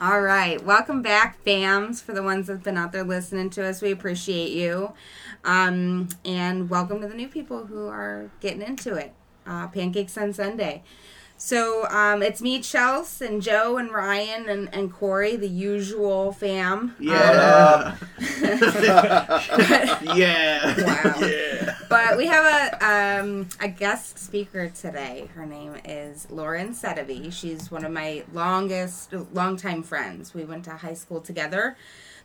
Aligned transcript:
All 0.00 0.22
right. 0.22 0.64
Welcome 0.64 1.02
back, 1.02 1.44
fams, 1.44 2.02
for 2.02 2.14
the 2.14 2.22
ones 2.22 2.46
that've 2.46 2.62
been 2.62 2.78
out 2.78 2.90
there 2.90 3.04
listening 3.04 3.50
to 3.50 3.66
us. 3.66 3.82
We 3.82 3.90
appreciate 3.92 4.50
you. 4.52 4.94
Um, 5.44 6.08
and 6.24 6.70
welcome 6.70 7.02
to 7.02 7.06
the 7.06 7.14
new 7.14 7.28
people 7.28 7.66
who 7.66 7.86
are 7.86 8.30
getting 8.40 8.62
into 8.62 8.94
it. 8.94 9.12
Uh, 9.46 9.68
Pancakes 9.68 10.16
on 10.16 10.32
Sunday. 10.32 10.84
So 11.36 11.86
um, 11.90 12.22
it's 12.22 12.40
me, 12.40 12.60
Chels, 12.60 13.20
and 13.20 13.42
Joe, 13.42 13.76
and 13.76 13.92
Ryan, 13.92 14.48
and, 14.48 14.74
and 14.74 14.90
Corey, 14.90 15.36
the 15.36 15.48
usual 15.48 16.32
fam. 16.32 16.96
Yeah. 16.98 17.94
Um, 18.00 18.08
yeah. 20.16 20.82
Wow. 20.82 21.14
Yeah. 21.20 21.76
But 21.90 22.16
we 22.16 22.26
have 22.28 22.44
a 22.80 23.20
um, 23.20 23.48
a 23.60 23.66
guest 23.66 24.16
speaker 24.16 24.68
today. 24.68 25.28
Her 25.34 25.44
name 25.44 25.74
is 25.84 26.30
Lauren 26.30 26.68
Sedavi. 26.72 27.32
She's 27.32 27.68
one 27.68 27.84
of 27.84 27.90
my 27.90 28.22
longest, 28.32 29.12
longtime 29.34 29.82
friends. 29.82 30.32
We 30.32 30.44
went 30.44 30.64
to 30.66 30.70
high 30.70 30.94
school 30.94 31.20
together. 31.20 31.76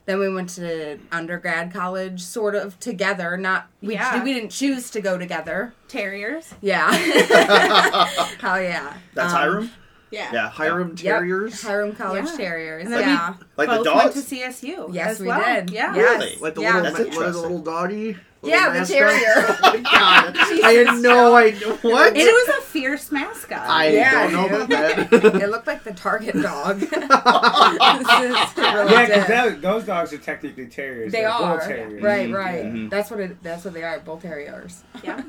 Then 0.06 0.20
we 0.20 0.32
went 0.32 0.50
to 0.52 1.00
undergrad 1.12 1.74
college, 1.74 2.22
sort 2.22 2.54
of 2.54 2.80
together. 2.80 3.38
Not 3.38 3.66
we, 3.82 3.96
Yeah. 3.96 4.24
we 4.24 4.36
didn't 4.36 4.52
choose 4.52 4.92
to 4.92 5.02
go 5.02 5.18
together. 5.18 5.74
Terriers. 5.88 6.54
Yeah. 6.62 6.92
Hell 8.40 8.62
yeah. 8.62 8.94
That's 9.16 9.34
Um, 9.34 9.40
Hiram? 9.40 9.72
Yeah. 10.12 10.30
Yeah, 10.32 10.50
Hiram 10.52 10.90
Yep. 10.90 10.98
Terriers. 10.98 11.62
Hiram 11.64 11.96
College 11.96 12.26
Yeah. 12.26 12.38
Terriers. 12.38 12.84
And 12.86 12.94
Yeah. 12.94 13.34
Like 13.58 13.68
the 13.68 13.76
Both 13.78 13.86
dogs? 13.86 14.16
went 14.16 14.28
to 14.28 14.36
CSU. 14.36 14.94
Yes, 14.94 15.14
as 15.14 15.20
we 15.22 15.28
well. 15.28 15.42
did. 15.44 15.72
Yeah. 15.72 15.96
Yeah. 15.96 16.02
Really? 16.04 16.38
Like 16.40 16.54
the 16.54 16.62
Yeah. 16.62 16.76
little, 16.82 16.84
That's 16.94 17.00
what, 17.00 17.18
what 17.18 17.30
is 17.30 17.36
a 17.36 17.42
little 17.42 17.62
doggy? 17.64 18.18
Yeah, 18.46 18.68
Little 18.68 18.74
the 18.74 18.80
mascot? 18.80 18.98
terrier. 18.98 19.58
Oh 19.64 19.74
my 19.74 19.80
god. 19.82 20.38
I 20.64 20.72
had 20.72 21.02
no 21.02 21.36
idea. 21.36 21.68
What? 21.78 22.16
It 22.16 22.26
was 22.26 22.58
a 22.58 22.62
fierce 22.62 23.12
mascot. 23.12 23.60
I 23.68 23.90
Yeah, 23.90 24.30
don't 24.30 24.34
know 24.34 24.48
dude. 24.48 24.72
about 24.72 25.10
that. 25.12 25.36
it 25.44 25.50
looked 25.50 25.68
like 25.68 25.84
the 25.84 25.94
Target 25.94 26.42
dog. 26.42 26.80
This 26.80 26.92
is- 26.92 26.98
it 26.98 28.58
really 28.58 28.92
Yeah, 28.94 29.06
because 29.50 29.62
those 29.62 29.84
dogs 29.86 30.14
are 30.14 30.18
technically 30.18 30.68
terriers. 30.68 31.12
They 31.12 31.22
They're 31.22 31.30
bull 31.32 31.46
are 31.46 31.60
terriers. 31.68 32.02
right, 32.04 32.30
Mhm. 32.30 32.36
right. 32.36 32.64
Mhm. 32.66 32.90
That's 32.90 33.10
what 33.12 33.20
it. 33.20 33.42
That's 33.44 33.64
what 33.66 33.74
they 33.74 33.84
are. 33.84 34.00
Bull 34.00 34.18
terriers. 34.18 34.84
yeah. 35.04 35.22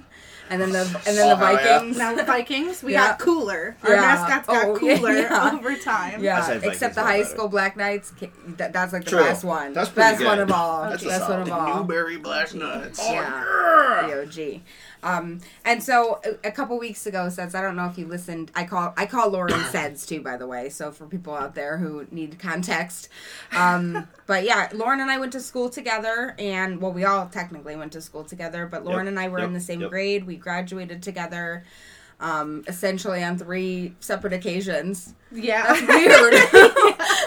And 0.49 0.61
then 0.63 0.71
the 0.71 0.81
and 1.07 1.17
then 1.17 1.29
the 1.29 1.35
Oh. 1.35 1.37
Vikings. 1.37 1.97
Now 1.99 2.15
the 2.15 2.23
Vikings, 2.23 2.83
we 2.83 2.93
Yeah. 2.93 3.09
got 3.09 3.19
cooler. 3.19 3.77
Our 3.83 3.95
Yeah. 3.95 4.01
mascots 4.01 4.47
got 4.47 4.65
Oh, 4.65 4.79
yeah, 4.83 4.97
cooler 4.97 5.13
yeah. 5.19 5.51
over 5.53 5.75
time. 5.77 6.21
I 6.21 6.23
Yeah, 6.23 6.41
said 6.43 6.55
Vikings 6.61 6.73
except 6.75 6.95
the 6.95 7.01
are 7.01 7.05
high 7.07 7.23
better. 7.23 7.31
school 7.35 7.49
Black 7.49 7.77
Knights. 7.77 8.13
ca- 8.19 8.31
That, 8.57 8.73
that's 8.73 8.93
like 8.93 9.05
the 9.05 9.11
True. 9.11 9.21
best 9.25 9.45
one. 9.45 9.73
That's 9.73 9.89
pretty 9.89 10.13
best 10.13 10.25
one 10.25 10.39
of 10.39 10.51
all. 10.53 10.89
That's 10.91 11.03
a 11.03 11.07
best 11.07 11.29
one 11.29 11.47
solid 11.47 11.49
of 11.49 11.53
all. 11.69 11.77
Newbury 11.81 12.17
Black 12.17 12.55
Nuts. 12.55 13.01
Yeah. 13.03 13.45
The 14.07 14.23
OG. 14.23 14.61
Um, 15.07 15.41
and 15.65 15.83
so 15.83 16.21
a, 16.25 16.49
a 16.49 16.51
couple 16.51 16.77
weeks 16.79 17.07
ago, 17.07 17.29
Seds, 17.29 17.55
I 17.55 17.63
don't 17.63 17.77
know 17.77 17.87
if 17.87 17.97
you 17.97 18.07
listened. 18.07 18.51
I 18.55 18.65
call 18.65 18.93
I 18.97 19.07
call 19.07 19.31
Lauren 19.31 19.65
Seds 19.71 20.05
too, 20.05 20.21
by 20.21 20.37
the 20.37 20.47
way. 20.47 20.69
So 20.69 20.91
for 20.91 21.07
people 21.07 21.33
out 21.33 21.55
there 21.55 21.79
who 21.79 22.07
need 22.11 22.39
context, 22.41 23.09
um, 23.57 24.09
but 24.27 24.45
yeah, 24.45 24.69
Lauren 24.75 25.01
and 25.01 25.11
I 25.11 25.19
went 25.19 25.33
to 25.33 25.41
school 25.41 25.71
together, 25.71 26.35
and 26.39 26.81
well, 26.81 26.93
we 26.93 27.05
all 27.05 27.29
technically 27.29 27.77
went 27.77 27.93
to 27.93 28.01
school 28.01 28.25
together, 28.25 28.67
but 28.67 28.85
Lauren 28.85 29.07
Yep, 29.07 29.13
and 29.13 29.21
I 29.21 29.29
were 29.29 29.39
yep, 29.39 29.49
in 29.49 29.55
the 29.55 29.61
same 29.61 29.81
yep. 29.81 29.91
grade. 29.91 30.27
We 30.27 30.37
graduated 30.37 31.03
together. 31.03 31.65
Um, 32.19 32.65
essentially 32.67 33.23
on 33.23 33.37
three 33.37 33.95
separate 34.01 34.33
occasions. 34.33 35.15
Yeah. 35.31 35.75
That's 35.75 36.53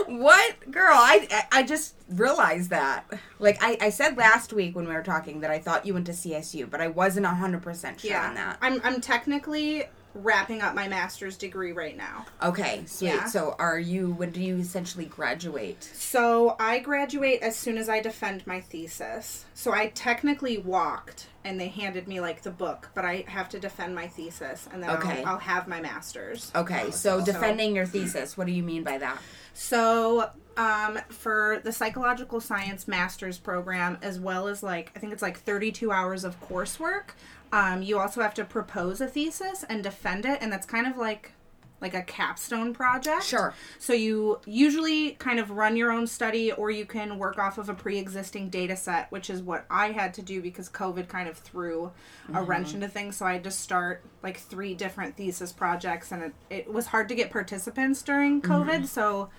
weird. 0.07 0.19
what 0.19 0.71
girl? 0.71 0.93
I 0.95 1.45
I- 1.51 1.63
just 1.63 1.95
realized 2.09 2.71
that. 2.71 3.05
Like 3.37 3.59
I, 3.61 3.77
I 3.79 3.89
said 3.91 4.17
last 4.17 4.51
week 4.51 4.75
when 4.75 4.87
we 4.87 4.93
were 4.95 5.03
talking 5.03 5.41
that 5.41 5.51
I 5.51 5.59
thought 5.59 5.85
you 5.85 5.93
went 5.93 6.07
to 6.07 6.11
CSU, 6.13 6.67
but 6.67 6.81
I 6.81 6.87
wasn't 6.87 7.27
hundred 7.27 7.61
percent 7.61 7.99
sure 8.01 8.17
on 8.17 8.33
that. 8.33 8.57
I'm 8.61 8.81
I'm 8.83 8.99
technically 8.99 9.83
wrapping 10.15 10.61
up 10.61 10.73
my 10.75 10.87
master's 10.87 11.37
degree 11.37 11.71
right 11.71 11.95
now. 11.95 12.25
Okay, 12.41 12.83
sweet. 12.85 13.07
Yeah. 13.09 13.25
So 13.25 13.55
are 13.59 13.79
you? 13.79 14.11
When 14.13 14.31
do 14.31 14.41
you 14.41 14.57
essentially 14.57 15.05
graduate? 15.05 15.83
So 15.93 16.55
I 16.59 16.79
graduate 16.79 17.41
as 17.41 17.55
soon 17.55 17.77
as 17.77 17.89
I 17.89 18.01
defend 18.01 18.45
my 18.47 18.59
thesis. 18.61 19.45
So 19.53 19.71
I 19.73 19.87
technically 19.89 20.57
walked 20.57 21.27
and 21.43 21.59
they 21.59 21.67
handed 21.67 22.07
me 22.07 22.19
like 22.19 22.41
the 22.41 22.51
book, 22.51 22.89
but 22.95 23.05
I 23.05 23.23
have 23.27 23.49
to 23.49 23.59
defend 23.59 23.95
my 23.95 24.07
thesis 24.07 24.67
and 24.73 24.81
then 24.83 24.89
Okay. 24.91 25.21
I'll, 25.23 25.33
I'll 25.33 25.39
have 25.39 25.67
my 25.67 25.79
master's. 25.79 26.51
Okay, 26.55 26.91
so 26.91 27.19
So- 27.19 27.25
defending 27.25 27.75
your 27.75 27.85
thesis. 27.85 28.37
What 28.37 28.47
do 28.47 28.53
you 28.53 28.63
mean 28.63 28.83
by 28.83 28.97
that? 28.97 29.19
So, 29.53 30.29
um, 30.57 30.99
for 31.09 31.59
the 31.63 31.71
psychological 31.71 32.39
science 32.39 32.87
master's 32.87 33.37
program, 33.37 33.97
as 34.01 34.19
well 34.19 34.47
as 34.47 34.61
like, 34.63 34.91
I 34.95 34.99
think 34.99 35.11
it's 35.13 35.21
like 35.21 35.39
32 35.39 35.91
hours 35.91 36.23
of 36.23 36.39
coursework, 36.41 37.09
um, 37.51 37.81
you 37.81 37.99
also 37.99 38.21
have 38.21 38.33
to 38.35 38.45
propose 38.45 39.01
a 39.01 39.07
thesis 39.07 39.63
and 39.67 39.83
defend 39.83 40.25
it. 40.25 40.39
And 40.41 40.51
that's 40.51 40.65
kind 40.65 40.87
of 40.87 40.97
like, 40.97 41.33
like 41.81 41.93
a 41.93 42.01
capstone 42.01 42.73
project. 42.73 43.23
Sure. 43.23 43.53
So 43.79 43.93
you 43.93 44.39
usually 44.45 45.11
kind 45.11 45.39
of 45.39 45.51
run 45.51 45.77
your 45.77 45.91
own 45.91 46.07
study 46.07 46.51
or 46.51 46.69
you 46.69 46.85
can 46.85 47.17
work 47.17 47.39
off 47.39 47.57
of 47.57 47.69
a 47.69 47.73
pre-existing 47.73 48.49
data 48.49 48.75
set, 48.75 49.09
which 49.11 49.29
is 49.29 49.41
what 49.41 49.65
I 49.69 49.91
had 49.91 50.13
to 50.15 50.21
do 50.21 50.41
because 50.41 50.69
COVID 50.69 51.07
kind 51.07 51.29
of 51.29 51.37
threw 51.37 51.91
a 52.33 52.43
wrench 52.43 52.73
into 52.73 52.89
things. 52.89 53.15
So 53.15 53.25
I 53.25 53.33
had 53.33 53.45
to 53.45 53.51
start 53.51 54.03
like 54.21 54.37
three 54.37 54.75
different 54.75 55.15
thesis 55.15 55.53
projects 55.53 56.11
and 56.11 56.23
it, 56.23 56.33
it 56.49 56.73
was 56.73 56.87
hard 56.87 57.07
to 57.09 57.15
get 57.15 57.31
participants 57.31 58.01
during 58.01 58.41
COVID. 58.41 58.85
So 58.85 59.29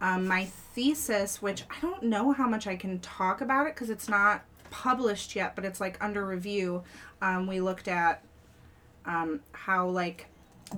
um, 0.00 0.26
my 0.26 0.44
thesis, 0.44 1.42
which 1.42 1.64
I 1.70 1.80
don't 1.82 2.04
know 2.04 2.32
how 2.32 2.48
much 2.48 2.66
I 2.66 2.76
can 2.76 3.00
talk 3.00 3.40
about 3.40 3.66
it 3.66 3.74
because 3.74 3.90
it's 3.90 4.08
not 4.08 4.44
published 4.70 5.36
yet, 5.36 5.56
but 5.56 5.64
it's 5.64 5.80
like 5.80 6.02
under 6.02 6.24
review. 6.24 6.82
Um, 7.22 7.46
we 7.46 7.60
looked 7.60 7.88
at 7.88 8.22
um, 9.06 9.40
how 9.52 9.88
like 9.88 10.26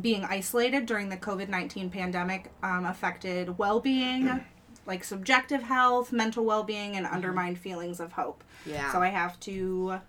being 0.00 0.24
isolated 0.24 0.86
during 0.86 1.08
the 1.08 1.16
COVID 1.16 1.48
19 1.48 1.90
pandemic 1.90 2.50
um, 2.62 2.84
affected 2.86 3.58
well 3.58 3.80
being, 3.80 4.44
like 4.86 5.04
subjective 5.04 5.62
health, 5.62 6.12
mental 6.12 6.44
well 6.44 6.62
being, 6.64 6.96
and 6.96 7.06
undermined 7.06 7.58
feelings 7.58 8.00
of 8.00 8.12
hope. 8.12 8.42
Yeah. 8.66 8.90
So 8.92 9.00
I 9.00 9.08
have 9.08 9.38
to 9.40 10.00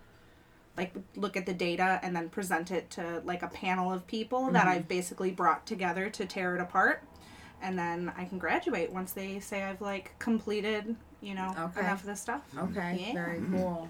like 0.76 0.94
look 1.16 1.38
at 1.38 1.46
the 1.46 1.54
data 1.54 2.00
and 2.02 2.16
then 2.16 2.30
present 2.30 2.72
it 2.72 2.90
to 2.92 3.22
like 3.26 3.44
a 3.44 3.48
panel 3.48 3.94
of 3.94 4.08
people 4.08 4.50
that 4.52 4.68
I've 4.68 4.88
basically 4.88 5.30
brought 5.30 5.68
together 5.68 6.10
to 6.10 6.26
tear 6.26 6.56
it 6.56 6.62
apart. 6.62 7.04
And 7.62 7.78
then 7.78 8.12
I 8.18 8.26
can 8.26 8.40
graduate 8.40 8.92
once 8.92 9.12
they 9.12 9.40
say 9.40 9.64
I've 9.64 9.82
like 9.82 10.16
completed, 10.18 10.96
you 11.22 11.36
know, 11.36 11.54
Okay. 11.58 11.82
enough 11.82 12.00
of 12.02 12.08
this 12.08 12.20
stuff. 12.20 12.42
Okay, 12.58 13.06
Yeah. 13.08 13.14
very 13.14 13.42
cool. 13.52 13.88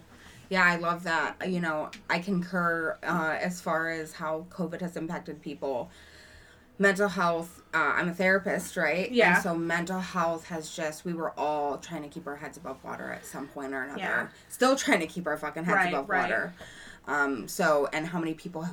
Yeah, 0.54 0.64
I 0.66 0.76
love 0.76 1.04
that. 1.06 1.50
You 1.50 1.60
know, 1.62 1.90
I 2.12 2.20
concur 2.20 2.96
uh, 3.02 3.38
as 3.42 3.60
far 3.60 3.90
as 3.90 4.14
how 4.14 4.46
COVID 4.52 4.82
has 4.82 4.96
impacted 4.96 5.42
people. 5.42 5.90
Mental 6.78 7.08
health, 7.08 7.64
uh, 7.74 7.94
I'm 7.96 8.10
a 8.10 8.14
therapist, 8.14 8.78
right? 8.78 9.12
Yeah. 9.12 9.34
And 9.34 9.44
so 9.44 9.56
mental 9.56 10.00
health 10.00 10.46
has 10.50 10.70
just, 10.70 11.06
we 11.06 11.14
were 11.14 11.32
all 11.40 11.80
trying 11.80 12.04
to 12.04 12.08
keep 12.08 12.28
our 12.28 12.36
heads 12.36 12.58
above 12.58 12.84
water 12.84 13.12
at 13.12 13.26
some 13.26 13.48
point 13.48 13.74
or 13.74 13.82
another. 13.82 14.00
Yeah. 14.00 14.28
Still 14.48 14.76
trying 14.76 15.00
to 15.00 15.08
keep 15.08 15.26
our 15.26 15.38
fucking 15.38 15.64
heads 15.64 15.76
Right, 15.76 15.92
above 15.92 16.08
right. 16.08 16.22
water. 16.22 16.54
Um, 17.08 17.48
so, 17.48 17.90
and 17.92 18.06
how 18.06 18.20
many 18.20 18.36
people 18.36 18.68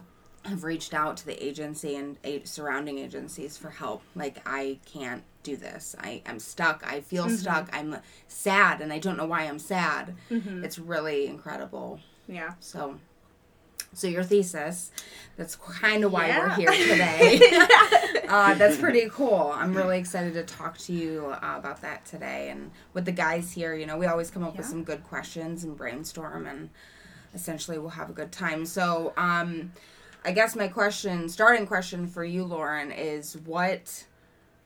have 0.44 0.64
reached 0.64 0.94
out 0.94 1.16
to 1.18 1.26
the 1.26 1.44
agency 1.44 1.96
and 1.96 2.16
a- 2.24 2.42
surrounding 2.44 2.98
agencies 2.98 3.56
for 3.58 3.70
help. 3.70 4.02
Like, 4.14 4.38
I 4.46 4.78
can't 4.86 5.22
do 5.42 5.56
this. 5.56 5.94
I 6.00 6.22
am 6.26 6.38
stuck. 6.38 6.82
I 6.86 7.00
feel 7.00 7.26
Mm-hmm. 7.26 7.34
stuck. 7.36 7.68
I'm 7.76 7.96
sad 8.28 8.80
and 8.80 8.92
I 8.92 8.98
don't 8.98 9.16
know 9.18 9.26
why 9.26 9.42
I'm 9.42 9.58
sad. 9.58 10.14
Mm-hmm. 10.30 10.64
It's 10.64 10.78
really 10.78 11.26
incredible. 11.26 12.00
Yeah. 12.26 12.54
So, 12.60 12.98
so 13.92 14.06
your 14.06 14.22
thesis, 14.22 14.92
that's 15.36 15.56
kind 15.56 16.04
of 16.04 16.12
why 16.12 16.28
we're 16.38 16.48
here 16.50 16.70
today. 16.70 17.40
uh, 18.28 18.54
that's 18.54 18.78
pretty 18.78 19.08
cool. 19.10 19.52
I'm 19.54 19.74
really 19.74 19.98
excited 19.98 20.32
to 20.34 20.42
talk 20.44 20.78
to 20.78 20.92
you 20.92 21.34
uh, 21.42 21.56
about 21.58 21.82
that 21.82 22.06
today. 22.06 22.48
And 22.50 22.70
with 22.94 23.04
the 23.04 23.12
guys 23.12 23.52
here, 23.52 23.74
you 23.74 23.84
know, 23.86 23.98
we 23.98 24.06
always 24.06 24.30
come 24.30 24.44
up 24.44 24.56
with 24.56 24.66
some 24.66 24.84
good 24.84 25.02
questions 25.04 25.64
and 25.64 25.76
brainstorm, 25.76 26.46
and 26.46 26.70
essentially 27.34 27.78
we'll 27.78 27.90
have 27.90 28.08
a 28.10 28.14
good 28.14 28.30
time. 28.32 28.64
So, 28.64 29.12
um, 29.16 29.72
I 30.24 30.32
guess 30.32 30.54
my 30.54 30.68
question, 30.68 31.28
starting 31.28 31.66
question 31.66 32.06
for 32.06 32.24
you, 32.24 32.44
Lauren, 32.44 32.92
is 32.92 33.36
what 33.38 34.06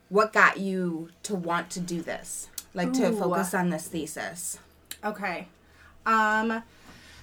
what 0.08 0.32
got 0.32 0.58
you 0.58 1.08
to 1.24 1.34
want 1.34 1.70
to 1.70 1.80
do 1.80 2.02
this? 2.02 2.48
Like 2.74 2.92
to 2.94 3.12
focus 3.12 3.54
on 3.54 3.70
this 3.70 3.88
thesis? 3.88 4.58
Okay. 5.04 5.48
Um 6.06 6.62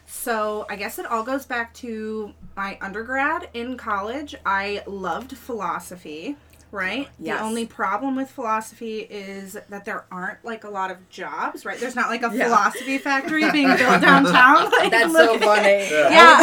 so 0.05 0.65
I 0.69 0.75
guess 0.75 0.99
it 0.99 1.05
all 1.05 1.23
goes 1.23 1.45
back 1.45 1.73
to 1.75 2.33
my 2.55 2.77
undergrad 2.81 3.49
in 3.53 3.77
college. 3.77 4.35
I 4.45 4.83
loved 4.85 5.37
philosophy, 5.37 6.35
right? 6.71 7.07
Yes. 7.19 7.39
The 7.39 7.45
only 7.45 7.65
problem 7.65 8.15
with 8.15 8.29
philosophy 8.31 8.99
is 8.99 9.57
that 9.69 9.83
there 9.85 10.05
aren't 10.11 10.43
like 10.45 10.63
a 10.63 10.69
lot 10.69 10.89
of 10.91 11.09
jobs, 11.09 11.65
right? 11.65 11.77
There's 11.79 11.95
not 11.95 12.09
like 12.09 12.23
a 12.23 12.31
Yeah. 12.33 12.45
philosophy 12.45 12.97
factory 12.97 13.49
being 13.51 13.67
built 13.67 14.01
downtown. 14.01 14.71
Like, 14.71 14.91
That's 14.91 15.11
so 15.13 15.37
funny. 15.39 15.87
Yeah. 15.89 16.37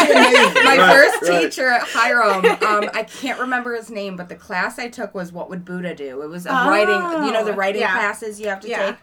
My 0.65 0.77
Right, 0.79 0.93
first 0.95 1.23
right. 1.31 1.43
teacher 1.43 1.69
at 1.69 1.83
Hiram, 1.83 2.45
um, 2.45 2.91
I 2.95 3.03
can't 3.05 3.41
remember 3.41 3.75
his 3.75 3.91
name, 3.91 4.17
but 4.17 4.29
the 4.29 4.35
class 4.37 4.79
I 4.79 4.89
took 4.89 5.15
was 5.15 5.33
What 5.33 5.49
Would 5.51 5.65
Buddha 5.65 5.95
Do? 5.95 6.23
It 6.23 6.29
was 6.29 6.47
a 6.47 6.51
Oh, 6.51 6.69
writing, 6.71 7.27
you 7.27 7.33
know, 7.33 7.45
the 7.45 7.53
writing 7.55 7.81
yeah. 7.81 7.93
classes 7.95 8.39
you 8.41 8.49
have 8.49 8.61
to 8.61 8.69
Yeah. 8.69 8.87
take. 8.87 8.97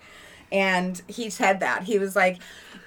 And 0.51 1.01
he 1.07 1.29
said 1.31 1.59
that. 1.61 1.83
He 1.83 1.97
was 1.97 2.15
like, 2.15 2.37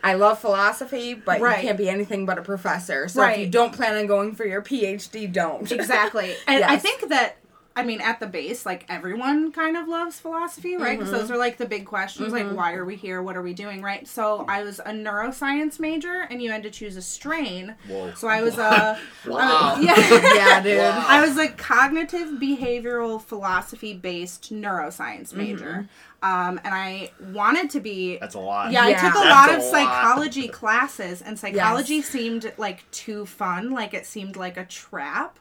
I 0.05 0.15
love 0.15 0.39
philosophy, 0.39 1.13
but 1.15 1.41
Right. 1.41 1.57
you 1.61 1.67
can't 1.69 1.77
be 1.79 1.89
anything 1.89 2.25
but 2.25 2.39
a 2.39 2.43
professor. 2.43 3.09
So 3.09 3.23
if 3.25 3.39
you 3.39 3.47
don't 3.49 3.73
plan 3.73 3.97
on 3.97 4.07
going 4.07 4.35
for 4.37 4.47
your 4.47 4.63
PhD, 4.63 5.31
don't. 5.31 5.71
Exactly. 5.73 6.35
And 6.47 6.63
I 6.63 6.77
think 6.77 7.09
that 7.09 7.37
I 7.79 7.85
mean, 7.85 8.01
at 8.01 8.19
the 8.19 8.27
base, 8.27 8.67
like 8.67 8.85
everyone 8.89 9.53
kind 9.53 9.77
of 9.77 9.87
loves 9.87 10.19
philosophy, 10.19 10.77
right? 10.77 10.99
Because 10.99 11.13
those 11.13 11.25
mm-hmm. 11.25 11.35
are 11.35 11.39
like 11.39 11.59
the 11.59 11.67
big 11.67 11.87
questions, 11.87 12.33
like 12.33 12.45
mm-hmm. 12.45 12.57
why 12.57 12.75
are 12.75 12.85
we 12.85 12.97
here? 12.97 13.23
What 13.23 13.37
are 13.37 13.43
we 13.43 13.55
doing, 13.55 13.83
right? 13.83 14.07
So 14.09 14.45
I 14.49 14.65
was 14.65 14.81
a 14.81 14.91
neuroscience 14.91 15.79
major, 15.79 16.27
and 16.29 16.43
you 16.43 16.51
had 16.51 16.65
to 16.65 16.71
choose 16.71 16.97
a 16.97 17.03
strain. 17.03 17.77
Whoa. 17.87 18.15
So 18.15 18.27
I 18.27 18.43
was 18.43 18.59
a 18.59 18.99
Wow. 19.27 19.79
yeah. 19.81 19.95
yeah, 20.35 20.61
dude. 20.61 20.79
Wow. 20.79 21.05
I 21.07 21.25
was 21.25 21.39
a 21.39 21.49
cognitive 21.49 22.31
behavioral 22.41 23.23
philosophy 23.23 23.95
based 23.95 24.53
neuroscience 24.53 25.29
mm-hmm. 25.29 25.39
major. 25.39 25.89
Um, 26.21 26.59
and 26.65 26.75
I 26.75 27.13
wanted 27.33 27.71
to 27.71 27.81
be. 27.81 28.19
That's 28.19 28.35
a 28.35 28.41
lot. 28.41 28.73
Yeah, 28.73 28.83
I 28.87 28.95
took 28.95 29.15
a 29.15 29.19
That's 29.19 29.31
lot 29.31 29.51
a 29.51 29.57
of 29.57 29.63
lot. 29.63 29.71
psychology 29.71 30.49
classes, 30.49 31.23
and 31.23 31.39
psychology 31.39 31.97
Yes. 31.97 32.07
seemed 32.07 32.53
like 32.59 32.91
too 32.91 33.25
fun. 33.25 33.71
Like 33.71 33.95
it 33.95 34.05
seemed 34.05 34.35
like 34.35 34.57
a 34.57 34.65
trap. 34.65 35.39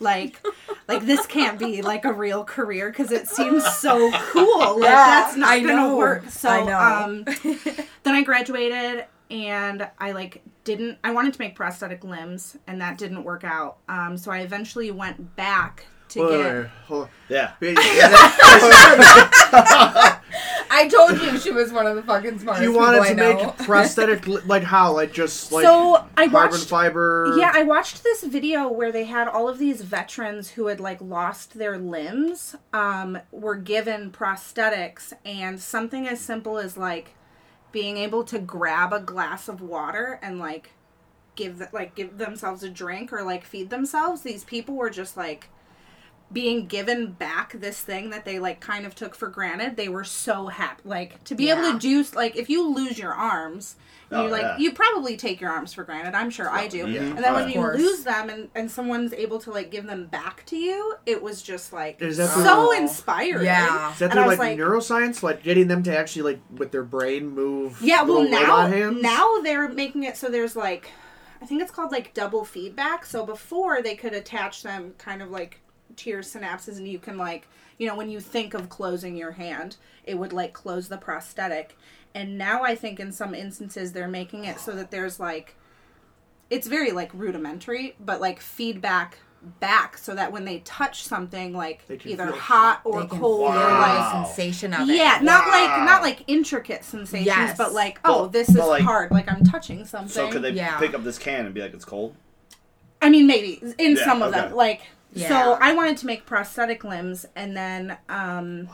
Like, 0.00 0.40
like 0.88 1.04
this 1.06 1.26
can't 1.26 1.58
be 1.58 1.82
like 1.82 2.04
a 2.04 2.12
real 2.12 2.44
career 2.44 2.90
because 2.90 3.10
it 3.12 3.28
seems 3.28 3.64
so 3.76 4.10
cool. 4.30 4.78
Like 4.80 4.90
Yeah, 4.90 5.04
that's 5.06 5.36
not 5.36 5.48
I 5.48 5.60
gonna 5.60 5.74
know. 5.74 5.96
work. 5.96 6.28
So, 6.30 6.48
I 6.48 6.64
know. 6.64 6.78
um, 6.78 7.24
then 8.02 8.14
I 8.14 8.22
graduated 8.22 9.04
and 9.30 9.88
I 9.98 10.12
like 10.12 10.42
didn't 10.64 10.98
I 11.04 11.10
wanted 11.12 11.34
to 11.34 11.40
make 11.40 11.54
prosthetic 11.54 12.02
limbs 12.04 12.56
and 12.66 12.80
that 12.80 12.96
didn't 12.98 13.24
work 13.24 13.44
out. 13.44 13.78
Um 13.88 14.16
so 14.16 14.30
I 14.30 14.38
eventually 14.40 14.90
went 14.90 15.36
back 15.36 15.86
to 16.10 16.20
Wait, 16.20 16.28
get 16.30 16.38
wait, 16.38 16.54
wait, 16.62 16.66
hold 16.86 17.02
on. 17.02 17.08
Yeah. 17.28 17.52
Wait, 20.38 20.44
yeah, 20.46 20.64
that- 20.68 20.70
I 20.70 20.88
told 20.88 21.20
you 21.20 21.38
she 21.38 21.50
was 21.50 21.72
one 21.72 21.86
of 21.86 21.96
the 21.96 22.02
fucking 22.02 22.38
smartest 22.38 22.62
you 22.62 22.72
wanted 22.72 23.04
to 23.08 23.14
make 23.14 23.56
prosthetic, 23.58 24.26
like 24.46 24.62
how? 24.62 24.92
Like 24.94 25.12
just 25.12 25.50
like 25.52 25.64
So 25.64 26.04
I 26.16 26.28
carbon 26.28 26.50
watched 26.52 26.68
fiber. 26.68 27.34
Yeah, 27.38 27.52
I 27.54 27.62
watched 27.62 28.02
this 28.02 28.22
video 28.22 28.68
where 28.68 28.92
they 28.92 29.04
had 29.04 29.28
all 29.28 29.48
of 29.48 29.58
these 29.58 29.82
veterans 29.82 30.50
who 30.50 30.66
had 30.66 30.80
like 30.80 31.00
lost 31.00 31.54
their 31.58 31.78
limbs 31.78 32.54
um 32.72 33.18
were 33.32 33.56
given 33.56 34.10
prosthetics 34.10 35.12
and 35.24 35.60
something 35.60 36.06
as 36.06 36.20
simple 36.20 36.58
as 36.58 36.76
like 36.76 37.14
being 37.72 37.96
able 37.96 38.24
to 38.24 38.38
grab 38.38 38.92
a 38.92 39.00
glass 39.00 39.48
of 39.48 39.60
water 39.60 40.18
and 40.22 40.38
like 40.38 40.70
give 41.34 41.58
th- 41.58 41.72
like 41.72 41.94
give 41.94 42.18
themselves 42.18 42.62
a 42.62 42.68
drink 42.70 43.12
or 43.12 43.22
like 43.22 43.44
feed 43.44 43.70
themselves 43.70 44.22
these 44.22 44.42
people 44.44 44.74
were 44.74 44.90
just 44.90 45.16
like 45.16 45.48
being 46.32 46.66
given 46.66 47.12
back 47.12 47.52
this 47.58 47.80
thing 47.80 48.10
that 48.10 48.24
they 48.24 48.38
like 48.38 48.60
kind 48.60 48.84
of 48.84 48.94
took 48.94 49.14
for 49.14 49.28
granted 49.28 49.76
they 49.76 49.88
were 49.88 50.04
so 50.04 50.48
happy 50.48 50.82
like 50.84 51.24
to 51.24 51.34
be 51.34 51.48
able 51.48 51.62
to 51.72 51.78
do 51.78 52.04
like 52.14 52.36
if 52.36 52.50
you 52.50 52.68
lose 52.74 52.98
your 52.98 53.12
arms 53.14 53.76
Oh, 54.10 54.24
you 54.24 54.30
like 54.30 54.40
yeah. 54.42 54.56
you 54.58 54.72
probably 54.72 55.18
take 55.18 55.38
your 55.40 55.50
arms 55.50 55.72
for 55.74 55.84
granted 55.84 56.14
i'm 56.14 56.30
sure 56.30 56.48
i 56.50 56.66
do 56.66 56.88
Yeah. 56.88 57.00
and 57.02 57.18
then 57.18 57.24
Oh, 57.32 57.34
when 57.34 57.44
of 57.44 57.50
you 57.50 57.60
lose 57.72 58.04
them 58.04 58.28
and, 58.30 58.48
and 58.54 58.70
someone's 58.70 59.12
able 59.12 59.38
to 59.40 59.50
like 59.50 59.70
give 59.70 59.86
them 59.86 60.06
back 60.06 60.44
to 60.46 60.56
you 60.56 60.94
it 61.06 61.22
was 61.22 61.42
just 61.42 61.72
like 61.74 62.00
Is 62.02 62.16
that 62.18 62.28
so 62.30 62.68
through- 62.70 62.78
inspiring 62.78 63.44
Yeah. 63.44 63.92
Is 63.92 63.98
that 63.98 64.04
And 64.06 64.12
through 64.14 64.22
I 64.22 64.26
like, 64.26 64.28
was 64.28 64.38
like- 64.38 64.58
neuroscience, 64.58 65.22
like 65.22 65.42
getting 65.42 65.68
them 65.68 65.82
to 65.82 65.96
actually 65.96 66.22
like 66.22 66.40
with 66.56 66.72
their 66.72 66.84
brain 66.84 67.28
move? 67.28 67.78
Yeah, 67.82 68.02
well 68.02 68.22
now 68.28 68.66
hands? 68.66 69.02
now 69.02 69.40
they're 69.42 69.68
making 69.68 70.04
it 70.04 70.16
so 70.16 70.28
there's 70.30 70.56
like 70.56 70.90
I 71.42 71.46
think 71.46 71.60
it's 71.62 71.70
called 71.70 71.92
like 71.92 72.14
double 72.14 72.44
feedback. 72.44 73.04
So 73.06 73.24
before 73.24 73.80
they 73.82 73.94
could 73.94 74.12
attach 74.14 74.62
them 74.62 74.94
kind 74.98 75.22
of 75.22 75.30
like 75.30 75.60
to 75.98 76.10
your 76.10 76.22
synapses 76.22 76.78
and 76.78 76.88
you 76.88 76.98
can 76.98 77.16
like 77.18 77.46
you 77.78 77.86
know 77.86 77.94
when 77.94 78.10
you 78.10 78.18
think 78.20 78.54
of 78.54 78.68
closing 78.68 79.16
your 79.16 79.32
hand, 79.32 79.76
it 80.04 80.18
would 80.18 80.32
like 80.32 80.52
close 80.52 80.88
the 80.88 80.96
prosthetic. 80.96 81.76
And 82.14 82.36
now 82.38 82.62
I 82.64 82.74
think 82.74 82.98
in 82.98 83.12
some 83.12 83.34
instances 83.34 83.92
they're 83.92 84.08
making 84.08 84.44
it 84.44 84.58
so 84.58 84.72
that 84.72 84.90
there's 84.90 85.20
like 85.20 85.54
it's 86.50 86.66
very 86.66 86.92
like 86.92 87.12
rudimentary, 87.14 87.94
but 88.00 88.20
like 88.20 88.40
feedback 88.40 89.18
back 89.60 89.96
so 89.96 90.16
that 90.16 90.32
when 90.32 90.44
they 90.44 90.58
touch 90.60 91.04
something 91.04 91.52
like 91.52 91.84
either 92.04 92.32
hot 92.32 92.80
or 92.84 93.02
They 93.02 93.06
can 93.08 93.20
cold 93.20 93.52
feel 93.52 93.60
or 93.60 93.64
Wow. 93.66 93.78
like 93.80 94.12
the 94.12 94.24
sensation 94.24 94.74
of 94.74 94.88
it. 94.90 94.96
yeah, 94.96 95.20
not 95.22 95.46
like 95.46 95.84
not 95.86 96.02
like 96.02 96.24
intricate 96.26 96.82
sensations, 96.84 97.26
Yes. 97.26 97.56
but 97.56 97.72
like, 97.72 98.00
oh, 98.04 98.22
But- 98.22 98.32
this 98.32 98.48
is 98.48 98.56
like- 98.56 98.82
hard. 98.82 99.12
Like 99.12 99.30
I'm 99.30 99.44
touching 99.44 99.84
something. 99.84 100.08
So 100.08 100.28
could 100.30 100.42
they 100.42 100.50
Yeah. 100.50 100.78
pick 100.80 100.94
up 100.94 101.04
this 101.04 101.18
can 101.18 101.44
and 101.46 101.54
be 101.54 101.60
like, 101.60 101.72
it's 101.74 101.84
cold? 101.84 102.16
I 103.00 103.10
mean, 103.10 103.28
maybe 103.28 103.62
in 103.78 103.94
Yeah, 103.96 104.04
some 104.04 104.22
of 104.22 104.32
okay. 104.32 104.40
them. 104.48 104.56
Like, 104.56 104.80
Yeah. 105.12 105.28
so 105.28 105.58
I 105.60 105.74
wanted 105.74 105.96
to 105.98 106.06
make 106.06 106.26
prosthetic 106.26 106.84
limbs, 106.84 107.26
and 107.34 107.56
then 107.56 107.96
um, 108.08 108.68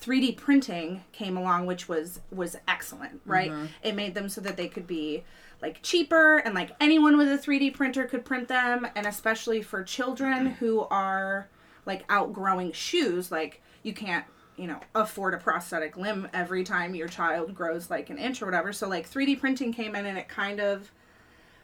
3D 0.00 0.36
printing 0.36 1.04
came 1.12 1.36
along, 1.36 1.66
which 1.66 1.88
was 1.88 2.20
was 2.30 2.56
excellent. 2.66 3.20
Right? 3.24 3.50
Mm-hmm. 3.50 3.66
It 3.82 3.94
made 3.94 4.14
them 4.14 4.28
so 4.28 4.40
that 4.42 4.56
they 4.56 4.68
could 4.68 4.86
be 4.86 5.24
like 5.60 5.82
cheaper 5.82 6.38
and 6.38 6.54
like 6.54 6.70
anyone 6.80 7.16
with 7.16 7.28
a 7.28 7.38
3D 7.38 7.74
printer 7.74 8.04
could 8.04 8.24
print 8.24 8.48
them 8.48 8.86
and 8.94 9.06
especially 9.06 9.62
for 9.62 9.82
children 9.82 10.46
who 10.46 10.82
are 10.90 11.48
like 11.86 12.04
outgrowing 12.08 12.72
shoes 12.72 13.32
like 13.32 13.60
you 13.82 13.92
can't 13.92 14.24
you 14.56 14.66
know 14.66 14.80
afford 14.94 15.34
a 15.34 15.38
prosthetic 15.38 15.96
limb 15.96 16.28
every 16.32 16.62
time 16.62 16.94
your 16.94 17.08
child 17.08 17.54
grows 17.54 17.90
like 17.90 18.10
an 18.10 18.18
inch 18.18 18.42
or 18.42 18.46
whatever 18.46 18.72
so 18.72 18.88
like 18.88 19.10
3D 19.10 19.38
printing 19.40 19.72
came 19.72 19.96
in 19.96 20.06
and 20.06 20.18
it 20.18 20.28
kind 20.28 20.60
of 20.60 20.90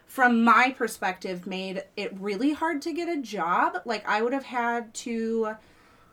from 0.06 0.44
my 0.44 0.74
perspective 0.76 1.46
made 1.46 1.82
it 1.96 2.12
really 2.18 2.52
hard 2.52 2.82
to 2.82 2.92
get 2.92 3.08
a 3.08 3.20
job. 3.20 3.78
Like 3.84 4.08
I 4.08 4.22
would 4.22 4.32
have 4.32 4.44
had 4.44 4.94
to 4.94 5.56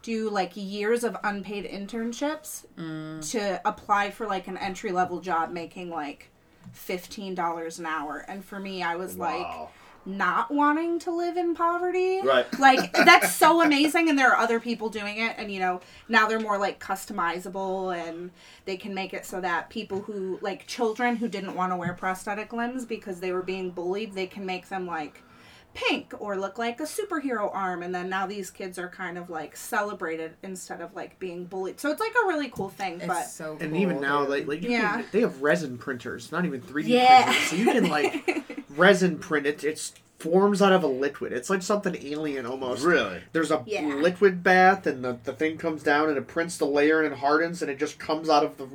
do 0.02 0.30
like 0.30 0.52
years 0.56 1.04
of 1.04 1.16
unpaid 1.24 1.66
internships 1.66 2.66
mm. 2.78 3.32
to 3.32 3.62
apply 3.66 4.12
for 4.12 4.26
like 4.26 4.48
an 4.48 4.58
entry 4.58 4.92
level 4.92 5.22
job 5.22 5.52
making 5.52 5.90
like 5.90 6.30
$15 6.76 7.80
an 7.80 7.86
hour. 7.86 8.26
And 8.28 8.44
for 8.44 8.60
me 8.60 8.82
I 8.82 8.96
was 8.96 9.18
like 9.18 9.44
Wow. 9.44 9.70
Not 10.06 10.52
wanting 10.52 11.00
to 11.00 11.12
live 11.12 11.38
in 11.38 11.56
poverty. 11.56 12.22
Right. 12.22 12.46
Like 12.62 12.94
that's 12.94 13.34
so 13.34 13.64
amazing 13.64 14.08
and 14.08 14.18
there 14.20 14.32
are 14.32 14.38
other 14.38 14.60
people 14.60 14.90
doing 14.90 15.18
it 15.18 15.36
and 15.38 15.52
you 15.52 15.60
know, 15.60 15.82
now 16.08 16.28
they're 16.28 16.40
more 16.40 16.60
like 16.60 16.80
customizable 16.80 17.96
and 17.98 18.30
they 18.66 18.78
can 18.78 18.94
make 18.94 19.14
it 19.14 19.26
so 19.26 19.42
that 19.42 19.70
people 19.72 20.02
who 20.02 20.38
like 20.42 20.68
children 20.68 21.16
who 21.16 21.28
didn't 21.28 21.56
want 21.56 21.72
to 21.72 21.76
wear 21.76 21.94
prosthetic 21.94 22.54
limbs 22.54 22.86
because 22.86 23.20
they 23.20 23.32
were 23.32 23.42
being 23.42 23.72
bullied, 23.72 24.14
they 24.14 24.28
can 24.28 24.46
make 24.46 24.70
them 24.70 24.86
like 24.86 25.24
pink 25.74 26.14
or 26.20 26.38
look 26.38 26.58
like 26.58 26.80
a 26.80 26.84
superhero 26.84 27.50
arm 27.54 27.82
and 27.84 27.94
then 27.96 28.10
now 28.10 28.26
these 28.26 28.50
kids 28.52 28.78
are 28.78 28.90
kind 28.90 29.18
of 29.18 29.30
like 29.30 29.56
celebrated 29.56 30.34
instead 30.44 30.82
of 30.82 30.94
like 30.96 31.18
being 31.20 31.46
bullied. 31.46 31.80
So 31.80 31.90
it's 31.92 32.00
like 32.00 32.14
a 32.24 32.28
really 32.28 32.50
cool 32.50 32.70
thing, 32.70 32.96
It's 32.96 33.08
but 33.08 33.24
so 33.24 33.58
And 33.60 33.72
cool, 33.72 33.82
even 33.82 34.02
now, 34.02 34.26
like, 34.26 34.48
like 34.48 34.64
you 34.64 34.70
Yeah. 34.72 34.98
can, 34.98 35.06
they 35.12 35.22
have 35.22 35.42
resin 35.42 35.78
printers, 35.78 36.32
not 36.32 36.46
even 36.46 36.62
3D 36.62 36.88
Yeah. 36.90 37.24
printers. 37.24 37.44
So 37.50 37.56
you 37.56 37.66
can 37.66 37.90
like 37.90 38.66
resin 38.70 39.18
print 39.18 39.46
it. 39.48 39.64
It's 39.64 39.94
forms 40.20 40.62
out 40.62 40.72
of 40.72 40.84
a 40.84 40.88
liquid. 40.88 41.34
It's 41.34 41.50
like 41.50 41.64
something 41.64 41.96
alien 42.00 42.46
almost. 42.46 42.84
Really? 42.86 43.22
There's 43.32 43.50
a 43.50 43.64
Yeah. 43.66 43.96
liquid 43.96 44.44
bath, 44.44 44.86
and 44.86 45.04
the, 45.04 45.18
the 45.24 45.34
thing 45.34 45.58
comes 45.58 45.82
down, 45.82 46.10
and 46.10 46.18
it 46.18 46.28
prints 46.28 46.58
the 46.58 46.66
layer, 46.68 47.02
and 47.02 47.12
it 47.12 47.18
hardens, 47.20 47.64
and 47.64 47.72
it 47.72 47.80
just 47.80 47.98
comes 47.98 48.30
out 48.30 48.44
of 48.44 48.58
the 48.58 48.68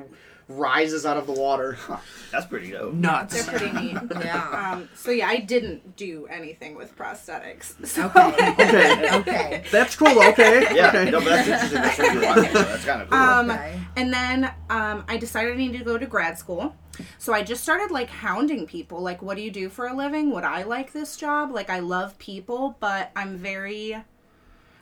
rises 0.49 1.05
out 1.05 1.17
of 1.17 1.27
the 1.27 1.33
water. 1.33 1.77
That's 2.33 2.47
pretty 2.47 2.71
dope. 2.71 2.95
Nuts. 2.95 3.35
they're 3.35 3.59
pretty 3.59 3.73
neat. 3.79 3.97
Yeah. 4.25 4.73
Um, 4.75 4.89
so 4.95 5.11
yeah, 5.11 5.29
I 5.29 5.39
didn't 5.39 5.97
do 5.97 6.27
anything 6.31 6.77
with 6.77 6.97
prosthetics. 6.97 7.75
So 7.87 8.07
Okay. 8.15 8.51
Okay. 8.53 9.11
okay. 9.17 9.65
That's 9.73 9.97
cool. 9.97 10.23
Okay. 10.23 10.75
Yeah, 10.75 10.89
Okay. 10.89 11.11
no, 11.11 11.19
but 11.21 11.31
that's 11.31 11.49
interesting. 11.73 11.83
That's, 11.83 11.99
what 11.99 12.37
you're 12.37 12.53
so 12.53 12.63
that's 12.63 12.85
kind 12.85 13.03
of 13.03 13.11
cool. 13.11 13.19
Um, 13.19 13.51
Okay. 13.51 13.81
And 13.97 14.13
then 14.13 14.45
um, 14.71 15.05
I 15.09 15.17
decided 15.17 15.55
I 15.55 15.57
needed 15.57 15.79
to 15.79 15.85
go 15.85 15.99
to 15.99 16.07
grad 16.07 16.39
school. 16.39 16.77
So 17.19 17.33
I 17.35 17.43
just 17.43 17.63
started 17.63 17.91
like 17.91 18.09
hounding 18.09 18.67
people. 18.67 19.01
Like, 19.03 19.23
what 19.23 19.37
do 19.37 19.43
you 19.43 19.51
do 19.51 19.69
for 19.69 19.87
a 19.87 19.95
living? 19.95 20.31
Would 20.33 20.45
I 20.45 20.63
like 20.63 20.93
this 20.93 21.17
job? 21.17 21.51
Like, 21.53 21.69
I 21.71 21.81
love 21.81 22.17
people, 22.19 22.77
but 22.81 23.11
I'm 23.15 23.37
very, 23.37 23.97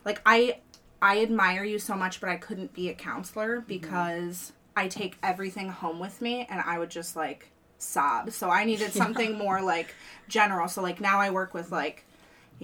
like, 0.05 0.21
I 0.25 0.61
I 1.03 1.21
admire 1.23 1.65
you 1.65 1.79
so 1.79 1.95
much, 1.97 2.21
but 2.21 2.31
I 2.31 2.37
couldn't 2.37 2.73
be 2.73 2.89
a 2.89 2.95
counselor 2.95 3.61
because 3.61 4.53
I 4.77 4.89
take 4.89 5.17
everything 5.23 5.69
home 5.69 5.99
with 6.01 6.21
me, 6.21 6.47
and 6.51 6.61
I 6.61 6.79
would 6.79 6.91
just 6.91 7.17
like 7.17 7.49
sob. 7.79 8.31
So 8.33 8.51
I 8.51 8.65
needed 8.65 8.93
something 9.03 9.37
more 9.37 9.63
like 9.63 9.95
general. 10.29 10.69
So 10.69 10.83
like 10.83 11.01
now 11.01 11.21
I 11.21 11.31
work 11.31 11.55
with 11.55 11.71
like 11.71 12.05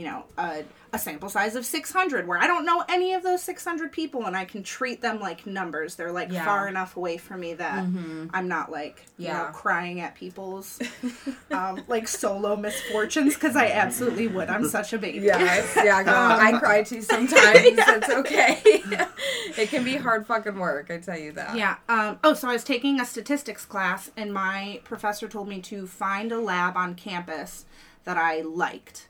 you 0.01 0.07
know, 0.07 0.25
a, 0.39 0.65
a 0.95 0.99
sample 0.99 1.29
size 1.29 1.55
of 1.57 1.67
600 1.67 2.27
where 2.27 2.39
I 2.39 2.47
don't 2.47 2.65
know 2.65 2.83
any 2.89 3.13
of 3.13 3.23
those 3.23 3.43
600 3.43 3.93
people 3.93 4.25
and 4.25 4.35
I 4.35 4.47
can 4.47 4.63
treat 4.63 5.03
them 5.03 5.21
like 5.21 5.47
numbers. 5.47 5.95
They're 5.97 6.11
like 6.11 6.33
Yeah. 6.33 6.43
far 6.47 6.69
enough 6.69 6.97
away 6.97 7.19
from 7.19 7.41
me 7.41 7.53
that 7.55 7.85
I'm 8.33 8.49
not 8.49 8.73
like, 8.73 9.05
you 9.19 9.29
know, 9.29 9.51
crying 9.53 10.01
at 10.01 10.15
people's 10.15 10.81
um, 11.51 11.83
like 11.87 12.09
solo 12.09 12.57
misfortunes 12.57 13.35
because 13.35 13.57
I 13.57 13.67
absolutely 13.67 14.27
would. 14.29 14.49
I'm 14.49 14.67
such 14.67 14.95
a 14.95 14.99
baby. 14.99 15.27
Yes, 15.27 15.77
yeah, 15.77 16.03
girl. 16.03 16.15
Um, 16.31 16.41
I 16.41 16.59
cry 16.59 16.83
too 16.83 17.03
sometimes. 17.03 17.59
It's 18.01 18.09
okay. 18.09 18.61
it 18.65 19.69
can 19.69 19.85
be 19.85 19.97
hard 19.97 20.27
fucking 20.27 20.59
work, 20.59 20.91
I 20.91 20.97
tell 20.99 21.19
you 21.19 21.33
that. 21.33 21.57
Yeah. 21.57 21.77
Um, 21.91 22.19
oh, 22.25 22.33
so 22.33 22.49
I 22.49 22.55
was 22.55 22.65
taking 22.65 23.01
a 23.01 23.05
statistics 23.05 23.67
class, 23.67 24.11
and 24.17 24.33
my 24.33 24.81
professor 24.85 25.29
told 25.29 25.47
me 25.49 25.61
to 25.63 25.87
find 25.87 26.33
a 26.33 26.41
lab 26.41 26.75
on 26.79 26.95
campus 26.95 27.67
that 28.05 28.17
I 28.17 28.41
liked. 28.41 29.09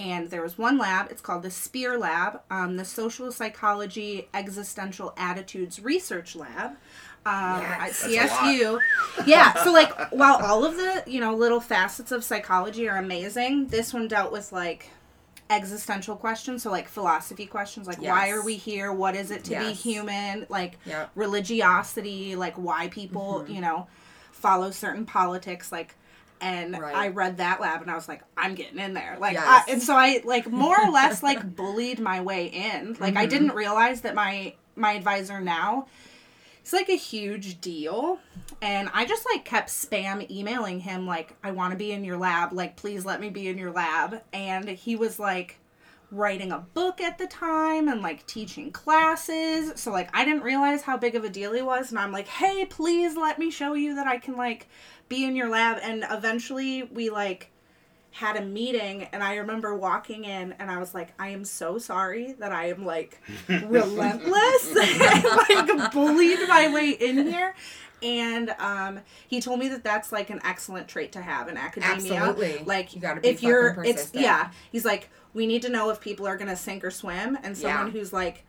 And 0.00 0.30
there 0.30 0.40
was 0.42 0.56
one 0.56 0.78
lab, 0.78 1.10
it's 1.10 1.20
called 1.20 1.42
the 1.42 1.50
SPEAR 1.50 1.98
Lab, 1.98 2.40
um, 2.50 2.76
the 2.78 2.84
Social 2.86 3.30
Psychology 3.30 4.28
Existential 4.32 5.12
Attitudes 5.18 5.78
Research 5.78 6.34
Lab. 6.34 6.70
Um, 7.26 7.60
Yes. 7.60 8.02
at 8.04 8.10
CSU. 8.10 8.80
Yeah, 9.26 9.52
so 9.62 9.70
like 9.72 9.92
while 10.10 10.36
all 10.42 10.64
of 10.64 10.76
the, 10.78 11.04
you 11.06 11.20
know, 11.20 11.34
little 11.34 11.60
facets 11.60 12.12
of 12.12 12.24
psychology 12.24 12.88
are 12.88 12.96
amazing, 12.96 13.66
this 13.66 13.92
one 13.92 14.08
dealt 14.08 14.32
with 14.32 14.52
like 14.52 14.88
existential 15.50 16.16
questions, 16.16 16.62
so 16.62 16.70
like 16.70 16.88
philosophy 16.88 17.44
questions, 17.44 17.86
like 17.86 18.00
why 18.00 18.30
are 18.30 18.42
we 18.42 18.56
here? 18.56 18.90
What 18.92 19.14
is 19.16 19.30
it 19.30 19.44
to 19.44 19.58
be 19.58 19.72
human? 19.74 20.46
Like 20.48 20.78
Yep. 20.86 21.10
religiosity, 21.14 22.36
like 22.36 22.54
why 22.54 22.88
people, 22.88 23.42
Mm-hmm. 23.44 23.52
you 23.54 23.60
know, 23.60 23.86
follow 24.32 24.70
certain 24.70 25.04
politics, 25.04 25.70
like. 25.70 25.94
And 26.40 26.78
Right. 26.78 26.94
I 26.94 27.08
read 27.08 27.36
that 27.38 27.60
lab, 27.60 27.82
and 27.82 27.90
I 27.90 27.94
was 27.94 28.08
like, 28.08 28.22
"I'm 28.36 28.54
getting 28.54 28.78
in 28.78 28.94
there." 28.94 29.16
Like, 29.20 29.34
Yes. 29.34 29.64
I, 29.68 29.70
and 29.72 29.82
so 29.82 29.94
I 29.94 30.22
like 30.24 30.50
more 30.50 30.76
or 30.80 30.90
less 30.90 31.22
like 31.28 31.54
bullied 31.56 32.00
my 32.00 32.20
way 32.22 32.46
in. 32.46 32.96
Like, 32.98 33.10
Mm-hmm. 33.14 33.18
I 33.18 33.26
didn't 33.26 33.54
realize 33.54 34.00
that 34.02 34.14
my 34.14 34.54
my 34.76 34.92
advisor 34.92 35.40
now 35.40 35.86
it's 36.62 36.72
like 36.72 36.88
a 36.88 36.96
huge 36.96 37.60
deal 37.60 38.18
and 38.62 38.88
i 38.94 39.04
just 39.04 39.26
like 39.30 39.44
kept 39.44 39.68
spam 39.68 40.30
emailing 40.30 40.78
him 40.80 41.06
like 41.06 41.34
i 41.42 41.50
want 41.50 41.72
to 41.72 41.76
be 41.76 41.90
in 41.90 42.04
your 42.04 42.16
lab 42.16 42.52
like 42.52 42.76
please 42.76 43.04
let 43.04 43.20
me 43.20 43.28
be 43.28 43.48
in 43.48 43.58
your 43.58 43.72
lab 43.72 44.22
and 44.32 44.68
he 44.68 44.94
was 44.94 45.18
like 45.18 45.58
writing 46.10 46.52
a 46.52 46.58
book 46.58 47.00
at 47.00 47.18
the 47.18 47.26
time 47.26 47.88
and 47.88 48.00
like 48.02 48.24
teaching 48.26 48.70
classes 48.70 49.72
so 49.74 49.90
like 49.90 50.08
i 50.16 50.24
didn't 50.24 50.42
realize 50.42 50.82
how 50.82 50.96
big 50.96 51.14
of 51.14 51.24
a 51.24 51.28
deal 51.30 51.52
he 51.52 51.62
was 51.62 51.90
and 51.90 51.98
i'm 51.98 52.12
like 52.12 52.28
hey 52.28 52.64
please 52.64 53.16
let 53.16 53.38
me 53.38 53.50
show 53.50 53.74
you 53.74 53.94
that 53.96 54.06
i 54.06 54.18
can 54.18 54.36
like 54.36 54.68
be 55.10 55.24
in 55.26 55.36
your 55.36 55.50
lab 55.50 55.78
and 55.82 56.06
eventually 56.10 56.84
we 56.84 57.10
like 57.10 57.50
had 58.12 58.36
a 58.36 58.40
meeting 58.42 59.02
and 59.12 59.22
I 59.22 59.36
remember 59.36 59.74
walking 59.76 60.24
in 60.24 60.52
and 60.58 60.70
I 60.70 60.78
was 60.78 60.94
like, 60.94 61.12
I 61.18 61.28
am 61.28 61.44
so 61.44 61.76
sorry 61.78 62.32
that 62.38 62.50
I 62.52 62.68
am 62.70 62.86
like 62.86 63.20
relentless 63.48 64.76
and 64.76 65.24
like 65.68 65.92
bullied 65.92 66.48
my 66.48 66.72
way 66.72 66.90
in 66.90 67.26
here. 67.26 67.54
And 68.02 68.50
um, 68.58 69.00
he 69.28 69.40
told 69.42 69.58
me 69.58 69.68
that 69.68 69.84
that's 69.84 70.10
like 70.10 70.30
an 70.30 70.40
excellent 70.42 70.88
trait 70.88 71.12
to 71.12 71.20
have 71.20 71.48
in 71.48 71.56
academia. 71.58 72.14
Absolutely. 72.14 72.64
Like 72.64 72.94
You 72.94 73.00
gotta 73.02 73.20
be 73.20 73.28
if 73.28 73.42
you're, 73.42 73.74
fucking 73.74 73.90
it's 73.90 74.10
yeah. 74.14 74.50
He's 74.72 74.84
like, 74.86 75.10
we 75.34 75.46
need 75.46 75.62
to 75.62 75.68
know 75.68 75.90
if 75.90 76.00
people 76.00 76.26
are 76.26 76.36
gonna 76.36 76.56
sink 76.56 76.82
or 76.82 76.90
swim, 76.90 77.36
and 77.42 77.56
someone 77.56 77.86
Yeah. 77.88 77.92
who's 77.92 78.12
like 78.12 78.44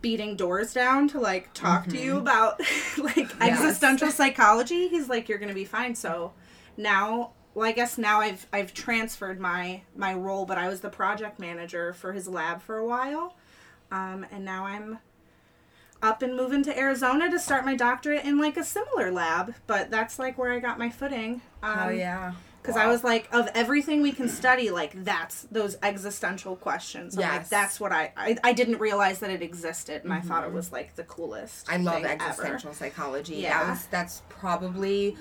beating 0.00 0.36
doors 0.36 0.72
down 0.72 1.08
to 1.08 1.20
like 1.20 1.52
talk 1.54 1.86
to 1.88 1.98
you 1.98 2.18
about 2.18 2.60
like 2.98 3.30
existential 3.40 4.10
psychology. 4.10 4.88
He's 4.88 5.08
like, 5.08 5.28
you're 5.28 5.38
gonna 5.38 5.54
be 5.54 5.64
fine. 5.64 5.94
So 5.94 6.32
now 6.76 7.32
well 7.54 7.66
i 7.66 7.72
guess 7.72 7.96
now 7.96 8.20
i've 8.20 8.46
i've 8.52 8.74
transferred 8.74 9.40
my 9.40 9.80
my 9.96 10.12
role 10.12 10.44
but 10.44 10.58
i 10.58 10.68
was 10.68 10.82
the 10.82 10.90
project 10.90 11.40
manager 11.40 11.92
for 11.94 12.12
his 12.12 12.28
lab 12.28 12.60
for 12.60 12.76
a 12.76 12.86
while 12.86 13.34
um, 13.90 14.26
and 14.30 14.44
now 14.44 14.66
i'm 14.66 14.98
up 16.02 16.20
and 16.20 16.36
moving 16.36 16.62
to 16.62 16.78
arizona 16.78 17.30
to 17.30 17.38
start 17.38 17.64
my 17.64 17.74
doctorate 17.74 18.24
in 18.24 18.38
like 18.38 18.58
a 18.58 18.64
similar 18.64 19.10
lab 19.10 19.54
but 19.66 19.90
that's 19.90 20.18
like 20.18 20.36
where 20.36 20.52
i 20.52 20.58
got 20.58 20.78
my 20.78 20.90
footing 20.90 21.40
um, 21.62 21.78
Oh 21.84 21.88
yeah. 21.88 22.34
Because 22.66 22.80
I 22.80 22.88
was 22.88 23.04
like, 23.04 23.28
of 23.32 23.48
everything 23.54 24.02
we 24.02 24.10
can 24.12 24.28
study, 24.28 24.70
like 24.70 25.04
that's 25.04 25.42
those 25.52 25.76
existential 25.82 26.56
questions. 26.56 27.16
I'm 27.16 27.22
like, 27.22 27.48
that's 27.48 27.78
what 27.78 27.92
I, 27.92 28.12
I 28.16 28.36
I 28.42 28.52
didn't 28.52 28.78
realize 28.78 29.20
that 29.20 29.30
it 29.30 29.40
existed, 29.42 30.02
and 30.02 30.12
I 30.12 30.20
thought 30.20 30.42
it 30.42 30.48
mm-hmm. 30.48 30.56
was 30.56 30.72
like 30.72 30.96
the 30.96 31.04
coolest. 31.04 31.70
I 31.70 31.76
love 31.76 32.02
thing 32.02 32.06
existential 32.06 32.72
psychology. 32.74 33.36
Yeah. 33.36 33.62
That 33.64 33.70
was 33.70 33.86
that's 33.86 34.22
probably 34.28 35.16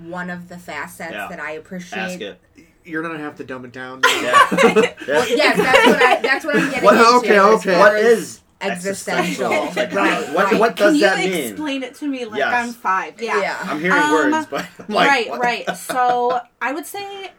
one 0.00 0.30
of 0.30 0.48
the 0.48 0.58
facets 0.58 1.12
Yeah. 1.12 1.28
that 1.28 1.40
I 1.40 1.52
appreciate. 1.52 2.00
Ask 2.00 2.20
it. 2.20 2.40
You're 2.84 3.02
gonna 3.02 3.18
have 3.18 3.36
to 3.36 3.44
dumb 3.44 3.64
it 3.64 3.72
down. 3.72 4.00
Yeah. 4.04 4.46
Well, 5.06 5.28
yes, 5.28 5.56
that's 5.56 5.86
what 5.86 6.02
I 6.02 6.20
that's 6.20 6.44
what 6.44 6.56
I'm 6.56 6.70
getting 6.70 6.84
What- 6.84 6.94
into. 6.94 7.16
okay, 7.18 7.38
okay. 7.38 7.74
far 7.74 7.92
What 7.92 7.96
as 7.96 8.18
is 8.18 8.42
existential? 8.60 9.52
existential? 9.52 9.96
right. 9.98 10.34
What 10.34 10.44
right. 10.52 10.60
what 10.60 10.76
Can 10.76 10.86
does 10.86 10.94
you 10.96 11.00
that 11.02 11.18
mean? 11.18 11.32
explain 11.50 11.82
it 11.82 11.94
to 11.96 12.06
me 12.06 12.24
like 12.24 12.38
Yes. 12.38 12.52
I'm 12.68 12.72
five? 12.72 13.20
Yeah. 13.20 13.40
Yeah. 13.40 13.58
I'm 13.62 13.80
hearing 13.80 13.98
Um, 14.02 14.12
words, 14.12 14.46
but 14.50 14.66
I'm 14.78 14.94
like, 14.94 15.08
right, 15.08 15.30
what? 15.30 15.40
right. 15.40 15.76
So 15.76 16.40
I 16.60 16.72
would 16.72 16.86
say, 16.86 17.32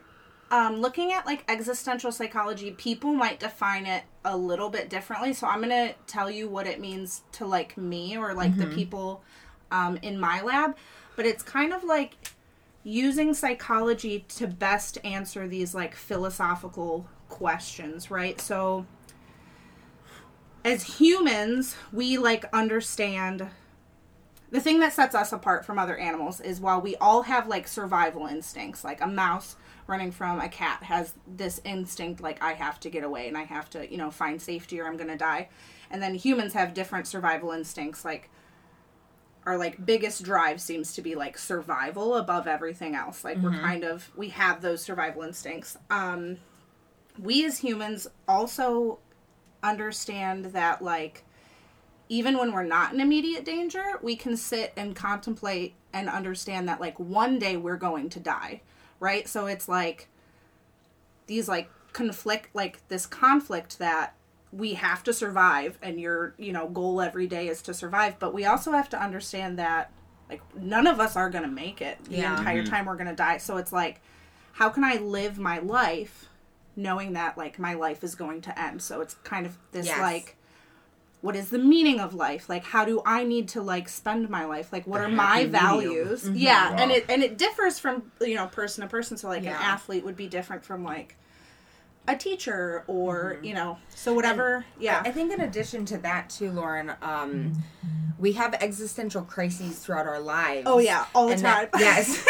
um, 0.52 0.78
looking 0.78 1.12
at 1.12 1.26
like 1.26 1.44
existential 1.50 2.12
psychology, 2.12 2.72
people 2.72 3.14
might 3.14 3.40
define 3.40 3.86
it 3.86 4.04
a 4.24 4.38
little 4.38 4.70
bit 4.70 4.90
differently. 4.90 5.34
So 5.34 5.48
I'm 5.48 5.62
gonna 5.62 5.94
tell 6.08 6.30
you 6.30 6.48
what 6.50 6.68
it 6.68 6.80
means 6.80 7.24
to 7.34 7.46
like 7.46 7.78
me 7.78 8.18
or 8.18 8.34
like 8.34 8.56
the 8.58 8.68
people 8.68 9.24
um, 9.72 9.98
in 10.02 10.20
my 10.20 10.42
lab. 10.42 10.76
But 11.16 11.26
it's 11.26 11.44
kind 11.44 11.74
of 11.74 11.84
like 11.84 12.16
using 12.84 13.34
psychology 13.34 14.24
to 14.30 14.48
best 14.48 14.98
answer 15.04 15.48
these 15.48 15.74
like 15.76 15.96
philosophical 15.96 17.08
questions, 17.28 18.10
right? 18.10 18.40
So 18.40 18.86
as 20.68 20.84
humans, 21.00 21.78
we 21.94 22.18
like 22.18 22.44
understand 22.52 23.48
the 24.52 24.60
thing 24.60 24.80
that 24.82 24.94
sets 24.94 25.16
us 25.16 25.32
apart 25.32 25.66
from 25.66 25.80
other 25.80 25.98
animals 25.98 26.42
is 26.42 26.60
while 26.60 26.82
we 26.82 26.96
all 26.98 27.24
have 27.24 27.48
like 27.48 27.68
survival 27.68 28.28
instincts, 28.28 28.84
like 28.84 29.02
a 29.02 29.08
mouse 29.08 29.56
running 29.88 30.12
from 30.12 30.42
a 30.42 30.50
cat 30.50 30.84
has 30.84 31.14
this 31.26 31.62
instinct 31.64 32.22
like 32.22 32.42
I 32.44 32.54
have 32.54 32.80
to 32.82 32.90
get 32.90 33.06
away 33.06 33.30
and 33.30 33.38
I 33.38 33.44
have 33.44 33.70
to, 33.72 33.90
you 33.90 33.98
know, 33.98 34.12
find 34.12 34.42
safety 34.42 34.80
or 34.82 34.86
I'm 34.86 34.98
going 34.98 35.10
to 35.10 35.18
die. 35.18 35.48
And 35.90 36.02
then 36.02 36.16
humans 36.16 36.54
have 36.54 36.74
different 36.74 37.08
survival 37.08 37.52
instincts 37.52 38.04
like 38.04 38.30
our 39.46 39.58
like 39.58 39.86
biggest 39.86 40.24
drive 40.24 40.60
seems 40.60 40.94
to 40.96 41.02
be 41.02 41.16
like 41.16 41.38
survival 41.38 42.16
above 42.16 42.46
everything 42.48 42.94
else. 42.94 43.24
Like 43.24 43.38
we're 43.38 43.52
kind 43.52 43.86
of 43.86 44.12
we 44.18 44.30
have 44.30 44.62
those 44.62 44.82
survival 44.82 45.24
instincts. 45.24 45.78
Um 45.90 46.38
we 47.18 47.46
as 47.46 47.60
humans 47.60 48.08
also 48.28 49.00
understand 49.64 50.46
that 50.46 50.82
like 50.82 51.24
even 52.10 52.38
when 52.38 52.52
we're 52.54 52.64
not 52.64 52.94
in 52.94 53.02
immediate 53.02 53.44
danger, 53.44 54.00
we 54.02 54.16
can 54.16 54.38
sit 54.38 54.74
and 54.78 54.96
contemplate 54.96 55.74
and 55.94 56.10
understand 56.10 56.68
that 56.70 56.80
like 56.80 57.00
one 57.00 57.38
day 57.40 57.58
we're 57.58 57.78
going 57.78 58.10
to 58.10 58.20
die, 58.20 58.62
right? 59.00 59.28
So 59.28 59.48
it's 59.48 59.68
like 59.68 60.08
these 61.28 61.48
like 61.48 61.70
conflict 61.94 62.50
like 62.54 62.88
this 62.88 63.06
conflict 63.06 63.80
that 63.80 64.14
we 64.54 64.76
have 64.76 65.04
to 65.04 65.12
survive 65.12 65.78
and 65.82 66.00
your, 66.00 66.34
you 66.38 66.54
know, 66.54 66.70
goal 66.70 67.02
every 67.02 67.28
day 67.28 67.50
is 67.50 67.62
to 67.64 67.74
survive, 67.74 68.18
but 68.20 68.34
we 68.34 68.46
also 68.46 68.72
have 68.72 68.90
to 68.90 69.02
understand 69.02 69.60
that 69.60 69.92
like 70.30 70.42
none 70.56 70.88
of 70.88 71.00
us 71.00 71.16
are 71.16 71.30
going 71.30 71.44
to 71.44 71.50
make 71.50 71.82
it 71.82 71.98
the 72.06 72.18
Yeah. 72.18 72.38
entire 72.38 72.64
mm-hmm. 72.64 72.70
time 72.70 72.86
we're 72.86 72.96
going 72.96 73.08
to 73.08 73.16
die. 73.16 73.38
So 73.38 73.58
it's 73.58 73.74
like 73.74 74.02
how 74.54 74.70
can 74.70 74.84
I 74.84 74.96
live 74.96 75.38
my 75.38 75.60
life 75.60 76.27
knowing 76.78 77.14
that 77.14 77.38
like 77.38 77.60
my 77.60 77.74
life 77.74 78.04
is 78.04 78.16
going 78.16 78.40
to 78.42 78.58
end? 78.60 78.82
So 78.82 79.02
it's 79.02 79.16
kind 79.26 79.46
of 79.46 79.58
this 79.74 79.88
Yes. 79.88 80.00
like 80.00 80.36
what 81.22 81.36
is 81.36 81.50
the 81.50 81.58
meaning 81.58 82.00
of 82.00 82.14
life 82.14 82.48
like 82.48 82.64
how 82.64 82.86
do 82.86 83.02
i 83.04 83.24
need 83.24 83.48
to 83.48 83.60
like 83.60 83.90
spend 83.90 84.30
my 84.30 84.46
life 84.46 84.72
like 84.72 84.86
what 84.86 85.00
The 85.00 85.06
are 85.06 85.10
my 85.10 85.24
happy 85.24 85.46
medium. 85.46 85.52
values 85.66 86.24
mm-hmm. 86.26 86.36
yeah 86.36 86.76
and 86.80 86.92
it 86.92 87.06
and 87.10 87.24
it 87.24 87.40
differs 87.40 87.80
from 87.80 88.12
you 88.22 88.36
know 88.36 88.46
person 88.46 88.84
to 88.84 88.88
person 88.88 89.18
so 89.18 89.28
like 89.28 89.42
Yeah. 89.42 89.58
an 89.58 89.64
athlete 89.64 90.06
would 90.06 90.16
be 90.16 90.28
different 90.28 90.64
from 90.64 90.84
like 90.84 91.18
a 92.08 92.16
teacher 92.16 92.84
or 92.88 93.34
Mm-hmm. 93.36 93.44
you 93.46 93.54
know 93.54 93.78
so 93.90 94.14
whatever 94.14 94.66
yeah 94.80 95.02
I 95.06 95.12
think 95.12 95.32
in 95.34 95.42
addition 95.42 95.86
to 95.86 95.98
that 96.00 96.30
too, 96.30 96.52
Lauren, 96.52 96.94
um, 97.02 97.54
we 98.20 98.32
have 98.34 98.54
existential 98.56 99.22
crises 99.24 99.80
throughout 99.80 100.08
our 100.08 100.20
lives. 100.20 100.64
oh 100.66 100.80
yeah 100.80 101.06
all 101.14 101.28
the 101.28 101.34
And 101.34 101.42
time 101.42 101.68
that- 101.74 101.80
yes. 101.82 102.24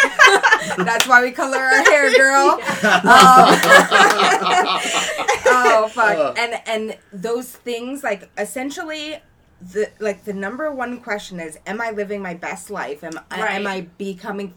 That's 0.78 1.08
why 1.08 1.22
we 1.22 1.32
color 1.32 1.58
our 1.58 1.84
hair, 1.84 2.12
girl. 2.16 2.60
Um, 3.08 4.80
oh 5.46 5.90
fuck. 5.94 6.18
Uh. 6.18 6.34
And 6.38 6.62
and 6.66 6.98
those 7.14 7.52
things 7.52 8.04
like 8.04 8.30
essentially 8.38 9.18
the 9.62 9.90
like 10.00 10.26
the 10.26 10.34
number 10.34 10.72
one 10.72 11.00
question 11.00 11.40
is 11.40 11.58
am 11.66 11.82
I 11.82 11.92
living 11.92 12.22
my 12.22 12.34
best 12.34 12.70
life? 12.70 13.04
Am 13.04 13.20
I 13.32 13.56
am 13.56 13.66
I 13.68 13.82
becoming 13.98 14.54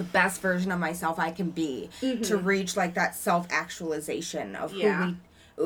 the 0.00 0.04
best 0.04 0.40
version 0.40 0.72
of 0.72 0.78
myself 0.80 1.18
I 1.18 1.30
can 1.30 1.50
be 1.50 1.90
to 2.00 2.36
reach 2.36 2.76
like 2.76 2.94
that 2.94 3.14
self 3.14 3.46
actualization 3.50 4.56
of 4.56 4.70
Mm-hmm. 4.72 4.80
Yeah. 4.80 5.04
who 5.06 5.10
we 5.10 5.16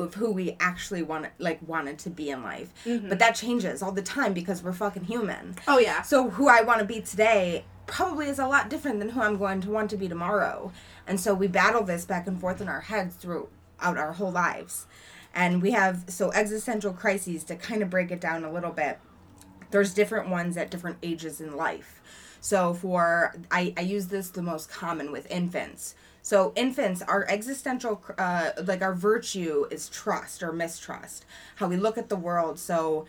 of 0.03 0.13
who 0.15 0.31
we 0.31 0.57
actually 0.59 1.01
want 1.03 1.27
like 1.39 1.59
wanted 1.65 1.97
to 1.99 2.09
be 2.09 2.29
in 2.29 2.43
life. 2.43 2.69
Mm-hmm. 2.85 3.07
But 3.07 3.19
that 3.19 3.33
changes 3.35 3.81
all 3.81 3.93
the 3.93 4.01
time 4.01 4.33
because 4.33 4.61
we're 4.61 4.73
fucking 4.73 5.05
human. 5.05 5.55
oh 5.67 5.79
yeah 5.79 6.01
So 6.01 6.29
who 6.31 6.49
I 6.49 6.61
want 6.63 6.79
to 6.79 6.85
be 6.85 6.99
today 6.99 7.63
probably 7.87 8.27
is 8.27 8.39
a 8.39 8.47
lot 8.47 8.69
different 8.69 8.99
than 8.99 9.09
who 9.09 9.21
I'm 9.21 9.37
going 9.37 9.61
to 9.61 9.69
want 9.69 9.89
to 9.91 9.97
be 9.97 10.09
tomorrow. 10.09 10.71
And 11.07 11.17
so 11.19 11.33
we 11.33 11.47
battle 11.47 11.83
this 11.83 12.03
back 12.03 12.27
and 12.27 12.37
forth 12.41 12.59
in 12.59 12.67
our 12.67 12.81
heads 12.81 13.15
throughout 13.15 13.47
our 13.79 14.13
whole 14.13 14.31
lives. 14.31 14.85
And 15.33 15.61
we 15.61 15.71
have 15.71 16.03
so 16.07 16.31
existential 16.33 16.91
crises 16.93 17.43
to 17.45 17.55
kind 17.55 17.81
of 17.83 17.89
break 17.89 18.09
it 18.11 18.19
down 18.19 18.43
a 18.43 18.51
little 18.51 18.71
bit. 18.71 18.99
There's 19.71 19.93
different 19.93 20.29
ones 20.29 20.57
at 20.57 20.71
different 20.71 20.97
ages 21.03 21.39
in 21.39 21.55
life. 21.55 22.01
So 22.45 22.75
for 22.75 23.33
I, 23.49 23.73
I 23.75 23.81
use 23.81 24.05
this 24.05 24.29
the 24.29 24.43
most 24.43 24.69
common 24.69 25.11
with 25.11 25.25
infants. 25.31 25.95
So 26.21 26.53
infants, 26.55 27.01
our 27.01 27.25
existential, 27.27 28.03
uh, 28.19 28.51
like 28.65 28.83
our 28.83 28.93
virtue 28.93 29.65
is 29.71 29.89
trust 29.89 30.43
or 30.43 30.53
mistrust. 30.53 31.25
How 31.55 31.67
we 31.67 31.75
look 31.75 31.97
at 31.97 32.09
the 32.09 32.15
world. 32.15 32.59
So 32.59 33.07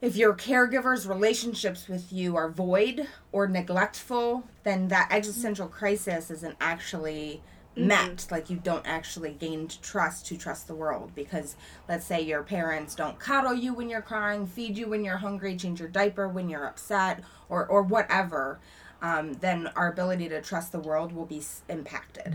if 0.00 0.16
your 0.16 0.34
caregiver's 0.34 1.06
relationships 1.06 1.86
with 1.86 2.12
you 2.12 2.34
are 2.34 2.50
void 2.50 3.06
or 3.30 3.46
neglectful, 3.46 4.42
then 4.64 4.88
that 4.88 5.06
existential 5.12 5.68
crisis 5.68 6.28
isn't 6.28 6.56
actually 6.60 7.40
met. 7.78 8.16
Mm-hmm. 8.16 8.34
Like 8.34 8.50
you 8.50 8.56
don't 8.56 8.86
actually 8.86 9.32
gain 9.32 9.68
trust 9.82 10.26
to 10.26 10.36
trust 10.36 10.66
the 10.66 10.74
world 10.74 11.12
because 11.14 11.56
let's 11.88 12.06
say 12.06 12.20
your 12.20 12.42
parents 12.42 12.94
don't 12.94 13.18
coddle 13.18 13.54
you 13.54 13.74
when 13.74 13.88
you're 13.88 14.02
crying, 14.02 14.46
feed 14.46 14.76
you 14.76 14.88
when 14.88 15.04
you're 15.04 15.18
hungry, 15.18 15.56
change 15.56 15.80
your 15.80 15.88
diaper 15.88 16.28
when 16.28 16.48
you're 16.48 16.66
upset, 16.66 17.22
or 17.48 17.66
or 17.66 17.82
whatever. 17.82 18.58
Um, 19.02 19.34
then 19.34 19.68
our 19.76 19.90
ability 19.92 20.28
to 20.30 20.40
trust 20.42 20.72
the 20.72 20.80
world 20.80 21.12
will 21.12 21.26
be 21.26 21.38
s- 21.38 21.62
impacted, 21.68 22.34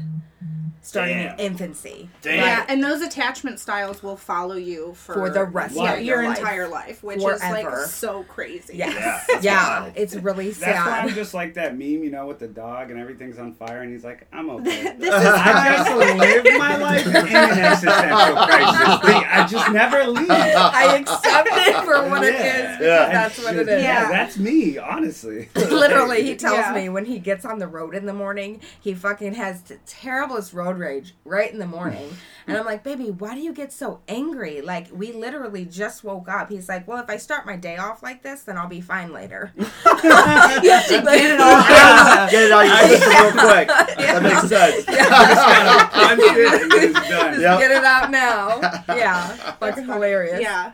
starting 0.82 1.18
Damn. 1.18 1.34
in 1.40 1.40
infancy. 1.40 2.10
Damn. 2.22 2.36
Yeah, 2.38 2.66
and 2.70 2.84
those 2.84 3.02
attachment 3.02 3.60
styles 3.60 4.02
will 4.02 4.16
follow 4.18 4.56
you 4.56 4.94
for, 4.96 5.14
For 5.14 5.30
the 5.30 5.44
rest 5.44 5.76
yeah, 5.76 5.94
of 5.96 6.02
your 6.04 6.22
your 6.22 6.30
life. 6.30 6.38
entire 6.40 6.68
life, 6.68 7.04
which 7.04 7.18
is 7.18 7.24
like 7.42 7.68
so 7.88 8.24
crazy. 8.24 8.78
Yes. 8.78 9.26
Yeah, 9.30 9.40
Yeah, 9.42 9.92
it's 9.96 10.16
really 10.16 10.52
That's 10.52 10.86
why 10.86 11.00
I'm 11.00 11.10
just 11.10 11.34
like 11.34 11.54
that 11.56 11.74
meme, 11.78 12.04
you 12.04 12.12
know, 12.12 12.28
with 12.28 12.40
the 12.40 12.48
dog 12.48 12.92
and 12.92 13.00
everything's 13.00 13.38
on 13.40 13.54
fire, 13.54 13.82
and 13.82 13.92
he's 13.92 14.04
like, 14.06 14.26
"I'm 14.32 14.50
okay." 14.62 14.96
This 14.98 15.14
is 15.14 15.22
I 15.26 15.76
just 15.78 15.96
live 15.98 16.44
my 16.60 16.76
life 16.78 17.06
in 17.08 17.16
an 17.16 17.26
existential 17.26 18.36
crisis. 18.46 19.06
thing. 19.06 19.24
I 19.30 19.48
just 19.48 19.72
never 19.72 20.06
leave. 20.08 20.30
I 20.30 20.96
accept 20.98 21.50
it 21.52 21.84
for 21.84 22.10
what 22.10 22.24
it 22.24 22.34
Yeah. 22.36 22.46
is 22.46 22.78
because 22.78 22.82
Yeah. 22.82 23.12
that's 23.12 23.44
what 23.44 23.56
it 23.58 23.68
is. 23.68 23.84
Yeah, 23.84 24.02
Yeah. 24.04 24.10
that's 24.10 24.38
me, 24.38 24.78
honestly. 24.78 25.50
Literally, 25.56 26.24
he 26.24 26.36
tells 26.36 26.53
Yeah. 26.56 26.74
me 26.74 26.90
when 26.90 27.06
he 27.06 27.20
gets 27.20 27.46
on 27.46 27.60
the 27.60 27.68
road 27.68 27.96
in 27.96 28.06
the 28.06 28.14
morning, 28.14 28.62
he 28.80 28.94
fucking 28.94 29.34
has 29.36 29.62
the 29.64 29.78
terriblest 29.86 30.54
road 30.54 30.78
rage 30.78 31.16
right 31.26 31.52
in 31.52 31.60
the 31.60 31.68
morning. 31.68 32.10
And 32.46 32.58
I'm 32.58 32.66
like, 32.66 32.84
baby, 32.84 33.10
why 33.10 33.36
do 33.36 33.40
you 33.40 33.54
get 33.54 33.72
so 33.72 34.02
angry? 34.10 34.60
Like, 34.60 34.88
we 34.92 35.14
literally 35.14 35.64
just 35.64 36.04
woke 36.04 36.28
up. 36.28 36.50
He's 36.50 36.68
like, 36.68 36.86
well, 36.86 37.02
if 37.02 37.10
I 37.10 37.16
start 37.16 37.46
my 37.46 37.56
day 37.56 37.78
off 37.78 38.04
like 38.04 38.22
this, 38.22 38.44
then 38.44 38.58
I'll 38.58 38.68
be 38.68 38.82
fine 38.82 39.14
later. 39.14 39.54
you 39.56 39.64
have 39.64 40.88
to 40.88 41.02
get 41.02 41.32
it 41.32 41.40
all 41.40 41.54
out. 41.54 42.30
Get 42.30 42.44
it 42.44 42.52
out 42.52 42.66
your 42.66 43.00
system 43.00 43.10
real 43.12 43.32
quick. 43.32 43.68
That 43.70 44.24
makes 44.24 44.50
sense. 44.50 44.86
Punch 44.86 46.20
it 46.22 46.62
and 46.64 46.74
it's 46.74 47.10
done. 47.10 47.40
Yep. 47.40 47.60
Get 47.62 47.72
it 47.72 47.84
out 47.86 48.12
now. 48.12 48.60
Yeah. 48.90 49.28
Fucking 49.62 49.86
hilarious. 49.86 50.42
Yeah. 50.42 50.74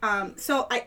Um, 0.00 0.34
so 0.36 0.68
I, 0.70 0.86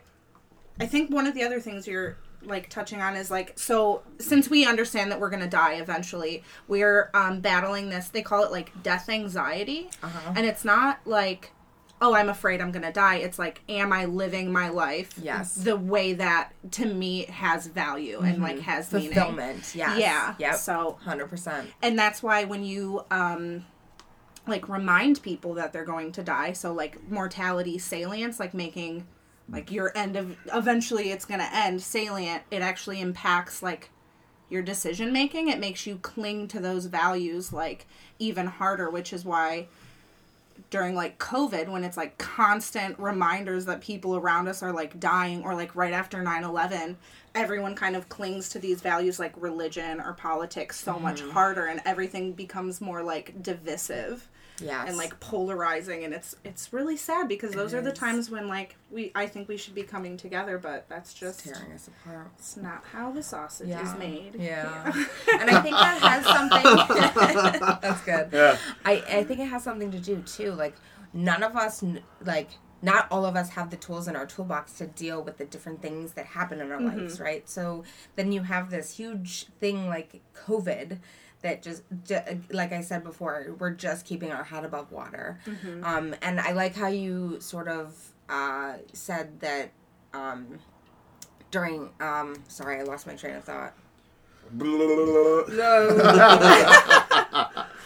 I 0.80 0.86
think 0.86 1.12
one 1.12 1.28
of 1.28 1.34
the 1.34 1.44
other 1.44 1.60
things 1.60 1.86
you're 1.86 2.18
like 2.44 2.70
touching 2.70 3.02
on 3.02 3.16
is 3.16 3.30
like 3.32 3.58
so 3.58 4.04
since 4.20 4.50
we 4.50 4.66
understand 4.66 5.12
that 5.12 5.20
we're 5.20 5.30
gonna 5.30 5.50
die 5.50 5.74
eventually, 5.76 6.44
we're 6.68 7.10
um, 7.14 7.40
battling 7.42 7.90
this. 7.90 8.10
They 8.10 8.22
call 8.22 8.44
it 8.44 8.52
like 8.52 8.72
death 8.84 9.10
anxiety, 9.10 9.90
Uh-huh. 10.04 10.34
and 10.36 10.46
it's 10.46 10.64
not 10.66 11.00
like. 11.06 11.52
Oh, 12.00 12.14
I'm 12.14 12.30
afraid 12.30 12.62
I'm 12.62 12.72
gonna 12.72 12.94
die. 12.94 13.16
It's 13.16 13.40
like, 13.40 13.62
am 13.68 13.92
I 13.92 14.06
living 14.06 14.52
my 14.52 14.70
life 14.70 15.10
Yes. 15.20 15.56
the 15.56 15.76
way 15.76 16.14
that 16.14 16.54
to 16.74 16.86
me 16.86 17.26
has 17.26 17.66
value 17.66 18.20
and 18.20 18.40
like 18.40 18.60
has 18.60 18.94
meaning? 18.94 19.14
Fulfillment. 19.14 19.72
Yes. 19.74 19.98
Yeah. 20.00 20.36
Yep. 20.38 20.56
So 20.58 21.00
100%. 21.08 21.66
and 21.82 21.98
that's 21.98 22.22
why 22.22 22.44
when 22.44 22.64
you 22.64 23.04
um 23.10 23.66
like 24.46 24.70
remind 24.70 25.24
people 25.24 25.56
that 25.56 25.74
they're 25.74 25.84
going 25.86 26.12
to 26.12 26.22
die 26.24 26.54
so 26.54 26.72
like 26.72 27.10
mortality 27.10 27.80
salience 27.80 28.40
like 28.40 28.54
making 28.54 29.08
like 29.50 29.72
your 29.72 29.96
end 29.96 30.16
of 30.16 30.38
eventually 30.54 31.12
it's 31.12 31.26
going 31.26 31.40
to 31.40 31.56
end 31.56 31.82
salient. 31.82 32.44
It 32.52 32.62
actually 32.62 33.00
impacts 33.00 33.64
like 33.64 33.90
your 34.50 34.62
decision 34.62 35.12
making 35.12 35.50
it 35.50 35.60
makes 35.60 35.86
you 35.86 35.98
cling 35.98 36.48
to 36.48 36.60
those 36.60 36.86
values 36.86 37.52
like 37.52 37.86
even 38.20 38.48
harder 38.48 38.90
which 38.90 39.12
is 39.12 39.26
why 39.26 39.68
during 40.70 40.96
like 40.96 41.18
covid 41.20 41.68
when 41.68 41.84
it's 41.84 41.98
like 41.98 42.18
constant 42.18 42.98
reminders 42.98 43.66
that 43.66 43.82
people 43.82 44.16
around 44.16 44.48
us 44.48 44.64
are 44.64 44.72
like 44.72 45.00
dying 45.00 45.44
or 45.44 45.54
like 45.54 45.76
right 45.76 45.94
after 45.94 46.24
9-11 46.24 46.96
everyone 47.36 47.76
kind 47.76 47.96
of 47.96 48.10
clings 48.10 48.50
to 48.50 48.60
these 48.60 48.82
values 48.82 49.20
like 49.20 49.34
religion 49.36 50.00
or 50.00 50.14
politics 50.14 50.80
so 50.80 50.98
much 50.98 51.22
mm-hmm. 51.22 51.32
harder 51.32 51.66
and 51.66 51.82
everything 51.86 52.32
becomes 52.34 52.82
more 52.82 53.04
like 53.04 53.42
divisive 53.44 54.28
Yes. 54.60 54.90
and 54.90 54.98
like 54.98 55.20
polarizing 55.20 56.04
and 56.04 56.14
it's 56.14 56.36
it's 56.44 56.74
really 56.74 56.98
sad 56.98 57.28
because 57.28 57.52
those 57.52 57.76
are 57.76 57.82
the 57.82 57.92
times 57.92 58.32
when 58.32 58.48
like 58.48 58.76
we 58.90 59.12
i 59.14 59.28
think 59.28 59.48
we 59.48 59.56
should 59.56 59.76
be 59.76 59.84
coming 59.84 60.18
together 60.18 60.58
but 60.58 60.88
that's 60.90 61.14
just 61.14 61.42
tearing 61.42 61.72
us 61.74 61.88
apart. 61.88 62.32
it's 62.40 62.58
not 62.58 62.84
how 62.92 63.12
the 63.12 63.22
sausage 63.22 63.68
Yeah. 63.68 63.84
is 63.84 64.00
made 64.00 64.36
Yeah. 64.36 64.84
and 65.40 65.50
I 65.50 65.62
think 65.62 65.76
that 65.76 66.00
has 66.02 66.26
something. 66.26 67.80
that's 67.82 68.02
good. 68.02 68.30
Yeah. 68.32 68.58
I, 68.86 69.04
I 69.20 69.24
think 69.24 69.40
it 69.40 69.46
has 69.46 69.64
something 69.64 69.92
to 69.92 70.00
do 70.00 70.22
too. 70.22 70.52
Like 70.54 70.76
none 71.14 71.44
of 71.44 71.56
us, 71.56 71.84
like 72.26 72.50
not 72.82 73.08
all 73.12 73.26
of 73.26 73.36
us, 73.36 73.50
have 73.50 73.70
the 73.70 73.78
tools 73.78 74.08
in 74.08 74.16
our 74.16 74.26
toolbox 74.26 74.74
to 74.78 74.88
deal 74.88 75.24
with 75.24 75.38
the 75.38 75.46
different 75.46 75.82
things 75.82 76.14
that 76.14 76.26
happen 76.28 76.62
in 76.62 76.72
our 76.72 76.80
mm-hmm. 76.80 77.00
lives, 77.00 77.20
right? 77.20 77.48
So 77.50 77.84
then 78.16 78.32
you 78.32 78.44
have 78.44 78.70
this 78.70 78.96
huge 78.96 79.48
thing 79.60 79.88
like 79.88 80.22
COVID. 80.36 81.00
That 81.48 81.64
just, 81.64 81.84
ju- 82.04 82.20
like 82.52 82.74
I 82.74 82.82
said 82.82 83.06
before, 83.06 83.56
we're 83.58 83.72
just 83.72 84.06
keeping 84.06 84.34
our 84.34 84.44
head 84.44 84.66
above 84.66 84.92
water. 84.92 85.40
Um, 85.82 86.14
and 86.22 86.42
I 86.42 86.52
like 86.52 86.76
how 86.76 86.90
you 86.90 87.40
sort 87.40 87.70
of 87.70 87.96
uh, 88.28 88.74
said 88.92 89.40
that 89.40 89.72
um, 90.14 90.60
during. 91.50 91.90
Um, 92.02 92.36
sorry, 92.50 92.82
I 92.82 92.84
lost 92.84 93.08
my 93.08 93.16
train 93.16 93.38
of 93.38 93.46
thought. 93.46 93.74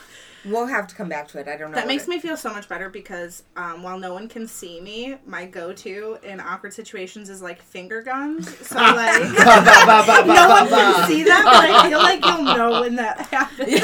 We'll 0.43 0.65
have 0.65 0.87
to 0.87 0.95
come 0.95 1.07
back 1.07 1.27
to 1.29 1.39
it. 1.39 1.47
I 1.47 1.55
don't 1.55 1.69
know. 1.71 1.75
That 1.75 1.87
makes 1.87 2.03
it- 2.03 2.09
me 2.09 2.19
feel 2.19 2.35
so 2.35 2.51
much 2.51 2.67
better 2.67 2.89
because 2.89 3.43
um, 3.55 3.83
while 3.83 3.99
no 3.99 4.13
one 4.13 4.27
can 4.27 4.47
see 4.47 4.81
me, 4.81 5.17
my 5.25 5.45
go-to 5.45 6.17
in 6.23 6.39
awkward 6.39 6.73
situations 6.73 7.29
is 7.29 7.41
like 7.41 7.61
finger 7.61 8.01
guns. 8.01 8.47
So 8.67 8.75
like, 8.75 9.21
no 9.21 10.47
one 10.49 10.67
can 10.67 11.07
see 11.07 11.23
that, 11.23 11.43
but 11.45 11.69
I 11.69 11.89
feel 11.89 11.99
like 11.99 12.25
you'll 12.25 12.55
know 12.55 12.81
when 12.81 12.95
that 12.95 13.19
happens. 13.27 13.81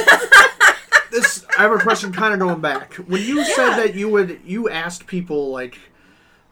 this 1.11 1.45
I 1.57 1.61
have 1.63 1.71
a 1.71 1.77
question 1.79 2.11
kind 2.11 2.33
of 2.33 2.39
going 2.39 2.61
back. 2.61 2.93
When 2.95 3.21
you 3.21 3.43
said 3.43 3.75
that 3.77 3.95
you 3.95 4.09
would 4.09 4.39
you 4.45 4.69
asked 4.69 5.07
people 5.07 5.51
like 5.51 5.77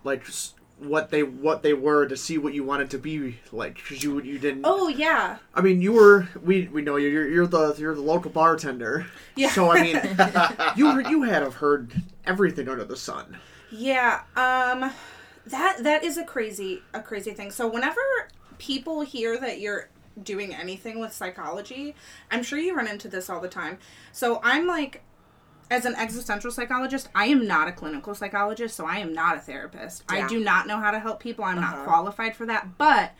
like 0.04 0.24
s- 0.28 0.54
what 0.88 1.10
they 1.12 1.24
what 1.24 1.62
they 1.64 1.74
were 1.74 2.06
to 2.08 2.16
see 2.18 2.38
what 2.38 2.54
you 2.54 2.64
wanted 2.64 2.90
to 2.92 2.98
be 2.98 3.38
like 3.52 3.78
cuz 3.88 4.04
you 4.04 4.22
you 4.22 4.40
didn't 4.40 4.62
Oh 4.64 4.88
yeah, 4.88 5.38
I 5.54 5.62
mean 5.62 5.82
you 5.82 5.94
were 5.94 6.28
we 6.42 6.68
we 6.68 6.82
know 6.82 6.96
you 6.98 7.10
you're, 7.10 7.28
you're 7.30 7.48
the 7.48 7.76
you're 7.78 7.96
the 7.96 8.02
local 8.02 8.32
bartender. 8.32 9.06
Yeah. 9.36 9.50
So 9.50 9.70
I 9.72 9.82
mean 9.82 9.96
you 10.76 11.08
you 11.10 11.24
had 11.24 11.44
have 11.44 11.56
heard 11.56 11.94
everything 12.26 12.68
under 12.70 12.86
the 12.86 12.98
sun. 12.98 13.38
yeah. 13.70 14.22
Um, 14.36 14.92
that 15.48 15.84
that 15.84 16.04
is 16.04 16.18
a 16.18 16.24
crazy 16.24 16.82
a 16.94 17.02
crazy 17.02 17.32
thing. 17.32 17.52
So 17.52 17.68
whenever 17.68 18.02
people 18.58 19.02
hear 19.02 19.40
that 19.40 19.60
you're 19.60 19.90
doing 20.24 20.56
anything 20.56 21.00
with 21.00 21.12
psychology, 21.14 21.94
I'm 22.32 22.42
sure 22.42 22.58
you 22.58 22.76
run 22.76 22.88
into 22.88 23.08
this 23.10 23.30
all 23.30 23.42
the 23.42 23.50
time. 23.50 23.78
So 24.12 24.40
I'm 24.44 24.66
like 24.66 25.04
as 25.72 25.86
an 25.86 25.96
existential 25.96 26.52
psychologist, 26.52 27.10
I 27.16 27.26
am 27.28 27.48
not 27.48 27.68
a 27.68 27.72
clinical 27.72 28.14
psychologist, 28.16 28.76
so 28.76 28.86
I 28.86 28.98
am 29.00 29.14
not 29.14 29.38
a 29.38 29.40
therapist. 29.40 30.04
I 30.08 30.28
do 30.28 30.40
not 30.40 30.68
know 30.68 30.78
how 30.78 30.92
to 30.92 31.00
help 31.00 31.20
people. 31.20 31.44
I'm 31.44 31.60
not 31.60 31.74
Uh-huh. 31.76 31.84
qualified 31.86 32.36
for 32.36 32.46
that. 32.46 32.78
But 32.78 33.14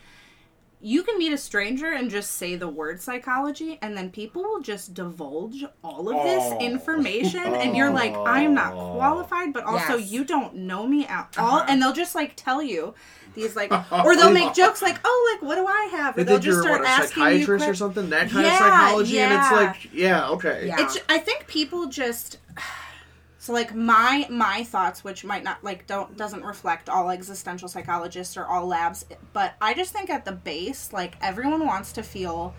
you 0.82 1.02
can 1.04 1.18
meet 1.18 1.32
a 1.34 1.38
stranger 1.38 1.92
and 1.92 2.12
just 2.12 2.32
say 2.32 2.56
the 2.56 2.68
word 2.68 3.02
psychology, 3.02 3.80
and 3.82 3.98
then 3.98 4.12
people 4.12 4.44
will 4.44 4.62
just 4.62 4.94
divulge 4.94 5.64
all 5.84 6.10
of 6.10 6.24
this 6.24 6.44
Oh. 6.54 6.60
information, 6.60 7.56
and 7.56 7.76
you're 7.78 7.90
like, 7.90 8.14
I 8.14 8.42
am 8.42 8.54
not 8.54 8.74
qualified, 8.92 9.52
but 9.52 9.64
also 9.64 9.96
Yes. 9.98 10.12
you 10.12 10.24
don't 10.24 10.54
know 10.56 10.86
me 10.86 11.08
at 11.08 11.36
all, 11.40 11.58
Uh-huh. 11.58 11.66
and 11.68 11.82
they'll 11.82 11.94
just 11.94 12.14
like 12.14 12.34
tell 12.36 12.62
you. 12.62 12.94
These 13.36 13.56
like, 13.56 13.72
or 13.92 14.16
they'll 14.16 14.32
make 14.32 14.54
jokes 14.64 14.82
like, 14.82 14.98
"Oh, 15.06 15.32
like 15.34 15.48
what 15.48 15.56
do 15.56 15.68
I 15.68 15.90
have?" 15.92 16.16
Or 16.18 16.24
They 16.24 16.24
they'll 16.24 16.40
just 16.40 16.62
start 16.62 16.82
what 16.82 16.90
a 16.90 16.92
asking 16.92 17.24
you 17.24 17.30
psychiatrist 17.30 17.66
or 17.66 17.72
que- 17.72 17.76
something 17.78 18.10
that 18.10 18.30
kind 18.30 18.46
Yeah, 18.46 18.54
of 18.54 18.58
psychology 18.58 19.20
and 19.20 19.34
it's 19.34 19.52
like 19.52 19.94
yeah, 19.94 20.30
okay. 20.30 20.68
Yeah. 20.68 20.78
it's 20.80 20.98
i 21.10 21.18
think 21.20 21.46
people 21.48 21.88
just 21.88 22.40
so 23.38 23.54
like 23.54 23.76
my 23.76 24.26
my 24.30 24.64
thoughts 24.64 25.04
which 25.04 25.24
might 25.24 25.44
not 25.44 25.64
like 25.64 25.86
don't 25.86 26.16
doesn't 26.18 26.44
reflect 26.44 26.90
all 26.90 27.10
existential 27.12 27.68
psychologists 27.68 28.38
or 28.38 28.46
all 28.46 28.66
labs 28.66 29.06
but 29.34 29.54
i 29.62 29.74
just 29.74 29.92
think 29.94 30.10
at 30.10 30.26
the 30.26 30.32
base 30.32 30.92
like 30.94 31.16
everyone 31.22 31.66
wants 31.66 31.92
to 31.92 32.02
feel 32.02 32.54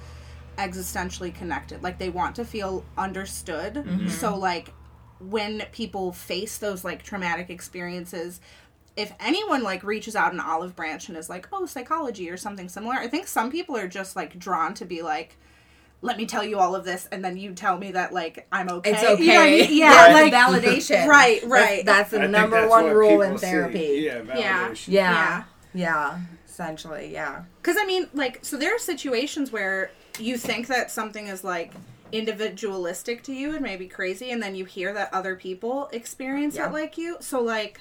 existentially 0.58 1.34
connected 1.34 1.82
like 1.82 1.98
they 1.98 2.08
want 2.10 2.36
to 2.36 2.44
feel 2.44 2.84
understood 2.96 3.74
mm-hmm. 3.74 4.08
so 4.08 4.36
like 4.36 4.72
when 5.18 5.62
people 5.72 6.12
face 6.12 6.58
those 6.58 6.84
like 6.84 7.02
traumatic 7.02 7.50
experiences 7.50 8.40
if 8.96 9.12
anyone 9.20 9.62
like 9.62 9.82
reaches 9.84 10.16
out 10.16 10.32
an 10.32 10.40
olive 10.40 10.74
branch 10.74 11.08
and 11.08 11.16
is 11.18 11.28
like 11.28 11.46
oh 11.52 11.66
psychology 11.66 12.30
or 12.30 12.36
something 12.36 12.68
similar 12.68 12.94
i 12.94 13.06
think 13.06 13.26
some 13.26 13.50
people 13.50 13.76
are 13.76 13.88
just 13.88 14.16
like 14.16 14.38
drawn 14.38 14.72
to 14.74 14.84
be 14.84 15.02
like 15.02 15.36
let 16.02 16.16
me 16.18 16.26
tell 16.26 16.44
you 16.44 16.58
all 16.58 16.74
of 16.74 16.84
this 16.84 17.08
and 17.10 17.24
then 17.24 17.36
you 17.36 17.52
tell 17.52 17.78
me 17.78 17.90
that 17.92 18.12
like 18.12 18.46
i'm 18.52 18.68
okay 18.68 18.90
It's 18.92 19.02
You 19.02 19.08
know 19.08 19.40
I 19.40 19.44
okay. 19.44 19.66
mean? 19.68 19.76
yeah, 19.78 20.08
the 20.08 20.14
like 20.14 20.32
validation. 20.32 21.06
Right, 21.06 21.42
right. 21.46 21.84
That's, 21.84 22.12
I 22.12 22.16
the 22.16 22.22
think 22.24 22.30
number 22.32 22.60
that's 22.60 22.70
one 22.70 22.86
rule 22.90 23.08
people 23.10 23.22
in 23.22 23.38
see. 23.38 23.46
therapy. 23.46 24.00
Yeah, 24.04 24.22
Yeah. 24.36 24.74
Yeah. 24.86 25.44
Yeah. 25.74 26.18
Essentially, 26.46 27.12
yeah. 27.12 27.42
Because 27.60 27.76
I 27.80 27.84
mean, 27.86 28.08
like, 28.14 28.38
so 28.42 28.56
there 28.56 28.74
are 28.74 28.78
situations 28.78 29.52
where 29.52 29.90
you 30.18 30.36
think 30.38 30.66
that 30.68 30.90
something 30.90 31.26
is 31.26 31.44
like 31.44 31.72
individualistic 32.30 33.22
to 33.24 33.32
you 33.32 33.52
and 33.54 33.62
maybe 33.62 33.86
crazy, 33.86 34.30
and 34.30 34.42
then 34.42 34.54
you 34.54 34.64
hear 34.64 34.92
that 34.94 35.12
other 35.12 35.36
people 35.36 35.88
experience 35.92 36.56
Yeah. 36.56 36.66
it 36.68 36.72
like 36.72 36.98
you. 36.98 37.16
So, 37.20 37.40
like, 37.42 37.80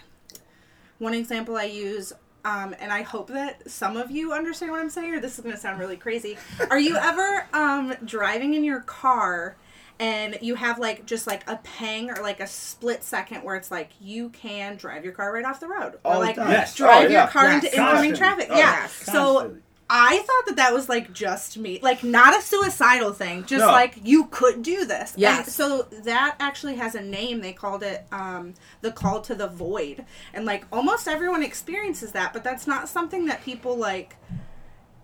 one 1.00 1.14
example 1.14 1.56
I 1.58 1.64
use, 1.66 2.14
um, 2.44 2.76
and 2.80 2.92
I 2.92 3.02
hope 3.02 3.28
that 3.30 3.70
some 3.70 3.98
of 3.98 4.12
you 4.12 4.34
understand 4.34 4.72
what 4.72 4.80
I'm 4.82 4.90
saying, 4.90 5.14
or 5.14 5.20
this 5.20 5.38
is 5.38 5.44
going 5.44 5.56
to 5.56 5.60
sound 5.62 5.80
really 5.80 5.98
crazy. 5.98 6.38
Are 6.70 6.80
you 6.80 6.96
ever 6.96 7.48
um, 7.54 7.96
driving 8.06 8.54
in 8.54 8.64
your 8.64 8.82
car? 8.82 9.56
And 9.98 10.38
you 10.42 10.56
have 10.56 10.78
like 10.78 11.06
just 11.06 11.26
like 11.26 11.50
a 11.50 11.56
pang 11.64 12.10
or 12.10 12.22
like 12.22 12.42
a 12.42 12.48
split 12.48 13.02
second 13.02 13.44
where 13.46 13.56
it's 13.56 13.72
like 13.72 13.92
you 14.02 14.28
can 14.32 14.76
drive 14.76 15.06
your 15.06 15.14
car 15.14 15.32
right 15.34 15.46
off 15.46 15.62
the 15.62 15.70
road 15.70 15.94
or 16.04 16.12
All 16.12 16.20
the 16.20 16.26
like 16.26 16.36
time. 16.36 16.52
Yes. 16.52 16.76
drive 16.76 17.06
Oh, 17.06 17.08
yeah. 17.08 17.22
your 17.22 17.28
car 17.32 17.44
Yes. 17.46 17.64
into 17.64 17.78
incoming 17.78 18.14
traffic. 18.14 18.48
Oh, 18.52 18.58
yeah. 18.58 18.82
yes. 18.82 18.92
So 18.92 19.12
Constantly. 19.14 19.62
I 19.88 20.18
thought 20.18 20.46
that 20.48 20.56
that 20.56 20.74
was 20.74 20.90
like 20.90 21.14
just 21.14 21.58
me, 21.60 21.80
like 21.84 22.04
not 22.04 22.36
a 22.38 22.42
suicidal 22.42 23.14
thing, 23.14 23.46
just 23.46 23.64
No. 23.66 23.72
like 23.72 24.00
you 24.04 24.26
could 24.26 24.64
do 24.64 24.84
this. 24.86 25.14
And 25.14 25.22
Yes. 25.22 25.54
so 25.54 25.84
that 26.04 26.36
actually 26.40 26.76
has 26.78 26.96
a 26.96 27.02
name. 27.02 27.42
They 27.42 27.54
called 27.54 27.84
it 27.84 28.06
um, 28.12 28.56
the 28.82 28.92
call 28.92 29.22
to 29.22 29.36
the 29.36 29.48
void, 29.48 30.04
and 30.34 30.44
like 30.46 30.66
almost 30.72 31.08
everyone 31.08 31.44
experiences 31.44 32.14
that, 32.14 32.34
but 32.34 32.44
that's 32.44 32.66
not 32.66 32.90
something 32.90 33.26
that 33.28 33.44
people 33.44 33.78
like, 33.78 34.16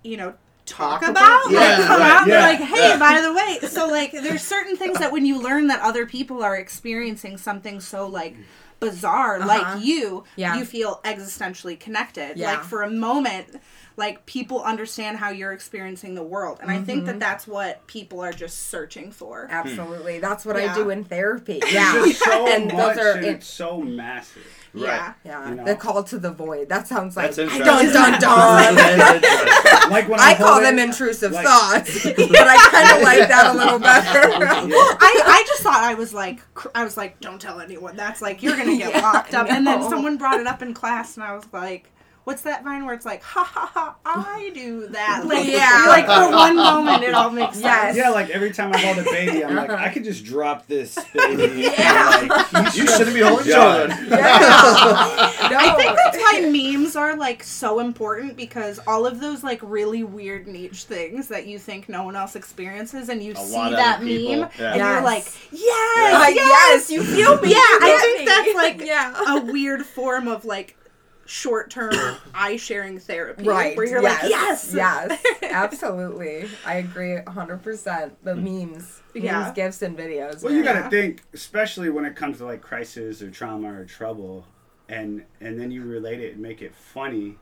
you 0.04 0.18
know. 0.18 0.34
Talk, 0.64 1.02
Talk 1.02 1.10
about, 1.10 1.42
about? 1.48 1.52
like 1.52 1.54
Yeah, 1.80 1.88
come 1.88 2.00
right, 2.00 2.12
out 2.12 2.22
and 2.22 2.32
yeah, 2.32 2.42
they're 2.42 2.60
like, 2.60 2.70
hey, 2.70 2.90
yeah. 2.90 3.00
by 3.00 3.20
the 3.20 3.34
way, 3.34 3.68
so 3.68 3.88
like, 3.88 4.12
there's 4.12 4.44
certain 4.44 4.78
things 4.78 5.00
that 5.00 5.12
when 5.12 5.26
you 5.26 5.42
learn 5.42 5.68
that 5.68 5.82
other 5.82 6.06
people 6.06 6.44
are 6.44 6.56
experiencing 6.56 7.36
something 7.38 7.82
so 7.82 8.08
like 8.08 8.36
bizarre, 8.80 9.38
Uh-huh. 9.40 9.48
like 9.48 9.84
you, 9.84 10.24
Yeah. 10.38 10.56
you 10.58 10.64
feel 10.66 11.02
existentially 11.04 11.78
connected. 11.80 12.38
Yeah. 12.38 12.52
Like 12.52 12.64
for 12.64 12.84
a 12.84 12.90
moment, 12.90 13.60
like 13.98 14.26
people 14.26 14.62
understand 14.64 15.18
how 15.18 15.30
you're 15.30 15.52
experiencing 15.54 16.16
the 16.16 16.24
world, 16.24 16.60
and 16.62 16.72
I 16.72 16.78
think 16.82 17.00
Mm-hmm. 17.04 17.06
that 17.08 17.20
that's 17.20 17.48
what 17.48 17.86
people 17.88 18.20
are 18.22 18.32
just 18.34 18.68
searching 18.70 19.12
for. 19.12 19.48
Absolutely. 19.50 20.20
That's 20.20 20.46
what 20.46 20.56
I 20.58 20.74
do 20.74 20.90
in 20.90 21.04
therapy. 21.04 21.62
Yeah. 21.72 21.94
just 22.06 22.24
so 22.24 22.48
and 22.54 22.72
much, 22.72 22.96
those 22.96 23.06
are 23.06 23.12
and 23.18 23.26
it's 23.26 23.48
so 23.48 23.80
massive. 23.82 24.44
Yeah. 24.74 25.14
yeah. 25.26 25.50
you 25.50 25.56
know? 25.56 25.66
The 25.66 25.76
call 25.76 26.02
to 26.06 26.18
the 26.18 26.32
void. 26.32 26.70
That 26.70 26.88
sounds 26.88 27.18
like 27.18 27.36
That's 27.36 27.40
interesting. 27.40 27.66
dun 27.66 27.92
dun 27.92 28.20
dun. 28.22 29.92
Like 29.92 30.08
when 30.08 30.20
I 30.20 30.32
I'm 30.32 30.38
call 30.38 30.56
them 30.62 30.64
holding- 30.76 30.80
intrusive 30.80 31.32
like- 31.34 31.46
thoughts, 31.46 32.04
but 32.04 32.16
I 32.48 32.58
kind 32.72 32.98
of 32.98 33.04
like 33.04 33.28
that 33.28 33.52
a 33.54 33.58
little 33.58 33.80
better. 33.80 34.30
Well, 34.30 34.98
I, 35.02 35.22
I 35.26 35.44
just 35.48 35.62
thought 35.64 35.84
I 35.84 35.94
was 35.96 36.14
like 36.14 36.40
I 36.74 36.84
was 36.84 36.96
like 36.98 37.20
don't 37.20 37.42
tell 37.42 37.60
anyone 37.60 37.96
that's 37.98 38.22
like 38.22 38.42
you're 38.42 38.56
gonna 38.58 38.78
get 38.78 38.94
Yeah, 38.96 39.02
locked 39.02 39.34
up 39.34 39.50
and 39.50 39.66
then 39.68 39.84
someone 39.84 40.18
brought 40.18 40.40
it 40.40 40.48
up 40.48 40.62
in 40.62 40.74
class 40.74 41.16
and 41.18 41.24
I 41.26 41.34
was 41.36 41.44
like 41.52 41.90
what's 42.24 42.44
that 42.44 42.64
vine 42.64 42.86
where 42.86 42.94
it's 42.94 43.06
like 43.06 43.24
ha 43.24 43.44
ha 43.44 43.66
ha 43.74 43.96
I 44.06 44.52
do 44.54 44.88
that 44.90 45.24
like 45.26 45.48
Yeah. 45.48 45.86
like 45.88 46.06
for 46.06 46.32
one 46.36 46.56
moment 46.56 47.04
it 47.04 47.14
all 47.14 47.30
makes 47.42 47.58
sense 47.60 47.98
Yeah, 47.98 48.10
like 48.10 48.30
every 48.30 48.52
time 48.52 48.72
I 48.74 48.78
hold 48.78 49.00
a 49.00 49.04
baby, 49.04 49.44
I'm 49.44 49.56
like, 49.56 49.70
I 49.72 49.90
could 49.90 50.04
just 50.04 50.24
drop 50.24 50.68
this 50.68 50.96
baby. 51.14 51.62
Yeah. 51.62 52.20
And, 52.20 52.30
like, 52.30 52.76
You 52.76 52.88
shouldn't 52.88 53.16
be 53.16 53.22
holding 53.22 53.48
John. 53.48 53.90
children. 53.90 54.08
Yeah. 54.10 55.38
No. 55.50 55.58
I 55.58 55.74
think 55.76 55.96
that's 55.96 56.18
why 56.18 56.42
memes 56.52 56.96
are 56.96 57.16
like 57.16 57.44
so 57.44 57.80
important 57.80 58.38
because 58.38 58.80
all 58.88 59.06
of 59.06 59.20
those 59.20 59.44
like 59.44 59.60
really 59.64 60.04
weird 60.04 60.48
niche 60.48 60.84
things 60.84 61.28
that 61.30 61.48
you 61.48 61.58
think 61.60 61.90
no 61.90 62.04
one 62.04 62.16
else 62.16 62.36
experiences 62.36 63.10
and 63.10 63.24
you 63.24 63.32
A 63.34 63.36
see 63.38 63.54
that 63.54 63.96
other 63.98 64.06
meme 64.06 64.16
people, 64.16 64.44
and 64.44 64.52
yeah. 64.60 64.94
you're 64.94 65.04
like 65.04 65.26
yes 65.52 66.14
like, 66.14 66.36
yes, 66.36 66.90
yes, 66.90 66.92
you 66.92 67.04
feel 67.04 67.40
me. 67.42 67.50
Yeah, 67.50 67.58
I 67.58 67.98
think 68.02 68.20
me. 68.20 68.26
that's, 68.26 68.54
like, 68.56 68.82
yeah. 68.88 69.38
a 69.38 69.42
weird 69.52 69.86
form 69.86 70.28
of 70.28 70.46
like 70.46 70.78
short-term 71.32 71.94
I-sharing 72.36 73.00
therapy 73.00 73.44
Right. 73.44 73.78
where 73.78 73.86
you're 73.88 74.02
yes. 74.02 74.22
like 74.24 74.30
yes 74.32 74.74
Yes. 74.74 75.24
Absolutely. 75.44 76.50
I 76.66 76.76
agree 76.76 77.16
100%. 77.26 78.12
The 78.24 78.36
memes, 78.36 79.02
Yeah. 79.14 79.40
memes, 79.44 79.56
gifts, 79.56 79.82
and 79.82 79.98
videos. 79.98 80.44
Well, 80.44 80.54
you 80.54 80.62
got 80.64 80.74
to 80.84 80.90
think, 80.90 81.22
especially 81.34 81.90
when 81.90 82.04
it 82.04 82.16
comes 82.18 82.40
to 82.40 82.46
like 82.46 82.62
crisis 82.62 83.22
or 83.22 83.32
trauma 83.32 83.74
or 83.74 83.86
trouble, 83.86 84.46
and 84.90 85.24
and 85.40 85.58
then 85.60 85.72
you 85.72 85.84
relate 85.84 86.20
it 86.20 86.34
and 86.34 86.42
make 86.42 86.62
it 86.62 86.76
funny, 86.76 87.38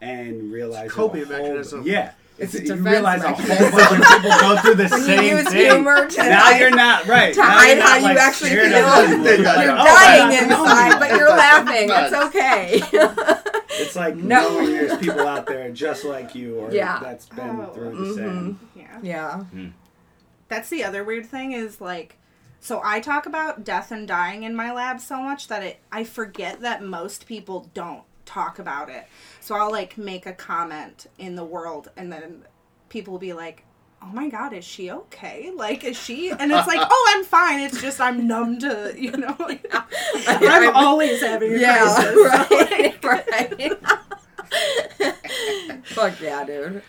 and 0.00 0.52
realize 0.52 0.86
It's 0.86 0.94
a 0.94 0.96
coping 0.96 1.24
that 1.26 1.30
a 1.30 1.36
whole- 1.36 1.42
mechanism. 1.46 1.82
Yeah, 1.86 2.12
It's 2.36 2.54
it's, 2.54 2.64
a 2.64 2.66
you 2.66 2.76
defense 2.76 2.88
realize 2.88 3.22
a 3.22 3.32
whole 3.32 3.70
bunch 3.70 4.02
of 4.02 4.08
people 4.22 4.30
go 4.40 4.56
through 4.60 4.74
the 4.74 4.88
When 4.90 5.00
you 5.00 5.06
same 5.06 5.36
use 5.38 5.48
thing. 5.48 5.56
humor 5.70 6.08
to 6.08 6.18
now 6.22 6.40
hide- 6.40 6.60
you're 6.60 6.70
not 6.70 7.06
right. 7.06 7.32
to 7.34 7.40
Now 7.40 7.50
hide 7.50 7.76
you're 7.76 7.86
how 7.86 7.96
you 7.96 8.02
like, 8.02 8.16
actually 8.18 8.50
scared 8.50 8.72
feel. 8.72 8.84
Oh, 8.84 9.00
you're 9.02 9.34
You're 9.34 9.44
like, 9.44 9.68
oh, 9.68 9.84
dying 9.84 10.38
I'm 10.38 10.50
inside, 10.50 10.98
but 10.98 11.10
you're 11.16 11.28
laughing. 11.44 11.88
It's 11.92 12.12
okay. 12.12 13.40
It's 13.76 13.96
like 13.96 14.14
No. 14.14 14.38
knowing 14.40 14.66
there's 14.66 14.96
people 14.98 15.26
out 15.26 15.46
there 15.46 15.68
just 15.72 16.04
like 16.04 16.34
you, 16.36 16.56
or 16.60 16.70
Yeah. 16.72 17.00
that's 17.02 17.26
been 17.26 17.60
Oh. 17.60 17.72
through 17.72 17.90
the 17.90 17.96
mm-hmm. 17.96 18.14
same. 18.16 18.60
yeah 18.76 18.98
yeah. 19.02 19.38
Hmm. 19.44 19.68
that's 20.48 20.68
the 20.70 20.84
other 20.84 21.02
weird 21.02 21.26
thing 21.26 21.50
is 21.52 21.80
like 21.80 22.16
so 22.60 22.80
i 22.84 23.00
talk 23.00 23.26
about 23.26 23.64
death 23.64 23.90
and 23.90 24.06
dying 24.06 24.44
in 24.44 24.54
my 24.54 24.72
lab 24.72 25.00
so 25.00 25.20
much 25.20 25.48
that 25.48 25.62
it 25.64 25.80
i 25.90 26.04
forget 26.04 26.60
that 26.60 26.82
most 26.84 27.26
people 27.26 27.68
don't 27.74 28.04
talk 28.24 28.58
about 28.58 28.88
it 28.88 29.06
so 29.40 29.54
i'll 29.54 29.70
like 29.70 29.96
make 29.98 30.26
a 30.26 30.32
comment 30.32 31.06
in 31.18 31.34
the 31.36 31.44
world 31.44 31.90
and 31.96 32.12
then 32.12 32.44
people 32.88 33.12
will 33.12 33.18
be 33.18 33.32
like 33.32 33.64
oh 34.02 34.06
my 34.12 34.28
god 34.28 34.52
is 34.52 34.64
she 34.64 34.90
okay 34.90 35.50
like 35.56 35.84
is 35.84 35.96
she 35.96 36.30
and 36.38 36.52
it's 36.52 36.66
like 36.66 36.80
oh 36.80 37.14
i'm 37.16 37.24
fine 37.24 37.60
it's 37.60 37.80
just 37.80 38.00
i'm 38.00 38.26
numb 38.26 38.58
to 38.58 38.92
you 38.96 39.12
know 39.12 39.34
like, 39.40 39.66
i'm 40.28 40.74
always 40.76 41.20
having 41.20 41.54
a 41.54 41.58
Yeah, 41.58 41.78
crisis 41.94 43.00
right, 43.04 43.04
right. 43.04 43.78
Fuck 45.84 46.20
yeah, 46.20 46.44
dude. 46.44 46.82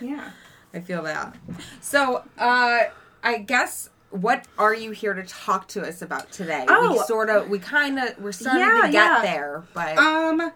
yeah 0.00 0.30
I 0.74 0.80
feel 0.80 1.02
that. 1.04 1.34
So, 1.80 2.22
uh, 2.36 2.80
I 3.22 3.38
guess 3.38 3.88
what 4.10 4.46
are 4.58 4.74
you 4.74 4.90
here 4.90 5.14
to 5.14 5.22
talk 5.24 5.66
to 5.68 5.82
us 5.82 6.02
about 6.02 6.30
today? 6.30 6.60
we 6.60 6.66
Oh. 6.70 7.02
sort 7.06 7.30
of, 7.30 7.48
we 7.48 7.58
kind 7.58 7.98
of, 7.98 8.18
we're 8.18 8.32
starting 8.32 8.60
Yeah, 8.60 8.82
to 8.86 8.92
get 8.92 8.92
yeah. 8.92 9.20
there, 9.22 9.64
but 9.74 9.96
Um 9.98 10.52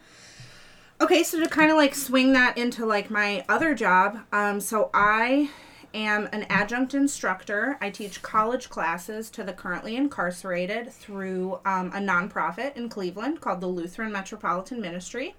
okay, 1.01 1.23
so 1.23 1.41
to 1.41 1.49
kind 1.49 1.71
of 1.71 1.77
like 1.77 1.95
swing 1.95 2.33
that 2.33 2.57
into 2.59 2.87
like 2.87 3.11
my 3.11 3.45
other 3.49 3.75
job, 3.75 4.21
um 4.33 4.61
so 4.61 4.91
I 4.95 5.51
am 5.95 6.29
an 6.33 6.45
adjunct 6.49 6.95
instructor. 6.95 7.77
I 7.81 7.91
teach 7.91 8.23
college 8.23 8.69
classes 8.69 9.31
to 9.31 9.45
the 9.45 9.53
currently 9.53 9.97
incarcerated 9.97 10.93
through 10.93 11.61
um, 11.65 11.89
a 11.89 11.99
nonprofit 11.99 12.77
in 12.77 12.89
Cleveland 12.89 13.41
called 13.41 13.61
the 13.61 13.67
Lutheran 13.67 14.13
Metropolitan 14.13 14.81
Ministry. 14.81 15.35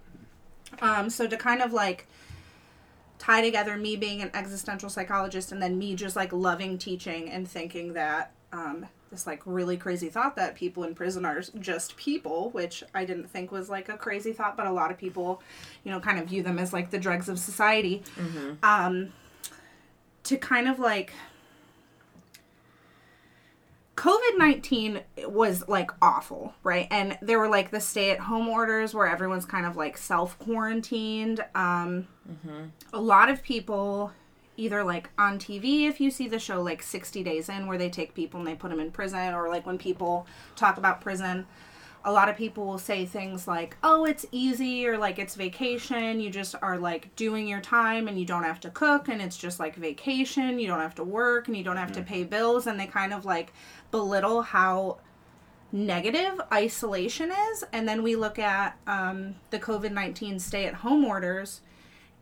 Um, 0.80 1.10
so 1.10 1.26
to 1.26 1.36
kind 1.36 1.62
of 1.62 1.72
like 1.72 2.06
tie 3.18 3.42
together 3.42 3.76
me 3.76 3.96
being 3.96 4.22
an 4.22 4.30
existential 4.34 4.88
psychologist 4.88 5.52
and 5.52 5.62
then 5.62 5.78
me 5.78 5.94
just 5.94 6.16
like 6.16 6.32
loving 6.32 6.78
teaching 6.78 7.30
and 7.30 7.48
thinking 7.48 7.92
that 7.94 8.32
um, 8.52 8.86
this 9.14 9.26
like 9.26 9.42
really 9.46 9.76
crazy 9.76 10.08
thought 10.08 10.36
that 10.36 10.54
people 10.54 10.84
in 10.84 10.94
prison 10.94 11.24
are 11.24 11.40
just 11.58 11.96
people, 11.96 12.50
which 12.50 12.84
I 12.94 13.04
didn't 13.04 13.28
think 13.28 13.50
was 13.50 13.68
like 13.70 13.88
a 13.88 13.96
crazy 13.96 14.32
thought, 14.32 14.56
but 14.56 14.66
a 14.66 14.72
lot 14.72 14.90
of 14.90 14.98
people, 14.98 15.42
you 15.84 15.90
know, 15.90 16.00
kind 16.00 16.18
of 16.18 16.26
view 16.28 16.42
them 16.42 16.58
as 16.58 16.72
like 16.72 16.90
the 16.90 16.98
drugs 16.98 17.28
of 17.28 17.38
society. 17.38 18.02
Um, 18.62 19.12
to 20.24 20.36
kind 20.38 20.68
of 20.68 20.78
like 20.78 21.12
COVID 23.96 24.38
19 24.38 25.00
was 25.28 25.68
like 25.68 25.90
awful, 26.02 26.54
right? 26.64 26.88
And 26.90 27.16
there 27.22 27.38
were 27.38 27.48
like 27.48 27.70
the 27.70 27.80
stay 27.80 28.10
at 28.10 28.18
home 28.20 28.48
orders 28.48 28.92
where 28.92 29.06
everyone's 29.06 29.44
kind 29.44 29.64
of 29.66 29.76
like 29.76 29.96
self 29.96 30.38
quarantined. 30.38 31.44
Um, 31.54 32.08
A 32.92 33.00
lot 33.00 33.28
of 33.30 33.42
people, 33.42 34.12
either 34.56 34.84
like 34.84 35.10
on 35.18 35.38
TV, 35.38 35.88
if 35.88 36.00
you 36.00 36.10
see 36.10 36.28
the 36.28 36.38
show 36.38 36.62
like 36.62 36.82
60 36.82 37.22
Days 37.22 37.48
In, 37.48 37.66
where 37.66 37.78
they 37.78 37.90
take 37.90 38.14
people 38.14 38.40
and 38.40 38.46
they 38.46 38.54
put 38.54 38.70
them 38.70 38.80
in 38.80 38.90
prison, 38.90 39.34
or 39.34 39.48
like 39.48 39.66
when 39.66 39.78
people 39.78 40.26
talk 40.56 40.76
about 40.76 41.00
prison, 41.00 41.46
a 42.06 42.12
lot 42.12 42.28
of 42.28 42.36
people 42.36 42.66
will 42.66 42.78
say 42.78 43.06
things 43.06 43.48
like, 43.48 43.76
oh, 43.82 44.04
it's 44.04 44.26
easy, 44.30 44.86
or 44.86 44.98
like 44.98 45.18
it's 45.18 45.34
vacation. 45.34 46.20
You 46.20 46.30
just 46.30 46.54
are 46.60 46.78
like 46.78 47.14
doing 47.16 47.48
your 47.48 47.60
time 47.60 48.08
and 48.08 48.18
you 48.18 48.26
don't 48.26 48.42
have 48.42 48.60
to 48.60 48.70
cook, 48.70 49.08
and 49.08 49.22
it's 49.22 49.38
just 49.38 49.58
like 49.58 49.74
vacation. 49.76 50.58
You 50.58 50.66
don't 50.66 50.80
have 50.80 50.94
to 50.96 51.04
work 51.04 51.48
and 51.48 51.56
you 51.56 51.64
don't 51.64 51.78
have 51.78 51.92
to 51.92 52.02
pay 52.02 52.24
bills. 52.24 52.66
And 52.66 52.78
they 52.78 52.86
kind 52.86 53.12
of 53.12 53.24
like 53.24 53.52
belittle 53.90 54.42
how 54.42 54.98
negative 55.74 56.40
isolation 56.52 57.32
is. 57.50 57.64
And 57.72 57.86
then 57.88 58.02
we 58.02 58.16
look 58.16 58.38
at 58.38 58.78
um, 58.86 59.34
the 59.50 59.58
COVID 59.58 59.92
19 59.92 60.38
stay 60.38 60.66
at 60.66 60.74
home 60.74 61.04
orders, 61.04 61.60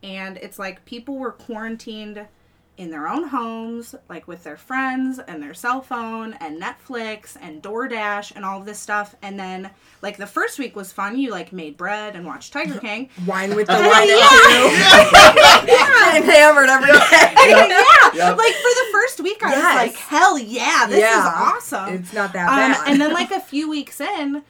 and 0.03 0.37
it's 0.37 0.59
like 0.59 0.85
people 0.85 1.17
were 1.17 1.31
quarantined 1.31 2.27
in 2.75 2.89
their 2.89 3.07
own 3.07 3.27
homes, 3.27 3.93
like 4.09 4.27
with 4.27 4.43
their 4.43 4.57
friends 4.57 5.19
and 5.19 5.43
their 5.43 5.53
cell 5.53 5.79
phone 5.79 6.33
and 6.33 6.59
Netflix 6.59 7.37
and 7.39 7.61
DoorDash 7.61 8.35
and 8.35 8.43
all 8.43 8.59
of 8.59 8.65
this 8.65 8.79
stuff. 8.79 9.13
And 9.21 9.39
then, 9.39 9.69
like, 10.01 10.17
the 10.17 10.25
first 10.25 10.57
week 10.57 10.75
was 10.75 10.91
fun. 10.91 11.15
You, 11.15 11.29
like, 11.29 11.53
made 11.53 11.77
bread 11.77 12.15
and 12.15 12.25
watched 12.25 12.51
Tiger 12.51 12.79
King. 12.79 13.09
wine 13.27 13.53
with 13.55 13.67
the 13.67 13.73
Yeah. 13.73 13.87
wine 13.87 14.09
and 16.15 16.25
hammered 16.25 16.69
every 16.69 16.87
day. 16.87 17.49
yeah. 17.49 18.11
Yep. 18.15 18.37
Like, 18.37 18.53
for 18.53 18.73
the 18.73 18.85
first 18.91 19.19
week, 19.21 19.43
I 19.43 19.49
Yes. 19.51 19.57
was 19.57 19.75
like, 19.93 19.95
hell 19.95 20.37
yeah, 20.39 20.87
this 20.89 20.99
Yeah. 20.99 21.19
is 21.19 21.25
awesome. 21.35 21.93
It's 21.93 22.11
not 22.13 22.33
that 22.33 22.49
Um, 22.49 22.55
bad. 22.71 22.87
and 22.91 22.99
then 23.01 23.13
like 23.13 23.29
a 23.31 23.39
few 23.39 23.69
weeks 23.69 24.01
in, 24.01 24.41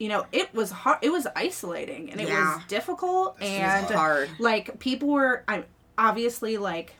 you 0.00 0.08
know, 0.08 0.24
it 0.32 0.52
was 0.54 0.70
hard. 0.72 0.98
It 1.02 1.10
was 1.10 1.26
isolating 1.36 2.10
and 2.10 2.20
it 2.20 2.28
Yeah. 2.28 2.56
was 2.56 2.64
difficult 2.66 3.40
and 3.42 3.86
hard. 3.94 4.30
Like 4.40 4.80
people 4.80 5.08
were, 5.10 5.44
I 5.46 5.64
obviously 5.98 6.56
like 6.56 6.94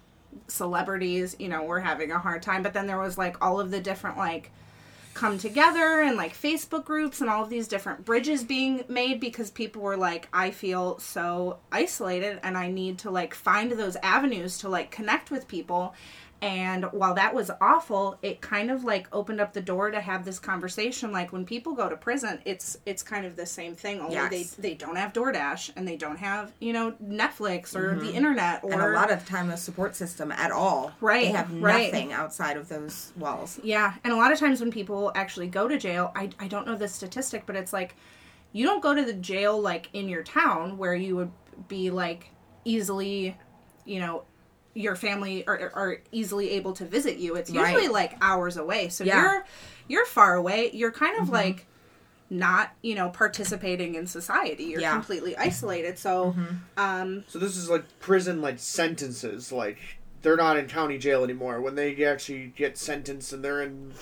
celebrities, 0.49 1.35
you 1.39 1.49
know, 1.49 1.63
were 1.65 1.81
having 1.81 2.13
a 2.13 2.19
hard 2.19 2.43
time. 2.43 2.63
But 2.63 2.75
then 2.75 2.87
there 2.87 2.99
was 2.99 3.17
like 3.17 3.43
all 3.43 3.59
of 3.59 3.71
the 3.71 3.81
different 3.81 4.19
like 4.19 4.51
come 5.15 5.39
together 5.39 6.03
and 6.03 6.17
like 6.17 6.35
Facebook 6.37 6.85
groups 6.85 7.21
and 7.21 7.29
all 7.29 7.43
of 7.43 7.49
these 7.51 7.67
different 7.67 8.05
bridges 8.05 8.45
being 8.45 8.85
made 8.89 9.19
because 9.19 9.51
people 9.51 9.83
were 9.83 9.97
like, 9.97 10.29
I 10.33 10.51
feel 10.51 10.99
so 10.99 11.59
isolated 11.73 12.39
and 12.43 12.57
I 12.57 12.69
need 12.71 12.99
to 12.99 13.11
like 13.11 13.35
find 13.35 13.73
those 13.73 13.97
avenues 14.03 14.59
to 14.59 14.69
like 14.69 14.91
connect 14.91 15.31
with 15.31 15.49
people. 15.49 15.95
And 16.43 16.85
while 16.93 17.15
that 17.15 17.35
was 17.35 17.51
awful, 17.61 18.19
it 18.23 18.41
kind 18.41 18.71
of 18.71 18.83
like 18.85 19.07
opened 19.13 19.41
up 19.41 19.53
the 19.53 19.61
door 19.61 19.91
to 19.91 20.01
have 20.01 20.25
this 20.25 20.39
conversation. 20.39 21.13
Like 21.13 21.33
when 21.33 21.45
people 21.45 21.75
go 21.75 21.89
to 21.89 21.97
prison, 21.97 22.41
it's 22.47 22.79
it's 22.87 23.03
kind 23.03 23.27
of 23.27 23.37
the 23.37 23.45
same 23.45 23.75
thing. 23.75 24.01
Only 24.01 24.15
Yes. 24.15 24.31
they 24.55 24.71
they 24.71 24.75
don't 24.75 24.97
have 24.97 25.13
DoorDash 25.13 25.73
and 25.77 25.87
they 25.87 25.97
don't 25.97 26.19
have 26.19 26.53
you 26.59 26.73
know 26.73 26.93
Netflix 27.03 27.77
or 27.77 27.95
the 27.95 28.07
mm-hmm. 28.07 28.17
internet 28.17 28.65
or 28.65 28.73
and 28.73 28.81
a 28.81 28.89
lot 28.93 29.11
of 29.11 29.27
time 29.27 29.51
a 29.51 29.57
support 29.57 29.95
system 29.95 30.33
at 30.33 30.51
all. 30.51 30.93
Right, 31.01 31.27
They 31.27 31.33
have 31.33 31.53
right. 31.61 31.93
nothing 31.93 32.13
outside 32.13 32.57
of 32.57 32.69
those 32.69 33.13
walls. 33.17 33.61
Yeah, 33.63 33.95
and 34.03 34.13
a 34.13 34.17
lot 34.17 34.33
of 34.33 34.39
times 34.39 34.61
when 34.61 34.71
people 34.71 35.13
actually 35.15 35.49
go 35.49 35.69
to 35.69 35.77
jail, 35.77 36.11
I, 36.15 36.31
I 36.39 36.49
don't 36.49 36.67
know 36.67 36.77
the 36.77 36.89
statistic, 36.89 37.45
but 37.45 37.55
it's 37.55 37.73
like 37.73 37.97
you 38.53 38.65
don't 38.65 38.83
go 38.83 38.95
to 38.95 39.05
the 39.05 39.13
jail 39.13 39.61
like 39.61 39.91
in 39.93 40.09
your 40.09 40.23
town 40.23 40.79
where 40.79 40.95
you 40.95 41.17
would 41.17 41.33
be 41.69 41.91
like 41.91 42.31
easily, 42.65 43.37
you 43.85 44.01
know, 44.01 44.25
your 44.75 44.95
family 44.97 45.47
are, 45.47 45.73
are 45.75 45.99
easily 46.13 46.51
able 46.51 46.73
to 46.75 46.85
visit 46.85 47.17
you. 47.17 47.35
It's 47.37 47.51
Right. 47.51 47.71
usually 47.73 47.89
like 47.89 48.17
hours 48.21 48.57
away. 48.57 48.89
So 48.89 49.05
Yeah. 49.05 49.21
you're 49.23 49.45
you're 49.89 50.07
far 50.07 50.35
away. 50.35 50.71
You're 50.73 50.93
kind 50.93 51.17
of 51.17 51.25
mm-hmm. 51.25 51.33
like 51.35 51.67
not, 52.33 52.71
you 52.81 52.95
know, 52.95 53.09
participating 53.09 53.97
in 53.97 54.07
society. 54.07 54.65
You're 54.65 54.81
Yeah. 54.81 54.93
completely 54.93 55.37
isolated. 55.37 55.99
So 55.99 56.33
mm-hmm. 56.37 56.55
um 56.77 57.25
So 57.27 57.39
this 57.39 57.57
is 57.57 57.69
like 57.69 57.85
prison 57.99 58.41
like 58.41 58.59
sentences. 58.59 59.51
Like 59.51 59.79
they're 60.23 60.37
not 60.37 60.57
in 60.57 60.67
county 60.69 60.99
jail 60.99 61.25
anymore. 61.25 61.61
When 61.61 61.75
they 61.75 62.05
actually 62.05 62.53
get 62.57 62.79
sentenced 62.79 63.33
and 63.33 63.45
they're 63.45 63.63
in, 63.63 63.93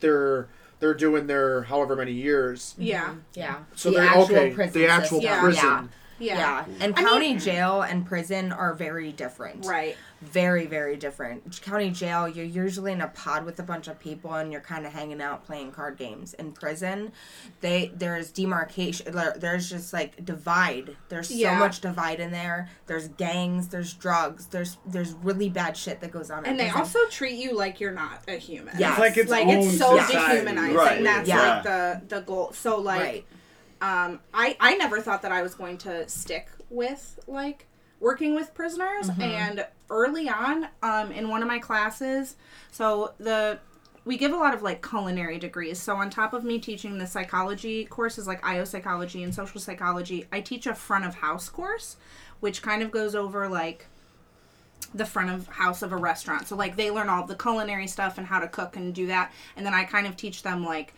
they're 0.00 0.48
they're 0.80 0.94
doing 0.94 1.26
their 1.26 1.64
however 1.64 1.96
many 1.96 2.12
years. 2.12 2.74
yeah. 2.78 3.08
Mm-hmm. 3.08 3.18
Yeah. 3.34 3.56
So 3.74 3.90
the 3.90 3.96
they're 3.96 4.06
actual 4.06 4.22
okay. 4.36 4.50
prison 4.52 4.80
The 4.80 4.88
actual 4.88 5.20
system. 5.20 5.40
prison. 5.40 5.64
Yeah. 5.64 5.84
Yeah. 6.18 6.36
Yeah. 6.38 6.64
And 6.80 6.94
I 6.96 7.02
county 7.02 7.28
mean- 7.30 7.38
jail 7.38 7.82
and 7.82 8.04
prison 8.06 8.52
are 8.52 8.74
very 8.74 9.12
different. 9.12 9.66
Right. 9.66 9.96
Very, 10.20 10.66
very 10.66 10.96
different. 10.96 11.60
County 11.62 11.90
jail, 11.90 12.26
you're 12.26 12.44
usually 12.44 12.90
in 12.90 13.00
a 13.00 13.06
pod 13.06 13.44
with 13.44 13.60
a 13.60 13.62
bunch 13.62 13.86
of 13.86 14.00
people 14.00 14.34
and 14.34 14.50
you're 14.50 14.60
kind 14.60 14.84
of 14.84 14.92
hanging 14.92 15.22
out 15.22 15.44
playing 15.46 15.70
card 15.70 15.96
games. 15.96 16.34
In 16.34 16.50
prison, 16.50 17.12
they 17.60 17.92
there's 17.94 18.32
demarcation. 18.32 19.14
There's 19.36 19.70
just 19.70 19.92
like 19.92 20.24
divide. 20.24 20.96
There's 21.08 21.28
so 21.28 21.34
Yeah. 21.36 21.56
much 21.58 21.80
divide 21.80 22.18
in 22.18 22.32
there. 22.32 22.68
There's 22.88 23.06
gangs. 23.08 23.68
There's 23.68 23.92
drugs. 23.92 24.46
There's 24.46 24.76
there's 24.84 25.12
really 25.12 25.50
bad 25.50 25.76
shit 25.76 26.00
that 26.00 26.10
goes 26.10 26.32
on. 26.32 26.40
in 26.44 26.50
And 26.50 26.58
they 26.58 26.64
prison. 26.64 26.80
also 26.80 26.98
treat 27.10 27.36
you 27.36 27.56
like 27.56 27.78
you're 27.78 27.92
not 27.92 28.22
a 28.26 28.32
human. 28.32 28.76
Yeah. 28.76 28.90
It's 28.90 28.98
like 28.98 29.16
its 29.16 29.30
like 29.30 29.46
own 29.46 29.58
it's 29.68 29.78
so 29.78 29.98
society. 30.00 30.32
dehumanizing. 30.34 30.74
Right, 30.76 31.04
That's 31.04 31.28
yeah. 31.28 31.54
like 31.54 31.62
the 31.62 32.02
the 32.08 32.20
goal. 32.22 32.50
So 32.54 32.80
like, 32.80 33.00
right. 33.00 33.26
Um, 33.80 34.20
I 34.34 34.56
I 34.60 34.76
never 34.76 35.00
thought 35.00 35.22
that 35.22 35.32
I 35.32 35.42
was 35.42 35.54
going 35.54 35.78
to 35.78 36.08
stick 36.08 36.48
with 36.70 37.18
like 37.26 37.66
working 38.00 38.34
with 38.34 38.54
prisoners. 38.54 39.08
Mm-hmm. 39.08 39.22
And 39.22 39.66
early 39.90 40.28
on, 40.28 40.68
um, 40.82 41.12
in 41.12 41.28
one 41.28 41.42
of 41.42 41.48
my 41.48 41.58
classes, 41.58 42.36
so 42.70 43.14
the 43.18 43.58
we 44.04 44.16
give 44.16 44.32
a 44.32 44.36
lot 44.36 44.54
of 44.54 44.62
like 44.62 44.86
culinary 44.86 45.38
degrees. 45.38 45.78
So 45.78 45.96
on 45.96 46.08
top 46.08 46.32
of 46.32 46.42
me 46.42 46.58
teaching 46.58 46.96
the 46.96 47.06
psychology 47.06 47.84
courses 47.84 48.26
like 48.26 48.44
IO 48.44 48.64
psychology 48.64 49.22
and 49.22 49.34
social 49.34 49.60
psychology, 49.60 50.26
I 50.32 50.40
teach 50.40 50.66
a 50.66 50.74
front 50.74 51.04
of 51.04 51.16
house 51.16 51.50
course, 51.50 51.96
which 52.40 52.62
kind 52.62 52.82
of 52.82 52.90
goes 52.90 53.14
over 53.14 53.48
like 53.48 53.86
the 54.94 55.04
front 55.04 55.30
of 55.30 55.46
house 55.48 55.82
of 55.82 55.92
a 55.92 55.96
restaurant. 55.96 56.48
So 56.48 56.56
like 56.56 56.76
they 56.76 56.90
learn 56.90 57.10
all 57.10 57.26
the 57.26 57.34
culinary 57.34 57.86
stuff 57.86 58.16
and 58.16 58.26
how 58.26 58.38
to 58.38 58.48
cook 58.48 58.76
and 58.76 58.94
do 58.94 59.08
that. 59.08 59.30
And 59.56 59.66
then 59.66 59.74
I 59.74 59.84
kind 59.84 60.06
of 60.06 60.16
teach 60.16 60.42
them 60.42 60.64
like 60.64 60.94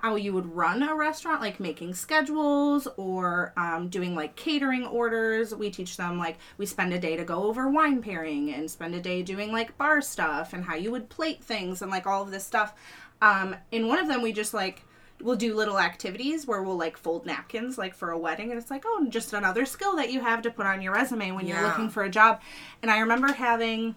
how 0.00 0.16
you 0.16 0.32
would 0.32 0.54
run 0.56 0.82
a 0.82 0.94
restaurant, 0.94 1.42
like 1.42 1.60
making 1.60 1.92
schedules 1.92 2.88
or 2.96 3.52
um, 3.58 3.88
doing 3.90 4.14
like 4.14 4.34
catering 4.36 4.86
orders. 4.86 5.54
We 5.54 5.70
teach 5.70 5.98
them 5.98 6.16
like 6.16 6.38
we 6.56 6.64
spend 6.64 6.94
a 6.94 6.98
day 6.98 7.14
to 7.16 7.24
go 7.24 7.44
over 7.44 7.68
wine 7.68 8.00
pairing 8.00 8.54
and 8.54 8.70
spend 8.70 8.94
a 8.94 9.00
day 9.00 9.22
doing 9.22 9.52
like 9.52 9.76
bar 9.76 10.00
stuff 10.00 10.54
and 10.54 10.64
how 10.64 10.76
you 10.76 10.90
would 10.92 11.10
plate 11.10 11.44
things 11.44 11.82
and 11.82 11.90
like 11.90 12.06
all 12.06 12.22
of 12.22 12.30
this 12.30 12.44
stuff. 12.44 12.74
Um, 13.20 13.54
in 13.70 13.86
one 13.86 13.98
of 13.98 14.08
them, 14.08 14.22
we 14.22 14.32
just 14.32 14.54
like 14.54 14.82
we'll 15.20 15.36
do 15.36 15.54
little 15.54 15.78
activities 15.78 16.46
where 16.46 16.62
we'll 16.62 16.78
like 16.78 16.96
fold 16.96 17.26
napkins 17.26 17.76
like 17.76 17.94
for 17.94 18.10
a 18.10 18.18
wedding 18.18 18.50
and 18.50 18.58
it's 18.58 18.72
like 18.72 18.82
oh 18.84 19.06
just 19.08 19.32
another 19.32 19.64
skill 19.64 19.94
that 19.94 20.10
you 20.10 20.20
have 20.20 20.42
to 20.42 20.50
put 20.50 20.66
on 20.66 20.82
your 20.82 20.92
resume 20.92 21.30
when 21.30 21.46
you're 21.46 21.62
looking 21.62 21.88
for 21.88 22.02
a 22.02 22.10
job 22.10 22.40
and 22.82 22.90
i 22.90 22.98
remember 22.98 23.28
having 23.32 23.94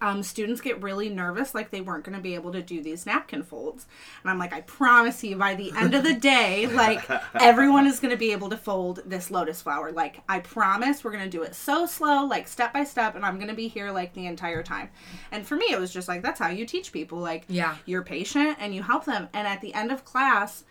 um, 0.00 0.22
students 0.22 0.60
get 0.60 0.82
really 0.82 1.08
nervous 1.08 1.54
like 1.54 1.70
they 1.70 1.80
weren't 1.80 2.04
going 2.04 2.16
to 2.16 2.22
be 2.22 2.34
able 2.34 2.52
to 2.52 2.62
do 2.62 2.82
these 2.82 3.06
napkin 3.06 3.42
folds. 3.42 3.86
And 4.22 4.30
i'm 4.30 4.38
like 4.38 4.52
i 4.52 4.60
promise 4.62 5.22
you 5.24 5.36
by 5.36 5.54
the 5.54 5.72
end 5.76 5.94
of 5.94 6.04
the 6.04 6.14
day 6.14 6.66
like 6.72 7.08
everyone 7.40 7.86
is 7.86 8.00
going 8.00 8.10
to 8.12 8.16
be 8.16 8.32
able 8.32 8.48
to 8.50 8.56
fold 8.56 9.00
this 9.06 9.30
lotus 9.30 9.62
flower. 9.62 9.92
Like 9.92 10.20
i 10.28 10.38
promise 10.38 11.04
we're 11.04 11.12
going 11.12 11.24
to 11.24 11.30
do 11.30 11.42
it 11.42 11.54
so 11.54 11.86
slow 11.86 12.24
like 12.24 12.48
step 12.48 12.72
by 12.72 12.84
step 12.84 13.14
and 13.16 13.24
i'm 13.24 13.36
going 13.36 13.48
to 13.48 13.54
be 13.54 13.68
here 13.68 13.90
like 13.90 14.12
the 14.14 14.26
entire 14.26 14.62
time. 14.62 14.90
And 15.32 15.46
for 15.46 15.56
me 15.56 15.66
it 15.70 15.78
was 15.80 15.92
just 15.92 16.08
like 16.08 16.22
that's 16.22 16.38
how 16.38 16.48
you 16.48 16.66
teach 16.66 16.92
people 16.92 17.18
like 17.18 17.44
Yeah. 17.48 17.76
you're 17.86 18.02
patient 18.02 18.56
and 18.60 18.74
you 18.74 18.82
help 18.82 19.04
them. 19.04 19.28
And 19.32 19.46
at 19.46 19.60
the 19.60 19.74
end 19.74 19.90
of 19.92 20.04
class 20.04 20.64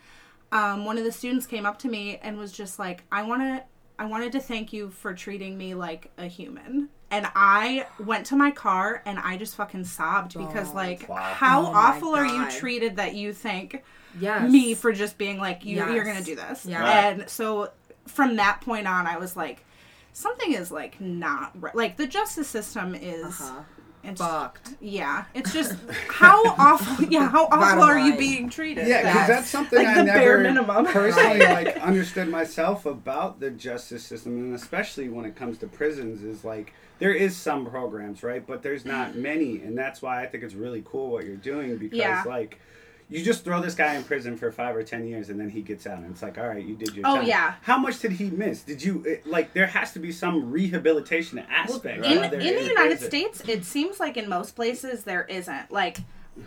um, 0.52 0.84
one 0.84 0.98
of 0.98 1.04
the 1.04 1.10
students 1.10 1.46
came 1.46 1.66
up 1.66 1.78
to 1.80 1.88
me 1.88 2.18
and 2.22 2.38
was 2.38 2.52
just 2.52 2.78
like 2.78 3.02
i 3.10 3.22
want 3.22 3.42
to 3.42 3.64
i 3.98 4.04
wanted 4.04 4.32
to 4.32 4.40
thank 4.40 4.72
you 4.72 4.90
for 4.90 5.14
treating 5.14 5.56
me 5.56 5.74
like 5.74 6.10
a 6.18 6.26
human 6.26 6.88
and 7.10 7.26
i 7.34 7.86
went 8.04 8.26
to 8.26 8.36
my 8.36 8.50
car 8.50 9.02
and 9.06 9.18
i 9.18 9.36
just 9.36 9.54
fucking 9.56 9.84
sobbed 9.84 10.36
because 10.36 10.72
like 10.74 11.08
how 11.08 11.66
Oh 11.66 11.72
awful 11.74 12.14
are 12.14 12.26
you 12.26 12.50
treated 12.50 12.96
that 12.96 13.14
you 13.14 13.32
thank 13.32 13.82
Yes. 14.20 14.48
me 14.50 14.74
for 14.74 14.92
just 14.92 15.18
being 15.18 15.38
like 15.38 15.64
you, 15.64 15.76
you're 15.92 16.04
gonna 16.04 16.22
do 16.22 16.36
this 16.36 16.64
Yeah. 16.66 17.08
and 17.08 17.28
so 17.28 17.70
from 18.06 18.36
that 18.36 18.60
point 18.60 18.86
on 18.86 19.06
i 19.06 19.16
was 19.18 19.36
like 19.36 19.64
something 20.12 20.52
is 20.52 20.70
like 20.70 21.00
not 21.00 21.50
right. 21.60 21.74
like 21.74 21.96
the 21.96 22.06
justice 22.06 22.46
system 22.48 22.94
is 22.94 23.40
Uh-huh. 23.40 23.62
It's 24.04 24.20
Fucked. 24.20 24.74
yeah 24.80 25.24
it's 25.34 25.52
just 25.52 25.74
how 26.08 26.42
awful 26.58 27.04
yeah 27.06 27.28
how 27.28 27.44
awful 27.50 27.58
Bottom 27.58 27.80
are 27.84 27.98
you 27.98 28.16
being 28.16 28.48
treated 28.50 28.86
Yeah, 28.86 29.02
because 29.02 29.28
that's 29.28 29.48
something 29.48 29.78
Like 29.78 29.88
I 29.88 29.94
the 29.94 30.04
never 30.04 30.18
bare 30.18 30.38
minimum. 30.40 30.86
personally 30.86 31.38
like 31.58 31.76
understood 31.78 32.28
myself 32.28 32.86
about 32.86 33.40
the 33.40 33.50
justice 33.50 34.04
system, 34.04 34.32
and 34.38 34.54
especially 34.54 35.08
when 35.08 35.24
it 35.24 35.36
comes 35.36 35.58
to 35.58 35.66
prisons, 35.66 36.22
is 36.22 36.44
like 36.44 36.72
there 36.98 37.12
is 37.12 37.36
some 37.36 37.66
programs, 37.66 38.22
right? 38.22 38.46
But 38.46 38.62
there's 38.62 38.84
not 38.84 39.16
many, 39.16 39.60
and 39.62 39.76
that's 39.76 40.00
why 40.02 40.22
I 40.22 40.26
think 40.26 40.44
it's 40.44 40.54
really 40.54 40.82
cool 40.84 41.10
what 41.10 41.24
you're 41.24 41.36
doing 41.36 41.76
because 41.78 41.98
Yeah. 41.98 42.22
like. 42.26 42.60
You 43.08 43.22
just 43.22 43.44
throw 43.44 43.60
this 43.60 43.74
guy 43.74 43.94
in 43.94 44.02
prison 44.04 44.36
for 44.36 44.50
five 44.50 44.74
or 44.74 44.82
ten 44.82 45.06
years, 45.06 45.28
and 45.28 45.38
then 45.38 45.50
he 45.50 45.60
gets 45.62 45.86
out, 45.86 45.98
and 45.98 46.10
it's 46.10 46.22
like, 46.22 46.38
all 46.38 46.48
right, 46.48 46.64
you 46.64 46.74
did 46.74 46.94
your 46.94 47.06
Oh, 47.06 47.16
time. 47.18 47.26
yeah. 47.26 47.54
How 47.62 47.78
much 47.78 47.98
did 48.00 48.12
he 48.12 48.30
miss? 48.30 48.62
Did 48.62 48.82
you 48.82 49.02
it, 49.04 49.26
like? 49.26 49.52
There 49.52 49.66
has 49.66 49.92
to 49.92 49.98
be 49.98 50.10
some 50.10 50.50
rehabilitation 50.50 51.38
aspect. 51.38 52.04
in, 52.04 52.18
while 52.20 52.30
they're 52.30 52.40
in 52.40 52.54
the 52.56 52.62
United 52.62 52.98
prison. 52.98 53.08
States, 53.08 53.42
it 53.46 53.64
seems 53.64 54.00
like 54.00 54.16
in 54.16 54.28
most 54.28 54.52
places 54.56 55.04
there 55.04 55.24
isn't. 55.24 55.70
Like, 55.70 55.98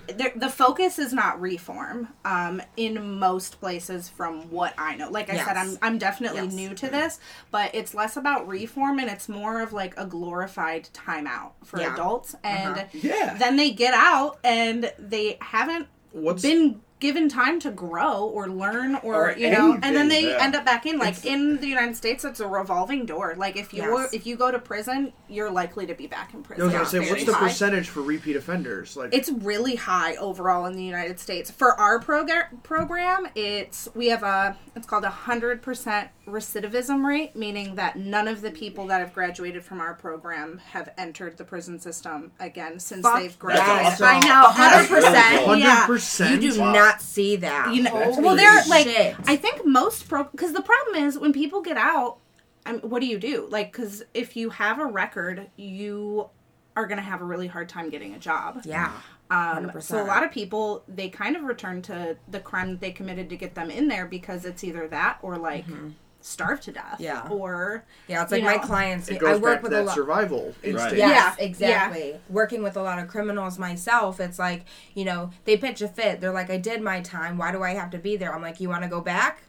there, 0.08 0.34
the 0.36 0.50
focus 0.50 1.00
is 1.00 1.13
not 1.13 1.39
reform. 1.39 2.10
Um, 2.26 2.62
in 2.76 3.17
most 3.20 3.60
places, 3.62 4.10
from 4.10 4.52
what 4.52 4.74
I 4.78 4.96
know, 4.96 5.10
like 5.10 5.30
I 5.30 5.38
said, 5.38 5.56
I'm 5.56 5.78
I'm 5.82 5.98
definitely 5.98 6.41
Yes. 6.46 6.54
new 6.54 6.74
to 6.74 6.88
this, 6.89 7.20
but 7.52 7.74
it's 7.74 7.93
less 7.93 8.17
about 8.17 8.48
reform 8.48 9.00
and 9.00 9.10
it's 9.10 9.30
more 9.30 9.62
of 9.62 9.72
like 9.74 9.93
a 9.98 10.06
glorified 10.06 10.89
timeout 10.93 11.52
for 11.63 11.80
Yeah. 11.80 11.93
adults, 11.93 12.36
and 12.43 12.78
Uh-huh. 12.80 12.86
Yeah. 12.93 13.36
then 13.38 13.56
they 13.56 13.72
get 13.72 13.93
out 13.93 14.39
and 14.43 14.91
they 15.00 15.38
haven't 15.39 15.88
What's 16.12 16.41
been 16.41 16.82
given 17.00 17.30
time 17.30 17.60
to 17.60 17.70
grow 17.70 18.24
or 18.26 18.48
learn 18.50 18.96
or, 19.04 19.30
Or 19.32 19.38
you 19.38 19.52
know 19.52 19.78
and 19.84 19.96
then 19.96 20.08
they 20.10 20.30
yeah. 20.32 20.38
end 20.44 20.56
up 20.56 20.66
back 20.66 20.86
in 20.88 20.98
like 20.98 21.24
in 21.26 21.58
the 21.58 21.68
united 21.68 21.96
states 21.96 22.26
it's 22.26 22.40
a 22.40 22.48
revolving 22.48 23.06
door 23.06 23.36
like 23.38 23.56
if 23.56 23.72
you 23.74 23.84
Yes. 23.84 24.14
if 24.14 24.26
you 24.26 24.36
go 24.36 24.50
to 24.50 24.58
prison 24.58 25.14
you're 25.30 25.52
likely 25.52 25.86
to 25.86 25.94
be 25.94 26.08
back 26.08 26.34
in 26.34 26.42
prison 26.42 26.64
was 26.66 26.72
gonna 26.74 26.82
It's 26.84 26.92
say, 26.92 27.00
very 27.00 27.12
what's 27.12 27.26
the 27.26 27.34
high. 27.34 27.48
percentage 27.50 27.90
for 27.90 28.02
repeat 28.02 28.36
offenders? 28.36 28.98
Like, 28.98 29.14
it's 29.14 29.30
really 29.30 29.76
high 29.76 30.16
overall 30.16 30.66
in 30.66 30.74
the 30.76 30.84
united 30.84 31.20
states 31.20 31.52
for 31.52 31.80
our 31.80 32.00
program 32.00 32.46
program 32.64 33.28
it's 33.36 33.88
we 33.94 34.08
have 34.08 34.24
a 34.24 34.58
it's 34.76 34.88
called 34.88 35.04
a 35.04 35.10
hundred 35.12 35.62
percent 35.62 36.10
recidivism 36.28 37.06
rate 37.06 37.36
meaning 37.36 37.76
that 37.76 37.96
none 37.96 38.28
of 38.28 38.42
the 38.42 38.52
people 38.52 38.88
that 38.88 39.00
have 39.00 39.14
graduated 39.14 39.64
from 39.64 39.80
our 39.80 39.94
program 39.94 40.60
have 40.72 40.90
entered 40.98 41.38
the 41.38 41.44
prison 41.44 41.80
system 41.80 42.32
again 42.40 42.80
since 42.80 43.04
Fuck 43.04 43.20
they've 43.20 43.32
that. 43.32 43.40
graduated 43.40 43.86
awesome. 43.86 44.06
i 44.08 44.20
know 44.20 44.54
That's 44.58 44.90
really 44.92 45.08
100% 45.08 45.46
cool. 45.46 45.56
yeah 45.56 45.88
100%? 45.88 46.32
You 46.42 46.52
do 46.52 46.60
Wow. 46.60 46.74
not 46.74 46.87
see 46.95 47.36
that. 47.38 47.73
you 47.73 47.84
know 47.84 47.91
Holy 47.91 48.23
well 48.23 48.36
they're 48.36 48.63
like 48.67 48.88
i 49.28 49.36
think 49.36 49.65
most 49.65 50.08
pro 50.08 50.23
because 50.26 50.54
the 50.54 50.62
problem 50.62 51.04
is 51.04 51.17
when 51.17 51.34
people 51.34 51.62
get 51.62 51.78
out 51.78 52.17
I 52.65 52.73
mean, 52.73 52.82
what 52.82 53.00
do 53.00 53.06
you 53.08 53.19
do 53.19 53.47
like 53.50 53.71
because 53.71 54.04
if 54.13 54.36
you 54.36 54.50
have 54.50 54.80
a 54.80 54.86
record 54.86 55.47
you 55.56 56.30
are 56.76 56.86
going 56.86 56.97
to 56.97 57.04
have 57.04 57.21
a 57.21 57.26
really 57.26 57.47
hard 57.47 57.69
time 57.69 57.89
getting 57.89 58.13
a 58.13 58.19
job 58.19 58.62
yeah. 58.65 58.91
um, 59.30 59.69
100%. 59.69 59.84
so 59.84 60.04
a 60.04 60.06
lot 60.06 60.23
of 60.23 60.32
people 60.32 60.84
they 60.88 61.10
kind 61.10 61.36
of 61.36 61.43
return 61.43 61.82
to 61.84 62.17
the 62.28 62.39
crime 62.39 62.71
that 62.71 62.82
they 62.82 62.91
committed 62.91 63.30
to 63.30 63.38
get 63.38 63.56
them 63.56 63.71
in 63.71 63.88
there 63.88 64.06
because 64.06 64.45
it's 64.45 64.63
either 64.63 64.88
that 64.88 65.17
or 65.21 65.38
like 65.38 65.65
starve 66.28 66.62
to 66.62 66.72
death. 66.72 66.98
Yeah. 67.00 67.28
or 67.30 67.84
Yeah, 68.08 68.24
it's 68.24 68.32
like 68.32 68.42
you 68.42 68.46
my 68.48 68.56
know, 68.58 68.62
clients. 68.62 69.08
it 69.10 69.16
I 69.16 69.20
goes 69.20 69.42
work 69.42 69.54
back 69.56 69.60
to 69.60 69.63
with 69.63 69.74
a 69.74 69.76
that 69.78 69.86
lot. 69.86 69.96
survival 69.96 70.54
instinct. 70.63 70.98
Yes, 70.98 71.36
Yeah, 71.40 71.46
exactly. 71.46 72.20
Working 72.30 72.63
with 72.63 72.78
a 72.78 72.82
lot 72.82 73.00
of 73.00 73.08
criminals 73.08 73.58
myself, 73.58 74.20
it's 74.20 74.38
like, 74.40 74.66
you 74.94 75.06
know, 75.06 75.32
they 75.46 75.58
pitch 75.58 75.82
a 75.82 75.88
fit. 75.88 76.20
They're 76.22 76.32
like, 76.34 76.50
I 76.50 76.58
did 76.58 76.82
my 76.82 77.02
time. 77.02 77.38
Why 77.38 77.52
do 77.52 77.63
I 77.63 77.72
have 77.74 77.90
to 77.92 77.98
be 77.98 78.18
there? 78.18 78.34
I'm 78.34 78.42
like, 78.42 78.60
you 78.60 78.70
want 78.70 78.84
to 78.84 78.90
go 78.90 79.02
back? 79.02 79.44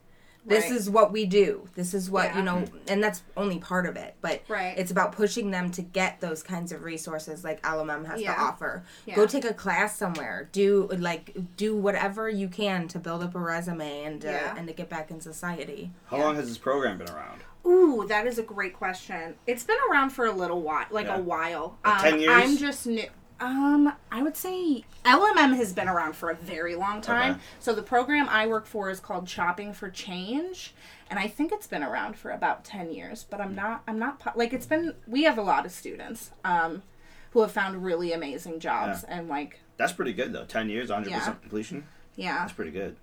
This 0.49 0.65
Right. 0.65 0.73
is 0.73 0.89
what 0.91 1.13
we 1.13 1.27
do. 1.27 1.69
This 1.75 1.93
is 1.95 2.11
what, 2.11 2.35
you 2.35 2.43
know, 2.43 2.65
and 2.89 3.05
that's 3.05 3.23
only 3.37 3.59
part 3.59 3.87
of 3.87 3.97
it. 3.97 4.15
But 4.23 4.41
Right. 4.49 4.75
it's 4.79 4.91
about 4.91 5.13
pushing 5.13 5.51
them 5.51 5.71
to 5.73 5.83
get 5.83 6.21
those 6.21 6.43
kinds 6.43 6.73
of 6.73 6.83
resources 6.83 7.45
like 7.45 7.61
LMM 7.65 8.07
has 8.07 8.21
Yeah. 8.21 8.35
to 8.35 8.41
offer. 8.41 8.83
Yeah. 9.07 9.15
Go 9.15 9.27
take 9.27 9.45
a 9.45 9.53
class 9.55 9.97
somewhere. 9.97 10.49
Do 10.53 10.89
like 10.99 11.37
do 11.57 11.77
whatever 11.77 12.29
you 12.29 12.49
can 12.49 12.89
to 12.89 12.99
build 12.99 13.23
up 13.23 13.35
a 13.35 13.39
resume 13.39 14.05
and 14.05 14.21
to, 14.23 14.29
Yeah. 14.29 14.55
and 14.57 14.67
to 14.69 14.73
get 14.73 14.89
back 14.89 15.11
in 15.11 15.21
society. 15.21 15.93
How 16.07 16.17
long 16.17 16.37
has 16.37 16.49
this 16.49 16.59
program 16.59 16.99
been 16.99 17.11
around? 17.11 17.43
Ooh, 17.67 18.07
that 18.09 18.27
is 18.27 18.39
a 18.39 18.43
great 18.43 18.73
question. 18.73 19.35
It's 19.47 19.65
been 19.65 19.77
around 19.91 20.11
for 20.11 20.25
a 20.25 20.33
little 20.33 20.63
while, 20.63 20.87
like 20.91 21.07
Yeah. 21.07 21.17
a 21.19 21.21
while. 21.21 21.77
Like 21.85 21.95
Um, 21.97 22.03
10 22.03 22.21
years? 22.21 22.33
I'm 22.43 22.57
just 22.57 22.87
new. 22.87 23.09
Um, 23.40 23.92
I 24.11 24.22
would 24.22 24.37
say 24.37 24.85
LMM 25.05 25.55
has 25.57 25.72
been 25.72 25.88
around 25.88 26.16
for 26.16 26.31
a 26.31 26.35
very 26.35 26.74
long 26.74 27.01
time. 27.01 27.33
Okay. 27.33 27.40
So 27.61 27.72
the 27.74 27.83
program 27.83 28.29
I 28.29 28.46
work 28.46 28.66
for 28.66 28.90
is 28.90 28.98
called 29.01 29.29
Shopping 29.29 29.72
for 29.72 29.88
Change, 29.90 30.74
and 31.09 31.18
I 31.20 31.29
think 31.29 31.53
it's 31.53 31.66
been 31.68 31.83
around 31.85 32.16
for 32.16 32.31
about 32.33 32.64
ten 32.64 32.90
years. 32.92 33.24
But 33.29 33.40
I'm 33.40 33.55
not. 33.55 33.83
I'm 33.87 33.98
not 33.98 34.18
po- 34.18 34.33
like 34.35 34.53
it's 34.53 34.66
been. 34.66 34.94
We 35.07 35.22
have 35.22 35.38
a 35.38 35.42
lot 35.42 35.64
of 35.66 35.70
students 35.72 36.33
um, 36.44 36.83
who 37.31 37.40
have 37.42 37.53
found 37.53 37.85
really 37.85 38.12
amazing 38.12 38.59
jobs, 38.59 39.05
and 39.05 39.29
like 39.29 39.61
That's 39.77 39.92
pretty 39.92 40.12
good 40.14 40.33
though. 40.33 40.44
Ten 40.44 40.68
years, 40.68 40.90
hundred 40.90 41.11
Yeah. 41.11 41.18
percent 41.20 41.40
completion. 41.42 41.87
yeah. 42.16 42.38
That's 42.38 42.53
pretty 42.55 42.72
good. 42.72 42.96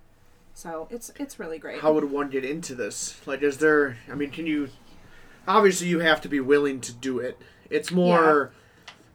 So 0.52 0.86
it's 0.90 1.10
it's 1.16 1.38
really 1.38 1.58
great. 1.58 1.80
How 1.80 1.94
would 1.94 2.10
one 2.10 2.28
get 2.28 2.44
into 2.44 2.74
this? 2.74 3.20
Like, 3.26 3.42
is 3.42 3.56
there? 3.58 3.96
I 4.10 4.14
mean, 4.14 4.30
can 4.30 4.46
you? 4.46 4.68
Obviously, 5.48 5.86
you 5.88 6.00
have 6.00 6.20
to 6.22 6.28
be 6.28 6.40
willing 6.40 6.80
to 6.82 6.92
do 6.92 7.20
it. 7.20 7.38
It's 7.70 7.90
more 7.90 8.52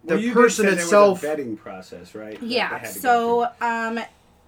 the 0.04 0.16
Well, 0.16 0.24
you 0.24 0.34
did 0.34 0.36
person 0.36 0.66
say 0.66 0.76
there 0.76 0.86
was 0.88 0.98
a 1.00 1.12
itself. 1.12 1.22
vetting 1.22 1.58
process, 1.58 2.16
right? 2.16 2.42
Yeah. 2.42 2.70
had 2.80 2.94
to 2.94 2.94
go 2.94 3.00
So, 3.00 3.48
um, 3.62 4.00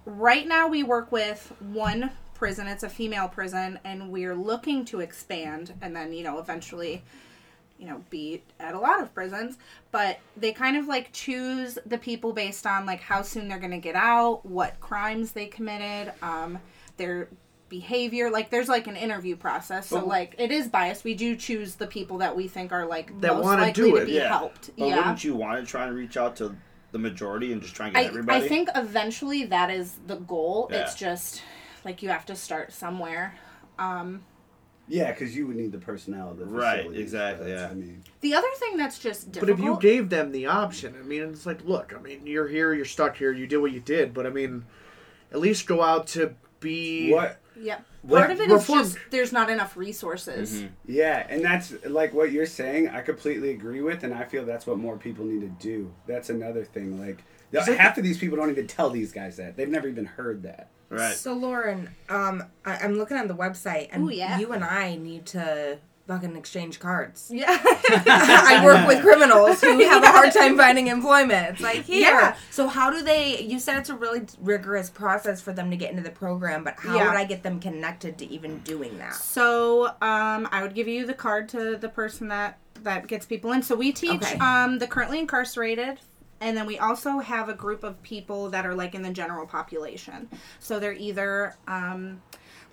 right 0.06 0.46
now 0.46 0.68
we 0.68 0.82
work 0.82 1.12
with 1.12 1.52
one 1.60 2.10
prison. 2.34 2.66
It's 2.66 2.82
a 2.82 2.88
female 2.88 3.28
prison, 3.28 3.78
and 3.84 4.10
we're 4.10 4.34
looking 4.34 4.84
to 4.86 5.00
expand, 5.00 5.72
and 5.80 5.94
then 5.94 6.12
you 6.12 6.24
know 6.24 6.38
eventually, 6.38 7.02
you 7.78 7.86
know, 7.86 8.02
be 8.10 8.42
at 8.60 8.74
a 8.74 8.78
lot 8.78 9.00
of 9.00 9.14
prisons. 9.14 9.56
But 9.92 10.18
they 10.36 10.52
kind 10.52 10.76
of 10.76 10.86
like 10.86 11.12
choose 11.12 11.78
the 11.86 11.98
people 11.98 12.32
based 12.32 12.66
on 12.66 12.86
like 12.86 13.00
how 13.00 13.22
soon 13.22 13.48
they're 13.48 13.58
going 13.58 13.70
to 13.70 13.78
get 13.78 13.94
out, 13.96 14.44
what 14.44 14.80
crimes 14.80 15.32
they 15.32 15.46
committed, 15.46 16.12
um, 16.22 16.58
their 16.96 17.28
behavior 17.78 18.30
like 18.30 18.50
there's 18.50 18.68
like 18.68 18.86
an 18.86 18.96
interview 18.96 19.34
process 19.36 19.88
so 19.88 19.96
But- 19.96 20.06
like 20.06 20.34
it 20.38 20.50
is 20.52 20.68
biased 20.68 21.02
we 21.02 21.14
do 21.14 21.34
choose 21.34 21.74
the 21.74 21.86
people 21.88 22.18
that 22.18 22.36
we 22.36 22.46
think 22.46 22.70
are 22.72 22.86
like 22.86 23.06
That 23.20 23.34
most 23.34 23.44
wanna 23.44 23.62
likely 23.62 23.82
do 23.82 23.90
to 23.90 23.96
it. 24.02 24.06
be 24.06 24.12
Yeah. 24.12 24.28
helped 24.28 24.70
But 24.78 24.88
yeah 24.88 24.96
wouldn't 24.98 25.24
you 25.24 25.34
want 25.34 25.64
to 25.64 25.66
try 25.68 25.86
and 25.86 25.96
reach 25.96 26.16
out 26.16 26.36
to 26.36 26.54
the 26.92 26.98
majority 26.98 27.52
and 27.52 27.60
just 27.60 27.74
try 27.74 27.86
and 27.86 27.94
get 27.96 28.04
I, 28.04 28.06
everybody? 28.06 28.44
I 28.44 28.48
think 28.48 28.68
eventually 28.76 29.44
that 29.46 29.68
is 29.68 29.96
the 30.06 30.14
goal. 30.14 30.68
Yeah. 30.70 30.82
It's 30.82 30.94
just 30.94 31.42
like 31.84 32.02
you 32.04 32.08
have 32.10 32.24
to 32.26 32.36
start 32.36 32.72
somewhere. 32.72 33.34
Um, 33.80 34.22
Yeah, 34.86 35.10
because 35.10 35.34
you 35.36 35.48
would 35.48 35.56
need 35.56 35.72
the 35.72 35.78
personnel. 35.78 36.30
of 36.30 36.38
The 36.38 36.44
Right, 36.44 36.86
exactly, 36.94 37.50
yeah. 37.50 37.68
I 37.68 37.74
mean, 37.74 38.04
the 38.20 38.34
other 38.34 38.46
thing 38.60 38.76
that's 38.76 39.00
just 39.00 39.32
difficult. 39.32 39.58
But 39.58 39.60
if 39.60 39.64
you 39.64 39.76
gave 39.80 40.08
them 40.10 40.30
the 40.30 40.46
option, 40.46 40.94
I 40.96 41.02
mean, 41.02 41.22
it's 41.22 41.46
like, 41.46 41.64
look, 41.64 41.92
I 41.98 42.00
mean, 42.00 42.28
you're 42.28 42.46
here, 42.46 42.72
you're 42.72 42.84
stuck 42.84 43.16
here, 43.16 43.32
you 43.32 43.48
did 43.48 43.56
what 43.56 43.72
you 43.72 43.80
did, 43.80 44.14
but 44.14 44.24
I 44.24 44.30
mean, 44.30 44.64
at 45.32 45.40
least 45.40 45.66
go 45.66 45.82
out 45.82 46.06
to 46.08 46.34
be. 46.60 47.10
what? 47.12 47.40
Yeah, 47.56 47.78
What- 48.02 48.18
part 48.20 48.30
of 48.32 48.40
it 48.40 48.44
is 48.50 48.52
reform- 48.52 48.78
just 48.80 48.98
there's 49.10 49.32
not 49.32 49.50
enough 49.50 49.76
resources. 49.76 50.54
Mm-hmm. 50.54 50.66
Yeah, 50.86 51.26
and 51.28 51.44
that's 51.44 51.72
like 51.86 52.12
what 52.14 52.32
you're 52.32 52.46
saying. 52.46 52.88
I 52.88 53.00
completely 53.02 53.50
agree 53.50 53.80
with, 53.82 54.04
and 54.04 54.12
I 54.14 54.24
feel 54.24 54.44
that's 54.44 54.66
what 54.66 54.78
more 54.78 54.96
people 54.96 55.24
need 55.24 55.40
to 55.42 55.48
do. 55.68 55.92
That's 56.06 56.30
another 56.30 56.64
thing. 56.64 56.98
Like 57.00 57.22
Is 57.52 57.68
it- 57.68 57.78
half 57.78 57.96
of 57.98 58.04
these 58.04 58.18
people 58.18 58.36
don't 58.36 58.50
even 58.50 58.66
tell 58.66 58.90
these 58.90 59.12
guys 59.12 59.36
that 59.36 59.56
they've 59.56 59.68
never 59.68 59.88
even 59.88 60.04
heard 60.06 60.42
that. 60.42 60.68
right. 60.90 61.14
So 61.14 61.32
Lauren, 61.32 61.90
um, 62.08 62.44
I, 62.64 62.76
I'm 62.76 62.94
looking 62.96 63.16
on 63.16 63.26
the 63.28 63.34
website, 63.36 63.88
and 63.92 64.04
Ooh, 64.04 64.10
yeah. 64.12 64.38
you 64.38 64.52
and 64.52 64.62
I 64.64 64.96
need 64.96 65.26
to 65.26 65.78
fucking 66.06 66.36
exchange 66.36 66.78
cards. 66.80 67.30
Yeah. 67.34 67.46
I 68.06 68.62
work 68.64 68.86
with 68.86 69.02
criminals 69.02 69.60
who 69.60 69.78
have 69.84 70.02
a 70.02 70.08
hard 70.08 70.32
time 70.32 70.56
finding 70.56 70.86
employment. 70.88 71.50
It's 71.54 71.60
like 71.60 71.84
here. 71.84 72.00
Yeah. 72.10 72.36
So 72.50 72.68
how 72.68 72.90
do 72.90 73.02
they? 73.02 73.40
You 73.42 73.58
said 73.58 73.78
it's 73.78 73.90
a 73.90 73.94
really 73.96 74.22
rigorous 74.40 74.90
process 74.90 75.40
for 75.40 75.52
them 75.52 75.70
to 75.70 75.76
get 75.76 75.90
into 75.90 76.02
the 76.02 76.10
program, 76.10 76.62
but 76.64 76.74
how 76.78 76.96
Yeah. 76.96 77.08
would 77.08 77.16
I 77.18 77.24
get 77.24 77.42
them 77.42 77.60
connected 77.60 78.18
to 78.18 78.26
even 78.30 78.58
doing 78.60 78.98
that? 78.98 79.14
So 79.14 79.86
um, 80.02 80.48
I 80.52 80.60
would 80.62 80.74
give 80.74 80.88
you 80.88 81.06
the 81.06 81.14
card 81.14 81.48
to 81.50 81.76
the 81.76 81.88
person 81.88 82.28
that 82.28 82.58
that 82.82 83.06
gets 83.06 83.24
people 83.26 83.52
in. 83.52 83.62
So 83.62 83.74
we 83.74 83.92
teach 83.92 84.22
Okay. 84.22 84.38
um, 84.38 84.78
the 84.78 84.86
currently 84.86 85.18
incarcerated, 85.18 86.00
and 86.40 86.56
then 86.56 86.66
we 86.66 86.78
also 86.78 87.18
have 87.20 87.48
a 87.48 87.54
group 87.54 87.82
of 87.82 88.00
people 88.02 88.50
that 88.50 88.66
are 88.66 88.74
like 88.74 88.94
in 88.94 89.02
the 89.02 89.10
general 89.10 89.46
population. 89.46 90.28
So 90.60 90.78
they're 90.78 90.92
either 90.92 91.56
um, 91.66 92.20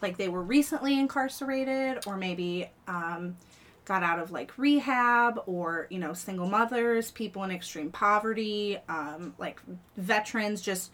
like 0.01 0.17
they 0.17 0.29
were 0.29 0.41
recently 0.43 0.99
incarcerated, 0.99 2.05
or 2.07 2.17
maybe. 2.17 2.69
Um, 2.87 3.37
got 3.83 4.03
out 4.03 4.19
of 4.19 4.31
like 4.31 4.55
rehab 4.59 5.41
or 5.47 5.87
you 5.89 5.97
know 5.97 6.13
single 6.13 6.47
mothers 6.47 7.09
people 7.09 7.43
in 7.43 7.49
extreme 7.49 7.89
poverty 7.91 8.77
um, 8.87 9.33
like 9.39 9.59
veterans 9.97 10.61
just 10.61 10.91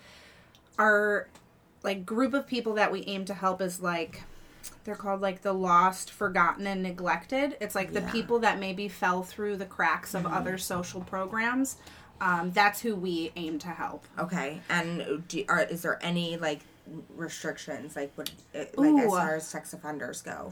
our 0.80 1.28
like 1.84 2.06
group 2.06 2.34
of 2.34 2.48
people 2.48 2.74
that 2.76 2.92
we 2.92 3.04
aim 3.06 3.26
to 3.26 3.34
help 3.34 3.62
is 3.62 3.82
like 3.82 4.24
they're 4.86 4.96
called 4.96 5.20
like 5.22 5.42
the 5.42 5.52
lost 5.54 6.12
forgotten 6.12 6.66
and 6.66 6.82
neglected 6.82 7.58
it's 7.60 7.76
like 7.76 7.92
the 7.92 8.00
Yeah. 8.00 8.12
people 8.12 8.40
that 8.40 8.58
maybe 8.58 8.88
fell 8.88 9.22
through 9.22 9.58
the 9.58 9.66
cracks 9.66 10.14
of 10.14 10.26
other 10.26 10.58
social 10.58 11.02
programs 11.02 11.76
um, 12.22 12.52
that's 12.52 12.80
who 12.82 12.96
we 12.96 13.32
aim 13.36 13.60
to 13.60 13.68
help 13.68 14.06
Okay, 14.18 14.62
and 14.70 15.24
do, 15.28 15.44
are, 15.50 15.62
is 15.64 15.82
there 15.84 16.00
any 16.02 16.38
like 16.38 16.62
restrictions, 17.16 17.96
like 17.96 18.12
would 18.18 18.30
like 18.76 19.04
as 19.04 19.10
far 19.10 19.36
as 19.36 19.48
sex 19.48 19.74
offenders 19.74 20.22
go? 20.22 20.52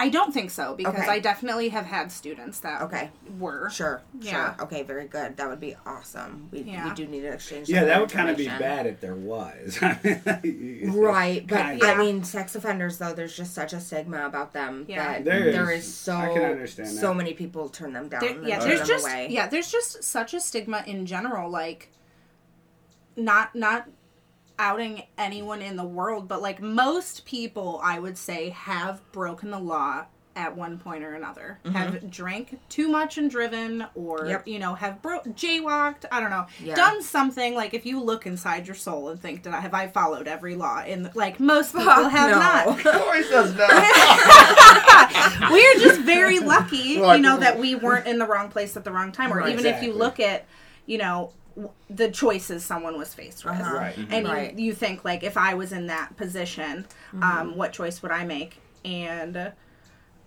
i 0.00 0.08
don't 0.08 0.32
think 0.32 0.48
so 0.48 0.76
because 0.76 0.94
Okay. 0.94 1.08
i 1.10 1.18
definitely 1.18 1.70
have 1.70 1.84
had 1.84 2.12
students 2.12 2.60
that 2.60 2.82
Okay. 2.82 3.10
were 3.36 3.68
Sure, 3.68 4.00
Yeah. 4.20 4.54
sure. 4.54 4.64
Okay, 4.66 4.84
very 4.84 5.08
good. 5.08 5.36
That 5.36 5.48
would 5.48 5.58
be 5.58 5.74
awesome. 5.84 6.48
We, 6.52 6.60
Yeah. 6.60 6.88
we 6.88 6.94
do 6.94 7.08
need 7.08 7.22
to 7.22 7.32
exchange. 7.32 7.68
Yeah, 7.68 7.82
that 7.84 8.00
would 8.00 8.08
kind 8.08 8.30
of 8.30 8.36
be 8.36 8.46
bad 8.46 8.86
if 8.86 9.00
there 9.00 9.16
was. 9.16 9.76
Right, 9.82 11.44
but 11.48 11.56
Kinda. 11.58 11.84
I 11.86 11.96
mean, 11.96 12.22
sex 12.22 12.54
offenders 12.54 12.98
though, 12.98 13.12
there's 13.12 13.36
just 13.36 13.54
such 13.54 13.72
a 13.72 13.80
stigma 13.80 14.24
about 14.24 14.52
them 14.52 14.84
Yeah. 14.88 15.14
that 15.14 15.24
There 15.24 15.50
there 15.50 15.70
is. 15.72 15.84
is 15.84 15.94
so 15.94 16.14
I 16.14 16.28
can 16.32 16.44
understand 16.44 16.90
so 16.90 17.08
that. 17.08 17.14
many 17.16 17.34
people 17.34 17.68
turn 17.68 17.92
them 17.92 18.08
down. 18.08 18.20
There- 18.20 18.30
and 18.38 18.46
yeah, 18.46 18.60
there's 18.60 18.78
them 18.78 18.88
just 18.88 19.04
away. 19.04 19.26
yeah, 19.30 19.48
there's 19.48 19.68
just 19.72 20.04
such 20.04 20.32
a 20.32 20.38
stigma 20.40 20.84
in 20.86 21.06
general. 21.06 21.50
Like, 21.50 21.88
not 23.16 23.54
not 23.56 23.88
outing 24.58 25.02
anyone 25.16 25.62
in 25.62 25.76
the 25.76 25.84
world, 25.84 26.26
but 26.28 26.42
like 26.42 26.60
most 26.60 27.24
people, 27.24 27.80
I 27.82 27.98
would 27.98 28.18
say, 28.18 28.50
have 28.50 29.00
broken 29.12 29.50
the 29.50 29.58
law 29.58 30.06
at 30.36 30.56
one 30.56 30.78
point 30.78 31.02
or 31.02 31.14
another. 31.16 31.58
Have 31.72 32.10
drank 32.12 32.60
too 32.68 32.86
much 32.86 33.18
and 33.18 33.28
driven, 33.28 33.84
or 33.96 34.18
Mm-hmm. 34.20 34.28
Yep. 34.30 34.46
you 34.48 34.58
know, 34.60 34.74
have 34.76 35.02
bro- 35.02 35.20
jaywalked. 35.22 36.04
I 36.12 36.20
don't 36.20 36.30
know, 36.30 36.46
Yeah. 36.62 36.76
done 36.76 37.02
something. 37.02 37.54
Like 37.56 37.74
if 37.74 37.84
you 37.84 38.00
look 38.00 38.24
inside 38.24 38.66
your 38.68 38.76
soul 38.76 39.08
and 39.08 39.20
think, 39.20 39.42
"Did 39.42 39.52
I 39.52 39.58
have 39.60 39.74
I 39.74 39.88
followed 39.88 40.28
every 40.28 40.54
law?" 40.54 40.84
In 40.84 41.10
like 41.14 41.40
most 41.40 41.74
people 41.74 42.08
have 42.08 42.30
no. 42.30 42.38
not. 42.38 42.78
Corey 43.04 43.22
does 43.22 43.52
not. 43.56 45.50
we're 45.50 45.74
just 45.80 46.00
very 46.02 46.38
lucky, 46.38 46.98
Like- 47.00 47.16
you 47.16 47.22
know, 47.22 47.38
that 47.38 47.58
we 47.58 47.74
weren't 47.74 48.06
in 48.06 48.18
the 48.20 48.26
wrong 48.26 48.48
place 48.48 48.76
at 48.76 48.84
the 48.84 48.92
wrong 48.92 49.10
time. 49.12 49.32
Or 49.32 49.38
Right. 49.38 49.52
even 49.52 49.66
if 49.66 49.82
you 49.82 49.92
look 49.92 50.20
at, 50.20 50.46
you 50.86 50.98
know, 50.98 51.32
the 51.90 52.10
choices 52.10 52.64
someone 52.64 52.96
was 52.98 53.12
faced 53.14 53.44
with, 53.44 53.54
Uh-huh. 53.54 53.74
Right. 53.76 53.98
and 54.10 54.26
Right. 54.28 54.54
you, 54.58 54.66
you 54.66 54.74
think 54.74 55.04
like, 55.04 55.22
if 55.22 55.36
I 55.36 55.54
was 55.54 55.72
in 55.72 55.86
that 55.88 56.16
position, 56.16 56.86
Mm-hmm. 57.12 57.22
um, 57.22 57.56
what 57.56 57.72
choice 57.72 58.02
would 58.02 58.12
I 58.12 58.24
make? 58.24 58.60
And 58.84 59.36
uh, 59.36 59.50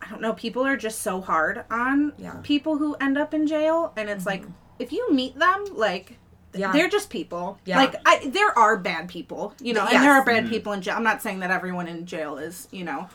I 0.02 0.10
don't 0.10 0.22
know. 0.22 0.34
People 0.34 0.65
are 0.65 0.76
just 0.78 1.02
so 1.02 1.22
hard 1.22 1.63
on 1.70 2.13
Yeah. 2.17 2.36
people 2.44 2.78
who 2.78 2.96
end 2.96 3.17
up 3.17 3.34
in 3.34 3.48
jail, 3.48 3.94
and 3.96 4.10
it's 4.10 4.26
like 4.26 4.44
if 4.80 4.91
you 4.91 5.12
meet 5.13 5.38
them, 5.38 5.65
like. 5.74 6.17
Yeah. 6.54 6.74
They're 6.74 6.89
just 6.89 7.10
people. 7.10 7.60
Yeah. 7.63 7.78
Like 7.78 7.96
I, 8.06 8.28
there 8.28 8.58
are 8.60 8.76
bad 8.76 9.08
people, 9.08 9.54
you 9.62 9.74
know, 9.74 9.84
Yes. 9.86 9.94
and 9.94 10.04
there 10.04 10.12
are 10.12 10.26
bad 10.26 10.50
people 10.50 10.74
in 10.74 10.82
jail. 10.82 10.96
I'm 10.98 11.04
not 11.04 11.22
saying 11.22 11.39
that 11.39 11.50
everyone 11.50 11.88
in 11.88 12.06
jail 12.06 12.38
is, 12.38 12.67
you 12.72 12.84
know, 12.84 13.08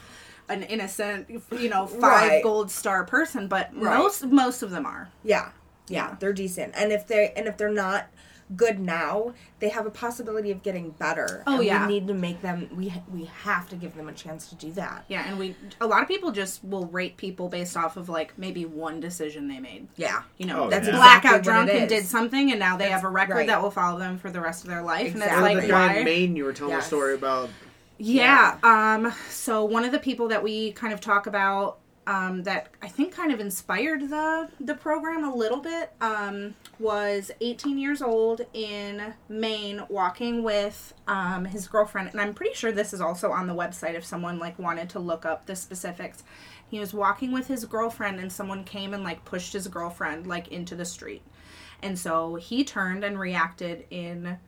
an 0.48 0.62
innocent, 0.62 1.28
you 1.52 1.68
know, 1.68 1.86
five 1.86 2.30
Right. 2.30 2.42
gold 2.42 2.70
star 2.70 3.04
person, 3.04 3.46
but 3.46 3.68
Right. 3.74 3.98
most 3.98 4.24
most 4.24 4.62
of 4.62 4.70
them 4.70 4.86
are. 4.86 5.10
Yeah, 5.22 5.50
yeah, 5.88 6.16
they're 6.20 6.32
decent, 6.32 6.74
and 6.76 6.92
if 6.92 7.06
they 7.06 7.32
and 7.36 7.46
if 7.46 7.56
they're 7.56 7.70
not 7.70 8.06
good 8.54 8.78
now, 8.78 9.34
they 9.58 9.68
have 9.70 9.86
a 9.86 9.90
possibility 9.90 10.52
of 10.52 10.62
getting 10.62 10.90
better. 10.90 11.42
Oh, 11.48 11.56
and 11.56 11.64
yeah. 11.64 11.84
we 11.84 11.94
need 11.94 12.06
to 12.06 12.14
make 12.14 12.42
them. 12.42 12.68
We 12.76 12.92
we 13.12 13.24
have 13.24 13.68
to 13.70 13.76
give 13.76 13.96
them 13.96 14.08
a 14.08 14.12
chance 14.12 14.48
to 14.50 14.54
do 14.54 14.70
that. 14.72 15.04
Yeah, 15.08 15.24
and 15.28 15.36
we 15.38 15.56
a 15.80 15.86
lot 15.86 16.02
of 16.02 16.08
people 16.08 16.30
just 16.30 16.62
will 16.64 16.86
rate 16.86 17.16
people 17.16 17.48
based 17.48 17.76
off 17.76 17.96
of 17.96 18.08
like 18.08 18.38
maybe 18.38 18.64
one 18.64 19.00
decision 19.00 19.48
they 19.48 19.58
made. 19.58 19.88
Yeah, 19.96 20.22
You 20.38 20.46
know, 20.46 20.64
Oh, 20.64 20.70
that's 20.70 20.86
yeah. 20.86 20.94
blackout 20.96 21.38
exactly 21.38 21.38
what 21.38 21.42
drunk 21.66 21.70
it 21.70 21.80
and 21.80 21.88
did 21.88 22.04
something, 22.06 22.50
and 22.52 22.60
now 22.60 22.76
they 22.76 22.88
have 22.90 23.02
a 23.04 23.08
record 23.08 23.34
right. 23.34 23.46
that 23.48 23.60
will 23.60 23.72
follow 23.72 23.98
them 23.98 24.16
for 24.18 24.30
the 24.30 24.40
rest 24.40 24.62
of 24.62 24.70
their 24.70 24.82
life. 24.82 25.12
And 25.14 25.22
Exactly. 25.22 25.54
it's 25.54 25.54
Or 25.54 25.54
like 25.56 25.62
the 25.62 25.68
guy 25.68 25.86
why? 25.88 25.94
in 26.00 26.04
Maine 26.04 26.36
you 26.36 26.44
were 26.44 26.52
telling 26.52 26.72
Yes. 26.72 26.84
a 26.84 26.86
story 26.86 27.14
about. 27.14 27.50
Yeah. 27.98 28.58
Um. 28.62 29.12
So 29.28 29.64
one 29.64 29.84
of 29.84 29.90
the 29.90 29.98
people 29.98 30.28
that 30.28 30.42
we 30.42 30.70
kind 30.72 30.92
of 30.92 31.00
talk 31.00 31.26
about 31.26 31.78
um, 32.06 32.44
that 32.44 32.68
I 32.80 32.88
think 32.88 33.12
kind 33.12 33.32
of 33.32 33.40
inspired 33.40 34.08
the 34.08 34.48
the 34.60 34.74
program 34.74 35.24
a 35.24 35.34
little 35.34 35.60
bit 35.60 35.92
um, 36.00 36.54
was 36.78 37.30
18 37.40 37.78
years 37.78 38.00
old 38.00 38.42
in 38.52 39.14
Maine, 39.28 39.82
walking 39.88 40.42
with 40.42 40.94
um, 41.08 41.44
his 41.44 41.66
girlfriend, 41.66 42.10
and 42.12 42.20
I'm 42.20 42.34
pretty 42.34 42.54
sure 42.54 42.70
this 42.70 42.92
is 42.92 43.00
also 43.00 43.32
on 43.32 43.46
the 43.46 43.54
website 43.54 43.94
if 43.94 44.04
someone 44.04 44.38
like 44.38 44.58
wanted 44.58 44.88
to 44.90 44.98
look 44.98 45.26
up 45.26 45.46
the 45.46 45.56
specifics. 45.56 46.22
He 46.68 46.78
was 46.78 46.92
walking 46.94 47.32
with 47.32 47.48
his 47.48 47.64
girlfriend, 47.64 48.20
and 48.20 48.32
someone 48.32 48.64
came 48.64 48.94
and 48.94 49.02
like 49.02 49.24
pushed 49.24 49.52
his 49.52 49.66
girlfriend 49.66 50.26
like 50.26 50.48
into 50.48 50.76
the 50.76 50.84
street, 50.84 51.22
and 51.82 51.98
so 51.98 52.36
he 52.36 52.62
turned 52.62 53.02
and 53.02 53.18
reacted 53.18 53.84
in 53.90 54.38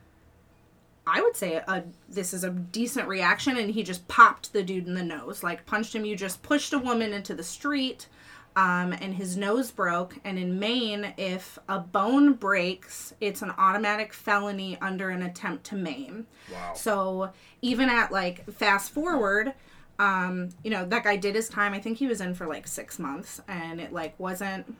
I 1.09 1.21
would 1.21 1.37
say 1.37 1.57
a 1.57 1.85
this 2.09 2.35
is 2.35 2.45
a 2.45 2.51
decent 2.51 3.09
reaction, 3.09 3.57
and 3.57 3.71
he 3.71 3.83
just 3.83 4.07
popped 4.09 4.53
the 4.53 4.63
dude 4.63 4.87
in 4.87 4.95
the 4.95 5.03
nose, 5.03 5.43
like 5.43 5.67
punched 5.67 5.95
him. 5.95 6.05
You 6.05 6.17
just 6.17 6.43
pushed 6.43 6.73
a 6.73 6.79
woman 6.79 7.13
into 7.13 7.35
the 7.35 7.43
street, 7.43 8.09
um, 8.57 8.93
and 8.93 9.15
his 9.15 9.37
nose 9.37 9.71
broke. 9.71 10.17
And 10.25 10.39
in 10.39 10.59
Maine, 10.59 11.15
if 11.17 11.59
a 11.69 11.79
bone 11.79 12.35
breaks, 12.35 13.15
it's 13.21 13.43
an 13.43 13.53
automatic 13.57 14.13
felony 14.13 14.77
under 14.81 15.11
an 15.11 15.23
attempt 15.23 15.65
to 15.67 15.77
maim. 15.77 16.27
Wow. 16.53 16.75
So 16.75 17.31
even 17.63 17.89
at 17.89 18.13
like 18.13 18.51
fast 18.51 18.91
forward, 18.91 19.55
um, 19.99 20.51
you 20.63 20.71
know 20.71 20.85
that 20.87 21.05
guy 21.05 21.17
did 21.17 21.35
his 21.35 21.49
time. 21.49 21.73
I 21.73 21.81
think 21.81 21.99
he 21.99 22.07
was 22.07 22.21
in 22.21 22.35
for 22.35 22.47
like 22.47 22.67
six 22.67 22.99
months, 22.99 23.41
and 23.49 23.81
it 23.81 23.93
like 23.93 24.19
wasn't. 24.19 24.77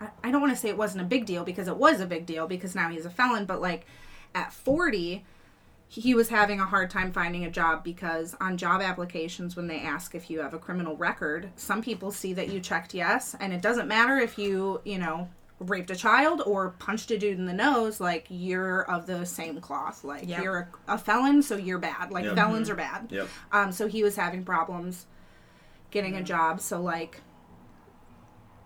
I, 0.00 0.08
I 0.24 0.30
don't 0.30 0.40
want 0.40 0.52
to 0.52 0.56
say 0.56 0.68
it 0.68 0.78
wasn't 0.78 1.02
a 1.02 1.06
big 1.06 1.26
deal 1.26 1.44
because 1.44 1.68
it 1.68 1.76
was 1.76 2.00
a 2.00 2.06
big 2.06 2.24
deal 2.26 2.46
because 2.46 2.74
now 2.74 2.88
he's 2.88 3.04
a 3.04 3.10
felon, 3.10 3.44
but 3.44 3.60
like 3.60 3.86
at 4.34 4.52
40 4.52 5.24
he 5.90 6.14
was 6.14 6.28
having 6.28 6.60
a 6.60 6.66
hard 6.66 6.90
time 6.90 7.10
finding 7.12 7.44
a 7.46 7.50
job 7.50 7.82
because 7.82 8.36
on 8.40 8.58
job 8.58 8.82
applications 8.82 9.56
when 9.56 9.66
they 9.68 9.80
ask 9.80 10.14
if 10.14 10.28
you 10.28 10.40
have 10.40 10.52
a 10.54 10.58
criminal 10.58 10.96
record 10.96 11.50
some 11.56 11.80
people 11.82 12.10
see 12.10 12.32
that 12.34 12.48
you 12.50 12.60
checked 12.60 12.92
yes 12.94 13.34
and 13.40 13.52
it 13.52 13.62
doesn't 13.62 13.88
matter 13.88 14.18
if 14.18 14.36
you 14.38 14.80
you 14.84 14.98
know 14.98 15.28
raped 15.60 15.90
a 15.90 15.96
child 15.96 16.40
or 16.46 16.70
punched 16.78 17.10
a 17.10 17.18
dude 17.18 17.36
in 17.38 17.46
the 17.46 17.52
nose 17.52 18.00
like 18.00 18.26
you're 18.28 18.82
of 18.88 19.06
the 19.06 19.24
same 19.26 19.60
cloth 19.60 20.04
like 20.04 20.22
Yeah. 20.28 20.42
you're 20.42 20.70
a, 20.88 20.94
a 20.94 20.98
felon 20.98 21.42
so 21.42 21.56
you're 21.56 21.78
bad 21.78 22.12
like 22.12 22.24
Yep. 22.26 22.34
felons 22.36 22.70
are 22.70 22.76
bad 22.76 23.08
Yep. 23.10 23.28
um, 23.50 23.72
so 23.72 23.88
he 23.88 24.02
was 24.04 24.14
having 24.16 24.44
problems 24.44 25.06
getting 25.90 26.14
a 26.16 26.22
job. 26.22 26.60
So 26.60 26.82
like, 26.82 27.22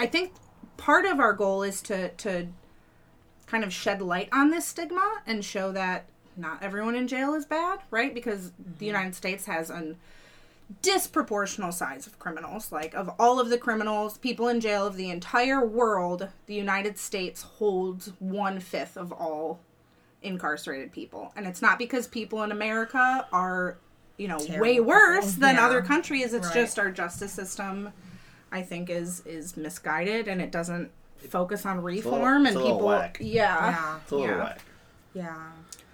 I 0.01 0.07
think 0.07 0.33
part 0.77 1.05
of 1.05 1.21
our 1.21 1.33
goal 1.33 1.63
is 1.63 1.81
to 1.83 2.09
to 2.11 2.49
kind 3.53 3.65
of 3.65 3.73
shed 3.73 4.01
light 4.01 4.31
on 4.33 4.51
this 4.51 4.67
stigma 4.67 5.21
and 5.27 5.45
show 5.45 5.73
that 5.73 6.07
not 6.39 6.63
everyone 6.63 6.95
in 6.95 7.07
jail 7.07 7.35
is 7.35 7.45
bad, 7.45 7.81
right? 7.91 8.15
Because 8.15 8.51
the 8.53 8.63
mm-hmm. 8.63 8.85
United 8.85 9.15
States 9.15 9.45
has 9.45 9.69
an 9.69 9.99
disproportional 10.83 11.71
size 11.71 12.07
of 12.07 12.19
criminals. 12.19 12.73
Like 12.73 12.95
of 12.95 13.11
all 13.19 13.39
of 13.39 13.51
the 13.51 13.59
criminals, 13.59 14.17
people 14.17 14.49
in 14.49 14.59
jail 14.59 14.87
of 14.87 14.97
the 14.97 15.11
entire 15.11 15.65
world, 15.67 16.29
the 16.47 16.55
United 16.55 16.97
States 16.97 17.43
holds 17.43 18.13
one 18.21 18.59
fifth 18.59 18.97
of 18.97 19.13
all 19.13 19.61
incarcerated 20.23 20.91
people. 20.91 21.31
And 21.37 21.47
it's 21.47 21.61
not 21.61 21.79
because 21.79 22.07
people 22.07 22.43
in 22.45 22.53
America 22.53 23.27
are, 23.35 23.77
you 24.17 24.29
know, 24.29 24.39
way 24.57 24.81
worse 24.81 25.35
than 25.35 25.57
Yeah. 25.57 25.67
other 25.67 25.83
countries. 25.83 26.33
It's 26.33 26.47
Right. 26.47 26.55
just 26.55 26.79
our 26.79 26.91
justice 26.91 27.33
system 27.33 27.93
I 28.51 28.63
think 28.63 28.89
is 28.89 29.21
is 29.27 29.59
misguided 29.59 30.27
and 30.27 30.41
it 30.41 30.51
doesn't 30.51 30.91
focus 31.29 31.64
on 31.66 31.83
reform 31.83 32.47
it's 32.47 32.55
and 32.55 32.57
a 32.57 32.61
little 32.64 32.77
people 32.79 32.89
whack. 32.89 33.18
yeah. 33.20 33.70
Yeah. 33.70 33.97
It's 34.03 34.11
a 34.12 34.16
little 34.16 34.31
Yeah. 34.37 34.43
whack. 34.43 34.61
Yeah. 35.14 35.37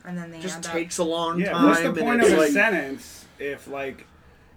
And 0.04 0.16
then 0.16 0.30
they 0.30 0.40
just 0.40 0.56
end 0.56 0.66
up- 0.66 0.72
takes 0.72 0.98
a 0.98 1.04
long 1.04 1.40
Yeah, 1.40 1.52
time. 1.52 1.66
what's 1.66 1.82
the 1.82 1.92
point 1.92 2.20
it's 2.22 2.30
of 2.32 2.38
a 2.38 2.40
like, 2.42 2.50
sentence 2.52 3.26
if, 3.38 3.66
like, 3.68 4.06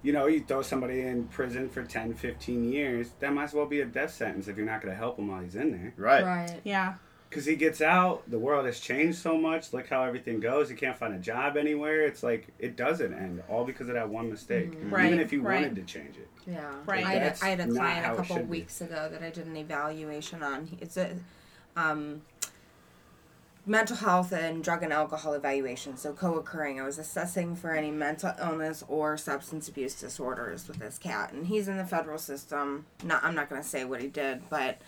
you 0.04 0.14
know, 0.14 0.26
you 0.28 0.42
throw 0.44 0.62
somebody 0.62 1.02
in 1.02 1.26
prison 1.26 1.70
for 1.70 1.84
10, 1.84 2.14
15 2.14 2.64
years, 2.72 3.10
that 3.20 3.34
might 3.34 3.44
as 3.46 3.54
well 3.54 3.66
be 3.68 3.82
a 3.82 3.86
death 3.86 4.12
sentence 4.14 4.48
if 4.48 4.58
you're 4.58 4.66
not 4.66 4.82
going 4.82 4.92
to 4.94 4.98
help 4.98 5.20
him 5.20 5.28
while 5.28 5.42
he's 5.42 5.56
in 5.56 5.72
there. 5.72 5.94
Right. 5.98 6.24
Right. 6.24 6.60
Yeah. 6.64 6.96
Because 7.32 7.46
he 7.46 7.56
gets 7.56 7.80
out, 7.82 8.30
the 8.30 8.38
world 8.38 8.66
has 8.66 8.82
changed 8.82 9.18
so 9.18 9.38
much. 9.38 9.72
Look 9.72 9.88
how 9.88 10.04
everything 10.04 10.42
goes. 10.42 10.68
He 10.68 10.76
can't 10.76 10.98
find 10.98 11.14
a 11.14 11.18
job 11.18 11.56
anywhere. 11.56 12.02
It's 12.02 12.24
like, 12.24 12.50
it 12.60 12.76
doesn't 12.76 13.14
end, 13.14 13.42
all 13.48 13.64
because 13.64 13.88
of 13.88 13.94
that 13.94 14.10
one 14.10 14.30
mistake. 14.30 14.74
Right, 14.90 15.06
Even 15.06 15.20
if 15.22 15.32
you 15.32 15.42
right. 15.42 15.62
wanted 15.62 15.78
to 15.78 15.84
change 15.84 16.18
it. 16.18 16.28
Yeah. 16.46 16.70
Right. 16.86 17.06
I 17.06 17.14
had, 17.14 17.42
a, 17.42 17.46
I 17.46 17.50
had 17.52 17.60
a 17.62 17.68
client 17.68 18.06
a 18.06 18.16
couple 18.18 18.36
should 18.36 18.52
be. 18.52 18.60
weeks 18.60 18.82
ago 18.82 19.08
that 19.10 19.24
I 19.24 19.30
did 19.30 19.48
an 19.48 19.56
evaluation 19.56 20.44
on. 20.44 20.78
It's 20.82 20.98
a 20.98 21.16
um, 21.78 22.24
mental 23.66 23.96
health 23.96 24.34
and 24.34 24.62
drug 24.62 24.84
and 24.84 24.92
alcohol 24.92 25.32
evaluation, 25.32 25.96
so 25.96 26.12
co-occurring. 26.12 26.82
I 26.82 26.84
was 26.84 27.00
assessing 27.00 27.56
for 27.56 27.74
any 27.74 27.92
mental 27.92 28.34
illness 28.42 28.84
or 28.90 29.18
substance 29.18 29.70
abuse 29.70 29.96
disorders 29.96 30.68
with 30.68 30.80
this 30.80 30.98
cat, 30.98 31.32
and 31.32 31.48
he's 31.48 31.70
in 31.70 31.78
the 31.78 31.86
federal 31.86 32.18
system. 32.18 32.88
Not, 33.06 33.24
I'm 33.24 33.36
not 33.36 33.50
going 33.50 33.62
to 33.62 33.68
say 33.68 33.86
what 33.86 34.02
he 34.02 34.08
did, 34.08 34.50
but 34.50 34.82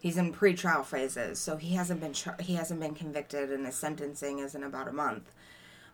he's 0.00 0.16
in 0.16 0.32
pre-trial 0.32 0.82
phases, 0.82 1.38
so 1.38 1.56
he 1.56 1.74
hasn't 1.74 2.00
been 2.00 2.14
he 2.40 2.54
hasn't 2.54 2.80
been 2.80 2.94
convicted, 2.94 3.50
and 3.50 3.66
his 3.66 3.74
sentencing 3.76 4.38
is 4.40 4.54
in 4.54 4.62
about 4.62 4.88
a 4.88 4.92
month. 4.92 5.32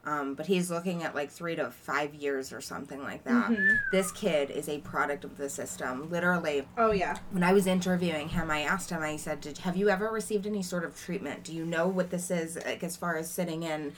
Um, 0.05 0.35
but 0.35 0.47
he's 0.47 0.69
looking 0.69 1.05
at 1.05 1.15
like 1.15 1.31
three 1.31 1.55
to 1.55 1.71
five 1.71 2.13
years 2.13 2.53
or 2.53 2.61
something 2.61 3.01
like 3.05 3.23
that. 3.23 3.53
This 3.93 4.11
kid 4.11 4.51
is 4.51 4.69
a 4.69 4.79
product 4.81 5.23
of 5.23 5.37
the 5.37 5.49
system. 5.49 6.11
Literally, 6.11 6.67
Oh 6.77 6.91
yeah. 6.91 7.19
when 7.31 7.45
I 7.45 7.53
was 7.53 7.69
interviewing 7.69 8.31
him, 8.31 8.51
I 8.51 8.63
asked 8.63 8.91
him, 8.91 9.01
I 9.01 9.15
said, 9.17 9.41
Did, 9.41 9.59
Have 9.59 9.77
you 9.77 9.91
ever 9.91 10.11
received 10.11 10.45
any 10.45 10.61
sort 10.61 10.83
of 10.85 10.99
treatment? 11.01 11.45
Do 11.45 11.55
you 11.55 11.65
know 11.65 11.87
what 11.87 12.11
this 12.11 12.33
is, 12.33 12.57
like, 12.67 12.83
as 12.83 12.97
far 12.97 13.17
as 13.17 13.31
sitting 13.31 13.63
in 13.63 13.93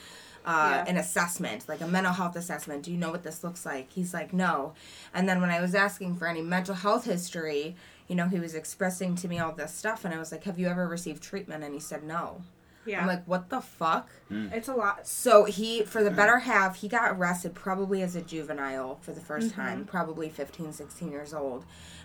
uh, 0.45 0.83
Yeah. 0.85 0.91
an 0.91 0.97
assessment, 0.97 1.69
like 1.69 1.81
a 1.81 1.87
mental 1.87 2.13
health 2.13 2.37
assessment? 2.37 2.83
Do 2.83 2.93
you 2.93 2.99
know 2.99 3.11
what 3.11 3.23
this 3.23 3.43
looks 3.45 3.65
like? 3.65 3.91
He's 3.91 4.13
like, 4.15 4.33
No. 4.33 4.75
And 5.15 5.29
then 5.29 5.41
when 5.41 5.51
I 5.51 5.61
was 5.61 5.75
asking 5.75 6.17
for 6.17 6.27
any 6.27 6.43
mental 6.43 6.75
health 6.75 7.05
history, 7.05 7.77
you 8.09 8.15
know, 8.15 8.29
he 8.29 8.39
was 8.39 8.55
expressing 8.55 9.15
to 9.17 9.29
me 9.29 9.39
all 9.39 9.53
this 9.53 9.73
stuff, 9.75 10.05
and 10.05 10.13
I 10.15 10.19
was 10.19 10.31
like, 10.33 10.45
Have 10.45 10.59
you 10.59 10.69
ever 10.69 10.87
received 10.87 11.23
treatment? 11.23 11.65
And 11.65 11.73
he 11.75 11.81
said, 11.81 12.03
No. 12.05 12.43
Yeah. 12.87 13.01
I'm 13.01 13.07
like, 13.07 13.25
What 13.27 13.49
the 13.49 13.61
fuck? 13.63 14.11
it's 14.31 14.69
a 14.69 14.75
lot. 14.75 15.07
So 15.07 15.45
he, 15.45 15.83
for 15.85 16.03
the 16.05 16.11
better 16.11 16.41
half, 16.41 16.77
he 16.77 16.89
got 16.89 17.13
arrested 17.13 17.55
probably 17.55 18.03
as 18.03 18.15
a 18.17 18.21
juvenile 18.21 18.99
for 19.01 19.13
the 19.13 19.21
1st 19.23 19.55
time, 19.55 19.85
probably 19.87 20.29
15, 20.29 20.73
16 20.73 21.11
years 21.11 21.33
old. 21.33 21.65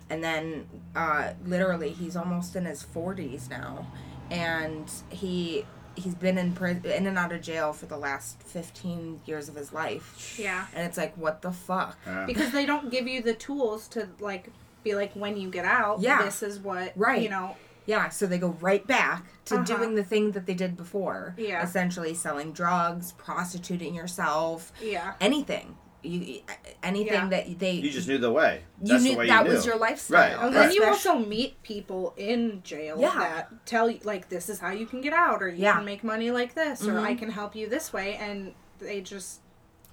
And 0.10 0.24
then, 0.24 0.68
uh, 0.96 1.34
literally, 1.46 1.90
he's 1.92 2.16
almost 2.16 2.56
in 2.56 2.64
his 2.66 2.82
40s 2.84 3.50
now. 3.50 3.86
And 4.32 4.90
he. 5.10 5.66
He's 5.96 6.16
been 6.16 6.38
in 6.38 6.54
prison, 6.54 6.86
in 6.86 7.08
and 7.08 7.18
out 7.18 7.32
of 7.32 7.42
jail 7.42 7.74
for 7.74 7.86
the 7.86 7.98
last 7.98 8.42
fifteen 8.44 9.20
years 9.26 9.50
of 9.50 9.56
his 9.56 9.74
life, 9.74 10.38
Yeah. 10.40 10.66
and 10.74 10.86
it's 10.88 10.98
like, 10.98 11.16
what 11.18 11.42
the 11.42 11.52
fuck? 11.52 11.98
Yeah. 12.06 12.26
Because 12.26 12.52
they 12.52 12.66
don't 12.66 12.90
give 12.92 13.08
you 13.08 13.22
the 13.22 13.34
tools 13.34 13.88
to 13.90 14.08
like 14.20 14.50
be 14.84 14.96
like 14.96 15.14
when 15.14 15.36
you 15.38 15.50
get 15.50 15.66
out, 15.66 16.00
Yeah. 16.00 16.22
this 16.24 16.42
is 16.42 16.60
what 16.60 16.94
Right. 16.96 17.22
you 17.22 17.30
know. 17.30 17.56
Yeah, 17.86 18.10
so 18.10 18.28
they 18.28 18.38
go 18.38 18.50
right 18.62 18.86
back 18.86 19.26
to 19.46 19.56
Uh-huh. 19.56 19.64
doing 19.64 19.96
the 19.96 20.04
thing 20.04 20.32
that 20.34 20.46
they 20.46 20.54
did 20.54 20.78
before. 20.78 21.34
Yeah. 21.38 21.64
essentially 21.64 22.14
selling 22.14 22.54
drugs, 22.54 23.12
prostituting 23.14 23.96
yourself, 23.96 24.72
Yeah. 24.82 25.14
anything. 25.20 25.76
You 26.02 26.42
anything 26.82 27.14
Yeah. 27.14 27.28
that 27.30 27.60
they 27.60 27.72
You 27.74 27.90
just 27.92 28.08
knew 28.08 28.18
the 28.18 28.32
way. 28.32 28.62
you 28.82 28.98
knew 29.00 29.12
the 29.12 29.16
way 29.18 29.28
that 29.28 29.40
you 29.44 29.50
knew. 29.50 29.56
was 29.56 29.66
your 29.66 29.78
lifestyle. 29.78 30.38
Right. 30.38 30.46
And 30.46 30.56
then 30.56 30.72
you 30.72 30.84
also 30.86 31.18
meet 31.20 31.62
people 31.62 32.14
in 32.16 32.62
jail 32.64 32.96
Yeah. 33.00 33.14
that 33.16 33.66
tell 33.66 33.90
you 33.90 34.00
like 34.04 34.30
this 34.30 34.48
is 34.50 34.60
how 34.60 34.72
you 34.72 34.86
can 34.86 35.02
get 35.02 35.12
out, 35.14 35.44
or 35.44 35.50
you 35.50 35.64
Yeah. 35.64 35.74
can 35.76 35.86
make 35.86 36.04
money 36.04 36.32
like 36.32 36.54
this, 36.56 36.86
or 36.88 37.00
I 37.00 37.14
Mhm. 37.16 37.20
can 37.20 37.30
help 37.32 37.54
you 37.56 37.68
this 37.68 37.92
way, 37.92 38.16
and 38.16 38.54
they 38.80 39.02
just 39.02 39.42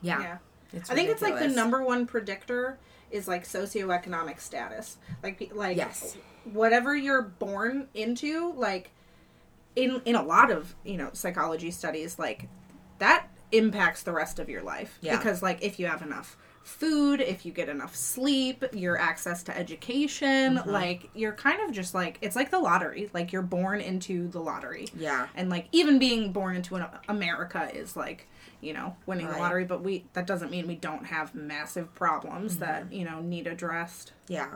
yeah. 0.01 0.21
yeah. 0.21 0.39
It's 0.73 0.91
I 0.91 0.95
think 0.95 1.09
it's 1.11 1.23
like 1.23 1.39
the 1.39 1.49
number 1.49 1.83
one 1.83 2.07
predictor 2.07 2.79
is 3.11 3.27
like 3.27 3.45
socioeconomic 3.45 4.41
status. 4.41 4.99
Like 5.23 5.51
like 5.55 5.77
Yes. 5.77 6.17
whatever 6.45 6.95
you're 6.95 7.23
born 7.23 7.89
into, 7.95 8.53
like 8.53 8.91
in 9.75 10.01
in 10.05 10.15
a 10.15 10.23
lot 10.23 10.51
of, 10.53 10.75
you 10.85 10.97
know, 10.97 11.11
psychology 11.15 11.71
studies, 11.71 12.19
like 12.19 12.49
that 12.99 13.27
impacts 13.53 14.03
the 14.03 14.13
rest 14.13 14.39
of 14.39 14.49
your 14.49 14.63
life. 14.63 14.99
Yeah. 15.01 15.17
Because 15.17 15.43
like 15.43 15.63
if 15.63 15.79
you 15.79 15.87
have 15.87 16.03
enough 16.03 16.37
food, 16.63 17.21
if 17.21 17.47
you 17.47 17.53
get 17.53 17.69
enough 17.69 17.95
sleep, 17.95 18.65
your 18.73 18.99
access 18.99 19.43
to 19.45 19.57
education, 19.57 20.57
Mm-hmm. 20.57 20.71
like 20.71 21.11
you're 21.15 21.33
kind 21.33 21.61
of 21.61 21.73
just 21.73 21.95
like 21.95 22.19
it's 22.23 22.35
like 22.37 22.51
the 22.51 22.59
lottery. 22.59 23.09
Like 23.15 23.33
you're 23.33 23.43
born 23.43 23.81
into 23.81 24.29
the 24.29 24.41
lottery 24.41 24.89
Yeah. 24.97 25.29
and 25.37 25.49
like 25.49 25.69
even 25.73 25.99
being 25.99 26.33
born 26.33 26.57
into 26.57 26.75
an 26.77 26.87
America 27.09 27.71
is 27.73 27.97
like 27.97 28.29
you 28.61 28.73
know 28.73 28.97
winning 29.05 29.27
the 29.29 29.37
lottery 29.39 29.65
but 29.67 29.83
we 29.85 30.07
that 30.15 30.27
doesn't 30.27 30.51
mean 30.51 30.67
we 30.67 30.75
don't 30.75 31.05
have 31.07 31.35
massive 31.35 31.95
problems 31.95 32.53
Mm-hmm. 32.55 32.61
that 32.65 32.93
you 32.93 33.05
know 33.05 33.21
need 33.21 33.47
addressed 33.47 34.13
Yeah. 34.29 34.49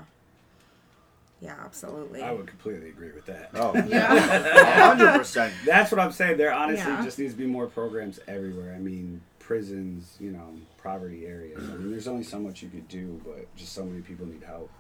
Yeah, 1.41 1.55
absolutely. 1.65 2.23
I 2.23 2.33
would 2.33 2.47
completely 2.47 2.89
agree 2.91 3.13
with 3.13 3.27
that. 3.27 3.51
Oh, 3.55 3.73
yeah 3.89 4.87
hundred 4.87 5.17
percent. 5.19 5.55
That's 5.65 5.91
what 5.91 5.99
I'm 6.01 6.13
saying. 6.13 6.37
There 6.37 6.53
honestly 6.53 6.93
Yeah. 6.93 7.03
just 7.05 7.19
needs 7.19 7.33
to 7.33 7.39
be 7.39 7.47
more 7.47 7.67
programs 7.67 8.21
everywhere. 8.29 8.75
I 8.75 8.79
mean, 8.79 9.23
prisons, 9.39 10.17
you 10.21 10.33
know, 10.33 10.47
poverty 10.83 11.27
areas. 11.27 11.59
I 11.63 11.75
mean, 11.77 11.91
there's 11.91 12.09
only 12.09 12.25
so 12.25 12.39
much 12.39 12.63
you 12.63 12.69
could 12.69 12.89
do, 12.89 13.21
but 13.25 13.55
just 13.57 13.73
so 13.73 13.85
many 13.85 14.03
people 14.03 14.27
need 14.27 14.43
help. 14.43 14.71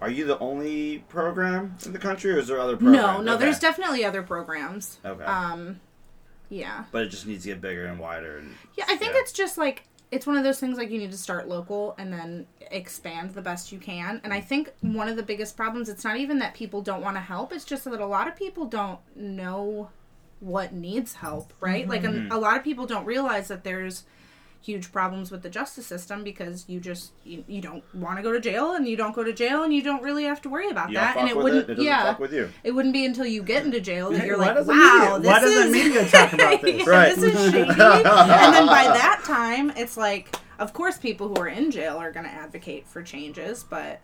Are 0.00 0.08
you 0.10 0.24
the 0.24 0.38
only 0.38 1.00
program 1.10 1.76
in 1.84 1.92
the 1.92 1.98
country, 1.98 2.32
or 2.32 2.38
is 2.38 2.48
there 2.48 2.58
other 2.58 2.76
programs? 2.78 2.96
no 3.02 3.20
no 3.20 3.34
Okay. 3.34 3.44
there's 3.44 3.58
definitely 3.58 4.02
other 4.04 4.22
programs 4.22 4.98
Okay. 5.04 5.24
um 5.24 5.78
yeah 6.48 6.84
but 6.90 7.02
it 7.02 7.08
just 7.10 7.26
needs 7.26 7.42
to 7.44 7.50
get 7.50 7.60
bigger 7.60 7.84
and 7.84 7.98
wider. 8.00 8.38
And 8.38 8.54
yeah 8.78 8.84
i 8.88 8.96
think 8.96 9.12
Yeah. 9.12 9.20
it's 9.20 9.32
just 9.32 9.58
like 9.58 9.82
it's 10.10 10.26
one 10.26 10.36
of 10.36 10.44
those 10.44 10.58
things 10.58 10.76
like 10.76 10.90
you 10.90 10.98
need 10.98 11.12
to 11.12 11.18
start 11.18 11.48
local 11.48 11.94
and 11.98 12.12
then 12.12 12.46
expand 12.70 13.32
the 13.32 13.42
best 13.42 13.70
you 13.70 13.78
can. 13.78 14.20
And 14.24 14.32
I 14.32 14.40
think 14.40 14.72
one 14.80 15.08
of 15.08 15.16
the 15.16 15.22
biggest 15.22 15.56
problems 15.56 15.88
it's 15.88 16.04
not 16.04 16.16
even 16.16 16.38
that 16.40 16.54
people 16.54 16.82
don't 16.82 17.02
want 17.02 17.16
to 17.16 17.20
help, 17.20 17.52
it's 17.52 17.64
just 17.64 17.84
that 17.84 18.00
a 18.00 18.06
lot 18.06 18.26
of 18.26 18.36
people 18.36 18.66
don't 18.66 18.98
know 19.14 19.90
what 20.40 20.72
needs 20.72 21.14
help, 21.14 21.52
right? 21.60 21.86
Like 21.86 22.04
a, 22.04 22.08
mm-hmm. 22.08 22.32
a 22.32 22.38
lot 22.38 22.56
of 22.56 22.64
people 22.64 22.86
don't 22.86 23.04
realize 23.04 23.48
that 23.48 23.62
there's 23.62 24.04
huge 24.62 24.92
problems 24.92 25.30
with 25.30 25.42
the 25.42 25.48
justice 25.48 25.86
system 25.86 26.22
because 26.22 26.64
you 26.68 26.80
just 26.80 27.12
you, 27.24 27.42
you 27.48 27.62
don't 27.62 27.82
want 27.94 28.18
to 28.18 28.22
go 28.22 28.30
to 28.30 28.38
jail 28.40 28.74
and 28.74 28.86
you 28.86 28.96
don't 28.96 29.14
go 29.14 29.24
to 29.24 29.32
jail 29.32 29.62
and 29.62 29.72
you 29.72 29.82
don't 29.82 30.02
really 30.02 30.24
have 30.24 30.42
to 30.42 30.50
worry 30.50 30.68
about 30.68 30.90
You 30.90 30.96
that 30.96 31.16
and 31.16 31.28
it 31.28 31.36
wouldn't 31.36 31.70
it. 31.70 31.78
It 31.78 31.82
yeah 31.82 32.04
fuck 32.04 32.18
with 32.18 32.32
you. 32.32 32.50
it 32.62 32.72
wouldn't 32.72 32.92
be 32.92 33.06
until 33.06 33.24
you 33.24 33.42
get 33.42 33.64
into 33.64 33.80
jail 33.80 34.10
that 34.12 34.26
you're 34.26 34.36
like 34.36 34.54
wow 34.66 35.16
media, 35.16 35.18
this 35.18 35.26
why 35.26 35.40
does 35.40 35.50
is 35.52 35.64
the 35.64 35.70
media 35.70 36.08
talk 36.08 36.32
about 36.34 36.60
this? 36.60 36.76
yeah, 36.86 36.90
Right. 36.90 37.16
this 37.16 37.24
is 37.34 37.44
shady. 37.52 37.58
and 37.70 37.74
then 38.54 38.66
by 38.66 38.84
that 38.84 39.22
time, 39.24 39.70
it's 39.76 39.96
like, 39.96 40.36
of 40.58 40.72
course, 40.74 40.98
people 40.98 41.28
who 41.28 41.36
are 41.36 41.48
in 41.48 41.70
jail 41.70 41.96
are 41.96 42.12
going 42.12 42.26
to 42.26 42.32
advocate 42.32 42.86
for 42.86 43.02
changes, 43.02 43.64
but 43.64 44.00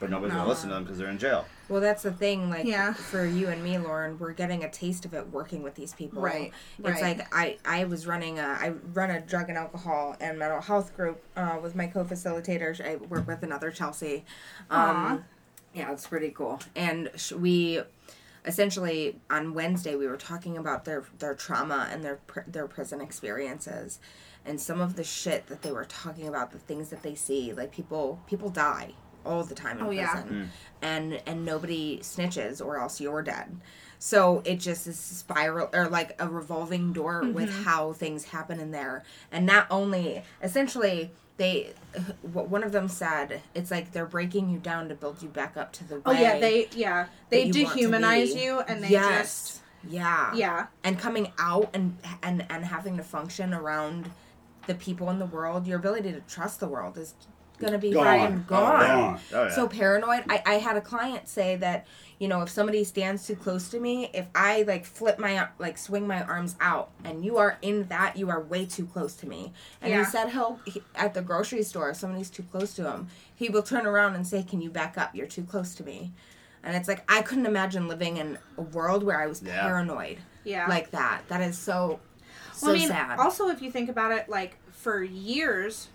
But 0.00 0.08
nobody's 0.10 0.34
gonna 0.34 0.48
listen 0.48 0.70
to 0.70 0.74
them 0.74 0.84
because 0.84 0.98
they're 0.98 1.10
in 1.10 1.18
jail. 1.18 1.44
Well, 1.68 1.80
that's 1.82 2.02
the 2.02 2.10
thing. 2.10 2.48
Like 2.48 2.64
Yeah. 2.64 2.94
for 2.94 3.24
you 3.24 3.48
and 3.48 3.62
me, 3.62 3.76
Lauren, 3.78 4.18
we're 4.18 4.32
getting 4.32 4.64
a 4.64 4.70
taste 4.70 5.04
of 5.04 5.12
it 5.12 5.28
working 5.28 5.62
with 5.62 5.74
these 5.74 5.92
people. 5.92 6.22
Right, 6.22 6.52
It's 6.78 7.02
right. 7.02 7.18
like 7.18 7.28
I 7.34 7.58
I 7.66 7.84
was 7.84 8.06
running 8.06 8.38
a 8.38 8.42
I 8.60 8.70
run 8.94 9.10
a 9.10 9.20
drug 9.20 9.50
and 9.50 9.58
alcohol 9.58 10.16
and 10.18 10.38
mental 10.38 10.62
health 10.62 10.96
group 10.96 11.22
uh, 11.36 11.58
with 11.62 11.76
my 11.76 11.86
co-facilitators. 11.86 12.80
I 12.84 12.96
work 12.96 13.26
with 13.28 13.42
another 13.42 13.70
Chelsea. 13.70 14.24
Aw. 14.70 15.12
Um, 15.12 15.24
yeah, 15.74 15.92
it's 15.92 16.06
pretty 16.06 16.30
cool. 16.30 16.60
And 16.74 17.10
sh- 17.16 17.32
we 17.32 17.82
essentially 18.46 19.20
on 19.28 19.52
Wednesday 19.54 19.94
we 19.96 20.06
were 20.06 20.16
talking 20.16 20.56
about 20.56 20.86
their 20.86 21.04
their 21.18 21.34
trauma 21.34 21.88
and 21.92 22.02
their 22.02 22.16
pr- 22.26 22.40
their 22.46 22.66
prison 22.66 23.00
experiences. 23.00 23.98
And 24.46 24.58
some 24.58 24.80
of 24.80 24.96
the 24.96 25.04
shit 25.04 25.48
that 25.48 25.60
they 25.60 25.70
were 25.70 25.84
talking 25.84 26.26
about, 26.26 26.50
the 26.52 26.58
things 26.58 26.88
that 26.88 27.02
they 27.02 27.14
see, 27.14 27.52
like 27.52 27.70
people 27.70 28.20
people 28.26 28.48
die 28.48 28.94
all 29.24 29.42
the 29.44 29.54
time 29.54 29.78
in 29.78 29.86
Oh, 29.86 29.90
yeah. 29.90 30.12
prison. 30.12 30.28
Hmm. 30.28 30.44
And 30.82 31.22
and 31.26 31.44
nobody 31.44 31.98
snitches 31.98 32.64
or 32.64 32.78
else 32.78 33.00
you're 33.00 33.22
dead. 33.22 33.60
So 33.98 34.40
it 34.46 34.56
just 34.56 34.86
is 34.86 34.98
spiral 34.98 35.68
or 35.74 35.86
like 35.88 36.16
a 36.18 36.26
revolving 36.26 36.94
door 36.94 37.22
mm-hmm. 37.22 37.34
with 37.34 37.64
how 37.64 37.92
things 37.92 38.24
happen 38.24 38.58
in 38.58 38.70
there. 38.70 39.04
And 39.30 39.44
not 39.44 39.66
only 39.70 40.22
essentially 40.42 41.10
they 41.36 41.72
what 42.20 42.48
one 42.48 42.62
of 42.62 42.72
them 42.72 42.88
said 42.88 43.40
it's 43.54 43.70
like 43.70 43.92
they're 43.92 44.06
breaking 44.06 44.50
you 44.50 44.58
down 44.58 44.88
to 44.90 44.94
build 44.94 45.22
you 45.22 45.28
back 45.28 45.56
up 45.56 45.72
to 45.72 45.84
the 45.84 45.94
way 45.96 46.02
oh 46.04 46.12
yeah, 46.12 46.38
they 46.38 46.68
yeah. 46.72 47.06
they 47.30 47.44
you 47.44 47.52
dehumanize 47.52 48.38
you 48.38 48.60
and 48.60 48.82
they 48.84 48.90
yes. 48.90 49.18
just 49.18 49.62
yeah. 49.88 50.34
Yeah. 50.34 50.66
And 50.84 50.98
coming 50.98 51.32
out 51.38 51.70
and 51.72 51.96
and 52.22 52.46
and 52.50 52.64
having 52.64 52.96
to 52.98 53.02
function 53.02 53.54
around 53.54 54.10
the 54.66 54.74
people 54.74 55.08
in 55.10 55.18
the 55.18 55.26
world 55.26 55.66
your 55.66 55.78
ability 55.78 56.12
to 56.12 56.20
trust 56.20 56.60
the 56.60 56.68
world 56.68 56.98
is 56.98 57.14
gonna 57.60 57.78
be 57.78 57.92
Gone. 57.92 58.04
fucking 58.04 58.36
Oh, 58.36 58.44
gone 58.48 58.80
gone. 58.80 59.20
Oh, 59.32 59.36
oh 59.38 59.44
yeah. 59.44 59.50
so 59.54 59.68
paranoid. 59.68 60.24
I, 60.28 60.42
I 60.46 60.54
had 60.54 60.76
a 60.76 60.80
client 60.80 61.28
say 61.28 61.56
that, 61.56 61.86
you 62.18 62.26
know, 62.28 62.40
if 62.42 62.48
somebody 62.48 62.82
stands 62.84 63.26
too 63.26 63.36
close 63.36 63.68
to 63.70 63.78
me, 63.78 64.10
if 64.12 64.26
I 64.34 64.62
like 64.62 64.84
flip 64.86 65.18
my 65.18 65.48
like 65.58 65.78
swing 65.78 66.06
my 66.06 66.22
arms 66.22 66.56
out 66.60 66.90
and 67.04 67.24
you 67.24 67.36
are 67.38 67.58
in 67.62 67.86
that, 67.88 68.16
you 68.16 68.30
are 68.30 68.40
way 68.40 68.66
too 68.66 68.86
close 68.86 69.14
to 69.16 69.26
me. 69.28 69.52
And 69.80 69.90
Yeah. 69.92 69.98
he 70.04 70.10
said 70.10 70.30
he'll 70.30 70.58
he, 70.64 70.82
at 70.94 71.14
the 71.14 71.22
grocery 71.22 71.62
store, 71.62 71.90
if 71.90 71.96
somebody's 71.96 72.30
too 72.30 72.42
close 72.44 72.74
to 72.74 72.90
him, 72.90 73.08
he 73.34 73.48
will 73.48 73.62
turn 73.62 73.86
around 73.86 74.14
and 74.16 74.26
say, 74.26 74.42
"Can 74.42 74.60
you 74.60 74.70
back 74.70 74.98
up? 74.98 75.14
You're 75.14 75.26
too 75.26 75.44
close 75.44 75.74
to 75.76 75.84
me." 75.84 76.12
And 76.62 76.76
it's 76.76 76.88
like 76.88 77.04
I 77.10 77.22
couldn't 77.22 77.46
imagine 77.46 77.88
living 77.88 78.16
in 78.18 78.38
a 78.58 78.62
world 78.62 79.02
where 79.02 79.20
I 79.20 79.26
was 79.26 79.42
Yeah. 79.42 79.60
paranoid 79.62 80.18
yeah 80.44 80.66
like 80.68 80.90
that. 80.92 81.22
That 81.28 81.40
is 81.42 81.56
so 81.58 82.00
so 82.52 82.66
well, 82.66 82.76
I 82.76 82.78
mean, 82.78 82.88
sad. 82.88 83.18
also 83.18 83.48
if 83.48 83.62
you 83.62 83.70
think 83.70 83.88
about 83.88 84.12
it, 84.12 84.28
like 84.28 84.56
for 84.72 85.02
years, 85.02 85.88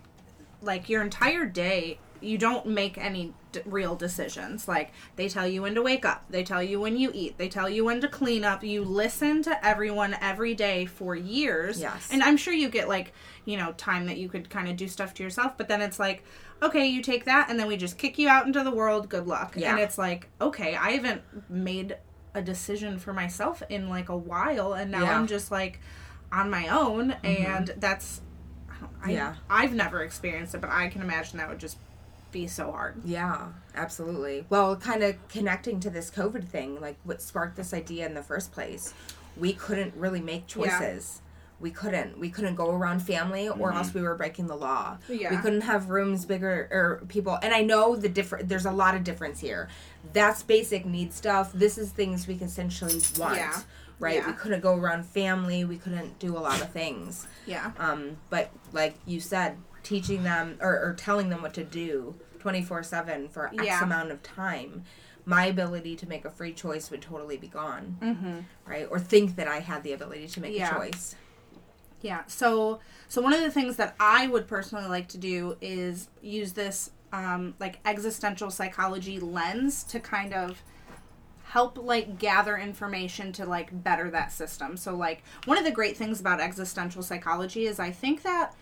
like 0.66 0.90
your 0.90 1.02
entire 1.02 1.46
day, 1.46 2.00
you 2.22 2.38
don't 2.38 2.66
make 2.66 2.98
any 2.98 3.34
d- 3.52 3.62
real 3.66 3.96
decisions. 3.96 4.68
Like 4.68 4.92
they 5.16 5.30
tell 5.30 5.48
you 5.48 5.62
when 5.62 5.76
to 5.76 5.82
wake 5.82 6.06
up, 6.06 6.26
they 6.30 6.44
tell 6.44 6.64
you 6.64 6.80
when 6.80 6.98
you 6.98 7.12
eat, 7.14 7.38
they 7.38 7.50
tell 7.50 7.70
you 7.70 7.86
when 7.86 8.02
to 8.02 8.08
clean 8.08 8.44
up. 8.44 8.64
You 8.64 8.84
listen 8.84 9.44
to 9.44 9.66
everyone 9.66 10.16
every 10.22 10.56
day 10.56 10.86
for 10.86 11.16
years. 11.16 11.80
Yes. 11.80 12.10
And 12.12 12.24
I'm 12.24 12.38
sure 12.38 12.54
you 12.54 12.70
get 12.70 12.88
like, 12.88 13.14
you 13.46 13.58
know, 13.58 13.74
time 13.74 14.08
that 14.08 14.18
you 14.18 14.28
could 14.30 14.50
kind 14.50 14.68
of 14.68 14.76
do 14.76 14.88
stuff 14.88 15.14
to 15.16 15.24
yourself, 15.24 15.58
but 15.58 15.68
then 15.68 15.82
it's 15.82 16.00
like, 16.00 16.24
okay, 16.64 16.88
you 16.88 17.02
take 17.02 17.26
that 17.26 17.50
and 17.50 17.60
then 17.60 17.68
we 17.68 17.78
just 17.78 17.98
kick 17.98 18.18
you 18.18 18.28
out 18.28 18.48
into 18.48 18.64
the 18.64 18.72
world. 18.72 19.08
Good 19.10 19.28
luck. 19.28 19.54
Yeah. 19.56 19.72
And 19.72 19.80
it's 19.80 19.98
like, 19.98 20.30
okay, 20.42 20.76
I 20.76 20.92
haven't 20.92 21.22
made 21.50 21.98
a 22.34 22.42
decision 22.42 22.98
for 22.98 23.14
myself 23.14 23.62
in 23.70 23.90
like 23.90 24.10
a 24.10 24.18
while 24.18 24.74
and 24.74 24.90
now 24.92 25.02
Yeah. 25.02 25.08
Mm-hmm. 25.10 25.20
I'm 25.20 25.28
just 25.28 25.52
like 25.52 25.80
on 26.32 26.50
my 26.50 26.68
own 26.70 27.12
and 27.24 27.74
that's 27.78 28.22
I, 29.06 29.12
Yeah. 29.12 29.36
I've 29.50 29.74
never 29.74 30.04
experienced 30.04 30.56
it 30.56 30.62
but 30.62 30.70
I 30.70 30.88
can 30.90 31.02
imagine 31.02 31.38
that 31.38 31.50
would 31.50 31.60
just 31.60 31.78
be 32.32 32.48
so 32.48 32.72
hard. 32.72 32.96
Yeah, 33.06 33.48
absolutely. 33.76 34.46
Well, 34.50 34.76
kind 34.76 35.04
of 35.04 35.16
connecting 35.30 35.80
to 35.82 35.90
this 35.90 36.12
COVID 36.12 36.46
thing, 36.48 36.82
like 36.82 36.98
what 37.06 37.22
sparked 37.22 37.56
this 37.56 37.74
idea 37.74 38.06
in 38.06 38.14
the 38.14 38.24
first 38.24 38.52
place, 38.52 38.94
we 39.38 39.54
couldn't 39.54 39.94
really 39.96 40.20
make 40.20 40.44
Yeah. 40.54 40.68
choices. 40.80 41.22
We 41.62 41.72
couldn't. 41.72 42.20
We 42.20 42.30
couldn't 42.30 42.56
go 42.56 42.72
around 42.72 43.00
family, 43.00 43.48
or 43.48 43.72
else 43.72 43.94
we 43.94 44.02
were 44.02 44.16
breaking 44.16 44.48
the 44.48 44.58
law. 44.58 44.98
Yeah. 45.08 45.32
We 45.32 45.38
couldn't 45.38 45.62
have 45.62 45.90
rooms 45.90 46.26
bigger 46.26 46.68
or 46.70 47.06
people. 47.08 47.40
And 47.42 47.54
I 47.54 47.62
know 47.62 47.96
the 47.96 48.10
different. 48.10 48.50
There's 48.50 48.66
a 48.66 48.72
lot 48.72 48.94
of 48.96 49.06
difference 49.06 49.40
here. 49.40 49.70
That's 50.12 50.44
basic 50.44 50.86
need 50.86 51.14
stuff. 51.14 51.54
This 51.54 51.78
is 51.78 51.92
things 51.92 52.28
we 52.28 52.36
can 52.36 52.48
essentially 52.48 53.02
want. 53.18 53.38
Yeah. 53.38 53.62
Right. 54.00 54.16
Yeah. 54.18 54.28
We 54.28 54.34
couldn't 54.34 54.60
go 54.60 54.76
around 54.76 55.06
family. 55.06 55.64
We 55.64 55.78
couldn't 55.78 56.20
do 56.20 56.38
a 56.38 56.40
lot 56.40 56.60
of 56.62 56.72
things. 56.72 57.26
Yeah. 57.46 57.72
Um, 57.80 58.18
but 58.30 58.52
like 58.76 58.96
you 59.06 59.20
said, 59.20 59.58
teaching 59.82 60.22
them 60.24 60.58
or, 60.62 60.74
or 60.80 60.94
telling 60.94 61.30
them 61.30 61.42
what 61.42 61.54
to 61.56 61.64
do 61.64 62.16
24 62.40 62.84
7 62.84 63.30
for 63.30 63.48
X 63.48 63.56
Yeah. 63.64 63.84
amount 63.84 64.12
of 64.12 64.22
time, 64.22 64.84
my 65.26 65.46
ability 65.48 65.96
to 65.96 66.08
make 66.08 66.26
a 66.26 66.30
free 66.30 66.54
choice 66.54 66.92
would 66.92 67.02
totally 67.02 67.38
be 67.38 67.48
gone. 67.48 67.98
Mm-hmm. 68.02 68.40
Right? 68.70 68.88
Or 68.92 69.00
think 69.00 69.36
that 69.38 69.48
I 69.48 69.60
had 69.60 69.82
the 69.84 69.94
ability 69.94 70.28
to 70.28 70.42
make 70.42 70.56
Yeah. 70.56 70.70
a 70.70 70.80
choice. 70.92 71.16
Yeah. 72.02 72.24
So 72.28 72.80
so 73.08 73.22
one 73.22 73.34
of 73.34 73.42
the 73.42 73.50
things 73.50 73.78
that 73.78 73.96
I 74.00 74.28
would 74.28 74.48
personally 74.48 74.88
like 74.88 75.08
to 75.10 75.18
do 75.18 75.58
is 75.62 76.10
use 76.22 76.54
this 76.54 76.92
um, 77.14 77.56
like 77.60 77.80
existential 77.86 78.52
psychology 78.52 79.20
lens 79.20 79.84
to 79.86 80.00
kind 80.00 80.34
of 80.34 80.62
help 81.44 81.78
like 81.78 82.20
gather 82.20 82.58
information 82.58 83.32
to 83.32 83.46
like 83.46 83.84
better 83.84 84.12
that 84.12 84.32
system. 84.32 84.76
So 84.76 84.96
like 84.96 85.24
one 85.46 85.58
of 85.58 85.64
the 85.64 85.72
great 85.72 85.96
things 85.96 86.20
about 86.20 86.42
existential 86.42 87.02
psychology 87.02 87.66
is 87.66 87.80
I 87.80 87.92
think 87.92 88.24
that 88.24 88.54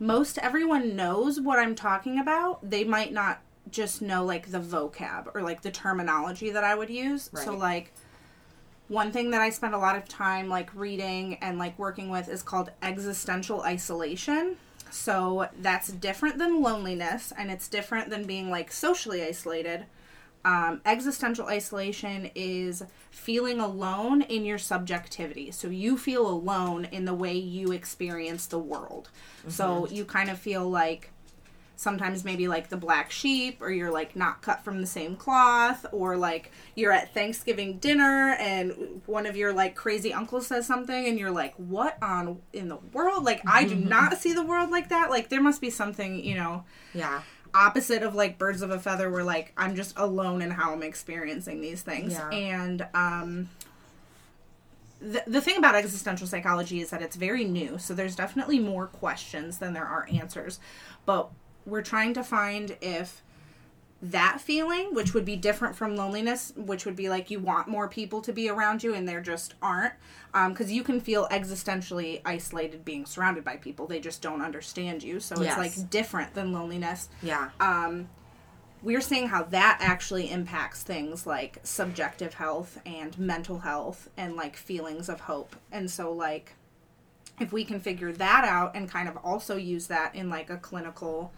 most 0.00 0.38
everyone 0.38 0.96
knows 0.96 1.38
what 1.38 1.58
I'm 1.58 1.74
talking 1.74 2.18
about. 2.18 2.68
They 2.68 2.84
might 2.84 3.12
not 3.12 3.42
just 3.70 4.02
know 4.02 4.24
like 4.24 4.50
the 4.50 4.58
vocab 4.58 5.28
or 5.34 5.42
like 5.42 5.60
the 5.60 5.70
terminology 5.70 6.50
that 6.50 6.64
I 6.64 6.74
would 6.74 6.90
use. 6.90 7.30
So 7.34 7.54
like 7.54 7.92
one 8.88 9.12
thing 9.12 9.30
that 9.30 9.42
I 9.42 9.50
spend 9.50 9.74
a 9.74 9.78
lot 9.78 9.96
of 9.96 10.08
time 10.08 10.48
like 10.48 10.74
reading 10.74 11.36
and 11.36 11.58
like 11.58 11.78
working 11.78 12.08
with 12.08 12.28
is 12.28 12.42
called 12.42 12.70
existential 12.82 13.60
isolation. 13.62 14.56
So 14.90 15.48
that's 15.60 15.92
different 15.92 16.38
than 16.38 16.62
loneliness 16.62 17.32
and 17.36 17.50
it's 17.50 17.68
different 17.68 18.10
than 18.10 18.24
being 18.24 18.50
like 18.50 18.72
socially 18.72 19.22
isolated. 19.22 19.84
Um, 20.44 20.80
existential 20.86 21.46
isolation 21.48 22.30
is 22.34 22.82
feeling 23.10 23.60
alone 23.60 24.22
in 24.22 24.44
your 24.46 24.58
subjectivity. 24.58 25.50
So 25.50 25.68
you 25.68 25.98
feel 25.98 26.26
alone 26.26 26.86
in 26.86 27.04
the 27.04 27.14
way 27.14 27.34
you 27.34 27.72
experience 27.72 28.46
the 28.46 28.58
world. 28.58 29.10
So 29.48 29.86
you 29.90 30.04
kind 30.04 30.30
of 30.30 30.38
feel 30.38 30.68
like 30.68 31.10
sometimes 31.76 32.24
maybe 32.26 32.46
like 32.46 32.68
the 32.68 32.76
black 32.76 33.10
sheep 33.10 33.62
or 33.62 33.70
you're 33.70 33.90
like 33.90 34.14
not 34.14 34.42
cut 34.42 34.62
from 34.62 34.82
the 34.82 34.86
same 34.86 35.16
cloth 35.16 35.86
or 35.92 36.14
like 36.14 36.52
you're 36.74 36.92
at 36.92 37.14
Thanksgiving 37.14 37.78
dinner 37.78 38.36
and 38.38 39.00
one 39.06 39.24
of 39.24 39.34
your 39.34 39.54
like 39.54 39.74
crazy 39.74 40.12
uncles 40.12 40.46
says 40.46 40.66
something 40.66 41.06
and 41.06 41.18
you're 41.18 41.30
like 41.30 41.54
what 41.56 41.96
on 42.02 42.38
in 42.52 42.68
the 42.68 42.76
world 42.92 43.24
like 43.24 43.40
I 43.46 43.64
do 43.64 43.74
not 43.76 44.18
see 44.18 44.34
the 44.34 44.44
world 44.44 44.70
like 44.70 44.90
that 44.90 45.08
like 45.08 45.30
there 45.30 45.40
must 45.40 45.62
be 45.62 45.70
something 45.70 46.22
you 46.22 46.34
know 46.34 46.64
Yeah. 46.92 47.22
Opposite 47.54 48.02
of 48.02 48.14
like 48.14 48.38
birds 48.38 48.62
of 48.62 48.70
a 48.70 48.78
feather 48.78 49.10
where 49.10 49.24
like 49.24 49.52
I'm 49.56 49.74
just 49.74 49.98
alone 49.98 50.42
in 50.42 50.50
how 50.50 50.72
I'm 50.72 50.82
experiencing 50.82 51.60
these 51.60 51.82
things. 51.82 52.12
Yeah. 52.12 52.30
And 52.30 52.86
um 52.94 53.48
the, 55.00 55.22
the 55.26 55.40
thing 55.40 55.56
about 55.56 55.74
existential 55.74 56.26
psychology 56.26 56.80
is 56.80 56.90
that 56.90 57.00
it's 57.00 57.16
very 57.16 57.44
new, 57.44 57.78
so 57.78 57.94
there's 57.94 58.14
definitely 58.14 58.58
more 58.58 58.86
questions 58.86 59.58
than 59.58 59.72
there 59.72 59.86
are 59.86 60.06
answers. 60.12 60.60
But 61.06 61.30
we're 61.64 61.82
trying 61.82 62.12
to 62.14 62.22
find 62.22 62.76
if 62.82 63.22
that 64.02 64.40
feeling, 64.40 64.94
which 64.94 65.12
would 65.12 65.24
be 65.26 65.36
different 65.36 65.76
from 65.76 65.94
loneliness, 65.94 66.52
which 66.56 66.86
would 66.86 66.96
be 66.96 67.08
like 67.10 67.30
you 67.30 67.38
want 67.38 67.68
more 67.68 67.86
people 67.88 68.22
to 68.22 68.32
be 68.32 68.48
around 68.48 68.82
you 68.82 68.94
and 68.94 69.06
there 69.08 69.20
just 69.20 69.54
aren't. 69.60 69.92
Because 70.32 70.70
you 70.72 70.82
can 70.84 71.00
feel 71.00 71.26
existentially 71.30 72.20
isolated 72.24 72.84
being 72.84 73.04
surrounded 73.04 73.44
by 73.44 73.56
people. 73.56 73.86
They 73.86 74.00
just 74.00 74.22
don't 74.22 74.40
understand 74.42 75.02
you. 75.02 75.20
So 75.20 75.42
Yes. 75.42 75.58
it's 75.58 75.58
like 75.78 75.90
different 75.90 76.34
than 76.34 76.52
loneliness 76.52 77.08
Yeah. 77.22 77.50
um, 77.60 78.08
we're 78.82 79.02
seeing 79.02 79.28
how 79.28 79.42
that 79.42 79.76
actually 79.82 80.30
impacts 80.30 80.82
things 80.82 81.26
like 81.26 81.58
subjective 81.64 82.32
health 82.34 82.80
and 82.86 83.18
mental 83.18 83.58
health 83.58 84.08
and 84.16 84.36
like 84.36 84.56
feelings 84.56 85.10
of 85.10 85.20
hope. 85.20 85.54
And 85.70 85.90
so, 85.90 86.10
like, 86.10 86.54
if 87.38 87.52
we 87.52 87.64
can 87.66 87.78
figure 87.80 88.10
that 88.12 88.44
out 88.44 88.74
and 88.74 88.88
kind 88.88 89.06
of 89.08 89.18
also 89.18 89.56
use 89.56 89.88
that 89.88 90.14
in 90.14 90.30
like 90.30 90.48
a 90.48 90.56
clinical 90.56 91.30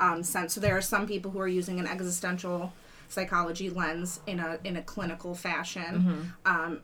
um, 0.00 0.22
sense. 0.22 0.54
So 0.54 0.60
there 0.60 0.76
are 0.76 0.82
some 0.82 1.06
people 1.06 1.30
who 1.30 1.40
are 1.40 1.48
using 1.48 1.80
an 1.80 1.86
existential 1.86 2.72
psychology 3.08 3.70
lens 3.70 4.20
in 4.26 4.40
a 4.40 4.58
in 4.64 4.76
a 4.76 4.82
clinical 4.82 5.34
fashion, 5.34 6.34
um, 6.44 6.80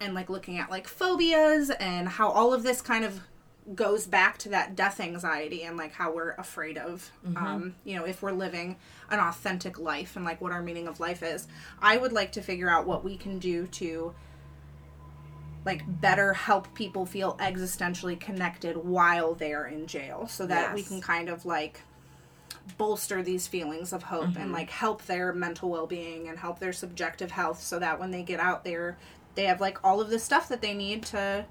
and 0.00 0.14
like 0.14 0.28
looking 0.30 0.58
at 0.58 0.70
like 0.70 0.88
phobias 0.88 1.70
and 1.70 2.08
how 2.08 2.30
all 2.30 2.52
of 2.52 2.62
this 2.62 2.80
kind 2.80 3.04
of 3.04 3.20
goes 3.74 4.06
back 4.06 4.36
to 4.36 4.50
that 4.50 4.76
death 4.76 5.00
anxiety 5.00 5.62
and 5.62 5.78
like 5.78 5.92
how 5.92 6.12
we're 6.12 6.32
afraid 6.32 6.76
of 6.76 7.10
um, 7.36 7.74
you 7.84 7.96
know 7.96 8.04
if 8.04 8.20
we're 8.20 8.30
living 8.32 8.76
an 9.08 9.18
authentic 9.18 9.78
life 9.78 10.16
and 10.16 10.24
like 10.24 10.38
what 10.40 10.52
our 10.52 10.62
meaning 10.62 10.86
of 10.88 11.00
life 11.00 11.22
is. 11.22 11.46
I 11.80 11.96
would 11.96 12.12
like 12.12 12.32
to 12.32 12.42
figure 12.42 12.68
out 12.68 12.86
what 12.86 13.04
we 13.04 13.16
can 13.16 13.38
do 13.38 13.66
to 13.68 14.14
like 15.64 15.82
better 16.00 16.34
help 16.34 16.74
people 16.74 17.06
feel 17.06 17.36
existentially 17.38 18.18
connected 18.20 18.76
while 18.76 19.34
they're 19.34 19.66
in 19.66 19.86
jail 19.86 20.26
so 20.28 20.46
that 20.46 20.74
we 20.74 20.82
can 20.82 21.00
kind 21.00 21.28
of 21.28 21.46
like 21.46 21.80
bolster 22.78 23.22
these 23.22 23.46
feelings 23.46 23.92
of 23.92 24.02
hope 24.04 24.36
and 24.36 24.50
like 24.52 24.70
help 24.70 25.04
their 25.06 25.32
mental 25.32 25.68
well-being 25.70 26.28
and 26.28 26.38
help 26.38 26.58
their 26.58 26.72
subjective 26.72 27.30
health 27.30 27.60
so 27.62 27.78
that 27.78 28.00
when 28.00 28.10
they 28.10 28.22
get 28.22 28.40
out 28.40 28.64
there 28.64 28.96
they 29.34 29.44
have 29.44 29.60
like 29.60 29.78
all 29.84 30.00
of 30.00 30.08
the 30.10 30.18
stuff 30.18 30.48
that 30.48 30.62
they 30.62 30.74
need 30.74 31.02
to 31.02 31.44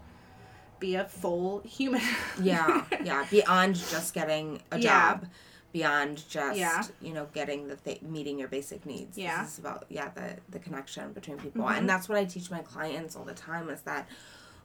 be 0.80 0.96
a 0.96 1.06
full 1.06 1.60
human 1.62 2.02
Yeah, 2.42 2.84
yeah. 3.04 3.26
Beyond 3.32 3.76
just 3.76 4.14
getting 4.14 4.62
a 4.72 4.80
Yeah. 4.80 5.14
job, 5.14 5.26
beyond 5.72 6.24
just 6.30 6.58
Yeah. 6.60 6.84
you 7.02 7.14
know 7.14 7.28
getting 7.34 7.68
the 7.68 7.76
th- 7.78 8.02
meeting 8.02 8.38
your 8.40 8.48
basic 8.50 8.86
needs. 8.86 9.18
Yeah. 9.18 9.34
Mm-hmm. 9.36 9.44
This 9.44 9.54
is 9.54 9.60
about 9.60 9.86
yeah 9.90 10.10
the 10.16 10.38
the 10.50 10.60
connection 10.60 11.14
between 11.14 11.38
people, 11.38 11.70
and 11.70 11.88
that's 11.88 12.10
what 12.10 12.18
I 12.18 12.26
teach 12.26 12.52
my 12.52 12.60
clients 12.62 13.16
all 13.16 13.24
the 13.24 13.34
time 13.34 13.70
is 13.70 13.82
that 13.82 14.10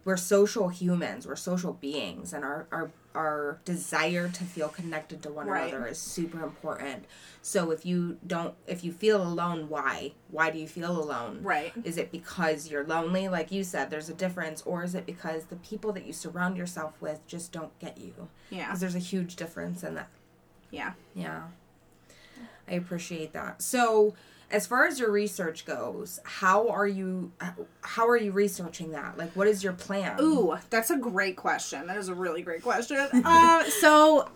we're 0.04 0.16
social 0.16 0.68
humans, 0.70 1.26
we're 1.26 1.36
social 1.36 1.72
beings, 1.74 2.32
and 2.32 2.44
our 2.44 2.66
our 2.72 2.90
our 3.18 3.58
desire 3.64 4.28
to 4.28 4.44
feel 4.44 4.68
connected 4.68 5.20
to 5.24 5.30
one 5.32 5.48
Right. 5.48 5.72
another 5.72 5.86
is 5.88 5.98
super 5.98 6.40
important. 6.44 7.04
So 7.42 7.72
if 7.72 7.84
you 7.84 8.18
don't, 8.24 8.54
if 8.68 8.84
you 8.84 8.92
feel 8.92 9.20
alone, 9.20 9.68
why? 9.68 10.12
Why 10.30 10.50
do 10.50 10.58
you 10.60 10.68
feel 10.68 10.92
alone? 11.02 11.40
right 11.42 11.72
Is 11.82 11.98
it 11.98 12.12
because 12.12 12.68
you're 12.70 12.84
lonely, 12.84 13.26
like 13.28 13.50
you 13.50 13.64
said, 13.64 13.90
there's 13.90 14.08
a 14.08 14.14
difference, 14.14 14.62
or 14.62 14.84
is 14.84 14.94
it 14.94 15.04
because 15.04 15.46
the 15.46 15.56
people 15.56 15.92
that 15.94 16.06
you 16.06 16.12
surround 16.12 16.56
yourself 16.56 16.94
with 17.00 17.26
just 17.26 17.50
don't 17.50 17.76
get 17.80 17.98
you? 17.98 18.28
yeah 18.50 18.66
Because 18.66 18.80
there's 18.80 18.94
a 18.94 19.00
huge 19.00 19.34
difference 19.34 19.82
in 19.82 19.94
that. 19.96 20.08
yeah 20.70 20.92
Yeah. 21.14 21.42
I 22.70 22.74
appreciate 22.74 23.32
that. 23.32 23.62
So, 23.62 24.14
as 24.50 24.66
far 24.66 24.86
as 24.86 24.98
your 24.98 25.10
research 25.10 25.66
goes, 25.66 26.20
how 26.24 26.68
are 26.68 26.86
you 26.86 27.32
how 27.82 28.08
are 28.08 28.16
you 28.16 28.32
researching 28.32 28.92
that? 28.92 29.18
Like 29.18 29.32
what 29.32 29.46
is 29.46 29.62
your 29.62 29.74
plan? 29.74 30.18
Ooh, 30.20 30.56
that's 30.70 30.90
a 30.90 30.96
great 30.96 31.36
question. 31.36 31.86
That 31.86 31.98
is 31.98 32.08
a 32.08 32.14
really 32.14 32.42
great 32.42 32.62
question. 32.62 32.96
uh, 33.24 33.64
so, 33.64 34.28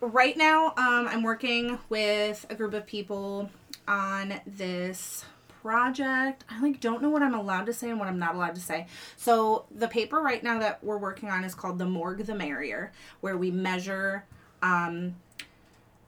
right 0.00 0.36
now, 0.36 0.68
um, 0.68 1.06
I'm 1.08 1.22
working 1.22 1.78
with 1.88 2.46
a 2.48 2.54
group 2.54 2.74
of 2.74 2.86
people 2.86 3.50
on 3.86 4.40
this 4.46 5.24
project. 5.62 6.44
I 6.48 6.60
like 6.60 6.80
don't 6.80 7.02
know 7.02 7.10
what 7.10 7.22
I'm 7.22 7.34
allowed 7.34 7.66
to 7.66 7.74
say 7.74 7.90
and 7.90 7.98
what 7.98 8.08
I'm 8.08 8.18
not 8.18 8.34
allowed 8.34 8.54
to 8.54 8.60
say. 8.60 8.86
So, 9.16 9.66
the 9.70 9.88
paper 9.88 10.20
right 10.20 10.42
now 10.42 10.60
that 10.60 10.82
we're 10.82 10.98
working 10.98 11.28
on 11.28 11.44
is 11.44 11.54
called 11.54 11.78
"The 11.78 11.86
Morgue, 11.86 12.24
the 12.24 12.34
Merrier," 12.34 12.92
where 13.20 13.36
we 13.36 13.50
measure. 13.50 14.24
Um, 14.62 15.16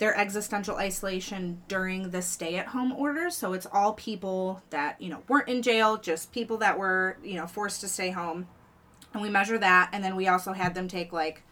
their 0.05 0.15
existential 0.19 0.77
isolation 0.77 1.63
during 1.67 2.11
the 2.11 2.21
stay 2.21 2.57
at 2.57 2.67
home 2.67 2.93
order. 2.93 3.31
So 3.31 3.55
it's 3.55 3.65
all 3.73 3.95
people 3.95 4.63
that, 4.69 5.01
you 5.01 5.09
know, 5.09 5.23
weren't 5.29 5.49
in 5.49 5.63
jail, 5.63 5.97
just 5.97 6.31
people 6.31 6.59
that 6.59 6.79
were, 6.79 7.17
you 7.25 7.37
know, 7.37 7.47
forced 7.47 7.81
to 7.81 7.89
stay 7.89 8.11
home. 8.11 8.47
And 9.15 9.23
we 9.23 9.31
measure 9.31 9.57
that. 9.57 9.89
And 9.95 10.05
then 10.05 10.15
we 10.15 10.29
also 10.29 10.53
had 10.53 10.75
them 10.75 10.89
take 10.89 11.11
like 11.11 11.43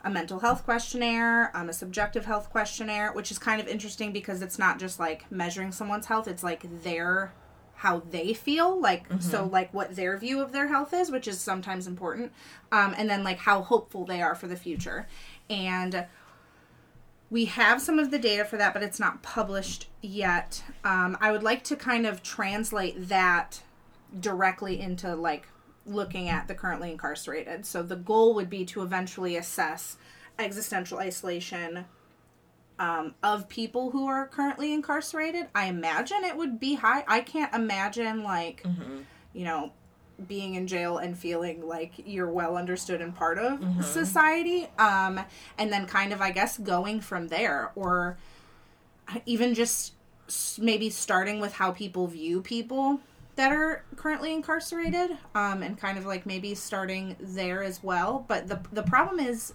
a 0.00 0.08
mental 0.08 0.38
health 0.38 0.64
questionnaire, 0.64 1.54
um, 1.54 1.68
a 1.68 1.74
subjective 1.74 2.24
health 2.24 2.48
questionnaire, 2.48 3.12
which 3.12 3.30
is 3.30 3.38
kind 3.38 3.60
of 3.60 3.68
interesting 3.68 4.10
because 4.10 4.40
it's 4.40 4.58
not 4.58 4.78
just 4.78 4.98
like 4.98 5.30
measuring 5.30 5.70
someone's 5.70 6.06
health, 6.06 6.26
it's 6.26 6.42
like 6.42 6.64
their 6.82 7.34
how 7.74 8.00
they 8.10 8.32
feel 8.32 8.80
like 8.80 9.04
so 9.20 9.44
like 9.44 9.74
what 9.74 9.94
their 9.96 10.16
view 10.16 10.40
of 10.40 10.50
their 10.50 10.68
health 10.68 10.94
is 10.94 11.10
which 11.10 11.28
is 11.28 11.38
sometimes 11.38 11.86
important 11.86 12.32
um, 12.72 12.94
and 12.96 13.10
then 13.10 13.22
like 13.22 13.36
how 13.36 13.60
hopeful 13.60 14.06
they 14.06 14.22
are 14.22 14.34
for 14.34 14.46
the 14.46 14.56
future 14.56 15.06
and 15.50 16.06
we 17.30 17.46
have 17.46 17.80
some 17.80 17.98
of 17.98 18.10
the 18.10 18.18
data 18.18 18.44
for 18.44 18.56
that, 18.56 18.72
but 18.72 18.82
it's 18.82 19.00
not 19.00 19.22
published 19.22 19.88
yet. 20.00 20.62
Um, 20.84 21.16
I 21.20 21.32
would 21.32 21.42
like 21.42 21.64
to 21.64 21.76
kind 21.76 22.06
of 22.06 22.22
translate 22.22 23.08
that 23.08 23.62
directly 24.18 24.80
into 24.80 25.14
like 25.14 25.48
looking 25.84 26.28
at 26.28 26.48
the 26.48 26.54
currently 26.54 26.90
incarcerated. 26.90 27.66
So 27.66 27.82
the 27.82 27.96
goal 27.96 28.34
would 28.34 28.50
be 28.50 28.64
to 28.66 28.82
eventually 28.82 29.36
assess 29.36 29.96
existential 30.38 30.98
isolation 30.98 31.86
um, 32.78 33.14
of 33.22 33.48
people 33.48 33.90
who 33.90 34.06
are 34.06 34.26
currently 34.26 34.72
incarcerated. 34.72 35.48
I 35.54 35.66
imagine 35.66 36.24
it 36.24 36.36
would 36.36 36.60
be 36.60 36.74
high. 36.74 37.04
I 37.08 37.20
can't 37.20 37.54
imagine 37.54 38.22
like 38.22 38.64
you 39.32 39.44
know 39.44 39.72
being 40.26 40.54
in 40.54 40.66
jail 40.66 40.98
and 40.98 41.16
feeling 41.18 41.66
like 41.66 41.92
you're 42.06 42.30
well 42.30 42.56
understood 42.56 43.00
and 43.02 43.14
part 43.14 43.38
of 43.38 43.60
society 43.84 44.66
um 44.78 45.20
and 45.58 45.72
then 45.72 45.86
kind 45.86 46.12
of 46.12 46.20
i 46.20 46.30
guess 46.30 46.56
going 46.58 47.00
from 47.00 47.28
there 47.28 47.70
or 47.74 48.16
even 49.26 49.54
just 49.54 49.92
maybe 50.58 50.90
starting 50.90 51.38
with 51.38 51.52
how 51.52 51.70
people 51.70 52.06
view 52.06 52.40
people 52.40 53.00
that 53.36 53.52
are 53.52 53.84
currently 53.96 54.32
incarcerated 54.32 55.10
um 55.34 55.62
and 55.62 55.78
kind 55.78 55.98
of 55.98 56.06
like 56.06 56.24
maybe 56.26 56.54
starting 56.54 57.14
there 57.20 57.62
as 57.62 57.82
well. 57.82 58.24
But 58.26 58.48
the 58.48 58.60
the 58.72 58.82
problem 58.82 59.20
is 59.20 59.52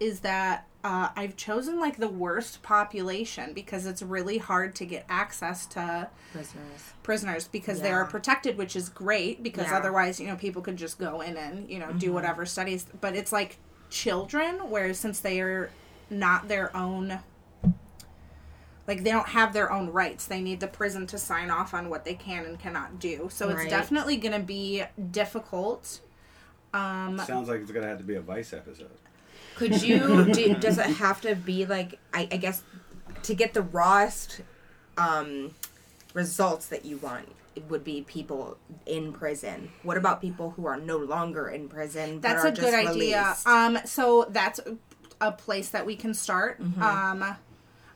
is 0.00 0.20
that 0.20 0.66
uh, 0.84 1.08
I've 1.16 1.34
chosen 1.36 1.80
like 1.80 1.96
the 1.96 2.08
worst 2.08 2.62
population 2.62 3.54
because 3.54 3.86
it's 3.86 4.02
really 4.02 4.38
hard 4.38 4.74
to 4.76 4.84
get 4.84 5.06
access 5.08 5.64
to 5.66 6.10
prisoners. 6.30 6.92
prisoners 7.02 7.48
because 7.48 7.80
they 7.80 7.90
are 7.90 8.04
protected, 8.04 8.58
which 8.58 8.76
is 8.76 8.88
great 8.90 9.42
because 9.42 9.68
Yeah. 9.68 9.78
otherwise, 9.78 10.20
you 10.20 10.26
know, 10.28 10.36
people 10.36 10.60
could 10.62 10.76
just 10.76 10.98
go 10.98 11.22
in 11.22 11.36
and, 11.38 11.70
you 11.70 11.78
know, 11.78 11.92
do 11.92 12.12
whatever 12.12 12.44
studies. 12.44 12.86
But 13.00 13.16
it's 13.16 13.32
like 13.32 13.56
children, 13.90 14.70
where 14.70 14.92
since 14.92 15.20
they 15.20 15.40
are 15.40 15.70
not 16.10 16.48
their 16.48 16.76
own, 16.76 17.18
like 18.86 19.02
they 19.02 19.10
don't 19.10 19.28
have 19.28 19.54
their 19.54 19.72
own 19.72 19.88
rights, 19.90 20.26
they 20.26 20.42
need 20.42 20.60
the 20.60 20.66
prison 20.68 21.06
to 21.08 21.18
sign 21.18 21.50
off 21.50 21.72
on 21.72 21.88
what 21.88 22.04
they 22.04 22.14
can 22.14 22.44
and 22.44 22.58
cannot 22.58 22.98
do. 22.98 23.28
So 23.32 23.48
Right. 23.48 23.62
it's 23.62 23.70
definitely 23.70 24.18
going 24.18 24.34
to 24.38 24.46
be 24.46 24.84
difficult. 25.10 26.00
Um, 26.74 27.18
Sounds 27.20 27.48
like 27.48 27.60
it's 27.60 27.70
gonna 27.70 27.86
have 27.86 27.98
to 27.98 28.04
be 28.04 28.16
a 28.16 28.20
Vice 28.20 28.52
episode. 28.52 28.90
Could 29.56 29.82
you 29.82 30.32
do, 30.32 30.54
does 30.54 30.78
it 30.78 30.86
have 30.86 31.20
to 31.22 31.34
be 31.34 31.66
like 31.66 31.98
I, 32.12 32.28
I 32.30 32.36
guess 32.36 32.62
to 33.22 33.34
get 33.34 33.54
the 33.54 33.62
rawest 33.62 34.42
um 34.96 35.52
results 36.14 36.66
that 36.66 36.84
you 36.84 36.98
want 36.98 37.28
it 37.56 37.70
would 37.70 37.84
be 37.84 38.02
people 38.02 38.56
in 38.86 39.12
prison. 39.12 39.70
What 39.82 39.96
about 39.96 40.20
people 40.20 40.50
who 40.50 40.66
are 40.66 40.76
no 40.76 40.96
longer 40.98 41.48
in 41.48 41.68
prison? 41.68 42.18
but 42.18 42.28
That's 42.28 42.44
a 42.44 42.50
good 42.50 42.72
just 42.72 42.88
idea. 42.88 43.36
Um, 43.46 43.78
so 43.84 44.26
that's 44.30 44.60
a 45.20 45.32
place 45.32 45.70
that 45.70 45.86
we 45.86 45.96
can 45.96 46.14
start. 46.14 46.60
Mm-hmm. 46.60 46.82
Um, 46.82 47.36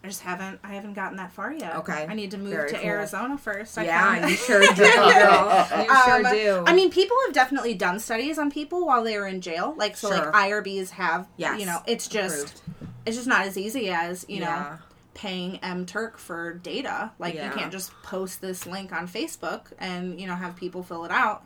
I 0.03 0.07
just 0.07 0.21
haven't 0.23 0.61
I 0.63 0.75
haven't 0.75 0.95
gotten 0.95 1.17
that 1.17 1.33
far 1.33 1.53
yet. 1.53 1.77
Okay. 1.77 2.07
I 2.09 2.15
need 2.15 2.31
to 2.31 2.39
move 2.39 2.51
Very 2.53 2.69
to 2.71 2.77
cool. 2.77 2.87
Arizona 2.87 3.37
first. 3.37 3.77
I 3.77 3.85
yeah, 3.85 4.27
you 4.29 4.37
sure 4.37 4.61
do, 4.61 4.75
girl. 4.77 5.67
You 5.77 5.87
sure 6.05 6.27
Um, 6.27 6.33
do. 6.33 6.65
I 6.67 6.73
mean, 6.75 6.91
people 6.91 7.17
have 7.27 7.35
definitely 7.35 7.75
done 7.75 7.99
studies 7.99 8.39
on 8.39 8.51
people 8.51 8.87
while 8.87 9.03
they 9.03 9.19
were 9.19 9.27
in 9.27 9.41
jail. 9.41 9.75
Like 9.77 9.97
so, 9.97 10.09
Sure. 10.15 10.27
like 10.33 10.35
IRBs 10.51 10.91
have. 10.91 11.27
Yes. 11.37 11.59
You 11.61 11.67
know, 11.67 11.81
it's 11.87 12.07
just 12.07 12.61
Approved. 12.61 12.89
it's 13.07 13.17
just 13.17 13.29
not 13.29 13.47
as 13.47 13.59
easy 13.59 13.91
as 13.91 14.25
you 14.29 14.41
know 14.41 14.79
paying 15.15 15.57
M 15.65 15.85
Turk 15.85 16.17
for 16.17 16.55
data. 16.55 17.11
Like 17.19 17.35
Yeah. 17.35 17.47
you 17.47 17.53
can't 17.53 17.73
just 17.73 17.93
post 18.05 18.41
this 18.41 18.67
link 18.67 18.93
on 18.93 19.09
Facebook 19.09 19.73
and 19.81 20.21
you 20.21 20.29
know 20.29 20.37
have 20.37 20.55
people 20.55 20.85
fill 20.85 21.05
it 21.07 21.11
out. 21.11 21.43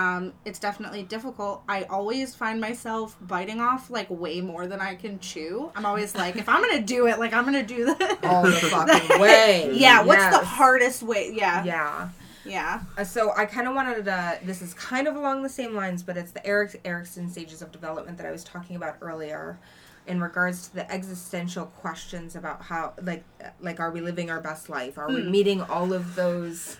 Um, 0.00 0.32
it's 0.46 0.58
definitely 0.58 1.02
difficult. 1.02 1.62
I 1.68 1.82
always 1.84 2.34
find 2.34 2.60
myself 2.60 3.16
biting 3.20 3.60
off 3.60 3.90
like 3.90 4.08
way 4.08 4.40
more 4.40 4.66
than 4.66 4.80
I 4.80 4.94
can 4.94 5.18
chew. 5.18 5.70
I'm 5.76 5.84
always 5.84 6.14
like, 6.14 6.36
if 6.36 6.48
I'm 6.48 6.62
gonna 6.62 6.80
do 6.80 7.06
it, 7.06 7.18
like 7.18 7.34
I'm 7.34 7.44
gonna 7.44 7.62
do 7.62 7.84
this. 7.98 8.18
all 8.22 8.42
the 8.42 8.52
fucking 8.52 9.20
way. 9.20 9.70
yeah. 9.74 10.02
What's 10.02 10.24
the 10.36 10.44
hardest 10.44 11.02
way? 11.02 11.32
Yeah. 11.34 11.64
Yeah. 11.64 12.08
Yeah. 12.46 12.80
Uh, 12.96 13.04
so 13.04 13.32
I 13.36 13.44
kind 13.44 13.68
of 13.68 13.74
wanted 13.74 14.06
to. 14.06 14.38
This 14.42 14.62
is 14.62 14.72
kind 14.74 15.06
of 15.06 15.16
along 15.16 15.42
the 15.42 15.48
same 15.50 15.74
lines, 15.74 16.02
but 16.02 16.16
it's 16.16 16.32
the 16.32 16.44
Erik 16.46 16.80
Erikson 16.84 17.28
stages 17.28 17.60
of 17.60 17.70
development 17.70 18.16
that 18.16 18.26
I 18.26 18.30
was 18.30 18.42
talking 18.42 18.76
about 18.76 18.96
earlier, 19.02 19.58
in 20.06 20.20
regards 20.20 20.68
to 20.68 20.74
the 20.76 20.90
existential 20.90 21.66
questions 21.66 22.36
about 22.36 22.62
how, 22.62 22.94
like, 23.02 23.22
like, 23.60 23.78
are 23.80 23.90
we 23.90 24.00
living 24.00 24.30
our 24.30 24.40
best 24.40 24.70
life? 24.70 24.96
Are 24.96 25.08
we 25.08 25.22
meeting 25.22 25.60
all 25.60 25.92
of 25.92 26.14
those? 26.14 26.78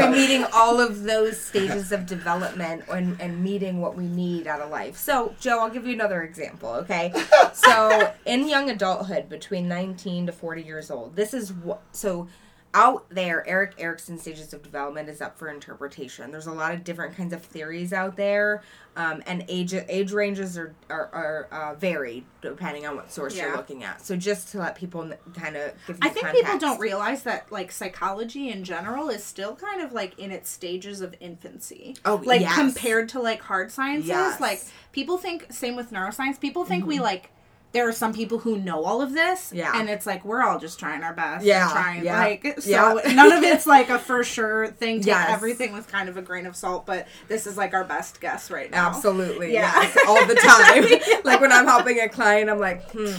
we 0.00 0.16
meeting 0.16 0.44
all 0.52 0.80
of 0.80 1.04
those 1.04 1.40
stages 1.40 1.92
of 1.92 2.06
development 2.06 2.84
and, 2.90 3.20
and 3.20 3.42
meeting 3.42 3.80
what 3.80 3.96
we 3.96 4.04
need 4.04 4.46
out 4.46 4.60
of 4.60 4.70
life? 4.70 4.96
So, 4.96 5.34
Joe, 5.40 5.60
I'll 5.60 5.70
give 5.70 5.86
you 5.86 5.92
another 5.92 6.22
example, 6.22 6.70
okay? 6.70 7.12
So, 7.52 8.12
in 8.24 8.48
young 8.48 8.70
adulthood, 8.70 9.28
between 9.28 9.68
19 9.68 10.26
to 10.26 10.32
40 10.32 10.62
years 10.62 10.90
old, 10.90 11.16
this 11.16 11.34
is 11.34 11.52
what. 11.52 11.82
So, 11.92 12.28
out 12.74 13.06
there, 13.10 13.46
Erik 13.48 13.74
Erikson's 13.78 14.20
stages 14.22 14.52
of 14.52 14.62
development 14.62 15.08
is 15.08 15.20
up 15.20 15.38
for 15.38 15.48
interpretation. 15.48 16.30
There's 16.30 16.46
a 16.46 16.52
lot 16.52 16.74
of 16.74 16.84
different 16.84 17.16
kinds 17.16 17.32
of 17.32 17.42
theories 17.42 17.92
out 17.92 18.16
there, 18.16 18.62
um, 18.94 19.22
and 19.26 19.44
age 19.48 19.72
age 19.74 20.12
ranges 20.12 20.58
are 20.58 20.74
are, 20.90 21.08
are 21.12 21.48
uh, 21.50 21.74
varied 21.76 22.24
depending 22.42 22.86
on 22.86 22.94
what 22.96 23.10
source 23.10 23.34
Yeah. 23.36 23.46
you're 23.48 23.56
looking 23.56 23.84
at. 23.84 24.04
So 24.04 24.16
just 24.16 24.48
to 24.52 24.58
let 24.58 24.74
people 24.74 25.10
kind 25.34 25.56
of 25.56 25.72
I 26.02 26.08
think 26.10 26.26
context. 26.26 26.34
people 26.44 26.58
don't 26.58 26.78
realize 26.78 27.22
that 27.22 27.50
like 27.50 27.72
psychology 27.72 28.50
in 28.50 28.64
general 28.64 29.08
is 29.08 29.24
still 29.24 29.56
kind 29.56 29.80
of 29.80 29.92
like 29.92 30.18
in 30.18 30.30
its 30.30 30.50
stages 30.50 31.00
of 31.00 31.14
infancy. 31.20 31.96
Oh, 32.04 32.20
like 32.24 32.42
yes. 32.42 32.54
compared 32.54 33.08
to 33.10 33.20
like 33.20 33.40
hard 33.40 33.72
sciences, 33.72 34.08
Yes. 34.08 34.34
Mm-hmm. 34.34 34.42
like 34.42 34.62
people 34.92 35.16
think 35.16 35.46
same 35.52 35.74
with 35.74 35.90
neuroscience. 35.90 36.38
People 36.38 36.64
think 36.64 36.86
we 36.86 37.00
like 37.00 37.30
there 37.72 37.86
are 37.86 37.92
some 37.92 38.14
people 38.14 38.38
who 38.38 38.58
know 38.58 38.82
all 38.84 39.02
of 39.02 39.12
this, 39.12 39.52
Yeah. 39.52 39.72
and 39.78 39.90
it's 39.90 40.06
like 40.06 40.24
we're 40.24 40.42
all 40.42 40.58
just 40.58 40.78
trying 40.78 41.02
our 41.02 41.12
best, 41.12 41.44
Yeah, 41.44 41.64
and 41.64 41.72
trying 41.72 42.04
yeah, 42.04 42.18
like 42.18 42.60
so 42.60 42.70
yeah. 43.04 43.12
none 43.14 43.30
of 43.32 43.42
it's 43.44 43.66
like 43.66 43.90
a 43.90 43.98
for 43.98 44.24
sure 44.24 44.68
thing. 44.68 44.98
Take 45.00 45.08
Yes. 45.08 45.28
everything 45.30 45.72
with 45.74 45.86
kind 45.86 46.08
of 46.08 46.16
a 46.16 46.22
grain 46.22 46.46
of 46.46 46.56
salt, 46.56 46.86
but 46.86 47.06
this 47.28 47.46
is 47.46 47.56
like 47.58 47.74
our 47.74 47.84
best 47.84 48.20
guess 48.22 48.50
right 48.50 48.70
now. 48.70 48.88
Absolutely. 48.88 49.52
Yeah. 49.52 49.70
Yes. 49.82 49.96
All 50.06 50.24
the 50.26 50.34
time. 50.34 50.84
Like 51.24 51.40
when 51.42 51.52
I'm 51.52 51.66
helping 51.66 52.00
a 52.00 52.08
client, 52.08 52.48
I'm 52.48 52.58
like, 52.58 52.90
hmm. 52.90 53.12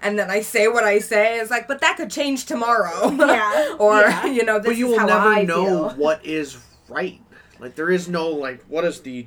And 0.00 0.18
then 0.18 0.30
I 0.30 0.40
say 0.42 0.66
what 0.68 0.84
I 0.84 0.98
say. 1.00 1.38
It's 1.40 1.50
like, 1.50 1.66
but 1.68 1.80
that 1.80 1.96
could 1.96 2.10
change 2.10 2.46
tomorrow. 2.46 3.10
Yeah. 3.10 3.76
or, 3.80 4.00
Yeah. 4.00 4.26
you 4.26 4.44
know, 4.44 4.58
this 4.58 4.66
but 4.70 4.76
you 4.76 4.86
is 4.86 4.92
will 4.92 4.98
how 5.00 5.06
never 5.06 5.28
I 5.28 5.42
know 5.44 5.64
feel. 5.64 5.90
what 5.90 6.24
is 6.26 6.58
right. 6.88 7.20
Like 7.60 7.74
there 7.76 7.90
is 7.90 8.08
no 8.08 8.28
like 8.28 8.62
what 8.68 8.84
is 8.84 9.00
the 9.00 9.26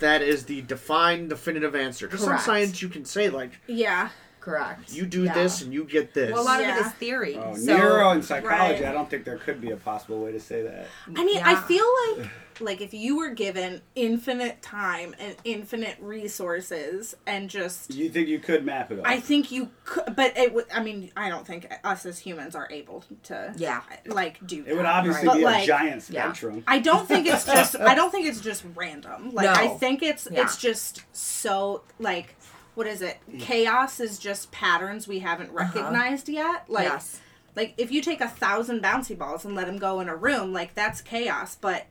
that 0.00 0.22
is 0.22 0.44
the 0.44 0.62
defined 0.62 1.28
definitive 1.30 1.74
answer. 1.74 2.06
Because 2.06 2.20
some 2.20 2.30
Correct. 2.30 2.44
science 2.44 2.82
you 2.82 2.88
can 2.88 3.04
say 3.04 3.28
like 3.30 3.52
Yeah, 3.66 4.10
Correct. 4.40 4.92
you 4.92 5.06
do 5.06 5.24
Yeah. 5.24 5.34
this 5.34 5.62
and 5.62 5.72
you 5.72 5.84
get 5.84 6.14
this. 6.14 6.32
Well, 6.32 6.42
a 6.42 6.44
lot 6.44 6.60
of 6.60 6.66
Yeah. 6.66 6.78
it 6.78 6.86
is 6.86 6.92
theory. 6.92 7.36
Oh, 7.36 7.54
so, 7.56 7.76
neuro 7.76 8.10
and 8.10 8.24
psychology. 8.24 8.82
right. 8.82 8.84
I 8.84 8.92
don't 8.92 9.08
think 9.10 9.24
there 9.24 9.38
could 9.38 9.60
be 9.60 9.70
a 9.70 9.76
possible 9.76 10.20
way 10.22 10.32
to 10.32 10.40
say 10.40 10.62
that. 10.62 10.86
I 11.16 11.24
mean, 11.24 11.42
I 11.42 11.52
Yeah. 11.52 11.62
feel 11.62 11.86
like 12.16 12.28
like 12.60 12.80
if 12.80 12.94
you 12.94 13.16
were 13.16 13.30
given 13.30 13.80
infinite 13.94 14.62
time 14.62 15.14
and 15.18 15.36
infinite 15.44 15.96
resources 16.00 17.14
and 17.26 17.50
just 17.50 17.94
You 17.94 18.08
think 18.08 18.28
you 18.28 18.38
could 18.38 18.64
map 18.64 18.90
it 18.90 18.98
all? 18.98 19.06
I 19.06 19.20
think 19.20 19.50
you 19.50 19.70
could 19.84 20.16
but 20.16 20.36
it 20.36 20.52
would 20.54 20.66
I 20.72 20.82
mean, 20.82 21.10
I 21.16 21.28
don't 21.28 21.46
think 21.46 21.72
us 21.84 22.06
as 22.06 22.18
humans 22.18 22.54
are 22.54 22.68
able 22.70 23.04
to 23.24 23.54
Yeah. 23.56 23.82
like 24.06 24.44
do 24.46 24.62
that. 24.62 24.70
it 24.70 24.76
would 24.76 24.86
obviously 24.86 25.26
But, 25.26 25.36
be 25.36 25.44
like, 25.44 25.64
a 25.64 25.66
giant 25.66 26.08
yeah. 26.10 26.24
spectrum. 26.24 26.64
I 26.66 26.78
don't 26.78 27.06
think 27.06 27.26
it's 27.26 27.44
just 27.58 27.76
I 27.76 27.94
don't 27.94 28.10
think 28.10 28.26
it's 28.26 28.40
just 28.40 28.64
random. 28.74 29.30
Like 29.32 29.46
No. 29.46 29.52
I 29.52 29.68
think 29.68 30.02
it's 30.02 30.28
Yeah. 30.30 30.42
it's 30.42 30.56
just 30.56 31.02
so 31.12 31.82
like 31.98 32.36
what 32.74 32.86
is 32.86 33.00
it? 33.00 33.16
Mm. 33.30 33.40
Chaos 33.40 34.00
is 34.00 34.18
just 34.18 34.52
patterns 34.52 35.08
we 35.08 35.20
haven't 35.20 35.48
uh-huh. 35.48 35.58
recognized 35.58 36.28
yet. 36.28 36.64
Like 36.68 36.88
yes. 36.88 37.20
like 37.54 37.74
if 37.78 37.90
you 37.90 38.02
take 38.02 38.20
a 38.20 38.28
thousand 38.28 38.82
bouncy 38.82 39.16
balls 39.16 39.44
and 39.44 39.54
let 39.54 39.66
them 39.66 39.78
go 39.78 40.00
in 40.00 40.08
a 40.08 40.16
room 40.16 40.52
like 40.52 40.74
that's 40.74 41.00
chaos 41.00 41.56
but 41.60 41.86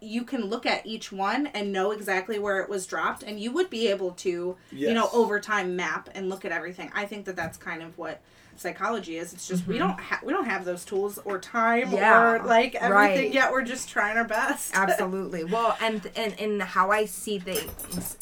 you 0.00 0.24
can 0.24 0.44
look 0.44 0.66
at 0.66 0.84
each 0.86 1.10
one 1.10 1.46
and 1.48 1.72
know 1.72 1.90
exactly 1.90 2.38
where 2.38 2.60
it 2.60 2.68
was 2.68 2.86
dropped 2.86 3.22
and 3.22 3.40
you 3.40 3.50
would 3.50 3.70
be 3.70 3.88
able 3.88 4.10
to 4.12 4.56
you 4.70 4.92
know 4.94 5.04
Yes. 5.04 5.14
over 5.14 5.40
time 5.40 5.74
map 5.74 6.10
and 6.14 6.28
look 6.28 6.44
at 6.44 6.52
everything 6.52 6.90
i 6.94 7.06
think 7.06 7.24
that 7.24 7.34
that's 7.36 7.56
kind 7.56 7.82
of 7.82 7.96
what 7.96 8.20
psychology 8.58 9.16
is 9.16 9.32
it's 9.32 9.48
just 9.48 9.66
we 9.66 9.78
don't 9.78 9.98
have 10.00 10.22
we 10.22 10.32
don't 10.32 10.44
have 10.46 10.64
those 10.66 10.84
tools 10.84 11.18
or 11.24 11.38
time 11.38 11.84
Mm-hmm. 11.88 11.94
Yeah, 11.96 12.34
or 12.34 12.44
like 12.44 12.74
everything 12.74 13.24
right. 13.24 13.32
yet 13.32 13.52
we're 13.52 13.62
just 13.62 13.88
trying 13.88 14.16
our 14.18 14.24
best 14.24 14.74
Absolutely. 14.76 15.44
Well, 15.44 15.76
and 15.80 16.10
and 16.16 16.38
and 16.40 16.62
how 16.62 16.90
I 16.90 17.04
see 17.06 17.38
things, 17.38 18.16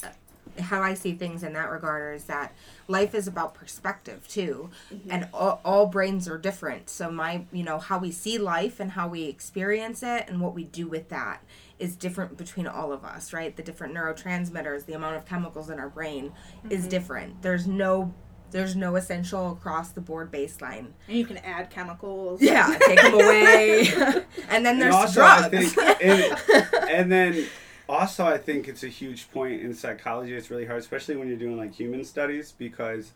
how 0.59 0.81
I 0.81 0.93
see 0.93 1.13
things 1.13 1.43
in 1.43 1.53
that 1.53 1.69
regard 1.69 2.15
is 2.15 2.25
that 2.25 2.53
life 2.87 3.15
is 3.15 3.27
about 3.27 3.53
perspective 3.53 4.27
too, 4.27 4.69
and 5.09 5.27
all, 5.33 5.59
all 5.65 5.85
brains 5.87 6.27
are 6.29 6.37
different. 6.37 6.89
So 6.89 7.09
my, 7.11 7.45
you 7.51 7.63
know, 7.63 7.79
how 7.79 7.97
we 7.97 8.11
see 8.11 8.37
life 8.37 8.79
and 8.79 8.91
how 8.91 9.07
we 9.07 9.23
experience 9.23 10.03
it 10.03 10.25
and 10.27 10.39
what 10.41 10.53
we 10.53 10.63
do 10.65 10.87
with 10.87 11.09
that 11.09 11.41
is 11.79 11.95
different 11.95 12.37
between 12.37 12.67
all 12.67 12.91
of 12.91 13.03
us, 13.03 13.33
right? 13.33 13.55
The 13.55 13.63
different 13.63 13.93
neurotransmitters, 13.93 14.85
the 14.85 14.93
amount 14.93 15.17
of 15.17 15.25
chemicals 15.25 15.69
in 15.69 15.79
our 15.79 15.89
brain 15.89 16.31
is 16.69 16.81
mm-hmm. 16.81 16.89
different. 16.89 17.41
There's 17.41 17.67
no 17.67 18.13
there's 18.51 18.75
no 18.75 18.95
essential 18.95 19.51
across 19.51 19.89
the 19.89 19.99
board 19.99 20.31
baseline. 20.31 20.87
and 21.07 21.17
you 21.17 21.25
can 21.25 21.37
add 21.39 21.69
chemicals 21.69 22.41
Yeah, 22.41 22.77
take 22.79 23.01
them 23.01 23.15
away. 23.15 23.87
and 24.49 24.65
then 24.65 24.67
And 24.67 24.81
there's 24.81 24.95
also, 24.95 25.21
drugs. 25.21 25.77
I 25.77 25.93
think, 25.93 26.01
and, 26.01 26.89
and 26.89 27.11
then 27.11 27.47
also, 27.89 28.25
I 28.25 28.37
think 28.37 28.67
it's 28.67 28.83
a 28.83 28.87
huge 28.87 29.29
point 29.31 29.61
in 29.61 29.73
psychology. 29.73 30.33
It's 30.35 30.49
really 30.49 30.65
hard, 30.65 30.79
especially 30.79 31.17
when 31.17 31.27
you're 31.27 31.37
doing 31.37 31.57
like 31.57 31.73
human 31.73 32.05
studies, 32.05 32.53
because 32.57 33.11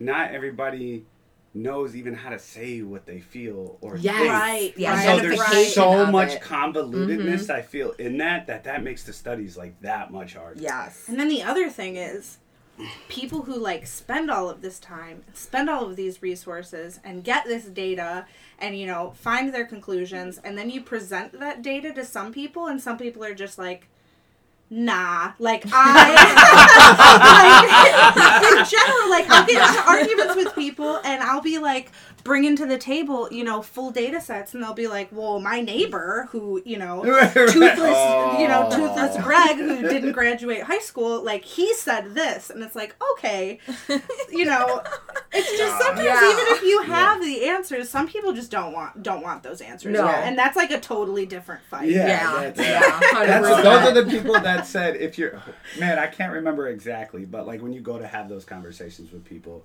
not 0.00 0.32
everybody 0.32 1.04
knows 1.52 1.96
even 1.96 2.14
how 2.14 2.30
to 2.30 2.38
say 2.38 2.80
what 2.82 3.06
they 3.06 3.20
feel 3.20 3.76
or 3.80 3.96
Yes. 3.96 4.16
think. 4.18 4.30
Right, 4.30 4.74
The 4.76 4.84
right. 4.84 5.04
So 5.04 5.20
there's 5.20 5.74
so 5.74 6.06
much 6.06 6.34
it. 6.34 6.42
convolutedness 6.42 7.40
Mm-hmm. 7.42 7.52
I 7.52 7.62
feel 7.62 7.90
in 7.92 8.18
that 8.18 8.46
that 8.46 8.64
that 8.64 8.82
makes 8.84 9.02
the 9.04 9.12
studies 9.12 9.56
like 9.56 9.80
that 9.80 10.12
much 10.12 10.34
harder. 10.34 10.60
Yes. 10.60 11.04
And 11.08 11.18
then 11.18 11.28
the 11.28 11.42
other 11.42 11.68
thing 11.68 11.96
is 11.96 12.38
people 13.08 13.42
who 13.42 13.58
like 13.58 13.86
spend 13.86 14.30
all 14.30 14.48
of 14.48 14.62
this 14.62 14.78
time, 14.78 15.24
spend 15.34 15.68
all 15.68 15.86
of 15.86 15.96
these 15.96 16.22
resources 16.22 17.00
and 17.04 17.24
get 17.24 17.44
this 17.44 17.64
data 17.64 18.26
and 18.58 18.78
you 18.78 18.86
know, 18.86 19.12
find 19.16 19.52
their 19.52 19.66
conclusions 19.66 20.38
and 20.44 20.56
then 20.56 20.70
you 20.70 20.80
present 20.80 21.38
that 21.40 21.62
data 21.62 21.92
to 21.92 22.04
some 22.04 22.32
people 22.32 22.68
and 22.68 22.80
some 22.80 22.96
people 22.96 23.24
are 23.24 23.34
just 23.34 23.58
like 23.58 23.88
Nah, 24.72 25.32
like 25.40 25.64
I, 25.72 26.14
like, 28.14 28.42
in 28.52 28.64
general, 28.70 29.10
like 29.10 29.28
I'll 29.28 29.44
get 29.44 29.68
into 29.68 29.82
arguments 29.82 30.36
with 30.36 30.54
people, 30.54 31.00
and 31.04 31.20
I'll 31.24 31.42
be 31.42 31.58
like 31.58 31.90
bringing 32.24 32.56
to 32.56 32.66
the 32.66 32.78
table, 32.78 33.28
you 33.32 33.44
know, 33.44 33.62
full 33.62 33.90
data 33.90 34.20
sets, 34.20 34.54
and 34.54 34.62
they'll 34.62 34.74
be 34.74 34.86
like, 34.88 35.08
"Well, 35.12 35.40
my 35.40 35.60
neighbor, 35.60 36.28
who 36.30 36.62
you 36.64 36.78
know, 36.78 37.02
toothless, 37.34 38.40
you 38.40 38.48
know, 38.48 38.68
toothless 38.70 39.22
Greg 39.22 39.56
who 39.56 39.82
didn't 39.82 40.12
graduate 40.12 40.62
high 40.62 40.78
school, 40.78 41.22
like 41.24 41.44
he 41.44 41.74
said 41.74 42.14
this, 42.14 42.50
and 42.50 42.62
it's 42.62 42.74
like, 42.76 42.94
okay, 43.12 43.58
you 44.30 44.44
know, 44.44 44.82
it's 45.32 45.56
just 45.58 45.78
sometimes 45.82 46.04
Yeah. 46.04 46.30
even 46.32 46.44
if 46.54 46.62
you 46.62 46.82
have 46.82 47.20
the 47.22 47.44
answers, 47.48 47.88
some 47.88 48.06
people 48.08 48.32
just 48.32 48.50
don't 48.50 48.72
want 48.72 49.02
don't 49.02 49.22
want 49.22 49.42
those 49.42 49.60
answers, 49.60 49.92
No. 49.92 50.06
and 50.06 50.38
that's 50.38 50.56
like 50.56 50.70
a 50.70 50.80
totally 50.80 51.26
different 51.26 51.62
fight. 51.70 51.88
Yeah, 51.88 52.06
Yeah. 52.06 52.40
that's- 52.50 52.58
Yeah. 52.66 53.26
That's, 53.26 53.46
those 53.62 53.66
are 53.88 54.02
the 54.04 54.10
people 54.10 54.34
that 54.40 54.66
said 54.66 54.96
if 54.96 55.18
you're 55.18 55.40
man 55.78 55.98
i 55.98 56.06
can't 56.06 56.32
remember 56.32 56.68
exactly 56.68 57.24
but 57.24 57.46
like 57.46 57.62
when 57.62 57.72
you 57.72 57.80
go 57.80 57.98
to 57.98 58.06
have 58.06 58.28
those 58.28 58.44
conversations 58.44 59.12
with 59.12 59.24
people 59.24 59.64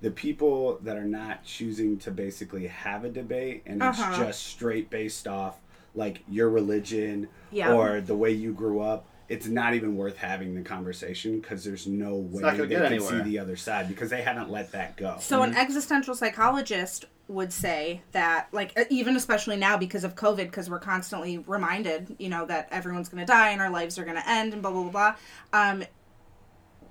the 0.00 0.10
people 0.10 0.78
that 0.82 0.96
are 0.96 1.04
not 1.04 1.44
choosing 1.44 1.98
to 1.98 2.10
basically 2.10 2.66
have 2.68 3.04
a 3.04 3.08
debate 3.08 3.62
and 3.66 3.82
Uh-huh. 3.82 4.08
it's 4.10 4.18
just 4.18 4.46
straight 4.46 4.90
based 4.90 5.26
off 5.26 5.56
like 5.94 6.22
your 6.28 6.48
religion 6.50 7.28
Yeah. 7.50 7.72
or 7.74 8.00
the 8.00 8.16
way 8.16 8.30
you 8.30 8.52
grew 8.52 8.80
up 8.80 9.06
it's 9.28 9.46
not 9.46 9.74
even 9.74 9.94
worth 9.94 10.16
having 10.16 10.54
the 10.54 10.62
conversation 10.62 11.38
because 11.40 11.62
there's 11.62 11.86
no 11.86 12.14
way 12.14 12.40
not 12.40 12.52
they 12.52 12.66
gonna 12.66 12.88
can 12.88 12.98
get 12.98 13.02
see 13.02 13.20
the 13.20 13.38
other 13.38 13.56
side 13.56 13.86
because 13.86 14.08
they 14.08 14.22
haven't 14.22 14.50
let 14.50 14.72
that 14.72 14.96
go 14.96 15.16
So 15.20 15.42
an 15.42 15.54
existential 15.54 16.14
psychologist 16.14 17.04
would 17.26 17.52
say 17.52 18.00
that, 18.12 18.48
like, 18.52 18.72
even 18.88 19.14
especially 19.16 19.56
now 19.56 19.76
because 19.76 20.02
of 20.02 20.14
COVID, 20.14 20.44
because 20.44 20.70
we're 20.70 20.78
constantly 20.78 21.36
reminded, 21.46 22.16
you 22.18 22.30
know, 22.30 22.46
that 22.46 22.68
everyone's 22.70 23.10
going 23.10 23.20
to 23.20 23.26
die 23.30 23.50
and 23.50 23.60
our 23.60 23.68
lives 23.68 23.98
are 23.98 24.04
going 24.04 24.16
to 24.16 24.26
end 24.26 24.54
and 24.54 24.62
blah 24.62 24.70
blah 24.70 24.84
blah. 24.84 24.90
blah. 24.90 25.14
Um, 25.52 25.84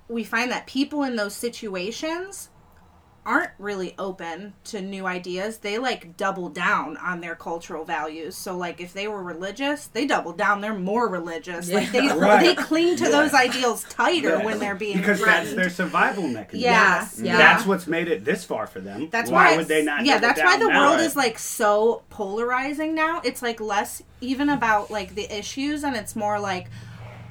we 0.08 0.22
find 0.22 0.52
that 0.52 0.68
people 0.68 1.02
in 1.02 1.16
those 1.16 1.34
situations 1.34 2.50
aren't 3.28 3.50
really 3.58 3.94
open 3.98 4.54
to 4.64 4.80
new 4.80 5.06
ideas. 5.06 5.58
They 5.58 5.76
like 5.76 6.16
double 6.16 6.48
down 6.48 6.96
on 6.96 7.20
their 7.20 7.34
cultural 7.34 7.84
values. 7.84 8.34
So 8.36 8.56
like 8.56 8.80
if 8.80 8.94
they 8.94 9.06
were 9.06 9.22
religious, 9.22 9.86
they 9.88 10.06
double 10.06 10.32
down. 10.32 10.62
They're 10.62 10.72
more 10.72 11.08
religious. 11.08 11.70
Like 11.70 11.92
they 11.92 12.08
Right. 12.16 12.40
they 12.42 12.54
cling 12.54 12.96
to 12.96 13.04
those 13.04 13.34
ideals 13.34 13.84
tighter 13.84 14.38
Yeah. 14.38 14.44
when 14.46 14.58
they're 14.58 14.74
being 14.74 14.96
because 14.96 15.20
that's 15.22 15.52
their 15.54 15.68
survival 15.68 16.26
mechanism 16.26 16.60
Yeah, 16.70 17.00
Yes. 17.02 17.20
yeah. 17.22 17.36
that's 17.36 17.66
what's 17.66 17.86
made 17.86 18.08
it 18.08 18.24
this 18.24 18.44
far 18.44 18.66
for 18.66 18.80
them 18.80 19.08
That's 19.10 19.30
why 19.30 19.50
why 19.50 19.56
would 19.58 19.68
they 19.68 19.84
not 19.84 20.06
Yeah, 20.06 20.14
double 20.18 20.26
that's 20.28 20.40
why 20.42 20.56
the 20.58 20.68
now? 20.68 20.88
world 20.88 21.00
is 21.00 21.14
like 21.14 21.38
so 21.38 22.02
polarizing 22.08 22.94
now. 22.94 23.20
It's 23.24 23.42
like 23.42 23.60
less 23.60 24.02
even 24.22 24.48
about 24.48 24.90
like 24.90 25.14
the 25.14 25.30
issues, 25.38 25.84
and 25.84 25.94
it's 25.94 26.16
more 26.16 26.40
like, 26.40 26.68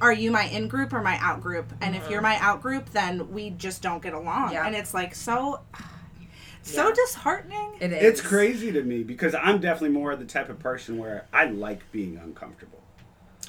are 0.00 0.12
you 0.12 0.30
my 0.30 0.44
in 0.44 0.68
group 0.68 0.92
or 0.92 1.02
my 1.02 1.18
out 1.18 1.40
group? 1.40 1.72
And 1.80 1.94
if 1.94 2.02
mm-hmm. 2.02 2.12
you're 2.12 2.22
my 2.22 2.36
out 2.38 2.62
group, 2.62 2.90
then 2.90 3.32
we 3.32 3.50
just 3.50 3.82
don't 3.82 4.02
get 4.02 4.14
along. 4.14 4.52
Yeah. 4.52 4.66
And 4.66 4.74
it's 4.74 4.94
like 4.94 5.14
so, 5.14 5.60
so 6.62 6.88
Yeah. 6.88 6.94
disheartening. 6.94 7.76
It 7.80 7.92
is. 7.92 8.02
It's 8.02 8.20
crazy 8.20 8.72
to 8.72 8.82
me 8.82 9.02
because 9.02 9.34
I'm 9.34 9.60
definitely 9.60 9.96
more 9.96 10.14
the 10.16 10.24
type 10.24 10.48
of 10.48 10.58
person 10.58 10.98
where 10.98 11.26
I 11.32 11.46
like 11.46 11.90
being 11.92 12.16
uncomfortable. 12.16 12.82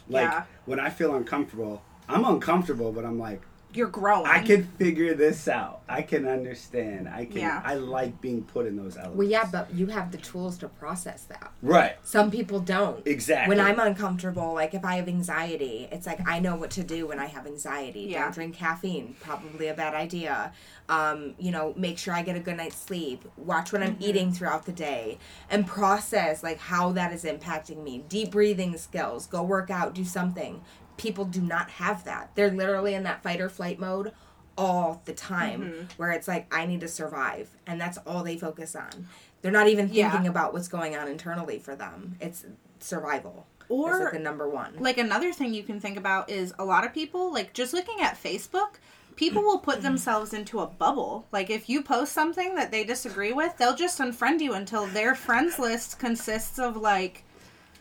Like 0.07 0.29
Yeah. 0.29 0.43
when 0.65 0.79
I 0.79 0.89
feel 0.89 1.15
uncomfortable, 1.15 1.83
I'm 2.07 2.25
uncomfortable, 2.25 2.91
but 2.91 3.05
I'm 3.05 3.19
like, 3.19 3.41
you're 3.73 3.87
growing. 3.87 4.25
I 4.25 4.43
can 4.43 4.63
figure 4.79 5.13
this 5.13 5.47
out. 5.47 5.81
I 5.87 6.01
can 6.01 6.27
understand. 6.27 7.07
I 7.07 7.25
can. 7.25 7.37
Yeah. 7.37 7.61
I 7.63 7.75
like 7.75 8.19
being 8.19 8.43
put 8.43 8.65
in 8.65 8.75
those 8.75 8.97
elements. 8.97 9.17
Well, 9.17 9.27
yeah, 9.27 9.47
but 9.51 9.71
you 9.73 9.87
have 9.87 10.11
the 10.11 10.17
tools 10.17 10.57
to 10.59 10.67
process 10.69 11.23
that. 11.25 11.51
right. 11.61 11.95
Some 12.03 12.31
people 12.31 12.59
don't. 12.59 13.05
Exactly. 13.05 13.55
When 13.55 13.63
I'm 13.63 13.79
uncomfortable, 13.79 14.53
like 14.53 14.73
if 14.73 14.83
I 14.83 14.95
have 14.95 15.07
anxiety, 15.07 15.87
it's 15.91 16.07
like 16.07 16.27
I 16.27 16.39
know 16.39 16.55
what 16.55 16.71
to 16.71 16.83
do 16.83 17.07
when 17.07 17.19
I 17.19 17.27
have 17.27 17.45
anxiety. 17.45 18.01
Yeah. 18.09 18.23
Don't 18.23 18.33
drink 18.33 18.55
caffeine, 18.55 19.15
probably 19.19 19.67
a 19.67 19.73
bad 19.75 19.93
idea. 19.93 20.51
Um, 20.87 21.35
you 21.37 21.51
know, 21.51 21.73
make 21.77 21.99
sure 21.99 22.15
I 22.15 22.23
get 22.23 22.35
a 22.35 22.39
good 22.39 22.57
night's 22.57 22.75
sleep. 22.77 23.23
Watch 23.37 23.71
what 23.71 23.83
I'm 23.83 23.89
Mm-hmm. 23.89 24.03
eating 24.03 24.31
throughout 24.31 24.65
the 24.65 24.71
day 24.71 25.17
and 25.49 25.65
process 25.65 26.43
like 26.43 26.59
how 26.59 26.91
that 26.93 27.11
is 27.11 27.23
impacting 27.23 27.83
me. 27.83 28.03
Deep 28.07 28.31
breathing 28.31 28.77
skills, 28.77 29.25
go 29.27 29.41
work 29.43 29.69
out, 29.71 29.93
do 29.95 30.05
something. 30.05 30.61
People 30.99 31.25
do 31.25 31.41
not 31.41 31.69
have 31.71 32.03
that. 32.05 32.31
They're 32.35 32.51
literally 32.51 32.93
in 32.93 33.03
that 33.03 33.23
fight 33.23 33.41
or 33.41 33.49
flight 33.49 33.79
mode 33.79 34.11
all 34.57 35.01
the 35.05 35.13
time 35.13 35.61
Mm-hmm. 35.61 35.83
where 35.97 36.11
it's 36.11 36.27
like 36.27 36.53
I 36.53 36.65
need 36.65 36.81
to 36.81 36.87
survive 36.87 37.49
and 37.65 37.79
that's 37.79 37.97
all 37.99 38.23
they 38.23 38.37
focus 38.37 38.75
on. 38.75 39.07
They're 39.41 39.51
not 39.51 39.67
even 39.69 39.89
Yeah. 39.91 40.11
thinking 40.11 40.27
about 40.27 40.51
what's 40.53 40.67
going 40.67 40.95
on 40.97 41.07
internally 41.07 41.59
for 41.59 41.75
them. 41.75 42.15
It's 42.19 42.45
survival. 42.79 43.45
Or- 43.69 44.05
like 44.05 44.13
the 44.13 44.19
number 44.19 44.49
one. 44.49 44.73
like 44.79 44.97
another 44.97 45.31
thing 45.31 45.53
you 45.53 45.63
can 45.63 45.79
think 45.79 45.95
about 45.95 46.29
is 46.29 46.53
a 46.57 46.65
lot 46.65 46.83
of 46.85 46.93
people 46.93 47.31
like 47.31 47.53
just 47.53 47.71
looking 47.73 48.01
at 48.01 48.21
Facebook 48.21 48.75
people 49.15 49.43
will 49.43 49.59
put 49.59 49.81
themselves 49.83 50.33
into 50.33 50.59
a 50.61 50.65
bubble 50.65 51.27
like 51.31 51.49
if 51.51 51.69
you 51.69 51.83
post 51.83 52.11
something 52.13 52.55
that 52.55 52.71
they 52.71 52.83
disagree 52.83 53.31
with 53.33 53.55
they'll 53.57 53.75
just 53.75 53.99
unfriend 53.99 54.39
you 54.39 54.53
until 54.53 54.87
their 54.87 55.13
friends 55.13 55.59
list 55.59 55.99
consists 55.99 56.57
of 56.57 56.77
like 56.77 57.23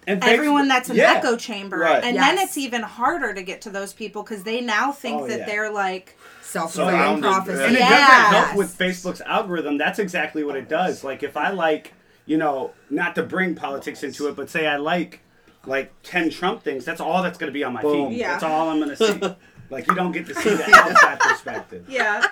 And 0.08 0.24
everyone 0.24 0.68
that's 0.68 0.88
an 0.90 0.96
yeah. 0.96 1.14
echo 1.14 1.36
chamber 1.36 1.78
Right. 1.78 2.02
and 2.02 2.16
then 2.16 2.38
it's 2.38 2.56
even 2.58 2.82
harder 2.82 3.34
to 3.34 3.42
get 3.42 3.60
to 3.62 3.70
those 3.70 3.92
people 3.92 4.22
because 4.22 4.42
they 4.42 4.60
now 4.60 4.90
think 4.90 5.22
Oh, 5.22 5.26
that 5.28 5.40
yeah. 5.40 5.46
they're 5.46 5.70
like 5.70 6.16
Self 6.42 6.72
Surrounded, 6.72 7.22
fulfilling 7.22 7.22
prophecy. 7.22 7.62
And 7.64 7.74
it 7.76 7.80
Yeah. 7.80 7.88
doesn't 8.30 8.44
help 8.46 8.56
with 8.56 8.78
Facebook's 8.78 9.20
algorithm. 9.20 9.76
That's 9.78 9.98
exactly 9.98 10.42
what 10.44 10.56
it 10.56 10.68
does. 10.68 11.04
Like 11.04 11.22
if 11.22 11.36
I 11.36 11.50
like, 11.50 11.92
you 12.26 12.38
know, 12.38 12.72
not 12.90 13.14
to 13.16 13.22
bring 13.22 13.54
politics 13.54 14.02
into 14.02 14.28
it, 14.28 14.36
but 14.36 14.48
say 14.50 14.66
I 14.66 14.76
like 14.76 15.20
like 15.66 15.92
ten 16.02 16.30
Trump 16.30 16.62
things, 16.62 16.84
that's 16.86 17.00
all 17.00 17.22
that's 17.22 17.36
going 17.36 17.48
to 17.48 17.52
be 17.52 17.62
on 17.64 17.74
my 17.74 17.82
Boom. 17.82 18.08
feed. 18.10 18.18
Yeah. 18.18 18.32
That's 18.32 18.44
all 18.44 18.70
I'm 18.70 18.78
going 18.82 18.96
to 18.96 18.96
see. 18.96 19.34
like 19.70 19.86
you 19.86 19.94
don't 19.94 20.12
get 20.12 20.26
to 20.26 20.34
see 20.34 20.50
the 20.54 20.70
outside 20.74 21.20
perspective. 21.20 21.86
yeah 21.88 22.24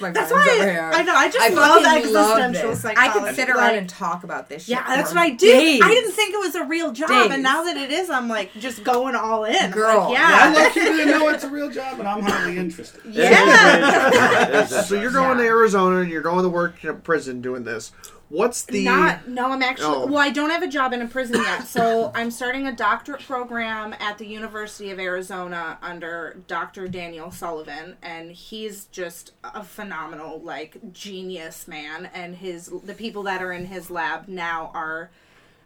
My 0.00 0.10
that's 0.10 0.30
friends 0.30 0.46
why 0.48 0.54
over 0.54 0.62
I, 0.62 0.70
here. 0.70 0.90
I 0.94 1.02
know 1.02 1.14
i 1.14 1.30
just 1.30 1.40
I 1.40 1.48
love 1.54 1.82
fucking 1.82 2.12
love 2.12 2.38
existential 2.38 2.70
this. 2.70 2.80
psychology 2.82 3.18
I 3.20 3.26
could 3.26 3.34
sit 3.36 3.48
around 3.48 3.56
like- 3.58 3.76
and 3.78 3.88
talk 3.88 4.24
about 4.24 4.48
this 4.48 4.62
shit. 4.64 4.70
yeah, 4.76 4.84
that's 4.86 5.10
for 5.10 5.16
what 5.16 5.22
I 5.24 5.30
do. 5.30 5.46
days. 5.50 5.80
I 5.82 5.88
didn't 5.88 6.12
think 6.12 6.34
it 6.34 6.38
was 6.38 6.54
a 6.54 6.64
real 6.64 6.92
job, 6.92 7.08
Days. 7.08 7.30
and 7.32 7.42
now 7.42 7.62
that 7.64 7.76
it 7.76 7.90
is, 7.90 8.10
I'm 8.10 8.28
like 8.28 8.52
just 8.54 8.84
going 8.84 9.14
all 9.14 9.44
in. 9.44 9.70
Girl, 9.70 10.10
like, 10.10 10.18
I 10.18 10.52
yeah, 10.52 10.52
look 10.64 10.76
you 10.76 10.82
didn't 10.82 11.08
know 11.18 11.28
it's 11.28 11.44
a 11.44 11.48
real 11.50 11.70
job, 11.70 11.98
and 11.98 12.08
I'm 12.08 12.22
hardly 12.22 12.58
interested. 12.58 13.00
yeah. 13.06 14.66
So 14.86 15.00
you're 15.00 15.10
going 15.12 15.38
to 15.38 15.44
Arizona 15.44 15.98
and 16.00 16.10
you're 16.10 16.22
going 16.22 16.42
to 16.42 16.48
work 16.48 16.82
in 16.84 16.90
a 16.90 16.94
prison 16.94 17.40
doing 17.40 17.64
this. 17.64 17.92
What's 18.28 18.64
the 18.64 18.84
Not 18.84 19.28
no, 19.28 19.52
I'm 19.52 19.62
actually 19.62 19.86
Oh. 19.86 20.06
well. 20.06 20.18
I 20.18 20.30
don't 20.30 20.50
have 20.50 20.62
a 20.62 20.68
job 20.68 20.92
in 20.92 21.00
a 21.00 21.06
prison 21.06 21.36
yet, 21.42 21.66
so 21.66 22.10
I'm 22.14 22.30
starting 22.30 22.66
a 22.66 22.72
doctorate 22.72 23.22
program 23.22 23.94
at 24.00 24.18
the 24.18 24.26
University 24.26 24.90
of 24.90 24.98
Arizona 24.98 25.78
under 25.80 26.36
Dr. 26.48 26.88
Daniel 26.88 27.30
Sullivan, 27.30 27.96
and 28.02 28.32
he's 28.32 28.86
just 28.86 29.32
a 29.44 29.62
phenomenal 29.62 30.40
like 30.40 30.92
genius 30.92 31.68
man. 31.68 32.10
And 32.12 32.34
his 32.36 32.66
the 32.84 32.94
people 32.94 33.22
that 33.24 33.42
are 33.42 33.52
in 33.52 33.66
his 33.66 33.90
lab 33.90 34.26
now 34.26 34.72
are 34.74 35.10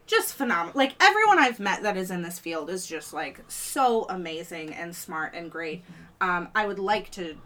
just 0.06 0.34
phenomenal. 0.34 0.72
Like 0.76 0.94
everyone 1.00 1.38
I've 1.38 1.60
met 1.60 1.82
that 1.82 1.96
is 1.96 2.10
in 2.10 2.22
this 2.22 2.38
field 2.38 2.68
is 2.68 2.86
just 2.86 3.14
like 3.14 3.40
so 3.48 4.04
amazing 4.10 4.74
and 4.74 4.94
smart 4.94 5.32
and 5.34 5.50
great. 5.50 5.82
Um, 6.20 6.48
I 6.54 6.66
would 6.66 6.78
like 6.78 7.10
to 7.12 7.20
to 7.20 7.36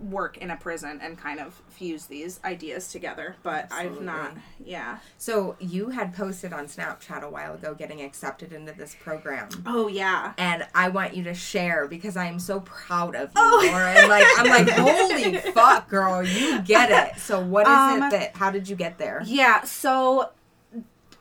work 0.00 0.36
in 0.38 0.50
a 0.50 0.56
prison 0.56 0.98
and 1.02 1.16
kind 1.16 1.38
of 1.40 1.54
fuse 1.70 2.06
these 2.06 2.40
ideas 2.44 2.88
together, 2.88 3.36
but 3.42 3.68
I've 3.72 4.00
not. 4.00 4.32
Yeah. 4.64 4.98
So 5.18 5.56
you 5.60 5.90
had 5.90 6.14
posted 6.14 6.52
on 6.52 6.66
Snapchat 6.66 7.22
a 7.22 7.30
while 7.30 7.54
ago 7.54 7.74
getting 7.74 8.02
accepted 8.02 8.52
into 8.52 8.72
this 8.72 8.96
program. 9.02 9.48
Oh 9.64 9.86
yeah. 9.86 10.32
And 10.36 10.66
I 10.74 10.88
want 10.88 11.14
you 11.14 11.22
to 11.24 11.34
share 11.34 11.86
because 11.86 12.16
I 12.16 12.26
am 12.26 12.38
so 12.40 12.60
proud 12.60 13.14
of 13.14 13.28
you, 13.28 13.32
Oh. 13.36 13.68
Lauren. 13.70 14.08
Like 14.08 14.26
I'm 14.36 14.48
like, 14.48 14.68
holy 14.76 15.36
fuck, 15.52 15.88
girl, 15.88 16.22
you 16.24 16.60
get 16.62 16.90
it. 16.90 17.20
So 17.20 17.40
what 17.40 17.66
is 17.66 17.72
Um, 17.72 18.02
it 18.02 18.10
that? 18.10 18.36
How 18.36 18.50
did 18.50 18.68
you 18.68 18.76
get 18.76 18.98
there? 18.98 19.22
Yeah, 19.24 19.62
so 19.64 20.30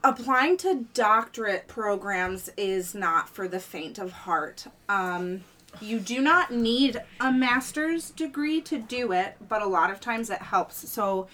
applying 0.03 0.57
to 0.57 0.85
doctorate 0.93 1.67
programs 1.67 2.49
is 2.57 2.93
not 2.93 3.29
for 3.29 3.47
the 3.47 3.59
faint 3.59 3.97
of 3.97 4.11
heart. 4.11 4.65
Um, 4.89 5.43
you 5.81 5.99
do 5.99 6.21
not 6.21 6.51
need 6.51 7.01
a 7.19 7.31
master's 7.31 8.11
degree 8.11 8.61
to 8.61 8.77
do 8.77 9.11
it, 9.11 9.35
but 9.47 9.61
a 9.61 9.67
lot 9.67 9.91
of 9.91 9.99
times 9.99 10.29
it 10.29 10.41
helps. 10.41 10.89
So 10.89 11.27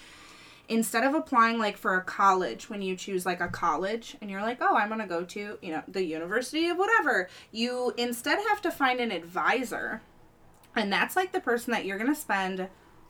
instead 0.70 1.02
of 1.02 1.14
applying 1.14 1.58
like 1.58 1.76
for 1.76 1.96
a 1.96 2.02
college 2.02 2.70
when 2.70 2.80
you 2.80 2.94
choose 2.94 3.26
like 3.26 3.40
a 3.40 3.48
college 3.48 4.16
and 4.20 4.30
you're 4.30 4.40
like 4.40 4.58
oh 4.60 4.76
i'm 4.76 4.86
going 4.86 5.00
to 5.00 5.06
go 5.06 5.24
to 5.24 5.58
you 5.60 5.72
know 5.72 5.82
the 5.88 6.04
university 6.04 6.68
of 6.68 6.78
whatever 6.78 7.28
you 7.50 7.92
instead 7.98 8.38
have 8.48 8.62
to 8.62 8.70
find 8.70 9.00
an 9.00 9.10
advisor 9.10 10.00
and 10.76 10.92
that's 10.92 11.16
like 11.16 11.32
the 11.32 11.40
person 11.40 11.72
that 11.72 11.84
you're 11.84 11.98
going 11.98 12.12
to 12.12 12.18
spend 12.18 12.68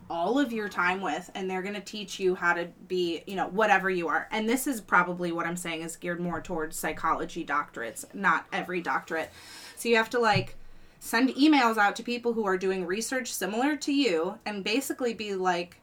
all 0.08 0.38
of 0.38 0.52
your 0.52 0.70
time 0.70 1.02
with 1.02 1.30
and 1.34 1.48
they're 1.48 1.62
going 1.62 1.74
to 1.74 1.80
teach 1.80 2.18
you 2.18 2.34
how 2.34 2.54
to 2.54 2.66
be 2.88 3.22
you 3.26 3.36
know 3.36 3.46
whatever 3.48 3.90
you 3.90 4.08
are 4.08 4.26
and 4.32 4.48
this 4.48 4.66
is 4.66 4.80
probably 4.80 5.30
what 5.30 5.46
i'm 5.46 5.56
saying 5.56 5.82
is 5.82 5.96
geared 5.96 6.18
more 6.18 6.40
towards 6.40 6.78
psychology 6.78 7.44
doctorates 7.44 8.06
not 8.14 8.46
every 8.54 8.80
doctorate 8.80 9.30
so 9.76 9.86
you 9.86 9.96
have 9.96 10.10
to 10.10 10.18
like 10.18 10.56
send 11.00 11.30
emails 11.30 11.78
out 11.78 11.96
to 11.96 12.02
people 12.02 12.34
who 12.34 12.46
are 12.46 12.58
doing 12.58 12.86
research 12.86 13.32
similar 13.32 13.74
to 13.74 13.92
you 13.92 14.38
and 14.46 14.62
basically 14.62 15.14
be 15.14 15.34
like 15.34 15.78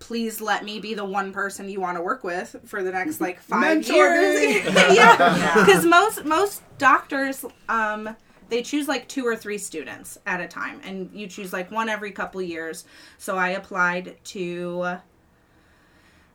please 0.00 0.40
let 0.40 0.64
me 0.64 0.80
be 0.80 0.94
the 0.94 1.04
one 1.04 1.32
person 1.32 1.68
you 1.68 1.80
want 1.80 1.96
to 1.96 2.02
work 2.02 2.24
with 2.24 2.56
for 2.64 2.82
the 2.82 2.90
next 2.90 3.20
like 3.20 3.40
five 3.40 3.86
years. 3.86 4.64
Yeah 4.96 5.54
because 5.54 5.84
most 5.86 6.24
most 6.24 6.62
doctors 6.78 7.44
um 7.68 8.16
they 8.48 8.62
choose 8.62 8.88
like 8.88 9.06
two 9.06 9.24
or 9.24 9.36
three 9.36 9.58
students 9.58 10.18
at 10.26 10.40
a 10.40 10.48
time 10.48 10.80
and 10.82 11.08
you 11.14 11.28
choose 11.28 11.52
like 11.52 11.70
one 11.70 11.88
every 11.88 12.10
couple 12.10 12.42
years. 12.42 12.84
So 13.18 13.36
i 13.38 13.50
applied 13.50 14.16
to 14.24 14.82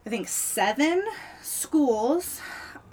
i 0.06 0.10
think 0.10 0.30
seven 0.30 1.04
schools 1.42 2.40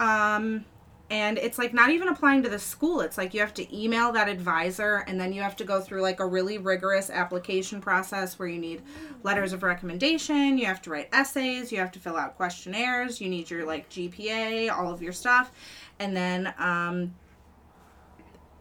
um 0.01 0.65
and 1.09 1.37
it's 1.37 1.59
like 1.59 1.73
not 1.73 1.91
even 1.91 2.07
applying 2.07 2.41
to 2.43 2.49
the 2.49 2.57
school. 2.57 3.01
It's 3.01 3.17
like 3.17 3.33
you 3.33 3.39
have 3.39 3.53
to 3.55 3.77
email 3.77 4.11
that 4.13 4.27
advisor 4.27 5.03
and 5.07 5.19
then 5.19 5.33
you 5.33 5.41
have 5.41 5.55
to 5.57 5.63
go 5.63 5.79
through 5.79 6.01
like 6.01 6.19
a 6.19 6.25
really 6.25 6.57
rigorous 6.57 7.11
application 7.11 7.79
process 7.79 8.39
where 8.39 8.47
you 8.47 8.59
need 8.59 8.81
letters 9.21 9.53
of 9.53 9.61
recommendation 9.61 10.57
you 10.57 10.65
have 10.65 10.81
to 10.81 10.89
write 10.89 11.09
essays 11.11 11.71
you 11.71 11.77
have 11.77 11.91
to 11.91 11.99
fill 11.99 12.17
out 12.17 12.35
questionnaires 12.35 13.21
you 13.21 13.29
need 13.29 13.49
your 13.49 13.65
like 13.65 13.87
gpa 13.89 14.71
all 14.71 14.91
of 14.91 15.01
your 15.01 15.13
stuff. 15.13 15.51
And 15.99 16.15
then 16.17 16.53
um 16.57 17.13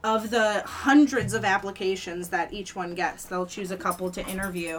of 0.03 0.28
the 0.28 0.62
hundreds 0.66 1.32
of 1.32 1.47
applications 1.47 2.28
that 2.28 2.53
each 2.53 2.76
one 2.76 2.95
gets 2.95 3.24
they'll 3.24 3.47
choose 3.47 3.70
a 3.70 3.76
couple 3.76 4.11
to 4.11 4.26
interview. 4.28 4.78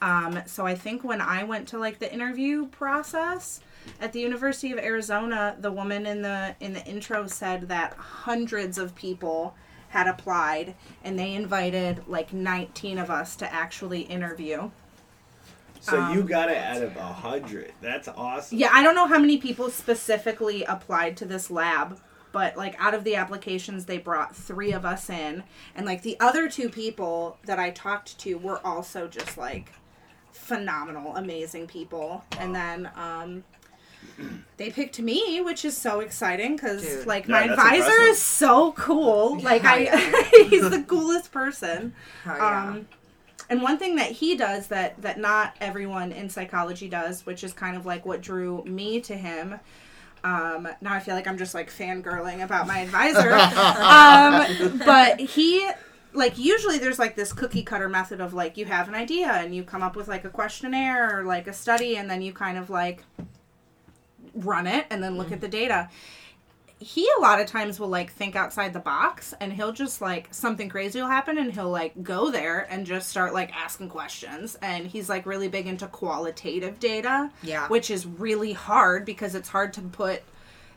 Um, 0.00 0.40
so 0.46 0.66
i 0.66 0.74
think 0.76 1.02
when 1.02 1.20
i 1.20 1.42
went 1.42 1.66
to 1.68 1.78
like 1.78 1.98
the 1.98 2.12
interview 2.12 2.66
process 2.68 3.60
at 4.00 4.12
the 4.12 4.20
university 4.20 4.72
of 4.72 4.78
arizona 4.78 5.56
the 5.60 5.70
woman 5.72 6.06
in 6.06 6.22
the 6.22 6.54
in 6.60 6.72
the 6.72 6.84
intro 6.86 7.26
said 7.26 7.68
that 7.68 7.92
hundreds 7.94 8.78
of 8.78 8.94
people 8.94 9.54
had 9.90 10.06
applied 10.08 10.74
and 11.04 11.18
they 11.18 11.34
invited 11.34 12.02
like 12.08 12.32
19 12.32 12.98
of 12.98 13.10
us 13.10 13.36
to 13.36 13.52
actually 13.52 14.02
interview 14.02 14.70
So 15.80 16.00
Um, 16.00 16.14
you 16.16 16.22
got 16.22 16.48
it 16.48 16.56
out 16.58 16.80
of 16.82 16.96
a 16.96 17.02
hundred. 17.12 17.72
That's 17.80 18.08
awesome. 18.08 18.56
yeah 18.58 18.70
i 18.72 18.82
don't 18.82 18.94
know 18.94 19.06
how 19.06 19.18
many 19.18 19.36
people 19.38 19.68
specifically 19.70 20.64
applied 20.64 21.16
to 21.18 21.24
this 21.24 21.50
lab 21.50 21.98
but 22.32 22.56
like 22.56 22.74
out 22.78 22.94
of 22.94 23.04
the 23.04 23.14
applications 23.16 23.84
they 23.84 23.98
brought 23.98 24.34
three 24.34 24.72
of 24.72 24.84
us 24.86 25.10
in 25.10 25.42
and 25.74 25.84
like 25.84 26.02
the 26.02 26.18
other 26.20 26.48
two 26.48 26.68
people 26.70 27.36
that 27.44 27.58
i 27.58 27.70
talked 27.70 28.16
to 28.18 28.38
were 28.38 28.64
also 28.66 29.06
just 29.08 29.36
like 29.36 29.72
phenomenal 30.30 31.14
amazing 31.16 31.66
people 31.66 32.24
and 32.38 32.54
then 32.54 32.90
um 32.96 33.44
they 34.56 34.70
picked 34.70 35.00
me 35.00 35.40
which 35.40 35.64
is 35.64 35.76
so 35.76 36.00
exciting 36.00 36.54
because 36.56 37.06
like 37.06 37.26
Yeah, 37.26 37.32
my 37.32 37.42
advisor 37.44 37.76
impressive. 37.90 38.04
is 38.08 38.18
so 38.20 38.72
cool 38.72 39.40
like 39.40 39.62
Hell 39.62 39.88
i 39.90 40.46
he's 40.50 40.68
the 40.70 40.82
coolest 40.82 41.32
person 41.32 41.94
Oh, 42.26 42.34
yeah. 42.36 42.68
um, 42.70 42.86
and 43.50 43.60
one 43.62 43.76
thing 43.78 43.96
that 43.96 44.10
he 44.12 44.36
does 44.36 44.68
that 44.68 45.00
that 45.02 45.18
not 45.18 45.54
everyone 45.60 46.10
in 46.12 46.30
psychology 46.30 46.88
does, 46.88 47.26
which 47.26 47.44
is 47.44 47.52
kind 47.52 47.76
of 47.76 47.84
like 47.84 48.06
what 48.06 48.22
drew 48.22 48.64
me 48.64 48.98
to 49.02 49.14
him. 49.14 49.60
Um, 50.24 50.68
now 50.80 50.94
I 50.94 51.00
feel 51.00 51.14
like 51.14 51.26
I'm 51.26 51.36
just 51.36 51.52
like 51.52 51.68
fangirling 51.70 52.42
about 52.42 52.66
my 52.66 52.78
advisor. 52.78 53.32
um, 53.82 54.78
but 54.86 55.20
he 55.20 55.68
like 56.14 56.38
usually 56.38 56.78
there's 56.78 56.98
like 56.98 57.14
this 57.16 57.32
cookie 57.32 57.62
cutter 57.62 57.88
method 57.90 58.20
of 58.22 58.32
like 58.32 58.56
you 58.56 58.64
have 58.66 58.88
an 58.88 58.94
idea 58.94 59.28
and 59.32 59.54
you 59.54 59.64
come 59.64 59.82
up 59.82 59.96
with 59.96 60.08
like 60.08 60.24
a 60.24 60.30
questionnaire 60.30 61.18
or 61.20 61.24
like 61.24 61.46
a 61.46 61.52
study 61.52 61.96
and 61.96 62.08
then 62.08 62.22
you 62.22 62.32
kind 62.32 62.56
of 62.56 62.70
like 62.70 63.02
run 64.34 64.66
it 64.66 64.86
and 64.90 65.02
then 65.02 65.16
look 65.18 65.32
at 65.32 65.40
the 65.40 65.48
data. 65.48 65.88
He 66.78 67.08
a 67.16 67.20
lot 67.20 67.40
of 67.40 67.46
times 67.46 67.78
will 67.78 67.88
like 67.88 68.12
think 68.12 68.34
outside 68.34 68.72
the 68.72 68.80
box 68.80 69.34
and 69.40 69.52
he'll 69.52 69.70
just 69.72 70.00
like 70.00 70.26
something 70.32 70.68
crazy 70.68 71.00
will 71.00 71.06
happen 71.06 71.38
and 71.38 71.52
he'll 71.52 71.70
like 71.70 72.02
go 72.02 72.30
there 72.32 72.66
and 72.68 72.84
just 72.84 73.08
start 73.08 73.32
like 73.32 73.54
asking 73.54 73.88
questions. 73.88 74.58
And 74.60 74.86
he's 74.88 75.08
like 75.08 75.24
really 75.24 75.46
big 75.46 75.68
into 75.68 75.86
qualitative 75.86 76.80
data 76.80 77.30
Yeah. 77.42 77.68
which 77.68 77.88
is 77.90 78.04
really 78.04 78.52
hard 78.52 79.04
because 79.04 79.36
it's 79.36 79.48
hard 79.50 79.72
to 79.74 79.80
put 79.82 80.22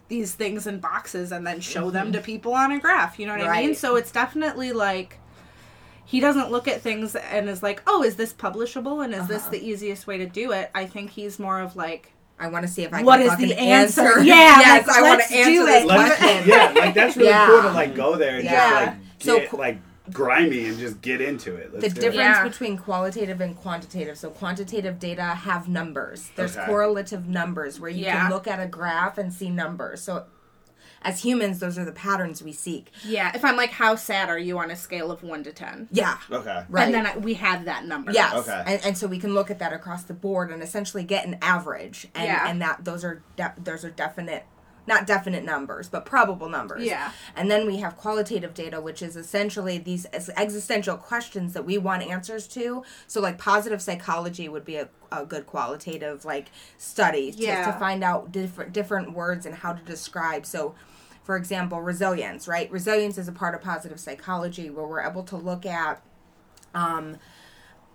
these 0.07 0.35
things 0.35 0.67
in 0.67 0.79
boxes 0.79 1.31
and 1.31 1.47
then 1.47 1.59
show 1.59 1.89
them 1.89 2.11
to 2.11 2.21
people 2.21 2.53
on 2.53 2.71
a 2.71 2.79
graph 2.79 3.17
you 3.17 3.25
know 3.25 3.35
what 3.35 3.47
i 3.47 3.65
mean? 3.65 3.73
So 3.73 3.95
it's 3.95 4.11
definitely 4.11 4.71
like 4.71 5.17
he 6.05 6.19
doesn't 6.19 6.51
look 6.51 6.67
at 6.67 6.81
things 6.81 7.15
and 7.15 7.49
is 7.49 7.63
like 7.63 7.81
oh 7.87 8.03
is 8.03 8.15
this 8.15 8.31
publishable 8.31 9.03
and 9.03 9.15
is 9.15 9.27
this 9.27 9.41
Uh-huh. 9.41 9.51
the 9.53 9.67
easiest 9.67 10.05
way 10.05 10.19
to 10.19 10.27
do 10.27 10.51
it? 10.51 10.69
I 10.75 10.85
think 10.85 11.09
he's 11.09 11.39
more 11.39 11.59
of 11.59 11.75
like 11.75 12.11
I 12.37 12.47
want 12.47 12.65
to 12.65 12.71
see 12.71 12.83
if 12.83 12.93
I 12.93 13.01
What 13.03 13.19
can 13.21 13.27
is 13.31 13.37
the 13.49 13.57
answer? 13.59 14.01
answer. 14.01 14.23
Yeah, 14.23 14.33
yes, 14.59 14.87
like, 14.87 14.97
I 14.97 15.01
want 15.01 15.19
let's 15.19 15.29
to 15.31 15.37
answer 15.37 15.51
do 15.51 15.65
this 15.65 15.83
it. 15.83 15.87
Question. 15.87 16.43
yeah, 16.49 16.73
like 16.75 16.93
that's 16.93 17.15
really 17.17 17.29
Yeah. 17.29 17.47
cool 17.47 17.61
to 17.61 17.71
like 17.71 17.95
go 17.95 18.15
there 18.17 18.35
and 18.35 18.43
Yeah. 18.43 18.95
just 19.19 19.27
like 19.29 19.41
get 19.41 19.49
qu- 19.49 19.57
like 19.57 19.77
grimy 20.11 20.65
and 20.65 20.77
just 20.77 21.01
get 21.01 21.21
into 21.21 21.55
it. 21.55 21.71
Let's 21.73 21.85
the 21.85 21.89
do 21.89 22.01
difference 22.01 22.15
it. 22.15 22.19
Yeah. 22.19 22.43
between 22.47 22.77
qualitative 22.77 23.41
and 23.41 23.55
quantitative. 23.55 24.17
So 24.17 24.29
quantitative 24.29 24.99
data 24.99 25.23
have 25.23 25.67
numbers. 25.69 26.29
There's 26.35 26.55
Okay. 26.57 26.65
correlative 26.67 27.27
numbers 27.27 27.79
where 27.79 27.89
you 27.89 28.03
Yeah. 28.05 28.21
can 28.23 28.29
look 28.31 28.47
at 28.47 28.59
a 28.59 28.67
graph 28.67 29.17
and 29.17 29.33
see 29.33 29.49
numbers. 29.49 30.01
So 30.01 30.25
as 31.01 31.21
humans, 31.23 31.59
those 31.59 31.77
are 31.77 31.85
the 31.85 31.91
patterns 31.91 32.41
we 32.41 32.51
seek. 32.51 32.91
yeah 33.05 33.31
if 33.35 33.43
i'm 33.45 33.55
like 33.57 33.71
how 33.71 33.95
sad 33.95 34.29
are 34.29 34.39
you 34.39 34.57
on 34.59 34.71
a 34.71 34.75
scale 34.75 35.11
of 35.11 35.21
1 35.23 35.43
to 35.43 35.51
10 35.51 35.89
Yeah. 35.91 36.17
Okay. 36.31 36.63
Right. 36.69 36.85
and 36.85 36.93
then 36.93 37.05
I, 37.07 37.17
we 37.17 37.35
have 37.35 37.65
that 37.65 37.85
number 37.85 38.11
Yes. 38.11 38.33
Okay. 38.35 38.63
And, 38.65 38.85
and 38.85 38.97
so 38.97 39.07
we 39.07 39.19
can 39.19 39.33
look 39.33 39.49
at 39.51 39.59
that 39.59 39.73
across 39.73 40.03
the 40.03 40.13
board 40.13 40.51
and 40.51 40.61
essentially 40.63 41.03
get 41.03 41.25
an 41.25 41.37
average. 41.41 42.07
And, 42.15 42.25
Yeah. 42.25 42.47
and 42.49 42.61
that 42.61 42.83
those 42.85 43.03
are 43.03 43.21
de- 43.35 43.53
those 43.61 43.83
are 43.85 43.89
definite 43.91 44.45
not 44.87 45.07
definite 45.07 45.43
numbers, 45.43 45.89
but 45.89 46.05
probable 46.05 46.49
numbers. 46.49 46.83
Yeah. 46.83 47.11
And 47.35 47.49
then 47.49 47.65
we 47.65 47.77
have 47.77 47.97
qualitative 47.97 48.53
data, 48.53 48.79
which 48.79 49.01
is 49.01 49.15
essentially 49.15 49.77
these 49.77 50.05
existential 50.13 50.97
questions 50.97 51.53
that 51.53 51.65
we 51.65 51.77
want 51.77 52.03
answers 52.03 52.47
to. 52.49 52.83
So, 53.07 53.21
like, 53.21 53.37
positive 53.37 53.81
psychology 53.81 54.47
would 54.47 54.65
be 54.65 54.75
a, 54.75 54.89
a 55.11 55.25
good 55.25 55.45
qualitative, 55.45 56.25
like, 56.25 56.51
study 56.77 57.31
to, 57.31 57.37
Yeah. 57.37 57.65
to 57.71 57.77
find 57.79 58.03
out 58.03 58.31
different 58.31 58.73
different 58.73 59.13
words 59.13 59.45
and 59.45 59.55
how 59.55 59.73
to 59.73 59.83
describe. 59.83 60.45
So, 60.45 60.75
for 61.23 61.35
example, 61.35 61.81
resilience, 61.81 62.47
right? 62.47 62.69
Resilience 62.71 63.17
is 63.17 63.27
a 63.27 63.31
part 63.31 63.55
of 63.55 63.61
positive 63.61 63.99
psychology 63.99 64.69
where 64.69 64.85
we're 64.85 65.01
able 65.01 65.23
to 65.23 65.37
look 65.37 65.65
at 65.65 66.03
um, 66.75 67.17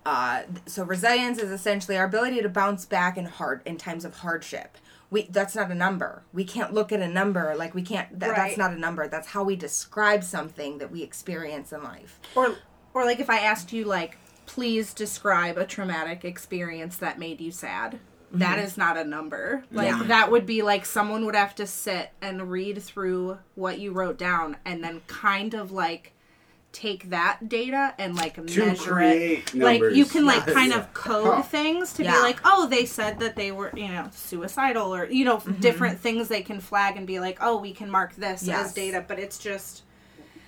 uh, 0.05 0.43
so 0.65 0.83
resilience 0.83 1.37
is 1.37 1.51
essentially 1.51 1.95
our 1.97 2.05
ability 2.05 2.41
to 2.41 2.49
bounce 2.49 2.85
back 2.85 3.17
in 3.17 3.25
hard 3.25 3.61
in 3.65 3.77
times 3.77 4.03
of 4.03 4.17
hardship. 4.17 4.77
We 5.11 5.27
that's 5.29 5.55
not 5.55 5.69
a 5.69 5.75
number. 5.75 6.23
We 6.33 6.43
can't 6.45 6.73
look 6.73 6.91
at 6.91 6.99
a 7.01 7.07
number 7.07 7.53
like 7.55 7.75
we 7.75 7.83
can't. 7.83 8.19
That, 8.19 8.29
Right. 8.29 8.37
That's 8.37 8.57
not 8.57 8.71
a 8.73 8.79
number. 8.79 9.07
That's 9.07 9.27
how 9.27 9.43
we 9.43 9.55
describe 9.55 10.23
something 10.23 10.79
that 10.79 10.89
we 10.91 11.03
experience 11.03 11.71
in 11.71 11.83
life. 11.83 12.19
or 12.35 12.55
or 12.93 13.05
like 13.05 13.19
if 13.19 13.29
i 13.29 13.37
asked 13.39 13.71
you 13.71 13.85
like 13.85 14.17
please 14.45 14.93
describe 14.93 15.57
a 15.57 15.65
traumatic 15.65 16.25
experience 16.25 16.97
that 16.97 17.17
made 17.19 17.39
you 17.39 17.51
sad 17.51 17.99
That 18.33 18.57
mm-hmm. 18.57 18.65
is 18.65 18.77
not 18.77 18.97
a 18.97 19.03
number 19.03 19.63
like 19.71 19.87
Yeah. 19.89 20.03
that 20.07 20.31
would 20.31 20.45
be 20.45 20.61
like 20.61 20.85
someone 20.85 21.25
would 21.25 21.35
have 21.35 21.55
to 21.55 21.67
sit 21.67 22.09
and 22.21 22.51
read 22.51 22.81
through 22.81 23.37
what 23.55 23.79
you 23.79 23.91
wrote 23.93 24.17
down 24.17 24.57
and 24.65 24.83
then 24.83 25.01
kind 25.07 25.53
of 25.53 25.71
like 25.71 26.10
take 26.71 27.09
that 27.09 27.49
data 27.49 27.93
and 27.97 28.15
like 28.15 28.35
To 28.35 28.41
measure 28.65 28.91
create 28.93 29.53
it 29.53 29.55
like 29.55 29.81
you 29.93 30.05
can 30.05 30.25
like 30.25 30.45
Yes. 30.47 30.55
kind 30.55 30.71
of 30.73 30.93
code 30.93 31.27
Huh. 31.35 31.41
things 31.41 31.91
to 31.93 32.03
Yeah. 32.03 32.15
be 32.15 32.19
like 32.21 32.39
oh 32.45 32.67
they 32.67 32.85
said 32.85 33.19
that 33.19 33.35
they 33.35 33.51
were 33.51 33.71
you 33.75 33.89
know 33.89 34.09
suicidal 34.13 34.95
or 34.95 35.05
you 35.05 35.25
know 35.25 35.37
Mm-hmm. 35.37 35.59
different 35.59 35.99
things 35.99 36.29
they 36.29 36.41
can 36.41 36.59
flag 36.61 36.95
and 36.95 37.05
be 37.05 37.19
like 37.19 37.37
oh 37.41 37.57
we 37.57 37.73
can 37.73 37.89
mark 37.91 38.15
this 38.15 38.43
Yes. 38.43 38.67
as 38.67 38.73
data 38.73 39.03
but 39.05 39.19
it's 39.19 39.37
just 39.37 39.83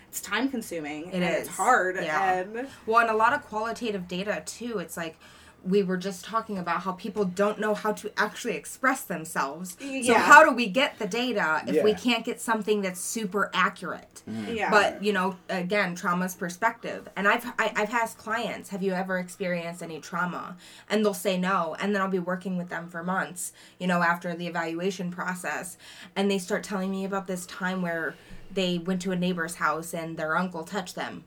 it's 0.07 0.21
time 0.21 0.47
consuming 0.49 1.07
It 1.07 1.15
and 1.15 1.24
is. 1.24 1.47
it's 1.47 1.49
hard 1.49 1.95
Yeah. 1.97 2.34
and 2.39 2.67
Well, 2.86 2.99
and 2.99 3.09
a 3.09 3.15
lot 3.15 3.34
of 3.34 3.41
qualitative 3.47 4.07
data 4.07 4.43
too. 4.45 4.78
It's 4.80 4.95
like 4.95 5.17
we 5.64 5.82
were 5.82 5.97
just 5.97 6.26
talking 6.26 6.57
about 6.57 6.82
how 6.82 6.91
people 6.91 7.24
don't 7.24 7.59
know 7.59 7.74
how 7.74 7.93
to 7.93 8.11
actually 8.18 8.55
express 8.55 9.03
themselves. 9.03 9.78
Yeah. 9.80 10.01
So 10.01 10.14
how 10.16 10.43
do 10.43 10.53
we 10.53 10.68
get 10.68 10.99
the 10.99 11.07
data 11.07 11.64
if 11.66 11.84
we 11.84 11.93
can't 11.93 12.26
get 12.26 12.41
something 12.41 12.82
that's 12.82 12.99
super 12.99 13.49
accurate? 13.53 14.24
Mm-hmm. 14.30 14.55
yeah 14.55 14.70
But 14.70 15.03
you 15.03 15.14
know, 15.14 15.38
again, 15.49 15.95
trauma's 15.95 16.36
perspective. 16.36 17.07
And 17.16 17.28
I've 17.28 17.45
I, 17.57 17.72
I've 17.76 17.93
asked 17.93 18.18
clients, 18.18 18.70
"Have 18.70 18.84
you 18.84 18.91
ever 18.91 19.18
experienced 19.18 19.82
any 19.82 19.99
trauma?" 20.01 20.57
And 20.89 21.05
they'll 21.05 21.14
say 21.14 21.38
no, 21.38 21.76
and 21.80 21.95
then 21.95 22.01
I'll 22.01 22.09
be 22.09 22.20
working 22.20 22.57
with 22.57 22.70
them 22.70 22.89
for 22.89 23.03
months. 23.03 23.53
You 23.80 23.88
know, 23.88 24.01
after 24.01 24.36
the 24.36 24.47
evaluation 24.47 25.11
process, 25.11 25.78
and 26.16 26.30
they 26.30 26.39
start 26.39 26.64
telling 26.64 26.91
me 26.91 27.05
about 27.05 27.28
this 27.28 27.45
time 27.45 27.82
where 27.82 28.16
they 28.51 28.78
went 28.78 29.01
to 29.03 29.11
a 29.11 29.16
neighbor's 29.16 29.55
house 29.55 29.93
and 29.93 30.18
their 30.18 30.36
uncle 30.36 30.64
touched 30.64 30.95
them, 30.95 31.24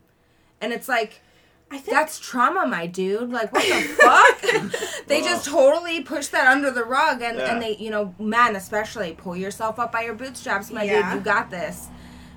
and 0.61 0.72
it's 0.72 0.89
like. 0.89 1.22
I 1.70 1.78
think 1.78 1.96
That's 1.96 2.20
trauma, 2.20 2.64
my 2.66 2.86
dude. 2.86 3.30
Like, 3.30 3.52
what 3.52 3.62
the 3.64 3.82
fuck? 3.82 5.06
they 5.08 5.20
just 5.20 5.46
totally 5.46 6.02
push 6.02 6.28
that 6.28 6.46
under 6.46 6.70
the 6.70 6.84
rug, 6.84 7.22
and, 7.22 7.38
Yeah. 7.38 7.52
and 7.52 7.62
they, 7.62 7.76
you 7.76 7.90
know, 7.90 8.14
men 8.20 8.54
especially, 8.54 9.14
pull 9.18 9.36
yourself 9.36 9.78
up 9.80 9.90
by 9.90 10.02
your 10.04 10.14
bootstraps, 10.14 10.70
my 10.70 10.84
Yeah. 10.84 11.10
dude. 11.10 11.18
You 11.18 11.24
got 11.24 11.50
this. 11.50 11.88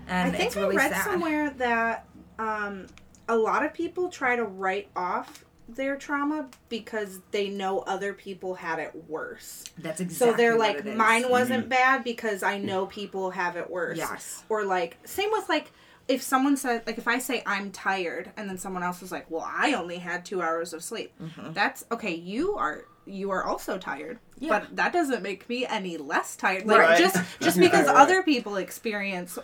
And 0.07 0.29
I 0.29 0.31
think 0.31 0.45
it's 0.47 0.55
really 0.55 0.75
I 0.75 0.79
read 0.79 0.91
sad. 0.93 1.03
somewhere 1.03 1.49
that 1.51 2.05
um, 2.39 2.87
a 3.27 3.35
lot 3.37 3.63
of 3.63 3.73
people 3.73 4.09
try 4.09 4.35
to 4.35 4.43
write 4.43 4.87
off 4.95 5.45
their 5.67 5.95
trauma 5.95 6.47
because 6.67 7.19
they 7.29 7.49
know 7.49 7.79
other 7.81 8.13
people 8.13 8.55
had 8.55 8.79
it 8.79 8.91
worse. 9.07 9.63
That's 9.77 10.01
exactly 10.01 10.31
So 10.31 10.35
they're 10.35 10.57
what 10.57 10.67
like, 10.69 10.77
it 10.79 10.87
is. 10.87 10.97
mine 10.97 11.29
wasn't 11.29 11.69
bad 11.69 12.03
because 12.03 12.41
I 12.41 12.57
know 12.57 12.87
people 12.87 13.29
have 13.29 13.55
it 13.55 13.69
worse. 13.69 13.99
Yes. 13.99 14.43
Or 14.49 14.65
like, 14.65 14.97
same 15.05 15.29
with 15.31 15.47
like, 15.47 15.71
if 16.09 16.21
someone 16.21 16.57
said, 16.57 16.83
like, 16.85 16.97
if 16.97 17.07
I 17.07 17.19
say 17.19 17.41
I'm 17.45 17.71
tired 17.71 18.31
and 18.35 18.49
then 18.49 18.57
someone 18.57 18.83
else 18.83 19.01
is 19.01 19.11
like, 19.11 19.29
well, 19.31 19.47
I 19.47 19.73
only 19.73 19.99
had 19.99 20.25
two 20.25 20.41
hours 20.41 20.73
of 20.73 20.83
sleep. 20.83 21.13
Mm-hmm. 21.21 21.53
That's 21.53 21.85
okay. 21.91 22.13
You 22.15 22.55
are. 22.57 22.85
You 23.05 23.31
are 23.31 23.43
also 23.43 23.79
tired, 23.79 24.19
Yeah. 24.37 24.49
but 24.59 24.75
that 24.75 24.93
doesn't 24.93 25.23
make 25.23 25.49
me 25.49 25.65
any 25.65 25.97
less 25.97 26.35
tired. 26.35 26.67
Like 26.67 26.77
Right. 26.79 26.99
just 26.99 27.17
just 27.39 27.57
because 27.65 27.87
Right. 27.87 27.95
other 27.95 28.21
people 28.21 28.57
experience 28.57 29.39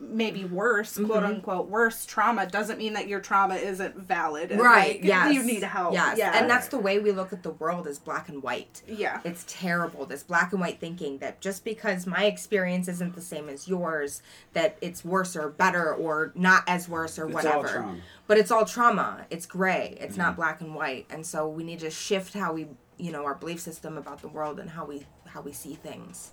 maybe 0.00 0.44
worse, 0.44 0.94
Mm-hmm. 0.94 1.06
quote 1.06 1.22
unquote, 1.24 1.68
worse 1.68 2.04
trauma 2.04 2.46
doesn't 2.46 2.78
mean 2.78 2.92
that 2.92 3.08
your 3.08 3.20
trauma 3.20 3.54
isn't 3.54 3.96
valid. 3.96 4.50
Right. 4.52 4.96
like, 4.96 5.04
yes. 5.04 5.32
You 5.34 5.42
need 5.42 5.62
help. 5.62 5.94
Yes. 5.94 6.18
Yeah. 6.18 6.32
And 6.38 6.48
that's 6.50 6.68
the 6.68 6.78
way 6.78 6.98
we 6.98 7.12
look 7.12 7.32
at 7.32 7.42
the 7.42 7.50
world 7.52 7.86
as 7.86 7.98
black 7.98 8.28
and 8.28 8.42
white. 8.42 8.82
yeah. 8.86 9.20
It's 9.24 9.44
terrible. 9.48 10.04
This 10.06 10.22
black 10.22 10.52
and 10.52 10.60
white 10.60 10.78
thinking 10.80 11.18
that 11.18 11.40
just 11.40 11.64
because 11.64 12.06
my 12.06 12.24
experience 12.24 12.86
isn't 12.88 13.14
the 13.14 13.22
same 13.22 13.48
as 13.48 13.66
yours, 13.66 14.22
that 14.52 14.76
it's 14.80 15.04
worse 15.04 15.34
or 15.36 15.48
better 15.48 15.94
or 15.94 16.32
not 16.34 16.64
as 16.66 16.88
worse 16.88 17.18
or 17.18 17.26
It's 17.30 17.44
all 17.46 17.58
whatever. 17.58 17.68
trauma. 17.78 17.98
But 18.26 18.38
it's 18.38 18.50
all 18.50 18.64
trauma. 18.64 19.26
It's 19.30 19.46
gray. 19.46 19.96
It's 20.00 20.12
Mm-hmm. 20.12 20.20
not 20.22 20.36
black 20.36 20.60
and 20.60 20.74
white. 20.74 21.06
And 21.10 21.24
so 21.26 21.48
we 21.48 21.64
need 21.64 21.80
to 21.80 21.90
shift 21.90 22.34
how 22.34 22.52
we, 22.52 22.66
you 22.98 23.10
know, 23.10 23.24
our 23.24 23.34
belief 23.34 23.60
system 23.60 23.96
about 23.96 24.20
the 24.22 24.28
world 24.28 24.60
and 24.60 24.70
how 24.70 24.84
we 24.84 25.06
how 25.26 25.40
we 25.40 25.52
see 25.52 25.74
things. 25.74 26.30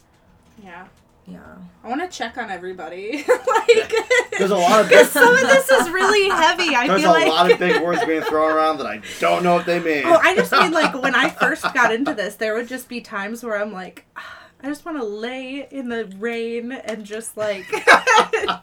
Yeah. 0.61 0.87
Yeah. 1.29 1.39
I 1.83 1.87
want 1.87 2.01
to 2.01 2.17
check 2.17 2.37
on 2.37 2.49
everybody. 2.49 3.23
like, 3.47 3.93
There's 4.37 4.51
a 4.51 4.55
lot 4.55 4.81
of 4.81 4.89
big, 4.89 5.05
some 5.07 5.33
of 5.33 5.39
this 5.39 5.69
is 5.69 5.89
really 5.89 6.29
heavy. 6.29 6.75
I 6.75 6.87
feel 6.87 6.89
like. 6.89 6.89
there's 6.89 7.03
a 7.03 7.09
like. 7.09 7.27
lot 7.27 7.51
of 7.51 7.59
big 7.59 7.81
words 7.81 8.03
being 8.05 8.21
thrown 8.21 8.51
around 8.51 8.77
that 8.79 8.87
I 8.87 9.01
don't 9.19 9.43
know 9.43 9.53
what 9.55 9.65
they 9.65 9.79
mean. 9.79 10.03
Oh, 10.05 10.19
I 10.21 10.35
just 10.35 10.51
mean 10.51 10.71
like 10.71 11.01
when 11.01 11.15
I 11.15 11.29
first 11.29 11.63
got 11.73 11.93
into 11.93 12.13
this, 12.13 12.35
there 12.35 12.53
would 12.55 12.67
just 12.67 12.89
be 12.89 12.99
times 13.01 13.43
where 13.43 13.57
I'm 13.59 13.71
like, 13.71 14.05
"Ah, 14.17 14.38
I 14.61 14.67
just 14.67 14.85
want 14.85 14.97
to 14.97 15.05
lay 15.05 15.67
in 15.71 15.87
the 15.89 16.05
rain 16.17 16.71
and 16.73 17.05
just 17.05 17.37
like 17.37 17.63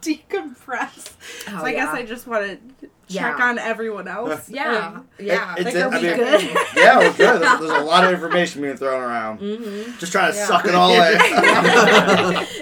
decompress. 0.01 1.13
Oh, 1.47 1.59
so 1.59 1.65
I 1.65 1.71
guess. 1.73 1.89
I 1.89 2.03
just 2.03 2.27
want 2.27 2.45
to 2.45 2.87
check 3.09 3.37
Yeah. 3.39 3.45
on 3.49 3.57
everyone 3.57 4.07
else. 4.07 4.47
Yeah. 4.57 4.93
Um, 4.95 5.07
Yeah. 5.19 5.55
It- 5.57 5.65
like, 5.65 5.75
it's- 5.75 5.75
are 5.75 5.93
I 5.95 5.99
we 5.99 6.07
mean, 6.07 6.17
good? 6.17 6.41
Yeah, 6.75 6.97
we're 6.99 7.09
good. 7.13 7.17
There's, 7.41 7.59
there's 7.59 7.71
a 7.81 7.83
lot 7.83 8.03
of 8.03 8.13
information 8.13 8.61
being 8.61 8.77
thrown 8.77 9.01
around. 9.01 9.39
Mm-hmm. 9.39 9.97
Just 9.97 10.11
trying 10.11 10.31
to 10.33 10.37
Yeah. 10.37 10.45
suck 10.45 10.65
it 10.65 10.75
all 10.75 10.91
in. 10.93 11.17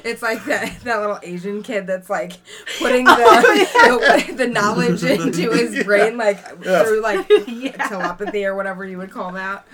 it's 0.06 0.22
like 0.22 0.44
that, 0.46 0.80
that 0.84 1.00
little 1.02 1.20
Asian 1.24 1.62
kid 1.64 1.88
that's 1.88 2.10
like 2.10 2.34
putting 2.80 3.04
the, 3.06 3.16
Oh, 3.18 4.22
the, 4.28 4.34
the 4.34 4.48
knowledge 4.48 5.04
into 5.04 5.52
his 5.52 5.84
brain 5.84 6.16
like 6.18 6.40
Yeah. 6.64 6.84
through 6.84 7.02
like 7.02 7.28
yeah. 7.48 7.72
telepathy 7.88 8.46
or 8.46 8.56
whatever 8.56 8.86
you 8.86 8.98
would 8.98 9.12
call 9.12 9.32
that. 9.34 9.66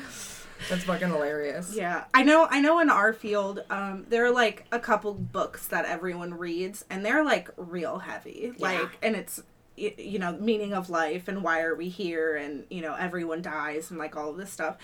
That's 0.70 0.84
fucking 0.84 1.08
hilarious. 1.10 1.74
Yeah, 1.76 2.06
I 2.14 2.24
know. 2.24 2.48
I 2.50 2.62
know. 2.62 2.80
In 2.80 2.90
our 2.90 3.14
field, 3.14 3.64
um, 3.70 4.06
there 4.10 4.26
are 4.26 4.32
like 4.32 4.66
a 4.72 4.80
couple 4.80 5.14
books 5.14 5.68
that 5.68 5.86
everyone 5.86 6.34
reads, 6.34 6.86
and 6.90 7.06
they're 7.06 7.24
like 7.24 7.50
real 7.58 8.00
heavy. 8.00 8.54
Like, 8.58 8.98
and 9.02 9.16
it's 9.16 9.42
you 9.78 10.20
know 10.20 10.34
meaning 10.34 10.74
of 10.74 10.90
life 10.90 11.28
and 11.28 11.44
why 11.44 11.62
are 11.62 11.76
we 11.76 11.90
here, 11.90 12.36
and 12.36 12.66
you 12.70 12.82
know 12.82 12.94
everyone 12.96 13.42
dies 13.42 13.90
and 13.90 14.00
like 14.00 14.16
all 14.16 14.30
of 14.30 14.38
this 14.38 14.52
stuff. 14.52 14.78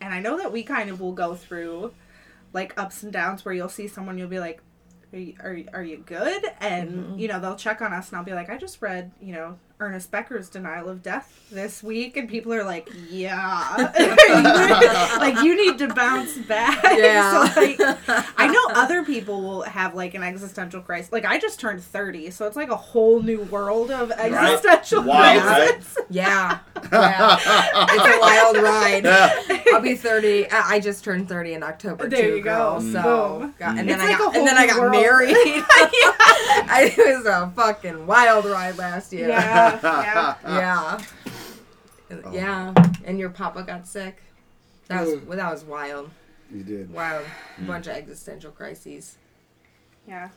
And 0.00 0.12
I 0.14 0.20
know 0.20 0.36
that 0.38 0.52
we 0.52 0.62
kind 0.62 0.90
of 0.90 1.00
will 1.00 1.12
go 1.12 1.34
through 1.34 1.92
like 2.52 2.78
ups 2.78 3.02
and 3.02 3.12
downs 3.12 3.44
where 3.44 3.54
you'll 3.54 3.68
see 3.68 3.88
someone, 3.88 4.18
you'll 4.18 4.28
be 4.28 4.38
like. 4.40 4.60
Are 5.12 5.18
you, 5.20 5.34
are, 5.40 5.52
you- 5.54 5.68
are 5.72 5.82
you 5.84 5.98
good? 5.98 6.42
And 6.60 6.90
Mm-hmm. 6.90 7.18
you 7.20 7.28
know 7.28 7.38
they'll 7.40 7.54
check 7.56 7.80
on 7.80 7.92
us, 7.92 8.08
and 8.08 8.18
I'll 8.18 8.24
be 8.24 8.32
like, 8.34 8.50
I 8.50 8.58
just 8.58 8.82
read 8.82 9.12
you 9.20 9.32
know 9.34 9.56
Ernest 9.78 10.10
Becker's 10.10 10.48
denial 10.48 10.88
of 10.88 11.02
death 11.02 11.38
this 11.52 11.82
week, 11.82 12.16
and 12.16 12.28
people 12.28 12.52
are 12.54 12.64
like, 12.64 12.88
"Yeah, 13.10 13.92
like 15.20 15.42
you 15.44 15.54
need 15.54 15.78
to 15.78 15.92
bounce 15.94 16.36
back." 16.38 16.82
Yeah. 16.96 17.46
so 17.52 17.60
like, 17.60 17.76
I 18.38 18.46
know 18.46 18.80
other 18.80 19.04
people 19.04 19.42
will 19.42 19.62
have 19.62 19.94
like 19.94 20.14
an 20.14 20.22
existential 20.22 20.80
crisis. 20.80 21.12
Like 21.12 21.26
I 21.26 21.38
just 21.38 21.60
turned 21.60 21.82
thirty, 21.82 22.30
so 22.30 22.46
it's 22.46 22.56
like 22.56 22.70
a 22.70 22.76
whole 22.76 23.20
new 23.22 23.42
world 23.42 23.90
of 23.90 24.10
existential 24.12 25.02
Wild, 25.02 25.44
right? 25.44 25.68
crisis. 25.74 25.98
Yeah. 26.08 26.58
yeah. 26.90 27.36
it's 27.90 28.16
a 28.16 28.20
wild 28.20 28.56
ride. 28.56 29.04
Yeah. 29.04 29.62
I'll 29.74 29.80
be 29.82 29.94
30. 29.94 30.50
I 30.50 30.76
I 30.76 30.80
just 30.80 31.04
turned 31.04 31.28
30 31.28 31.54
in 31.54 31.62
October 31.62 32.08
There 32.08 32.22
too, 32.30 32.36
you 32.36 32.42
girl. 32.42 32.80
go. 32.80 32.92
So, 32.92 33.38
Boom. 33.40 33.54
God, 33.58 33.78
and 33.78 33.88
then 33.88 34.00
It's 34.00 34.02
I 34.02 34.06
like 34.10 34.18
got 34.18 34.36
and 34.36 34.46
then 34.46 34.56
I 34.56 34.66
got 34.66 34.80
world. 34.80 34.92
married. 34.92 35.34
I, 35.38 36.92
it 36.96 37.16
was 37.18 37.26
a 37.26 37.52
fucking 37.54 38.06
wild 38.06 38.44
ride 38.46 38.76
last 38.78 39.12
year. 39.12 39.28
Yeah, 39.28 39.65
yeah. 39.82 40.34
Yeah. 40.46 41.00
Oh. 42.24 42.32
Yeah. 42.32 42.74
And 43.04 43.18
your 43.18 43.30
papa 43.30 43.62
got 43.62 43.86
sick. 43.86 44.22
That 44.88 45.04
was 45.06 45.20
well, 45.22 45.36
that 45.38 45.50
was 45.50 45.64
wild. 45.64 46.10
You 46.52 46.62
did. 46.62 46.92
Wild. 46.92 47.24
Mm. 47.60 47.66
Bunch 47.66 47.86
of 47.88 47.94
existential 47.94 48.52
crises. 48.52 49.16
yeah. 50.06 50.28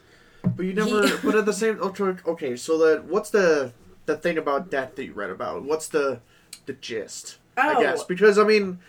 But 0.55 0.65
you 0.65 0.73
never. 0.73 1.17
but 1.23 1.35
at 1.35 1.45
the 1.45 1.53
same. 1.53 1.77
Oh, 1.81 1.89
okay, 1.89 2.17
okay. 2.25 2.55
So 2.55 2.77
that 2.79 3.05
what's 3.05 3.29
the 3.29 3.73
the 4.05 4.15
thing 4.17 4.37
about 4.37 4.71
death 4.71 4.95
that 4.95 5.05
you 5.05 5.13
read 5.13 5.29
about? 5.29 5.63
What's 5.63 5.87
the 5.89 6.21
the 6.65 6.73
gist? 6.73 7.37
Oh. 7.57 7.61
I 7.61 7.75
Oh. 7.75 7.81
guess 7.81 8.03
because 8.05 8.37
I 8.39 8.43
mean, 8.45 8.79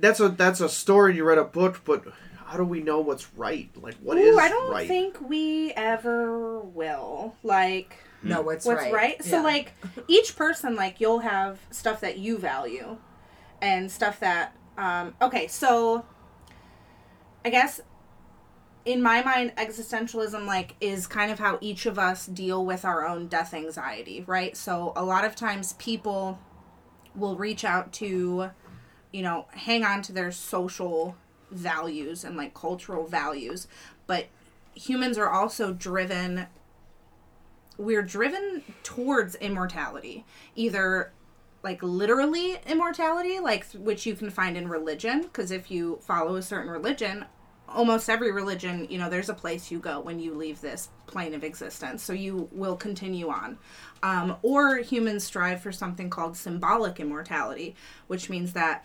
that's 0.00 0.20
a 0.20 0.28
that's 0.28 0.60
a 0.60 0.68
story. 0.68 1.16
You 1.16 1.24
read 1.24 1.38
a 1.38 1.44
book, 1.44 1.80
but 1.84 2.04
how 2.44 2.56
do 2.58 2.64
we 2.64 2.82
know 2.82 3.00
what's 3.00 3.32
right? 3.34 3.70
Like 3.80 3.94
what 4.02 4.18
is 4.18 4.34
Ooh, 4.34 4.38
I 4.38 4.48
don't 4.48 4.70
right? 4.72 4.88
think 4.88 5.18
we 5.26 5.72
ever 5.72 6.58
will. 6.60 7.34
Like, 7.42 7.96
No, 8.22 8.40
what's, 8.42 8.64
what's 8.64 8.84
right? 8.84 8.92
right. 8.92 9.24
So 9.24 9.36
Yeah. 9.36 9.42
like 9.42 9.72
each 10.08 10.36
person 10.36 10.74
like 10.74 11.00
you'll 11.00 11.20
have 11.20 11.60
stuff 11.70 12.00
that 12.00 12.18
you 12.18 12.38
value 12.38 12.98
and 13.60 13.90
stuff 13.90 14.20
that 14.20 14.56
um 14.78 15.14
okay, 15.20 15.46
so 15.46 16.04
I 17.44 17.50
guess 17.50 17.80
in 18.84 19.02
my 19.02 19.22
mind 19.22 19.52
existentialism 19.56 20.44
like 20.46 20.74
is 20.80 21.06
kind 21.06 21.30
of 21.30 21.38
how 21.38 21.58
each 21.60 21.86
of 21.86 21.98
us 21.98 22.26
deal 22.26 22.64
with 22.64 22.84
our 22.84 23.06
own 23.06 23.28
death 23.28 23.54
anxiety, 23.54 24.24
right? 24.26 24.56
So 24.56 24.92
a 24.96 25.04
lot 25.04 25.24
of 25.24 25.36
times 25.36 25.74
people 25.74 26.40
will 27.14 27.36
reach 27.36 27.64
out 27.64 27.92
to 27.94 28.50
you 29.12 29.22
know, 29.22 29.46
hang 29.52 29.84
on 29.84 30.02
to 30.02 30.12
their 30.12 30.32
social 30.32 31.16
values 31.50 32.24
and 32.24 32.36
like 32.36 32.54
cultural 32.54 33.06
values, 33.06 33.68
but 34.06 34.26
humans 34.74 35.18
are 35.18 35.28
also 35.28 35.72
driven 35.72 36.46
we're 37.82 38.02
driven 38.02 38.62
towards 38.82 39.34
immortality 39.36 40.24
either 40.54 41.12
like 41.62 41.82
literally 41.82 42.58
immortality 42.66 43.38
like 43.38 43.66
which 43.72 44.06
you 44.06 44.14
can 44.14 44.30
find 44.30 44.56
in 44.56 44.68
religion 44.68 45.22
because 45.22 45.50
if 45.50 45.70
you 45.70 45.98
follow 46.02 46.36
a 46.36 46.42
certain 46.42 46.70
religion 46.70 47.24
almost 47.68 48.10
every 48.10 48.30
religion 48.32 48.86
you 48.90 48.98
know 48.98 49.08
there's 49.08 49.28
a 49.28 49.34
place 49.34 49.70
you 49.70 49.78
go 49.78 50.00
when 50.00 50.18
you 50.18 50.34
leave 50.34 50.60
this 50.60 50.88
plane 51.06 51.34
of 51.34 51.44
existence 51.44 52.02
so 52.02 52.12
you 52.12 52.48
will 52.52 52.76
continue 52.76 53.28
on. 53.28 53.58
Um, 54.02 54.36
or 54.42 54.78
humans 54.78 55.24
strive 55.24 55.62
for 55.62 55.72
something 55.72 56.10
called 56.10 56.36
symbolic 56.36 57.00
immortality 57.00 57.74
which 58.06 58.28
means 58.28 58.52
that 58.52 58.84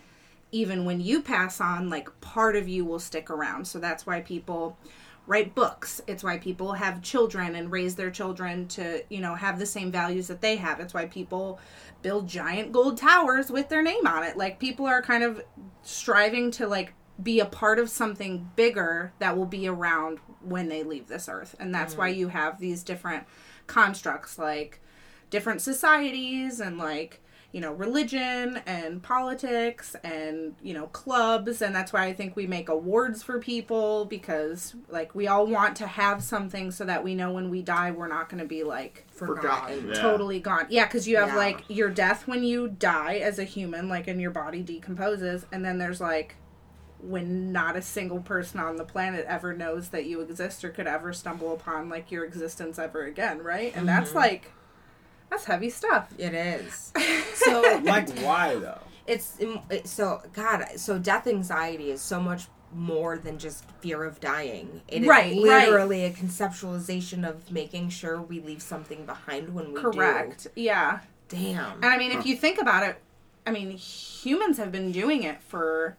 even 0.50 0.84
when 0.84 1.00
you 1.00 1.22
pass 1.22 1.60
on 1.60 1.90
like 1.90 2.08
part 2.20 2.56
of 2.56 2.68
you 2.68 2.84
will 2.84 2.98
stick 2.98 3.30
around. 3.30 3.66
So 3.66 3.78
that's 3.78 4.06
why 4.06 4.20
people 4.22 4.78
write 5.28 5.54
books. 5.54 6.00
It's 6.06 6.24
why 6.24 6.38
people 6.38 6.72
have 6.72 7.02
children 7.02 7.54
and 7.54 7.70
raise 7.70 7.94
their 7.94 8.10
children 8.10 8.66
to 8.68 9.04
you 9.10 9.20
know 9.20 9.34
have 9.34 9.58
the 9.58 9.66
same 9.66 9.92
values 9.92 10.26
that 10.26 10.40
they 10.40 10.56
have. 10.56 10.80
It's 10.80 10.94
why 10.94 11.06
people 11.06 11.60
build 12.02 12.26
giant 12.26 12.72
gold 12.72 12.96
towers 12.96 13.50
with 13.50 13.68
their 13.68 13.82
name 13.82 14.06
on 14.06 14.24
it. 14.24 14.36
Like 14.36 14.58
people 14.58 14.86
are 14.86 15.02
kind 15.02 15.22
of 15.22 15.42
striving 15.82 16.50
to 16.52 16.66
like 16.66 16.94
be 17.22 17.40
a 17.40 17.46
part 17.46 17.78
of 17.78 17.90
something 17.90 18.50
bigger 18.56 19.12
that 19.18 19.36
will 19.36 19.46
be 19.46 19.68
around 19.68 20.18
when 20.40 20.68
they 20.68 20.82
leave 20.82 21.08
this 21.08 21.28
earth. 21.28 21.54
And 21.60 21.74
that's 21.74 21.96
why 21.96 22.12
mm. 22.12 22.16
you 22.16 22.28
have 22.28 22.58
these 22.58 22.82
different 22.82 23.24
constructs 23.66 24.38
like 24.38 24.80
different 25.28 25.60
societies 25.60 26.58
and 26.58 26.78
like 26.78 27.22
you 27.52 27.62
know 27.62 27.72
religion 27.72 28.60
and 28.66 29.02
politics 29.02 29.96
and 30.04 30.54
you 30.62 30.74
know 30.74 30.86
clubs 30.88 31.62
and 31.62 31.74
that's 31.74 31.92
why 31.92 32.04
i 32.04 32.12
think 32.12 32.36
we 32.36 32.46
make 32.46 32.68
awards 32.68 33.22
for 33.22 33.38
people 33.38 34.04
because 34.04 34.74
like 34.88 35.14
we 35.14 35.26
all 35.26 35.46
want 35.46 35.74
to 35.74 35.86
have 35.86 36.22
something 36.22 36.70
so 36.70 36.84
that 36.84 37.02
we 37.02 37.14
know 37.14 37.32
when 37.32 37.48
we 37.48 37.62
die 37.62 37.90
we're 37.90 38.08
not 38.08 38.28
going 38.28 38.40
to 38.40 38.46
be 38.46 38.62
like 38.62 39.06
Forgotten. 39.10 39.88
Yeah. 39.88 39.94
totally 39.94 40.40
gone 40.40 40.66
yeah 40.68 40.84
because 40.84 41.08
you 41.08 41.16
have 41.16 41.28
Yeah. 41.28 41.36
like 41.36 41.64
your 41.68 41.88
death 41.88 42.28
when 42.28 42.44
you 42.44 42.68
die 42.68 43.16
as 43.16 43.38
a 43.38 43.44
human 43.44 43.88
like 43.88 44.06
and 44.08 44.20
your 44.20 44.30
body 44.30 44.62
decomposes 44.62 45.46
and 45.50 45.64
then 45.64 45.78
there's 45.78 46.00
like 46.00 46.36
when 47.00 47.52
not 47.52 47.76
a 47.76 47.82
single 47.82 48.20
person 48.20 48.60
on 48.60 48.76
the 48.76 48.84
planet 48.84 49.24
ever 49.28 49.54
knows 49.54 49.88
that 49.90 50.04
you 50.04 50.20
exist 50.20 50.64
or 50.64 50.68
could 50.68 50.86
ever 50.86 51.12
stumble 51.12 51.52
upon 51.54 51.88
like 51.88 52.10
your 52.10 52.24
existence 52.24 52.78
ever 52.78 53.04
again 53.04 53.38
right 53.38 53.72
and 53.74 53.88
that's 53.88 54.10
mm-hmm. 54.10 54.18
like 54.18 54.52
that's 55.30 55.44
heavy 55.44 55.70
stuff 55.70 56.08
It 56.18 56.34
is. 56.34 56.92
So 57.34 57.80
Like 57.84 58.08
why 58.20 58.56
though? 58.56 58.80
it's 59.06 59.36
it- 59.40 59.86
so 59.88 60.22
God. 60.32 60.64
So 60.76 60.98
death 60.98 61.26
anxiety 61.26 61.90
is 61.90 62.00
so 62.02 62.20
much 62.20 62.44
more 62.74 63.16
than 63.16 63.38
just 63.38 63.64
fear 63.80 64.04
of 64.04 64.20
dying. 64.20 64.82
It 64.88 65.02
is 65.02 65.08
Right, 65.08 65.32
right. 65.32 65.68
literally 65.68 66.04
a 66.04 66.10
conceptualization 66.10 67.26
of 67.26 67.50
making 67.50 67.88
sure 67.90 68.20
we 68.20 68.40
leave 68.40 68.60
something 68.60 69.06
behind 69.06 69.54
when 69.54 69.68
we 69.72 69.80
do. 69.80 69.90
correct 69.92 70.48
yeah. 70.54 71.00
Damn. 71.28 71.74
And 71.76 71.86
I 71.86 71.96
mean, 71.98 72.12
if 72.12 72.26
you 72.26 72.36
think 72.36 72.60
about 72.60 72.82
it, 72.86 73.00
I 73.46 73.50
mean, 73.50 73.70
humans 73.72 74.56
have 74.58 74.70
been 74.72 74.92
doing 74.92 75.22
it 75.22 75.40
for 75.42 75.96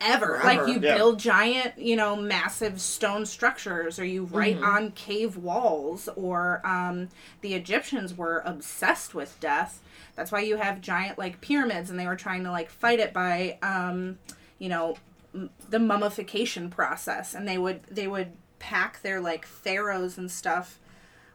ever. 0.00 0.40
Like 0.44 0.66
you 0.68 0.78
Yeah. 0.80 0.96
build 0.96 1.18
giant, 1.18 1.78
you 1.78 1.96
know, 1.96 2.14
massive 2.16 2.80
stone 2.80 3.26
structures, 3.26 3.98
or 3.98 4.04
you 4.04 4.24
write 4.24 4.56
on 4.58 4.92
cave 4.92 5.36
walls, 5.36 6.08
or 6.16 6.60
um, 6.66 7.08
the 7.40 7.54
Egyptians 7.54 8.14
were 8.16 8.42
obsessed 8.44 9.14
with 9.14 9.38
death. 9.40 9.80
That's 10.14 10.30
why 10.32 10.40
you 10.40 10.56
have 10.56 10.80
giant 10.80 11.18
like 11.18 11.40
pyramids, 11.40 11.90
and 11.90 11.98
they 11.98 12.06
were 12.06 12.16
trying 12.16 12.44
to 12.44 12.50
like 12.50 12.70
fight 12.70 13.00
it 13.00 13.12
by, 13.12 13.58
um, 13.62 14.18
you 14.58 14.68
know, 14.68 14.96
m- 15.34 15.50
the 15.68 15.78
mummification 15.78 16.70
process, 16.70 17.34
and 17.34 17.46
they 17.48 17.58
would 17.58 17.82
they 17.84 18.06
would 18.06 18.32
pack 18.58 19.02
their 19.02 19.20
like 19.20 19.44
pharaohs 19.46 20.18
and 20.18 20.30
stuff 20.30 20.78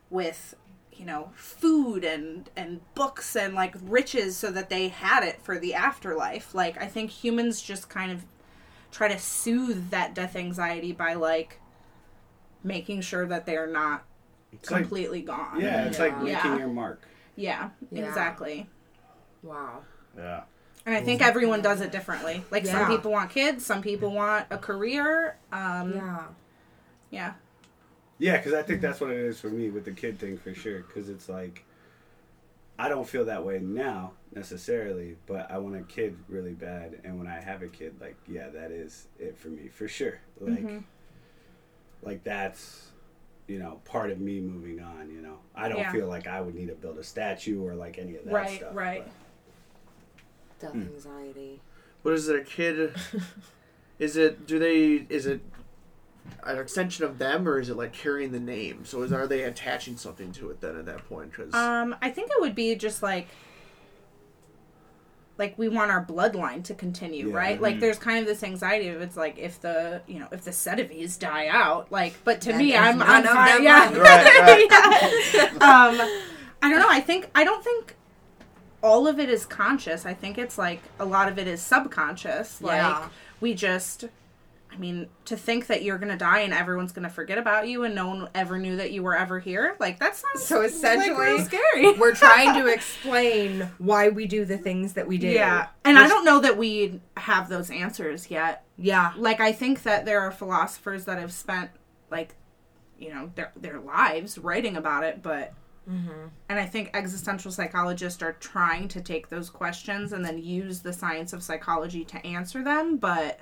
with 0.09 0.55
you 0.91 1.05
know 1.05 1.31
food 1.35 2.03
and 2.03 2.49
and 2.55 2.79
books 2.93 3.35
and 3.35 3.55
like 3.55 3.73
riches 3.81 4.37
so 4.37 4.51
that 4.51 4.69
they 4.69 4.89
had 4.89 5.23
it 5.23 5.41
for 5.41 5.57
the 5.57 5.73
afterlife 5.73 6.53
like 6.53 6.79
i 6.79 6.85
think 6.85 7.09
humans 7.09 7.61
just 7.61 7.89
kind 7.89 8.11
of 8.11 8.23
try 8.93 9.07
to 9.07 9.17
soothe 9.19 9.89
that 9.89 10.13
death 10.13 10.35
anxiety 10.35 10.91
by 10.93 11.15
like 11.15 11.59
making 12.63 13.01
sure 13.01 13.25
that 13.25 13.45
they're 13.45 13.67
not 13.67 14.05
It's 14.53 14.69
like 14.71 14.81
completely 14.83 15.21
gone 15.21 15.59
yeah, 15.59 15.85
it's 15.85 15.99
like 15.99 16.15
making 16.19 16.31
Yeah. 16.31 16.57
your 16.59 16.67
mark. 16.69 17.05
yeah 17.35 17.69
Yeah. 17.91 18.07
exactly 18.07 18.69
Wow. 19.41 19.81
Yeah. 20.15 20.43
and 20.85 20.95
i 20.95 21.01
think 21.01 21.21
everyone 21.21 21.61
does 21.61 21.81
it 21.81 21.91
differently 21.91 22.43
like 22.51 22.63
Yeah. 22.65 22.71
some 22.79 22.87
people 22.87 23.11
want 23.11 23.31
kids 23.31 23.65
some 23.65 23.81
people 23.81 24.11
want 24.11 24.45
a 24.51 24.57
career 24.57 25.37
um 25.51 25.93
yeah, 25.93 26.23
Yeah. 27.09 27.33
Yeah, 28.19 28.37
because 28.37 28.53
I 28.53 28.61
think 28.61 28.79
that's 28.79 29.01
what 29.01 29.09
it 29.09 29.17
is 29.17 29.41
for 29.41 29.49
me 29.49 29.69
with 29.69 29.83
the 29.85 29.91
kid 29.91 30.17
thing 30.19 30.37
for 30.37 30.53
sure. 30.53 30.81
Because 30.83 31.09
it's 31.09 31.27
like, 31.27 31.65
I 32.79 32.87
don't 32.87 33.09
feel 33.09 33.25
that 33.25 33.43
way 33.43 33.59
now 33.59 34.13
necessarily, 34.35 35.15
but 35.25 35.49
I 35.51 35.57
want 35.57 35.75
a 35.75 35.81
kid 35.83 36.17
really 36.27 36.53
bad. 36.53 37.01
And 37.03 37.17
when 37.17 37.27
I 37.27 37.39
have 37.39 37.61
a 37.61 37.67
kid, 37.67 37.95
like, 37.99 38.15
yeah, 38.27 38.49
that 38.49 38.71
is 38.71 39.07
it 39.19 39.37
for 39.37 39.49
me 39.49 39.67
for 39.67 39.87
sure. 39.87 40.19
Like, 40.39 40.65
Mm-hmm. 40.65 40.77
like 42.01 42.23
that's, 42.23 42.89
you 43.47 43.59
know, 43.59 43.81
part 43.85 44.11
of 44.11 44.19
me 44.19 44.39
moving 44.39 44.79
on. 44.81 45.09
You 45.11 45.21
know, 45.21 45.39
I 45.55 45.69
don't 45.69 45.79
Yeah. 45.79 45.91
feel 45.91 46.07
like 46.07 46.27
I 46.27 46.41
would 46.41 46.55
need 46.55 46.67
to 46.67 46.75
build 46.75 46.97
a 46.97 47.03
statue 47.03 47.61
or 47.61 47.75
like 47.75 47.97
any 47.97 48.15
of 48.15 48.25
that 48.25 48.33
right 48.33 48.49
stuff. 48.57 48.75
right 48.75 48.99
right. 48.99 49.11
Death 50.59 50.71
Hmm. 50.73 50.81
anxiety. 50.81 51.61
What 52.03 52.13
is 52.13 52.27
it? 52.27 52.35
A 52.35 52.43
kid? 52.43 52.93
is 53.99 54.17
it? 54.17 54.45
Do 54.45 54.59
they? 54.59 55.05
Is 55.09 55.25
it 55.25 55.41
an 56.43 56.57
extension 56.57 57.05
of 57.05 57.17
them, 57.17 57.47
or 57.47 57.59
is 57.59 57.69
it 57.69 57.77
like 57.77 57.93
carrying 57.93 58.31
the 58.31 58.39
name? 58.39 58.83
So 58.85 59.01
is 59.03 59.11
are 59.13 59.27
they 59.27 59.43
attaching 59.43 59.97
something 59.97 60.31
to 60.33 60.49
it 60.51 60.59
then 60.61 60.77
at 60.77 60.85
that 60.85 61.07
point? 61.07 61.31
Because 61.31 61.53
Um, 61.53 61.95
I 62.01 62.09
think 62.09 62.29
it 62.31 62.41
would 62.41 62.55
be 62.55 62.75
just 62.75 63.01
like 63.03 63.27
like 65.43 65.57
we 65.57 65.67
want 65.67 65.91
our 65.91 66.03
bloodline 66.05 66.63
to 66.63 66.73
continue, 66.73 67.29
Yeah. 67.29 67.35
right? 67.35 67.61
Like 67.61 67.79
there's 67.81 67.97
kind 67.99 68.19
of 68.19 68.25
this 68.25 68.43
anxiety 68.43 68.87
of 68.87 69.01
it's 69.01 69.17
like 69.17 69.37
if 69.37 69.59
the 69.59 70.01
you 70.07 70.19
know 70.19 70.27
if 70.31 70.41
the 70.43 70.51
Sedavies 70.51 71.19
die 71.19 71.47
out, 71.47 71.91
like 71.91 72.13
but 72.23 72.39
to 72.41 72.49
Then 72.49 72.57
me 72.59 72.75
I'm 72.77 72.97
none 72.99 73.27
I'm 73.27 73.57
of 73.57 73.63
yeah. 73.63 73.89
left. 73.89 73.97
Right, 73.97 74.67
Yeah. 75.33 75.43
Um, 75.55 75.95
I 76.61 76.69
don't 76.69 76.79
know. 76.79 76.87
I 76.89 77.01
think 77.01 77.29
I 77.35 77.43
don't 77.43 77.63
think 77.63 77.95
all 78.81 79.07
of 79.07 79.19
it 79.19 79.29
is 79.29 79.45
conscious. 79.45 80.05
I 80.05 80.13
think 80.13 80.37
it's 80.37 80.57
like 80.57 80.81
a 80.99 81.05
lot 81.05 81.27
of 81.27 81.37
it 81.37 81.47
is 81.47 81.61
subconscious. 81.61 82.61
Like 82.61 82.77
Yeah. 82.77 83.09
we 83.41 83.53
just 83.53 84.05
I 84.73 84.77
mean, 84.77 85.07
to 85.25 85.37
think 85.37 85.67
that 85.67 85.83
you're 85.83 85.99
gonna 85.99 86.17
die 86.17 86.39
and 86.39 86.53
everyone's 86.53 86.91
gonna 86.91 87.09
forget 87.09 87.37
about 87.37 87.67
you 87.67 87.83
and 87.83 87.93
no 87.93 88.07
one 88.07 88.29
ever 88.33 88.57
knew 88.57 88.77
that 88.77 88.91
you 88.91 89.03
were 89.03 89.15
ever 89.15 89.39
here, 89.39 89.75
like 89.79 89.99
that 89.99 90.15
sounds 90.15 90.43
So 90.43 90.61
essentially- 90.61 91.37
like, 91.37 91.45
scary. 91.45 91.93
We're 91.99 92.15
trying 92.15 92.53
to 92.55 92.67
explain 92.73 93.69
why 93.77 94.09
we 94.09 94.25
do 94.25 94.45
the 94.45 94.57
things 94.57 94.93
that 94.93 95.07
we 95.07 95.17
do. 95.17 95.27
Yeah, 95.27 95.67
and 95.85 95.97
I 95.97 96.07
don't 96.07 96.25
know 96.25 96.39
that 96.41 96.57
we 96.57 96.99
have 97.17 97.49
those 97.49 97.69
answers 97.69 98.31
yet. 98.31 98.63
Yeah. 98.77 99.13
Like, 99.15 99.39
I 99.39 99.51
think 99.51 99.83
that 99.83 100.05
there 100.05 100.21
are 100.21 100.31
philosophers 100.31 101.05
that 101.05 101.19
have 101.19 101.31
spent 101.31 101.69
like, 102.09 102.35
you 102.97 103.13
know, 103.13 103.31
their 103.35 103.51
their 103.55 103.79
lives 103.79 104.37
writing 104.37 104.75
about 104.77 105.03
it, 105.03 105.21
but. 105.21 105.53
Mm-hmm. 105.89 106.27
And 106.47 106.59
I 106.59 106.65
think 106.65 106.91
existential 106.93 107.51
psychologists 107.51 108.23
are 108.23 108.31
trying 108.39 108.87
to 108.87 109.01
take 109.01 109.27
those 109.27 109.49
questions 109.49 110.13
and 110.13 110.23
then 110.23 110.37
use 110.41 110.79
the 110.79 110.93
science 110.93 111.33
of 111.33 111.43
psychology 111.43 112.05
to 112.05 112.25
answer 112.25 112.63
them, 112.63 112.95
but 112.95 113.41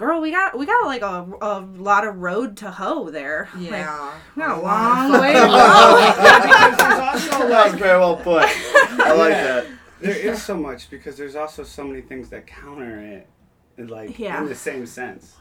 girl, 0.00 0.20
we 0.20 0.30
got 0.32 0.58
we 0.58 0.66
got 0.66 0.84
like 0.86 1.02
a, 1.02 1.26
a 1.40 1.60
lot 1.60 2.04
of 2.06 2.16
road 2.16 2.56
to 2.58 2.70
hoe 2.70 3.10
there. 3.10 3.48
Like, 3.54 3.70
Yeah. 3.70 4.12
we 4.34 4.42
got 4.42 4.50
a 4.58 4.60
A 4.60 4.62
lot 4.62 5.04
of 5.06 5.10
long 5.12 5.20
way 5.20 5.32
to 5.34 5.38
go. 5.38 5.46
Yeah, 5.46 6.40
because 6.42 6.78
there's 6.78 6.98
also 7.00 7.48
That 7.48 7.64
was 7.64 7.72
like 7.72 7.80
very 7.80 7.98
well 7.98 8.16
put. 8.16 8.44
I 8.44 9.12
like 9.12 9.30
Yeah. 9.32 9.44
that. 9.44 9.66
there 10.00 10.16
is 10.16 10.42
so 10.42 10.56
much 10.56 10.90
because 10.90 11.16
there's 11.16 11.36
also 11.36 11.62
so 11.62 11.84
many 11.84 12.00
things 12.00 12.30
that 12.30 12.46
counter 12.46 12.98
it, 12.98 13.28
and 13.76 13.90
like 13.90 14.18
Yeah. 14.18 14.40
in 14.42 14.48
the 14.48 14.54
same 14.54 14.86
sense, 14.86 15.36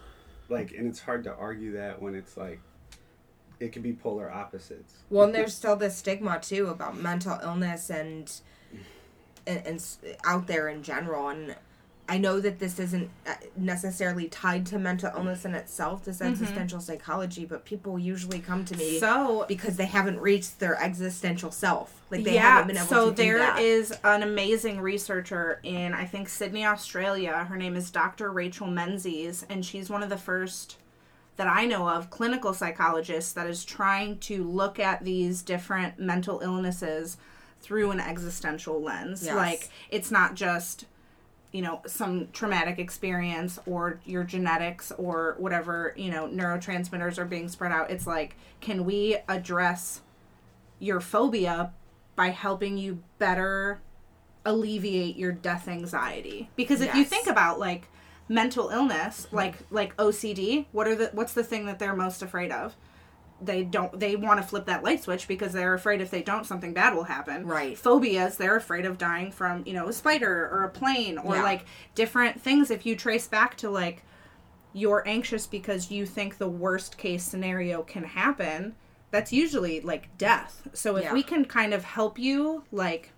like 0.49 0.73
and 0.73 0.85
it's 0.87 0.99
hard 0.99 1.23
to 1.23 1.33
argue 1.33 1.71
that 1.73 2.01
when 2.01 2.13
it's 2.13 2.35
like 2.37 2.59
it 3.59 3.71
can 3.73 3.81
be 3.81 3.93
polar 3.93 4.31
opposites. 4.31 4.93
Well, 5.09 5.25
and 5.25 5.35
there's 5.35 5.53
still 5.53 5.75
this 5.75 5.95
stigma 5.97 6.39
too 6.39 6.67
about 6.67 6.95
mental 6.97 7.37
illness 7.43 7.89
and, 7.89 8.31
and 9.47 9.61
and 9.65 9.97
out 10.23 10.47
there 10.47 10.67
in 10.69 10.81
general. 10.83 11.27
And 11.29 11.55
I 12.09 12.17
know 12.17 12.39
that 12.39 12.59
this 12.59 12.79
isn't 12.79 13.09
uh, 13.27 13.35
necessarily 13.55 14.27
tied 14.27 14.65
to 14.67 14.79
mental 14.79 15.11
illness 15.15 15.45
in 15.45 15.53
itself, 15.53 16.03
this 16.03 16.21
existential 16.21 16.79
psychology, 16.79 17.45
but 17.45 17.65
people 17.65 17.99
usually 17.99 18.39
come 18.39 18.65
to 18.65 18.75
me 18.75 18.99
So 18.99 19.45
because 19.47 19.77
they 19.77 19.85
haven't 19.85 20.19
reached 20.19 20.59
their 20.59 20.75
existential 20.81 21.51
self. 21.51 22.01
Like 22.09 22.23
they 22.23 22.33
yeah, 22.33 22.41
haven't 22.41 22.67
been 22.67 22.77
able 22.77 22.87
so 22.87 23.09
to 23.11 23.15
do 23.15 23.21
there 23.21 23.59
is 23.59 23.91
an 24.03 24.23
amazing 24.23 24.81
researcher 24.81 25.59
in 25.61 25.93
I 25.93 26.05
think 26.05 26.27
Sydney, 26.27 26.65
Australia. 26.65 27.45
Her 27.47 27.57
name 27.57 27.75
is 27.75 27.91
Dr. 27.91 28.31
Rachel 28.31 28.67
Menzies, 28.67 29.45
and 29.47 29.63
she's 29.63 29.89
one 29.89 30.01
of 30.01 30.09
the 30.09 30.17
first 30.17 30.77
that 31.35 31.47
I 31.47 31.65
know 31.65 31.87
of 31.87 32.09
clinical 32.09 32.53
psychologists 32.53 33.31
that 33.33 33.47
is 33.47 33.63
trying 33.63 34.17
to 34.19 34.43
look 34.43 34.79
at 34.79 35.05
these 35.05 35.41
different 35.41 35.99
mental 35.99 36.41
illnesses 36.41 37.17
through 37.61 37.91
an 37.91 37.99
existential 37.99 38.81
lens. 38.81 39.23
Yes. 39.23 39.35
Like 39.35 39.69
it's 39.89 40.11
not 40.11 40.33
just 40.33 40.85
you 41.51 41.61
know 41.61 41.81
some 41.87 42.27
traumatic 42.31 42.77
experience 42.77 43.59
or 43.65 43.99
your 44.05 44.23
genetics 44.23 44.91
or 44.97 45.35
whatever 45.39 45.93
you 45.97 46.11
know 46.11 46.27
neurotransmitters 46.27 47.17
are 47.17 47.25
being 47.25 47.49
spread 47.49 47.71
out 47.71 47.89
it's 47.89 48.05
like 48.05 48.35
can 48.61 48.85
we 48.85 49.17
address 49.27 50.01
your 50.79 50.99
phobia 50.99 51.73
by 52.15 52.29
helping 52.29 52.77
you 52.77 53.01
better 53.17 53.79
alleviate 54.45 55.15
your 55.15 55.31
death 55.31 55.67
anxiety? 55.67 56.49
Because 56.55 56.81
if 56.81 56.93
you 56.95 57.05
think 57.05 57.27
about 57.27 57.59
like 57.59 57.87
mental 58.27 58.69
illness 58.69 59.25
mm-hmm. 59.25 59.37
like 59.37 59.55
like 59.71 59.97
OCD 59.97 60.65
what 60.71 60.87
are 60.87 60.95
the 60.95 61.09
what's 61.13 61.33
the 61.33 61.43
thing 61.43 61.65
that 61.65 61.79
they're 61.79 61.95
most 61.95 62.21
afraid 62.21 62.51
of 62.51 62.75
they 63.41 63.63
don't 63.63 63.97
they 63.99 64.15
want 64.15 64.41
to 64.41 64.45
flip 64.45 64.65
that 64.65 64.83
light 64.83 65.01
switch 65.03 65.27
because 65.27 65.53
they're 65.53 65.73
afraid 65.73 66.01
if 66.01 66.09
they 66.11 66.21
don't 66.21 66.45
something 66.45 66.73
bad 66.73 66.93
will 66.93 67.05
happen 67.05 67.45
Right. 67.45 67.77
phobias 67.77 68.35
they're 68.37 68.57
afraid 68.57 68.85
of 68.85 68.97
dying 68.97 69.31
from 69.31 69.63
you 69.65 69.73
know 69.73 69.87
a 69.87 69.93
spider 69.93 70.49
or 70.51 70.63
a 70.65 70.69
plane 70.69 71.17
or 71.17 71.35
Yeah. 71.35 71.43
like 71.43 71.65
different 71.95 72.41
things 72.41 72.69
if 72.69 72.85
you 72.85 72.95
trace 72.95 73.27
back 73.27 73.55
to 73.57 73.69
like 73.69 74.03
you're 74.73 75.03
anxious 75.07 75.47
because 75.47 75.89
you 75.89 76.05
think 76.05 76.37
the 76.37 76.49
worst 76.49 76.97
case 76.97 77.23
scenario 77.23 77.81
can 77.81 78.03
happen 78.03 78.75
that's 79.11 79.31
usually 79.33 79.79
like 79.81 80.15
death 80.17 80.67
so 80.73 80.97
if 80.97 81.05
Yeah. 81.05 81.13
we 81.13 81.23
can 81.23 81.45
kind 81.45 81.73
of 81.73 81.83
help 81.83 82.19
you 82.19 82.63
like 82.71 83.11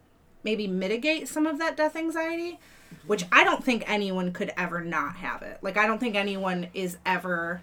maybe 0.44 0.68
mitigate 0.68 1.28
some 1.28 1.46
of 1.48 1.58
that 1.60 1.76
death 1.76 1.96
anxiety 1.96 2.60
which 3.08 3.26
i 3.32 3.44
don't 3.44 3.64
think 3.64 3.84
anyone 3.88 4.32
could 4.32 4.52
ever 4.56 4.82
not 4.82 5.16
have 5.16 5.42
it 5.42 5.58
like 5.62 5.78
i 5.78 5.88
don't 5.88 6.00
think 6.00 6.16
anyone 6.16 6.68
is 6.74 6.98
ever 7.06 7.62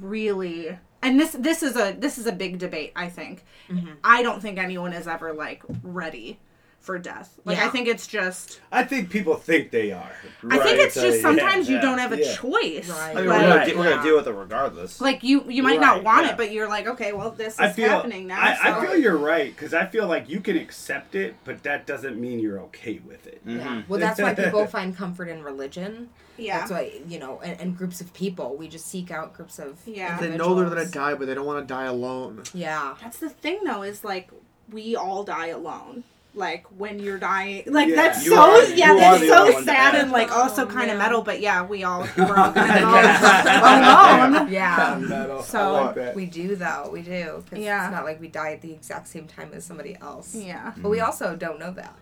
really 0.00 0.78
and 1.02 1.18
this 1.18 1.32
this 1.32 1.62
is 1.62 1.76
a 1.76 1.92
this 1.98 2.18
is 2.18 2.26
a 2.26 2.32
big 2.32 2.58
debate 2.58 2.92
i 2.96 3.08
think 3.08 3.44
Mm-hmm. 3.68 3.92
i 4.02 4.22
don't 4.22 4.40
think 4.42 4.58
anyone 4.58 4.92
is 4.92 5.06
ever 5.06 5.32
like 5.32 5.62
ready 5.84 6.38
for 6.80 6.98
death 6.98 7.38
like 7.44 7.58
i 7.58 7.68
think 7.68 7.86
it's 7.86 8.06
just 8.06 8.60
I 8.72 8.84
think 8.84 9.10
people 9.10 9.36
think 9.36 9.70
they 9.70 9.92
are. 9.92 10.12
i 10.48 10.58
think 10.58 10.78
it's 10.78 10.94
so, 10.94 11.02
just 11.02 11.16
yeah, 11.18 11.22
sometimes 11.22 11.68
you 11.68 11.76
yeah, 11.76 11.82
don't 11.82 11.98
have 11.98 12.12
a 12.12 12.18
yeah. 12.18 12.34
choice 12.34 12.88
Right. 12.88 13.16
I 13.16 13.20
mean, 13.20 13.26
like, 13.26 13.26
we're, 13.26 13.48
gonna, 13.48 13.54
Right. 13.54 13.76
we're 13.76 13.90
gonna 13.90 14.02
deal 14.02 14.16
with 14.16 14.26
it 14.26 14.32
regardless. 14.32 15.00
like 15.00 15.22
you 15.22 15.44
you 15.46 15.62
might 15.62 15.78
not 15.80 16.02
want 16.02 16.24
yeah. 16.24 16.32
it 16.32 16.36
but 16.38 16.52
you're 16.52 16.68
like 16.68 16.86
okay 16.86 17.12
well 17.12 17.30
this 17.30 17.54
is 17.54 17.60
I 17.60 17.68
feel 17.70 17.90
happening 17.90 18.26
now 18.26 18.40
I, 18.40 18.54
so 18.54 18.60
I 18.62 18.86
feel 18.86 18.96
you're 18.96 19.16
right 19.18 19.54
because 19.54 19.74
I 19.74 19.84
feel 19.86 20.06
like 20.06 20.28
you 20.28 20.40
can 20.40 20.56
accept 20.56 21.14
it, 21.14 21.36
but 21.44 21.62
that 21.64 21.86
doesn't 21.86 22.18
mean 22.18 22.40
you're 22.40 22.60
okay 22.60 23.00
with 23.06 23.26
it. 23.26 23.46
Mm-hmm. 23.46 23.58
Yeah. 23.58 23.82
Well, 23.88 24.00
that's 24.00 24.20
why 24.20 24.34
people 24.34 24.66
find 24.78 24.96
comfort 24.96 25.28
in 25.28 25.42
religion. 25.42 26.08
yeah 26.38 26.60
That's 26.60 26.70
why 26.70 27.00
you 27.06 27.18
know, 27.18 27.40
and, 27.40 27.60
and 27.60 27.76
groups 27.76 28.00
of 28.00 28.12
people. 28.14 28.56
We 28.56 28.68
just 28.68 28.86
seek 28.86 29.10
out 29.10 29.34
groups 29.34 29.58
of 29.58 29.78
Yeah. 29.86 30.18
They 30.18 30.36
know 30.36 30.54
they're 30.54 30.68
gonna 30.68 30.86
die, 30.86 31.14
but 31.14 31.26
they 31.26 31.34
don't 31.34 31.46
want 31.46 31.66
to 31.66 31.72
die 31.72 31.84
alone. 31.84 32.42
Yeah. 32.54 32.94
that's 33.02 33.18
the 33.18 33.28
thing 33.28 33.64
though 33.64 33.82
is 33.82 34.02
like 34.02 34.30
we 34.70 34.96
all 34.96 35.24
die 35.24 35.48
alone 35.48 36.04
like 36.32 36.64
when 36.78 37.00
you're 37.00 37.18
dying 37.18 37.64
like 37.66 37.88
Yeah. 37.88 37.96
that's 37.96 38.24
You 38.24 38.34
so 38.36 38.40
are- 38.40 38.64
yeah 38.70 38.94
that's 38.94 39.26
so 39.26 39.38
only 39.40 39.52
one 39.54 39.62
to 39.64 39.68
sad 39.68 39.92
die. 39.92 39.98
and 39.98 40.12
like 40.12 40.30
also 40.30 40.62
Oh, 40.62 40.66
kind 40.66 40.90
of 40.90 40.98
metal 40.98 41.22
but 41.22 41.40
yeah 41.40 41.64
we 41.64 41.82
all 41.82 42.06
we're 42.16 42.36
all 42.36 42.52
gonna 42.52 42.80
go 42.80 44.34
alone 44.38 44.48
Yeah. 44.52 44.98
Metal. 45.00 45.42
So- 45.42 45.92
like. 45.96 46.14
We 46.14 46.26
do 46.26 46.54
though. 46.56 46.88
We 46.92 47.02
do. 47.02 47.42
'cause 47.50 47.58
Yeah. 47.58 47.86
It's 47.86 47.92
not 47.94 48.04
like 48.04 48.20
we 48.20 48.28
die 48.28 48.52
at 48.52 48.60
the 48.62 48.72
exact 48.72 49.08
same 49.08 49.26
time 49.26 49.50
as 49.54 49.64
somebody 49.64 49.96
else. 50.00 50.34
yeah 50.34 50.72
But 50.76 50.88
we 50.90 51.00
also 51.00 51.34
don't 51.36 51.58
know 51.58 51.72
that. 51.72 51.94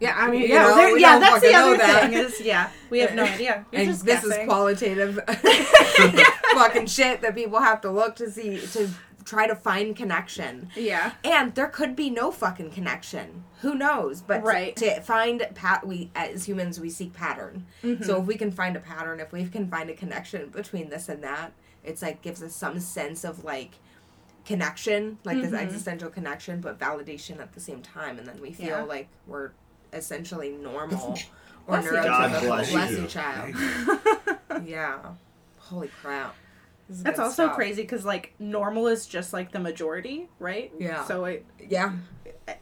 yeah 0.00 0.14
i 0.16 0.30
mean 0.30 0.40
You 0.42 0.48
yeah 0.48 0.62
know, 0.62 0.74
there- 0.76 0.98
yeah 0.98 1.18
that's 1.18 1.40
the 1.42 1.54
other 1.54 1.76
thing 1.78 2.12
is 2.14 2.40
yeah 2.40 2.70
we 2.90 3.00
have 3.00 3.14
no 3.14 3.22
idea 3.34 3.66
You're 3.70 3.82
and 3.82 3.90
just 3.90 4.04
this 4.04 4.24
is 4.24 4.34
qualitative 4.46 5.20
fucking 6.54 6.86
shit 6.86 7.20
that 7.20 7.34
people 7.34 7.60
have 7.60 7.80
to 7.82 7.90
look 7.90 8.16
to 8.16 8.30
see 8.30 8.58
to 8.74 8.88
try 9.30 9.46
to 9.46 9.54
find 9.54 9.94
connection. 9.96 10.68
yeah 10.76 11.12
And 11.24 11.54
there 11.54 11.68
could 11.68 11.94
be 11.94 12.10
no 12.10 12.30
fucking 12.32 12.70
connection. 12.72 13.44
Who 13.62 13.74
knows? 13.74 14.20
But 14.22 14.42
Right. 14.42 14.74
to, 14.76 14.94
to 14.96 15.00
find 15.02 15.46
pat, 15.54 15.86
we 15.86 16.10
as 16.14 16.44
humans 16.46 16.80
we 16.80 16.90
seek 16.90 17.12
pattern. 17.12 17.66
Mm-hmm. 17.84 18.02
So 18.04 18.20
if 18.20 18.26
we 18.26 18.36
can 18.36 18.50
find 18.50 18.76
a 18.76 18.80
pattern, 18.80 19.20
if 19.20 19.30
we 19.32 19.44
can 19.46 19.68
find 19.70 19.88
a 19.90 19.94
connection 19.94 20.48
between 20.48 20.90
this 20.90 21.08
and 21.08 21.22
that, 21.22 21.52
it's 21.84 22.02
like 22.02 22.22
gives 22.22 22.42
us 22.42 22.54
some 22.54 22.80
sense 22.80 23.22
of 23.24 23.44
like 23.44 23.72
connection, 24.44 25.18
like 25.24 25.36
Mm-hmm. 25.36 25.50
this 25.50 25.60
existential 25.60 26.10
connection, 26.10 26.60
but 26.60 26.78
validation 26.78 27.40
at 27.40 27.52
the 27.52 27.60
same 27.60 27.82
time, 27.82 28.18
and 28.18 28.26
then 28.26 28.40
we 28.40 28.52
feel 28.52 28.66
Yeah. 28.68 28.82
like 28.82 29.08
we're 29.26 29.50
essentially 29.92 30.50
normal 30.50 31.14
or 31.66 31.78
Bless 31.80 31.84
you. 31.84 31.90
God 31.92 32.30
neurotypical. 32.32 32.40
bless 32.46 32.70
Bless 32.72 32.90
you. 32.92 33.02
you, 33.02 33.06
child. 33.06 33.54
yeah. 34.66 34.98
Holy 35.58 35.88
crap. 35.88 36.34
This 36.90 36.98
is 36.98 37.04
That's 37.04 37.20
also 37.20 37.44
stuff. 37.44 37.54
crazy 37.54 37.82
because 37.82 38.04
like 38.04 38.34
normal 38.40 38.88
is 38.88 39.06
just 39.06 39.32
like 39.32 39.52
the 39.52 39.60
majority, 39.60 40.28
right? 40.40 40.72
Yeah. 40.76 41.04
So 41.04 41.24
it, 41.26 41.46
Yeah. 41.68 41.92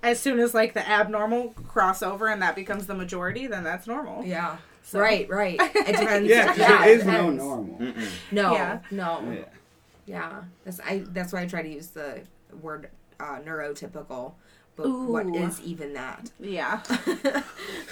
as 0.02 0.20
soon 0.20 0.38
as 0.38 0.52
like 0.52 0.74
the 0.74 0.86
abnormal 0.86 1.54
crossover 1.66 2.30
and 2.30 2.42
that 2.42 2.54
becomes 2.54 2.86
the 2.86 2.94
majority, 2.94 3.46
then 3.46 3.64
that's 3.64 3.86
normal. 3.86 4.22
Yeah. 4.26 4.58
So- 4.82 5.00
Right, 5.00 5.26
right. 5.30 5.58
It 5.74 5.96
depends. 5.96 6.28
Yeah, 6.28 6.46
'cause 6.48 6.58
yeah, 6.58 6.78
there 6.84 6.88
it 6.90 6.98
is 7.00 7.04
no 7.06 7.30
normal. 7.30 7.78
Mm-mm. 7.78 8.08
No, 8.30 8.52
Yeah. 8.52 8.78
no. 8.90 9.32
Yeah. 9.32 9.44
Yeah. 10.04 10.42
That's 10.66 10.80
I 10.80 11.04
that's 11.08 11.32
why 11.32 11.40
I 11.40 11.46
try 11.46 11.62
to 11.62 11.68
use 11.68 11.86
the 11.88 12.20
word 12.60 12.90
uh, 13.18 13.38
neurotypical. 13.46 14.34
But 14.78 14.86
Ooh. 14.86 15.34
is 15.34 15.60
even 15.62 15.92
that? 15.94 16.30
Yeah. 16.40 16.80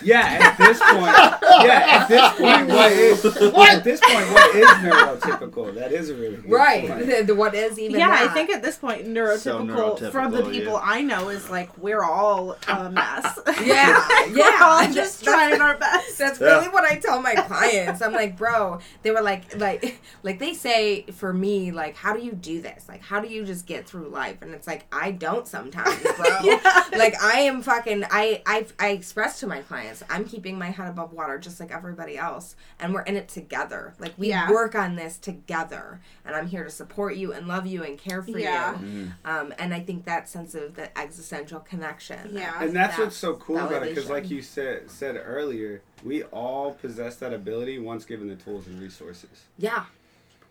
Yeah, 0.03 0.21
at 0.21 0.59
this 0.59 0.79
point, 0.79 1.17
yeah, 1.65 1.87
at 1.89 2.07
this 2.07 2.33
point, 2.35 2.69
what 2.69 2.93
is 2.93 3.25
at 3.25 3.83
this 3.83 3.99
point 4.01 4.31
what 4.31 4.55
is 4.55 4.69
neurotypical? 4.69 5.75
That 5.75 5.91
is 5.91 6.11
a 6.11 6.15
really 6.15 6.37
good 6.37 6.51
Right. 6.51 6.87
point. 6.89 7.07
The, 7.07 7.23
the 7.23 7.35
what 7.35 7.55
is 7.55 7.79
even 7.79 7.99
yeah, 7.99 8.11
that? 8.11 8.31
I 8.31 8.35
think 8.35 8.51
at 8.51 8.63
this 8.63 8.77
point, 8.77 9.07
neurotypical, 9.07 10.13
from 10.13 10.33
the 10.33 10.43
people 10.45 10.75
yeah. 10.75 10.81
I 10.83 11.01
know 11.03 11.31
is 11.31 11.49
like 11.49 11.77
we're 11.79 12.03
all 12.05 12.57
a 12.69 12.91
mess. 12.91 13.39
Yeah, 13.65 14.07
we're 14.29 14.37
yeah. 14.37 14.59
all 14.61 14.93
just 14.93 15.25
trying 15.25 15.61
our 15.61 15.77
best. 15.79 16.19
That's 16.19 16.41
Yeah. 16.41 16.59
really 16.59 16.69
what 16.69 16.85
I 16.85 16.97
tell 16.97 17.21
my 17.23 17.35
clients. 17.35 18.03
I'm 18.03 18.13
like, 18.13 18.37
bro, 18.37 18.79
they 19.03 19.11
were 19.11 19.23
like, 19.23 19.57
like, 19.57 19.99
like 20.23 20.39
they 20.39 20.53
say 20.53 21.07
for 21.13 21.33
me, 21.33 21.73
like, 21.73 21.97
how 21.97 22.13
do 22.13 22.23
you 22.23 22.33
do 22.33 22.61
this? 22.61 22.85
Like, 22.87 23.01
how 23.03 23.21
do 23.21 23.29
you 23.29 23.45
just 23.45 23.67
get 23.67 23.89
through 23.89 24.09
life? 24.09 24.43
And 24.43 24.53
it's 24.53 24.67
like, 24.67 24.85
I 24.93 25.11
don't 25.11 25.49
sometimes, 25.49 26.01
bro. 26.17 26.27
Yeah. 26.43 26.76
like 26.97 27.21
I 27.23 27.41
am 27.41 27.63
fucking 27.63 28.05
I 28.11 28.43
I 28.47 28.67
I 28.79 28.89
express 28.91 29.41
to 29.41 29.47
my 29.47 29.61
clients 29.63 30.03
I'm 30.11 30.25
keeping 30.25 30.59
my 30.59 30.71
head 30.71 30.89
above 30.89 31.13
water 31.13 31.39
just 31.39 31.61
like 31.61 31.71
everybody 31.73 32.17
else 32.19 32.57
and 32.81 32.93
we're 32.95 33.03
in 33.03 33.17
it 33.17 33.29
together. 33.29 33.95
Like 33.99 34.15
we 34.17 34.29
Yeah. 34.29 34.51
work 34.51 34.75
on 34.75 34.97
this 34.97 35.19
together 35.19 36.01
and 36.25 36.35
I'm 36.37 36.47
here 36.47 36.65
to 36.65 36.71
support 36.71 37.17
you 37.17 37.33
and 37.33 37.47
love 37.49 37.67
you 37.67 37.83
and 37.83 37.99
care 37.99 38.23
for 38.23 38.39
Yeah. 38.39 38.79
you. 38.81 39.13
Um 39.25 39.53
and 39.59 39.73
I 39.75 39.81
think 39.81 40.05
that 40.07 40.29
sense 40.29 40.55
of 40.55 40.75
the 40.75 40.97
existential 40.99 41.61
connection. 41.61 42.31
Yeah. 42.33 42.63
and 42.63 42.75
that's 42.75 42.97
that 42.97 43.03
what's 43.05 43.17
so 43.17 43.35
cool 43.35 43.59
about 43.59 43.83
it 43.83 43.95
because 43.95 44.11
like 44.11 44.31
you 44.31 44.43
said 44.43 44.91
said 44.91 45.21
earlier 45.25 45.83
we 46.05 46.23
all 46.25 46.73
possess 46.75 47.17
that 47.17 47.33
ability 47.33 47.79
once 47.79 48.05
given 48.05 48.29
the 48.29 48.37
tools 48.37 48.67
and 48.67 48.81
resources 48.81 49.45
Yeah. 49.59 49.85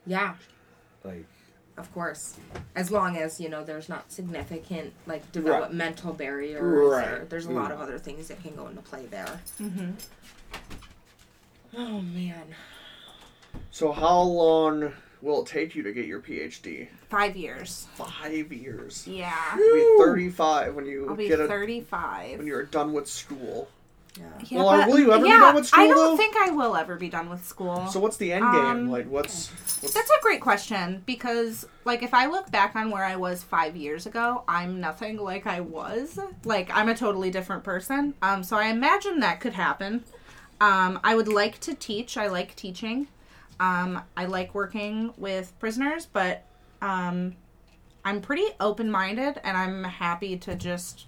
Yeah. 0.05 0.35
like 1.03 1.25
Of 1.77 1.93
course. 1.93 2.37
As 2.75 2.89
long 2.89 3.17
as, 3.17 3.39
you 3.39 3.49
know, 3.49 3.63
there's 3.63 3.89
not 3.89 4.11
significant 4.11 4.93
like 5.07 5.29
developmental 5.31 6.13
barriers 6.13 6.61
Right. 6.61 7.07
or 7.07 7.25
there's 7.25 7.45
a 7.47 7.51
lot 7.51 7.69
Mm. 7.71 7.73
of 7.75 7.81
other 7.81 7.99
things 7.99 8.29
that 8.29 8.41
can 8.41 8.55
go 8.55 8.67
into 8.67 8.81
play 8.81 9.05
there. 9.07 9.39
Mm-hmm. 9.61 9.91
Oh 11.77 12.01
man. 12.01 12.55
So 13.71 13.91
how 13.91 14.21
long 14.21 14.93
will 15.21 15.41
it 15.43 15.47
take 15.47 15.75
you 15.75 15.83
to 15.83 15.91
get 15.91 16.05
your 16.05 16.21
PhD? 16.21 16.87
Five 17.09 17.35
years. 17.35 17.87
Five 17.95 18.53
years. 18.53 19.05
Yeah. 19.07 19.33
You'll 19.57 19.97
be 19.97 20.03
35 20.05 20.75
when 20.75 20.85
you 20.85 21.09
I'll 21.09 21.15
be 21.15 21.27
get 21.27 21.41
a, 21.41 21.47
35. 21.47 22.37
when 22.37 22.47
you're 22.47 22.63
done 22.63 22.93
with 22.93 23.07
school. 23.09 23.67
Yeah. 24.17 24.23
Yeah, 24.47 24.57
Well, 24.63 24.77
but- 24.77 24.87
will 24.87 24.99
you 24.99 25.11
ever 25.13 25.23
be 25.23 25.29
done 25.29 25.55
with 25.55 25.65
school, 25.67 25.83
I 25.83 25.87
don't 25.87 25.95
though? 26.11 26.17
think 26.17 26.35
I 26.37 26.51
will 26.51 26.75
ever 26.75 26.95
be 26.95 27.09
done 27.09 27.29
with 27.29 27.45
school. 27.45 27.87
So 27.87 27.99
what's 27.99 28.17
the 28.17 28.31
end 28.31 28.43
game? 28.53 28.65
Um, 28.65 28.89
like 28.89 29.07
what's 29.09 29.49
what's 29.81 29.93
That's 29.93 30.09
a 30.09 30.21
great 30.21 30.39
question 30.41 31.03
because, 31.05 31.67
like, 31.83 32.01
if 32.01 32.13
I 32.13 32.27
look 32.27 32.49
back 32.51 32.75
on 32.75 32.91
where 32.91 33.03
I 33.03 33.15
was 33.17 33.43
five 33.43 33.75
years 33.75 34.05
ago, 34.05 34.43
I'm 34.47 34.79
nothing 34.79 35.17
like 35.17 35.45
I 35.47 35.59
was. 35.59 36.17
Like, 36.45 36.69
I'm 36.73 36.87
a 36.89 36.95
totally 36.95 37.29
different 37.29 37.63
person. 37.63 38.13
Um, 38.21 38.41
so 38.43 38.55
I 38.57 38.67
imagine 38.67 39.19
that 39.19 39.39
could 39.41 39.53
happen. 39.53 40.03
Um, 40.61 40.99
I 41.03 41.15
would 41.15 41.27
like 41.27 41.59
to 41.61 41.73
teach. 41.73 42.15
I 42.17 42.27
like 42.27 42.55
teaching. 42.55 43.07
Um, 43.59 44.01
I 44.15 44.25
like 44.25 44.55
working 44.55 45.13
with 45.17 45.51
prisoners, 45.59 46.05
but 46.05 46.43
um, 46.81 47.35
I'm 48.05 48.21
pretty 48.21 48.45
open 48.59 48.89
minded 48.91 49.39
and 49.43 49.57
I'm 49.57 49.83
happy 49.83 50.37
to 50.37 50.55
just, 50.55 51.05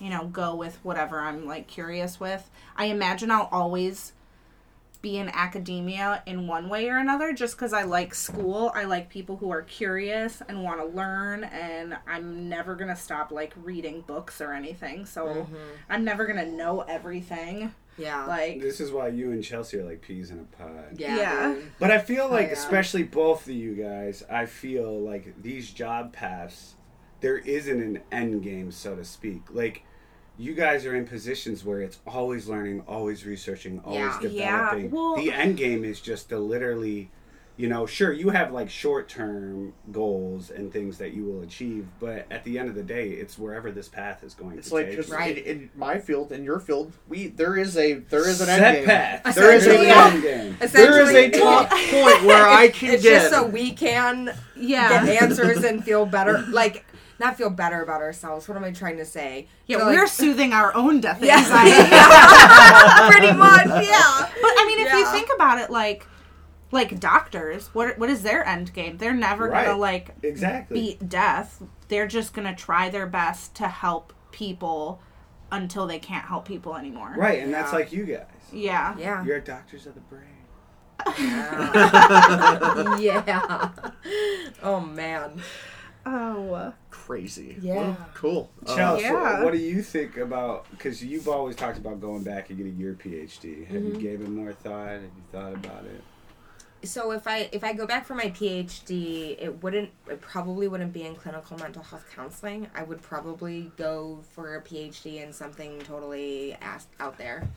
you 0.00 0.10
know, 0.10 0.26
go 0.26 0.54
with 0.54 0.78
whatever 0.82 1.20
I'm 1.20 1.46
like 1.46 1.66
curious 1.66 2.20
with. 2.20 2.48
I 2.76 2.86
imagine 2.86 3.30
I'll 3.30 3.48
always 3.52 4.12
be 5.00 5.16
in 5.16 5.28
academia 5.28 6.22
in 6.26 6.48
one 6.48 6.68
way 6.68 6.88
or 6.88 6.98
another 6.98 7.32
just 7.32 7.56
because 7.56 7.72
I 7.72 7.84
like 7.84 8.14
school. 8.14 8.72
I 8.74 8.84
like 8.84 9.08
people 9.08 9.36
who 9.36 9.50
are 9.50 9.62
curious 9.62 10.42
and 10.48 10.64
want 10.64 10.80
to 10.80 10.86
learn, 10.86 11.44
and 11.44 11.96
I'm 12.06 12.48
never 12.48 12.74
going 12.74 12.88
to 12.88 12.96
stop 12.96 13.30
like 13.30 13.52
reading 13.62 14.02
books 14.02 14.40
or 14.40 14.52
anything. 14.52 15.06
So 15.06 15.26
mm-hmm. 15.26 15.54
I'm 15.88 16.04
never 16.04 16.26
going 16.26 16.44
to 16.44 16.50
know 16.50 16.80
everything. 16.80 17.74
Yeah. 17.96 18.26
Like, 18.26 18.60
this 18.60 18.80
is 18.80 18.92
why 18.92 19.08
you 19.08 19.32
and 19.32 19.42
chelsea 19.42 19.78
are 19.78 19.84
like 19.84 20.02
peas 20.02 20.30
in 20.30 20.38
a 20.38 20.56
pod 20.56 20.96
yeah. 20.96 21.16
Yeah. 21.16 21.54
But 21.80 21.90
I 21.90 21.98
feel 21.98 22.28
like, 22.28 22.46
yeah. 22.46 22.52
especially 22.52 23.02
both 23.02 23.46
of 23.46 23.52
you 23.52 23.74
guys, 23.74 24.24
I 24.30 24.46
feel 24.46 25.00
like 25.00 25.42
these 25.42 25.72
job 25.72 26.12
paths, 26.12 26.74
there 27.20 27.38
isn't 27.38 27.80
an 27.80 28.00
end 28.12 28.42
game, 28.42 28.70
so 28.70 28.94
to 28.96 29.04
speak. 29.04 29.42
Like, 29.50 29.82
you 30.38 30.54
guys 30.54 30.86
are 30.86 30.94
in 30.94 31.06
positions 31.06 31.64
where 31.64 31.80
it's 31.80 31.98
always 32.06 32.48
learning, 32.48 32.82
always 32.86 33.26
researching, 33.26 33.80
always 33.84 34.00
Yeah. 34.22 34.28
Yeah, 34.30 34.56
developing. 34.74 34.90
well- 34.90 35.16
the 35.16 35.32
end 35.32 35.56
game 35.56 35.84
is 35.84 36.00
just 36.00 36.28
to 36.28 36.38
literally, 36.38 37.10
you 37.56 37.66
know, 37.68 37.86
sure, 37.86 38.12
you 38.12 38.28
have 38.30 38.52
like 38.52 38.70
short 38.70 39.08
term 39.08 39.72
goals 39.90 40.48
and 40.48 40.72
things 40.72 40.98
that 40.98 41.12
you 41.12 41.24
will 41.24 41.42
achieve, 41.42 41.88
but 41.98 42.24
at 42.30 42.44
the 42.44 42.56
end 42.56 42.68
of 42.68 42.76
the 42.76 42.84
day, 42.84 43.08
it's 43.08 43.36
wherever 43.36 43.72
this 43.72 43.88
path 43.88 44.22
is 44.22 44.32
going 44.34 44.58
it's 44.58 44.68
to 44.68 44.74
like 44.76 44.86
take. 44.86 44.96
because 44.98 45.10
you. 45.10 45.16
Right. 45.16 45.38
in, 45.38 45.44
in 45.62 45.70
my 45.74 45.98
field, 45.98 46.30
in 46.30 46.44
your 46.44 46.60
field, 46.60 46.92
we 47.08 47.26
there 47.26 47.56
is 47.56 47.76
a 47.76 47.94
there 47.94 48.28
is 48.28 48.40
an 48.40 48.46
Set 48.46 48.62
end 48.62 48.76
game. 48.76 48.84
path. 48.86 49.22
There 49.34 49.52
is 49.52 49.66
a 49.66 49.70
Essentially, 49.72 49.90
end 49.90 50.14
end 50.14 50.22
game. 50.60 50.68
There 50.70 51.02
is 51.02 51.10
a 51.10 51.30
top 51.40 51.68
point 51.70 52.22
where 52.22 52.46
I 52.48 52.68
can 52.72 52.94
it's 52.94 53.02
get. 53.02 53.22
just 53.22 53.30
so 53.32 53.44
we 53.44 53.72
can 53.72 54.32
yeah. 54.54 55.04
get 55.04 55.20
answers 55.22 55.64
and 55.64 55.82
feel 55.84 56.06
better. 56.06 56.38
Like, 56.50 56.84
not 57.20 57.36
feel 57.36 57.50
better 57.50 57.82
about 57.82 58.00
ourselves. 58.00 58.46
What 58.48 58.56
am 58.56 58.64
I 58.64 58.70
trying 58.72 58.96
to 58.98 59.04
say? 59.04 59.48
Yeah, 59.66 59.78
So, 59.78 59.86
we're 59.86 59.98
like- 60.00 60.08
soothing 60.08 60.52
our 60.52 60.74
own 60.74 61.00
death 61.06 61.22
Yeah. 61.22 61.38
anxiety. 61.38 61.72
pretty 63.12 63.32
much. 63.36 63.66
Yeah. 63.86 64.30
But 64.40 64.52
I 64.56 64.64
mean, 64.66 64.86
if 64.86 64.92
you 64.92 65.06
think 65.06 65.28
about 65.34 65.58
it, 65.58 65.70
like, 65.70 66.06
like 66.70 67.00
doctors, 67.00 67.68
what 67.74 67.98
what 67.98 68.10
is 68.10 68.22
their 68.22 68.44
end 68.46 68.72
game? 68.74 68.98
They're 68.98 69.14
never 69.14 69.48
Right. 69.48 69.66
gonna 69.66 69.78
like 69.78 70.10
Exactly. 70.22 70.80
beat 70.80 71.08
death. 71.08 71.62
They're 71.88 72.06
just 72.06 72.34
gonna 72.34 72.54
try 72.54 72.90
their 72.90 73.06
best 73.06 73.54
to 73.56 73.68
help 73.68 74.12
people 74.32 75.00
until 75.50 75.86
they 75.86 75.98
can't 75.98 76.26
help 76.26 76.46
people 76.46 76.76
anymore. 76.76 77.14
Right, 77.16 77.42
and 77.42 77.52
that's 77.54 77.72
like 77.72 77.90
you 77.90 78.04
guys. 78.04 78.26
Yeah. 78.52 78.94
Yeah. 78.98 79.24
You're 79.24 79.40
doctors 79.40 79.86
of 79.86 79.94
the 79.94 80.00
brain. 80.00 80.24
yeah. 83.00 83.70
Oh 84.62 84.80
man. 84.80 85.40
Oh. 86.10 86.72
crazy. 86.90 87.56
Yeah. 87.60 87.74
Well, 87.76 87.96
cool. 88.14 88.50
Uh, 88.66 88.76
Chelsea, 88.76 89.02
yeah. 89.04 89.42
what 89.42 89.52
do 89.52 89.58
you 89.58 89.82
think 89.82 90.16
about? 90.16 90.66
Because 90.70 91.02
you've 91.04 91.28
always 91.28 91.56
talked 91.56 91.78
about 91.78 92.00
going 92.00 92.22
back 92.22 92.48
and 92.48 92.58
getting 92.58 92.76
your 92.78 92.94
PhD. 92.94 93.66
Have 93.66 93.76
Mm-hmm. 93.82 93.94
you 93.94 94.00
gave 94.00 94.20
it 94.20 94.28
more 94.28 94.52
thought? 94.52 94.88
Have 94.88 95.02
you 95.02 95.10
thought 95.32 95.52
about 95.54 95.84
it? 95.84 96.02
So 96.86 97.10
if 97.10 97.26
I 97.26 97.48
if 97.50 97.64
I 97.64 97.72
go 97.72 97.86
back 97.86 98.06
for 98.06 98.14
my 98.14 98.26
PhD, 98.30 99.36
it 99.40 99.62
wouldn't 99.62 99.90
it 100.08 100.20
probably 100.20 100.68
wouldn't 100.68 100.92
be 100.92 101.02
in 101.04 101.14
clinical 101.16 101.58
mental 101.58 101.82
health 101.82 102.04
counseling. 102.14 102.68
I 102.74 102.84
would 102.84 103.02
probably 103.02 103.72
go 103.76 104.20
for 104.32 104.54
a 104.56 104.62
PhD 104.62 105.22
in 105.22 105.32
something 105.32 105.80
totally 105.80 106.54
ass 106.62 106.86
out 107.00 107.18
there, 107.18 107.48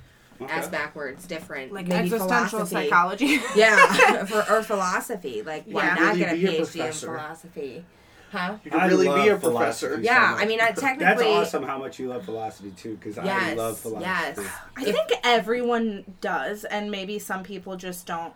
ass 0.42 0.64
Okay. 0.66 0.72
backwards, 0.72 1.28
different, 1.28 1.72
Like 1.72 1.86
maybe 1.88 2.06
existential 2.06 2.66
philosophy. 2.66 2.90
psychology. 2.90 3.40
Yeah, 3.56 4.26
for 4.26 4.44
or 4.52 4.64
philosophy. 4.64 5.44
Like 5.44 5.66
why 5.66 5.84
Yeah. 5.86 5.94
not 5.94 6.16
Really 6.16 6.20
get 6.20 6.34
a 6.34 6.36
be 6.38 6.46
a 6.58 6.62
PhD 6.62 6.86
in 6.88 6.92
philosophy? 6.94 7.86
Huh? 8.32 8.56
You 8.64 8.72
could 8.72 8.80
I 8.80 8.88
really 8.88 9.08
be 9.24 9.28
a 9.28 9.36
professor. 9.38 9.96
so 9.96 10.02
Yeah, 10.02 10.32
much. 10.32 10.42
I 10.44 10.46
mean, 10.46 10.62
I 10.62 10.72
That's 10.72 11.22
awesome 11.22 11.64
how 11.64 11.78
much 11.78 12.00
you 12.00 12.08
love 12.08 12.24
philosophy 12.24 12.72
too, 12.72 12.96
because 12.96 13.18
I 13.18 13.54
love 13.56 13.78
philosophy. 13.78 14.06
yes. 14.42 14.52
I 14.78 14.84
think 14.86 15.10
everyone 15.24 16.06
does, 16.22 16.64
and 16.64 16.90
maybe 16.90 17.20
some 17.20 17.44
people 17.44 17.76
just 17.76 18.06
don't. 18.08 18.34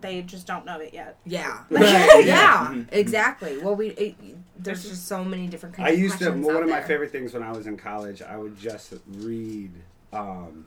They 0.00 0.22
just 0.22 0.46
don't 0.46 0.64
know 0.64 0.78
it 0.80 0.92
yet. 0.94 1.18
Yeah. 1.24 1.60
Right, 1.70 2.24
yeah, 2.24 2.68
Mhm. 2.72 2.88
exactly. 2.92 3.58
Well, 3.58 3.74
we 3.76 3.88
it, 3.90 4.14
there's 4.58 4.82
just 4.88 5.06
so 5.08 5.24
many 5.24 5.46
different 5.48 5.74
kinds 5.76 5.88
I 5.88 5.92
of 5.92 5.98
used 5.98 6.18
to. 6.18 6.30
One 6.30 6.56
out 6.56 6.62
of 6.62 6.68
my 6.68 6.78
there. 6.78 6.86
favorite 6.88 7.10
things 7.12 7.32
when 7.34 7.42
I 7.42 7.52
was 7.52 7.66
in 7.66 7.76
college, 7.76 8.22
I 8.22 8.36
would 8.36 8.58
just 8.58 8.92
read. 9.08 9.70
Um, 10.12 10.66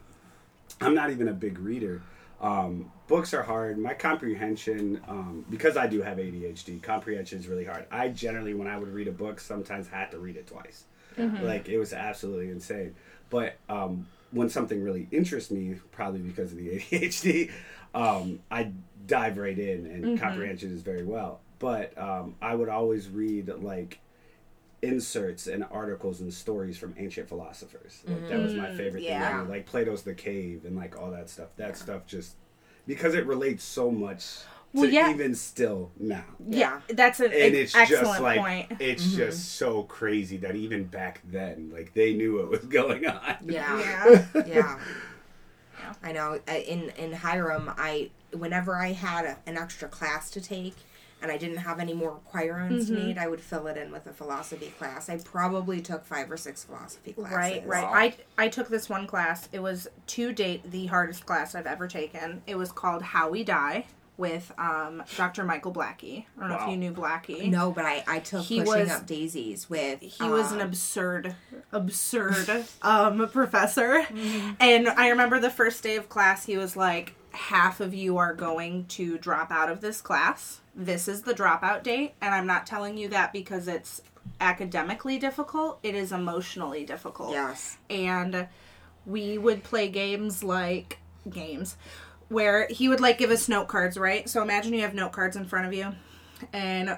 I'm 0.81 0.93
not 0.95 1.09
even 1.11 1.27
a 1.29 1.33
big 1.33 1.59
reader. 1.59 2.01
Um, 2.41 2.91
books 3.07 3.34
are 3.34 3.43
hard. 3.43 3.77
My 3.77 3.93
comprehension, 3.93 5.01
um, 5.07 5.45
because 5.49 5.77
I 5.77 5.88
do 5.88 6.01
have 6.01 6.17
ADHD, 6.17 6.81
comprehension 6.81 7.39
is 7.39 7.47
really 7.47 7.65
hard. 7.65 7.85
I 7.91 8.09
generally, 8.09 8.53
when 8.53 8.67
I 8.67 8.77
would 8.77 8.89
read 8.89 9.07
a 9.07 9.11
book, 9.11 9.39
sometimes 9.39 9.88
had 9.88 10.11
to 10.11 10.19
read 10.19 10.35
it 10.35 10.47
twice. 10.47 10.85
Like 11.43 11.67
it 11.67 11.77
was 11.77 11.93
absolutely 11.93 12.49
insane. 12.49 12.95
But 13.29 13.55
um, 13.69 14.07
when 14.31 14.49
something 14.49 14.84
really 14.84 15.07
interests 15.11 15.51
me, 15.51 15.79
probably 15.91 16.19
because 16.19 16.51
of 16.51 16.57
the 16.57 16.69
ADHD, 16.79 17.51
um, 17.93 18.39
I 18.51 18.71
dive 19.05 19.38
right 19.38 19.57
in, 19.57 19.85
and 19.85 20.19
comprehension 20.19 20.73
is 20.73 20.81
very 20.81 21.03
well. 21.03 21.39
But 21.59 21.97
um, 21.97 22.35
I 22.41 22.53
would 22.53 22.69
always 22.69 23.09
read 23.09 23.47
like 23.47 23.99
inserts 24.84 25.47
and 25.47 25.65
articles 25.71 26.21
and 26.21 26.31
stories 26.31 26.77
from 26.77 26.93
ancient 26.97 27.27
philosophers. 27.27 28.03
Like 28.07 28.29
that 28.29 28.39
was 28.39 28.53
my 28.53 28.75
favorite 28.75 29.03
yeah. 29.03 29.39
thing. 29.39 29.49
Like 29.49 29.65
Plato's 29.65 30.03
The 30.03 30.13
Cave 30.13 30.65
and 30.65 30.75
like 30.75 30.99
all 30.99 31.09
that 31.11 31.29
stuff. 31.29 31.47
That 31.57 31.77
stuff 31.77 32.05
just 32.05 32.35
because 32.88 33.14
it 33.14 33.26
relates 33.26 33.64
so 33.64 33.91
much 33.91 34.39
Well, 34.73 34.85
to 34.85 34.91
yeah. 34.91 35.11
even 35.11 35.35
still 35.35 35.91
now. 35.99 36.23
Yeah, 36.47 36.81
that's 36.89 37.19
an 37.19 37.31
And 37.34 37.53
it's 37.53 37.76
excellent 37.76 38.05
just 38.07 38.22
like 38.22 38.39
point. 38.39 38.72
it's 38.80 39.05
mm-hmm. 39.05 39.18
just 39.18 39.55
so 39.55 39.84
crazy 39.84 40.38
that 40.38 40.55
even 40.55 40.85
back 40.85 41.22
then, 41.30 41.69
like 41.72 41.93
they 41.93 42.14
knew 42.14 42.38
what 42.38 42.49
was 42.49 42.59
going 42.65 43.05
on. 43.05 43.35
Yeah. 43.45 43.80
Yeah. 43.80 44.43
yeah. 44.47 44.80
I 46.03 46.11
know. 46.11 46.39
In 46.47 46.91
in 46.97 47.14
Hiram, 47.14 47.72
I 47.77 48.09
whenever 48.34 48.76
I 48.76 48.91
had 48.91 49.26
a, 49.26 49.38
an 49.45 49.57
extra 49.57 49.88
class 49.88 50.30
to 50.31 50.41
take, 50.41 50.76
and 51.22 51.31
I 51.31 51.38
didn't 51.38 51.57
have 51.57 51.80
any 51.80 51.94
more 51.94 52.11
requirements 52.14 52.88
to 52.88 52.94
need, 52.94 53.18
I 53.18 53.27
would 53.27 53.41
fill 53.41 53.68
it 53.68 53.77
in 53.77 53.91
with 53.91 54.06
a 54.06 54.14
philosophy 54.14 54.73
class. 54.77 55.10
I 55.10 55.18
probably 55.18 55.81
took 55.81 56.06
five 56.06 56.31
or 56.31 56.38
six 56.38 56.64
philosophy 56.64 57.14
classes. 57.14 57.35
Right, 57.35 57.68
right. 57.68 58.15
I 58.38 58.45
I 58.45 58.48
took 58.49 58.69
this 58.69 58.89
one 58.89 59.07
class. 59.07 59.49
It 59.52 59.60
was 59.61 59.88
to 60.07 60.31
date 60.31 60.69
the 60.72 60.85
hardest 60.88 61.26
class 61.26 61.56
I've 61.56 61.68
ever 61.68 61.88
taken. 61.88 62.41
It 62.45 62.56
was 62.56 62.72
called 62.72 63.02
How 63.02 63.30
We 63.30 63.44
Die 63.44 63.85
with 64.18 64.52
um, 64.57 65.03
Dr. 65.15 65.44
Michael 65.44 65.72
Blackie. 65.72 66.26
I 66.38 66.41
don't 66.41 66.49
know 66.49 66.60
if 66.64 66.69
you 66.69 66.77
knew 66.77 66.91
Blackie. 66.91 67.49
No, 67.49 67.72
but 67.72 67.85
I 67.85 68.03
I 68.07 68.19
took 68.19 68.44
He 68.45 68.60
pushing 68.60 68.81
was- 68.81 68.91
up 68.91 69.06
daisies 69.06 69.69
with. 69.69 70.02
He 70.02 70.27
was 70.27 70.52
an 70.52 70.61
um, 70.61 70.68
absurd, 70.68 71.35
absurd 71.72 72.65
um, 72.81 73.30
professor. 73.30 74.02
Mm-hmm. 74.02 74.52
And 74.60 74.88
I 74.88 75.10
remember 75.10 75.39
the 75.39 75.52
first 75.52 75.84
day 75.84 75.95
of 75.95 76.10
class, 76.10 76.45
he 76.45 76.57
was 76.57 76.76
like, 76.76 77.14
half 77.31 77.79
of 77.79 77.93
you 77.93 78.17
are 78.17 78.33
going 78.33 78.85
to 78.85 79.17
drop 79.17 79.51
out 79.51 79.69
of 79.69 79.81
this 79.81 80.01
class. 80.01 80.61
This 80.75 81.07
is 81.07 81.23
the 81.23 81.33
dropout 81.33 81.83
date. 81.83 82.13
And 82.21 82.33
I'm 82.33 82.47
not 82.47 82.65
telling 82.65 82.97
you 82.97 83.09
that 83.09 83.33
because 83.33 83.67
it's 83.67 84.01
academically 84.41 85.17
difficult, 85.17 85.79
it 85.83 85.95
is 85.95 86.11
emotionally 86.11 86.85
difficult. 86.85 87.31
Yes. 87.31 87.77
And 87.89 88.47
we 89.05 89.37
would 89.37 89.63
play 89.63 89.87
games 89.87 90.43
like 90.43 90.99
games 91.29 91.77
where 92.29 92.67
he 92.67 92.89
would 92.89 92.99
like 92.99 93.17
give 93.17 93.31
us 93.31 93.47
note 93.47 93.67
cards, 93.67 93.97
right? 93.97 94.27
So 94.29 94.41
imagine 94.41 94.73
you 94.73 94.81
have 94.81 94.93
note 94.93 95.13
cards 95.13 95.35
in 95.35 95.45
front 95.45 95.65
of 95.65 95.73
you 95.73 95.93
and 96.51 96.97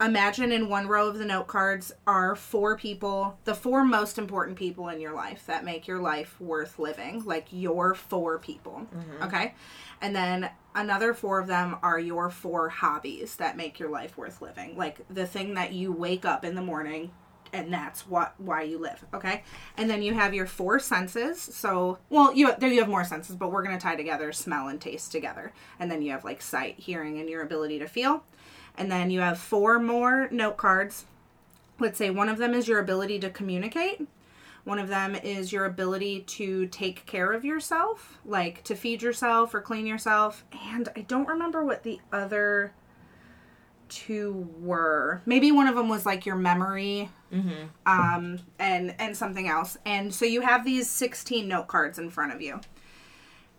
imagine 0.00 0.52
in 0.52 0.68
one 0.68 0.86
row 0.86 1.08
of 1.08 1.18
the 1.18 1.24
note 1.24 1.46
cards 1.46 1.92
are 2.06 2.36
four 2.36 2.76
people, 2.76 3.38
the 3.44 3.54
four 3.54 3.84
most 3.84 4.18
important 4.18 4.56
people 4.58 4.88
in 4.88 5.00
your 5.00 5.14
life 5.14 5.46
that 5.46 5.64
make 5.64 5.86
your 5.86 6.00
life 6.00 6.38
worth 6.40 6.78
living, 6.78 7.24
like 7.24 7.46
your 7.50 7.94
four 7.94 8.38
people. 8.38 8.86
Mm-hmm. 8.94 9.22
Okay? 9.24 9.54
And 10.02 10.14
then 10.14 10.50
another 10.74 11.14
four 11.14 11.40
of 11.40 11.46
them 11.46 11.76
are 11.82 11.98
your 11.98 12.28
four 12.28 12.68
hobbies 12.68 13.36
that 13.36 13.56
make 13.56 13.78
your 13.78 13.90
life 13.90 14.18
worth 14.18 14.42
living, 14.42 14.76
like 14.76 15.00
the 15.08 15.26
thing 15.26 15.54
that 15.54 15.72
you 15.72 15.92
wake 15.92 16.24
up 16.24 16.44
in 16.44 16.54
the 16.54 16.62
morning 16.62 17.10
and 17.52 17.72
that's 17.72 18.06
what 18.06 18.34
why 18.38 18.62
you 18.62 18.78
live 18.78 19.04
okay 19.14 19.42
and 19.76 19.88
then 19.88 20.02
you 20.02 20.12
have 20.12 20.34
your 20.34 20.46
four 20.46 20.78
senses 20.78 21.40
so 21.40 21.96
well 22.10 22.34
you 22.34 22.52
there 22.58 22.70
you 22.70 22.80
have 22.80 22.88
more 22.88 23.04
senses 23.04 23.36
but 23.36 23.52
we're 23.52 23.62
going 23.62 23.76
to 23.76 23.82
tie 23.82 23.94
together 23.94 24.32
smell 24.32 24.68
and 24.68 24.80
taste 24.80 25.12
together 25.12 25.52
and 25.78 25.90
then 25.90 26.02
you 26.02 26.10
have 26.10 26.24
like 26.24 26.42
sight 26.42 26.74
hearing 26.78 27.20
and 27.20 27.28
your 27.28 27.42
ability 27.42 27.78
to 27.78 27.86
feel 27.86 28.24
and 28.76 28.90
then 28.90 29.10
you 29.10 29.20
have 29.20 29.38
four 29.38 29.78
more 29.78 30.28
note 30.30 30.56
cards. 30.56 31.04
Let's 31.78 31.98
say 31.98 32.10
one 32.10 32.28
of 32.28 32.38
them 32.38 32.54
is 32.54 32.68
your 32.68 32.78
ability 32.80 33.18
to 33.20 33.30
communicate. 33.30 34.06
One 34.64 34.78
of 34.80 34.88
them 34.88 35.14
is 35.14 35.52
your 35.52 35.64
ability 35.64 36.22
to 36.22 36.66
take 36.66 37.06
care 37.06 37.32
of 37.32 37.44
yourself 37.44 38.18
like 38.24 38.64
to 38.64 38.74
feed 38.74 39.00
yourself 39.00 39.54
or 39.54 39.60
clean 39.60 39.86
yourself. 39.86 40.44
And 40.72 40.88
i 40.96 41.02
don't 41.02 41.28
remember 41.28 41.64
what 41.64 41.84
the 41.84 42.00
other 42.12 42.72
two 43.88 44.48
were. 44.58 45.22
Maybe 45.26 45.52
one 45.52 45.68
of 45.68 45.76
them 45.76 45.88
was 45.88 46.04
like 46.04 46.26
your 46.26 46.34
memory 46.36 47.10
um 47.86 48.38
and 48.58 48.94
and 48.98 49.16
something 49.16 49.48
else. 49.48 49.76
And 49.86 50.12
so 50.12 50.24
you 50.24 50.40
have 50.40 50.64
these 50.64 50.90
16 50.90 51.46
note 51.46 51.68
cards 51.68 51.98
in 51.98 52.10
front 52.10 52.32
of 52.32 52.42
you. 52.42 52.60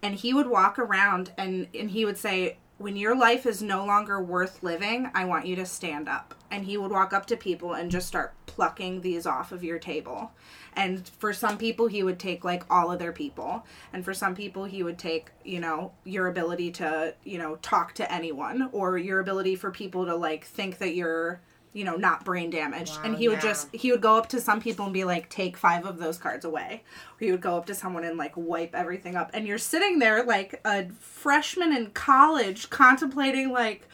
And 0.03 0.15
he 0.15 0.33
would 0.33 0.47
walk 0.47 0.77
around 0.77 1.31
and 1.37 1.67
and 1.73 1.91
he 1.91 2.03
would 2.03 2.17
say 2.17 2.57
when 2.77 2.95
your 2.95 3.17
life 3.17 3.45
is 3.45 3.61
no 3.61 3.85
longer 3.85 4.21
worth 4.21 4.61
living 4.61 5.09
i 5.13 5.25
want 5.25 5.45
you 5.45 5.55
to 5.55 5.65
stand 5.65 6.07
up. 6.07 6.33
And 6.49 6.65
he 6.65 6.77
would 6.77 6.91
walk 6.91 7.11
up 7.11 7.25
to 7.27 7.37
people 7.37 7.73
and 7.73 7.91
just 7.91 8.07
start 8.07 8.33
plucking 8.45 9.01
these 9.01 9.25
off 9.25 9.51
of 9.51 9.63
your 9.63 9.79
table. 9.79 10.31
And 10.73 11.07
for 11.07 11.33
some 11.33 11.57
people 11.57 11.87
he 11.87 12.03
would 12.03 12.19
take 12.19 12.43
like 12.43 12.63
all 12.69 12.91
of 12.91 12.99
their 12.99 13.11
people. 13.11 13.65
And 13.91 14.05
for 14.05 14.13
some 14.13 14.33
people 14.33 14.65
he 14.65 14.81
would 14.83 14.97
take 14.97 15.31
you 15.43 15.59
know 15.59 15.91
your 16.03 16.27
ability 16.27 16.71
to 16.71 17.13
you 17.23 17.37
know 17.37 17.57
talk 17.57 17.93
to 17.95 18.11
anyone 18.11 18.69
or 18.71 18.97
your 18.97 19.19
ability 19.19 19.55
for 19.55 19.71
people 19.71 20.05
to 20.05 20.15
like 20.15 20.45
think 20.45 20.77
that 20.77 20.95
you're 20.95 21.41
you 21.77 21.83
know 21.83 21.95
not 21.95 22.25
brain 22.25 22.49
damaged. 22.49 22.95
Wow, 22.97 23.03
and 23.03 23.15
he 23.15 23.27
would 23.27 23.43
yeah. 23.43 23.49
just 23.49 23.73
he 23.73 23.91
would 23.91 24.01
go 24.01 24.17
up 24.17 24.27
to 24.29 24.41
some 24.41 24.59
people 24.59 24.85
and 24.85 24.93
be 24.93 25.03
like 25.03 25.29
take 25.29 25.55
five 25.55 25.85
of 25.85 25.99
those 25.99 26.17
cards 26.17 26.43
away. 26.43 26.83
Or 27.11 27.17
he 27.19 27.31
would 27.31 27.41
go 27.41 27.55
up 27.55 27.67
to 27.67 27.75
someone 27.75 28.03
and 28.03 28.17
like 28.17 28.33
wipe 28.35 28.73
everything 28.73 29.15
up. 29.15 29.29
And 29.33 29.45
you're 29.45 29.59
sitting 29.59 29.99
there 29.99 30.23
like 30.23 30.59
a 30.65 30.89
freshman 30.99 31.75
in 31.75 31.91
college 31.91 32.71
contemplating 32.71 33.51
like 33.51 33.87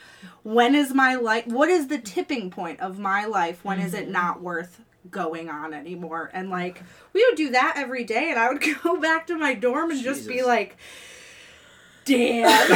when 0.43 0.76
is 0.76 0.93
my 0.93 1.15
life 1.15 1.45
what 1.47 1.69
is 1.69 1.88
the 1.88 1.99
tipping 1.99 2.49
point 2.49 2.80
of 2.80 2.99
my 2.99 3.26
life? 3.26 3.65
When 3.65 3.81
is 3.81 3.93
it 3.93 4.03
mm-hmm. 4.03 4.14
not 4.14 4.41
worth 4.41 4.80
going 5.11 5.49
on 5.49 5.73
anymore? 5.73 6.31
And 6.34 6.49
like 6.49 6.81
we 7.11 7.26
would 7.26 7.35
do 7.35 7.51
that 7.51 7.73
every 7.76 8.05
day 8.05 8.30
and 8.30 8.39
i 8.39 8.47
would 8.47 8.64
go 8.84 8.97
back 8.99 9.27
to 9.27 9.38
my 9.38 9.53
dorm 9.53 9.91
and 9.91 10.01
just 10.01 10.26
be 10.27 10.41
like 10.41 10.77
damn 12.05 12.49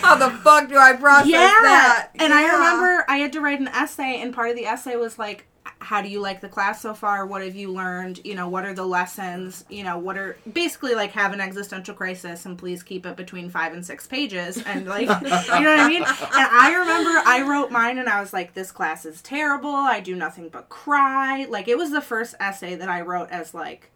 How 0.00 0.16
the 0.16 0.30
fuck 0.38 0.68
do 0.68 0.76
I 0.76 0.94
process 0.94 1.30
yeah. 1.30 1.38
that? 1.38 2.10
And 2.18 2.32
I 2.32 2.52
remember 2.52 3.04
I 3.08 3.18
had 3.18 3.32
to 3.34 3.40
write 3.40 3.60
an 3.60 3.68
essay, 3.68 4.20
and 4.20 4.34
part 4.34 4.50
of 4.50 4.56
the 4.56 4.66
essay 4.66 4.96
was 4.96 5.18
like, 5.18 5.46
how 5.80 6.02
do 6.02 6.08
you 6.08 6.20
like 6.20 6.40
the 6.40 6.48
class 6.48 6.80
so 6.80 6.92
far? 6.94 7.26
What 7.26 7.42
have 7.42 7.54
you 7.54 7.72
learned? 7.72 8.20
You 8.24 8.34
know, 8.34 8.48
what 8.48 8.64
are 8.64 8.74
the 8.74 8.84
lessons? 8.84 9.64
You 9.68 9.84
know, 9.84 9.98
what 9.98 10.18
are 10.18 10.36
basically 10.52 10.94
like 10.94 11.12
have 11.12 11.32
an 11.32 11.40
existential 11.40 11.94
crisis 11.94 12.46
and 12.46 12.58
please 12.58 12.82
keep 12.82 13.06
it 13.06 13.16
between 13.16 13.48
five 13.48 13.72
and 13.72 13.84
six 13.84 14.06
pages. 14.06 14.62
And 14.62 14.86
like, 14.86 15.02
you 15.08 15.08
know 15.08 15.20
what 15.20 15.80
I 15.80 15.88
mean? 15.88 16.02
And 16.02 16.08
I 16.32 16.74
remember 16.78 17.10
I 17.26 17.42
wrote 17.48 17.70
mine 17.70 17.98
and 17.98 18.08
I 18.08 18.20
was 18.20 18.32
like, 18.32 18.54
this 18.54 18.72
class 18.72 19.04
is 19.04 19.22
terrible. 19.22 19.70
I 19.70 20.00
do 20.00 20.14
nothing 20.14 20.48
but 20.48 20.68
cry. 20.68 21.46
Like, 21.48 21.68
it 21.68 21.78
was 21.78 21.90
the 21.90 22.02
first 22.02 22.34
essay 22.40 22.74
that 22.74 22.88
I 22.88 23.02
wrote 23.02 23.30
as 23.30 23.54
like, 23.54 23.90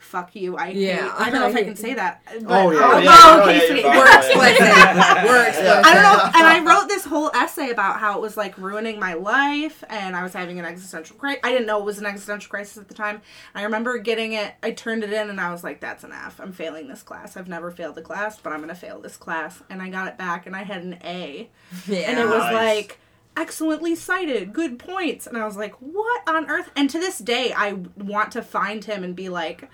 fuck 0.00 0.34
you. 0.34 0.56
I 0.56 0.68
Yeah. 0.68 1.02
hate. 1.02 1.20
I 1.26 1.30
don't 1.30 1.40
know 1.40 1.48
if 1.48 1.56
I 1.56 1.62
can 1.62 1.76
say 1.76 1.94
that. 1.94 2.22
But, 2.24 2.42
Oh, 2.48 2.70
yeah. 2.72 2.78
Oh, 2.82 2.92
Oh, 2.94 2.98
yeah. 2.98 3.10
oh, 3.12 3.36
Oh, 3.38 3.42
okay, 3.42 3.54
yeah, 3.60 3.66
sweet. 3.68 3.82
you're 3.82 3.94
We're 3.94 4.16
explicit. 4.16 4.60
We're 5.28 5.46
explicit. 5.46 5.84
I 5.86 5.94
don't 5.94 6.02
know. 6.02 6.24
And 6.38 6.46
I 6.46 6.64
wrote 6.64 6.88
this 6.88 7.04
whole 7.04 7.30
essay 7.34 7.70
about 7.70 8.00
how 8.00 8.16
it 8.16 8.20
was 8.22 8.36
like 8.36 8.56
ruining 8.58 8.98
my 8.98 9.14
life 9.14 9.84
and 9.88 10.16
I 10.16 10.22
was 10.22 10.32
having 10.32 10.58
an 10.58 10.64
existential 10.64 11.16
crisis. 11.16 11.40
I 11.44 11.52
didn't 11.52 11.66
know 11.66 11.78
it 11.78 11.84
was 11.84 11.98
an 11.98 12.06
existential 12.06 12.50
crisis 12.50 12.76
at 12.78 12.88
the 12.88 12.94
time. 12.94 13.22
I 13.54 13.62
remember 13.62 13.98
getting 13.98 14.32
it, 14.32 14.54
I 14.62 14.70
turned 14.72 15.04
it 15.04 15.12
in 15.12 15.30
and 15.30 15.40
I 15.40 15.52
was 15.52 15.62
like, 15.62 15.80
that's 15.80 16.02
an 16.04 16.12
F. 16.12 16.40
I'm 16.40 16.52
failing 16.52 16.88
this 16.88 17.02
class. 17.02 17.36
I've 17.36 17.48
never 17.48 17.70
failed 17.70 17.96
a 17.98 18.02
class, 18.02 18.38
but 18.40 18.52
I'm 18.52 18.58
going 18.60 18.68
to 18.70 18.74
fail 18.74 19.00
this 19.00 19.16
class. 19.16 19.62
And 19.70 19.80
I 19.82 19.88
got 19.90 20.08
it 20.08 20.16
back 20.18 20.46
and 20.46 20.56
I 20.56 20.62
had 20.64 20.82
an 20.82 20.98
A. 21.04 21.48
Yeah. 21.86 21.98
And 22.10 22.18
it 22.18 22.24
was 22.26 22.38
Nice. 22.38 22.54
like, 22.54 22.98
excellently 23.36 23.94
cited, 23.94 24.52
good 24.52 24.78
points. 24.78 25.26
And 25.26 25.36
I 25.36 25.44
was 25.46 25.56
like, 25.56 25.74
what 25.76 26.22
on 26.28 26.50
earth? 26.50 26.70
And 26.74 26.90
to 26.90 26.98
this 26.98 27.18
day, 27.18 27.52
I 27.56 27.74
want 27.96 28.32
to 28.32 28.42
find 28.42 28.84
him 28.84 29.04
and 29.04 29.14
be 29.14 29.28
like, 29.28 29.68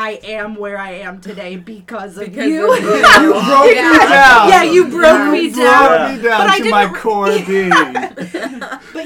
I 0.00 0.20
am 0.22 0.54
where 0.54 0.78
I 0.78 0.92
am 0.92 1.20
today 1.20 1.56
because 1.56 2.18
of 2.18 2.26
Because 2.30 2.46
you. 2.46 2.72
of 2.72 2.80
you. 2.84 2.88
You 2.88 3.32
broke 3.32 3.66
me 3.66 3.74
down. 3.74 4.48
yeah, 4.48 4.62
you 4.62 4.86
broke 4.86 5.02
Yeah. 5.02 5.30
me 5.32 5.40
You 5.40 5.54
down. 5.56 5.88
broke 5.88 6.16
me 6.16 6.22
down 6.28 6.38
But 6.38 6.50
I 6.50 6.58
to 6.60 6.70
my 6.70 6.82
didn't 6.84 6.94
re- 6.94 7.00
core 7.00 7.38
being. 7.48 7.72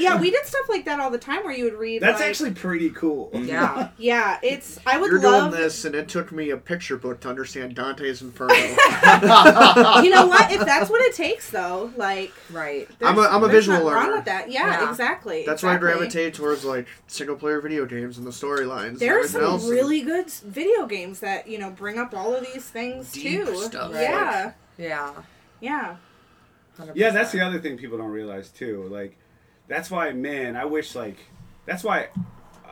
But 0.02 0.14
yeah, 0.14 0.20
we 0.20 0.30
did 0.30 0.44
stuff 0.46 0.68
like 0.68 0.84
that 0.86 1.00
all 1.00 1.10
the 1.10 1.18
time 1.18 1.44
where 1.44 1.54
you 1.54 1.64
would 1.64 1.74
read. 1.74 2.02
That's 2.02 2.20
like- 2.20 2.28
actually 2.30 2.52
pretty 2.52 2.90
cool. 2.90 3.30
Yeah. 3.34 3.90
yeah. 3.98 4.38
It's 4.42 4.78
I 4.86 4.98
would 4.98 5.10
You're 5.10 5.20
love. 5.20 5.50
doing 5.52 5.62
this, 5.62 5.84
and 5.84 5.94
it 5.94 6.08
took 6.08 6.32
me 6.32 6.50
a 6.50 6.56
picture 6.56 6.96
book 6.96 7.20
to 7.20 7.28
understand 7.28 7.74
Dante's 7.74 8.22
Inferno. 8.22 8.54
You 10.02 10.10
know 10.10 10.26
what? 10.26 10.50
If 10.52 10.64
that's 10.64 10.90
what 10.90 11.00
it 11.02 11.14
takes, 11.14 11.50
though, 11.50 11.92
like 11.96 12.32
Right. 12.50 12.88
I'm 13.00 13.18
a, 13.18 13.22
I'm 13.22 13.44
a 13.44 13.48
visual 13.48 13.78
nothing 13.78 13.92
wrong 13.92 14.04
learner. 14.06 14.16
with 14.16 14.24
that. 14.26 14.50
Yeah, 14.50 14.82
Yeah. 14.82 14.90
exactly. 14.90 15.44
That's 15.46 15.62
why 15.62 15.70
I 15.72 15.74
exactly. 15.76 15.98
gravitate 15.98 16.34
towards 16.34 16.64
like 16.64 16.86
single 17.06 17.36
player 17.36 17.60
video 17.60 17.86
games 17.86 18.18
and 18.18 18.26
the 18.26 18.30
storylines. 18.30 18.98
There 18.98 19.16
are 19.18 19.20
and 19.22 19.30
some 19.30 19.42
else. 19.42 19.68
really 19.68 20.02
good 20.02 20.30
video 20.30 20.86
games 20.86 21.20
that 21.20 21.46
you 21.48 21.58
know 21.58 21.70
bring 21.70 21.98
up 21.98 22.14
all 22.14 22.34
of 22.34 22.44
these 22.52 22.64
things 22.68 23.12
Deep 23.12 23.44
too. 23.46 23.56
stuff. 23.56 23.92
Yeah, 23.94 24.52
Yeah. 24.78 25.12
yeah. 25.60 25.96
100%. 26.78 26.92
Yeah, 26.94 27.10
that's 27.10 27.32
the 27.32 27.40
other 27.40 27.58
thing 27.60 27.76
people 27.76 27.98
don't 27.98 28.10
realize 28.10 28.48
too. 28.48 28.88
Like, 28.90 29.16
that's 29.68 29.90
why, 29.90 30.12
man, 30.12 30.56
I 30.56 30.64
wish 30.64 30.94
like, 30.94 31.18
that's 31.66 31.84
why. 31.84 32.08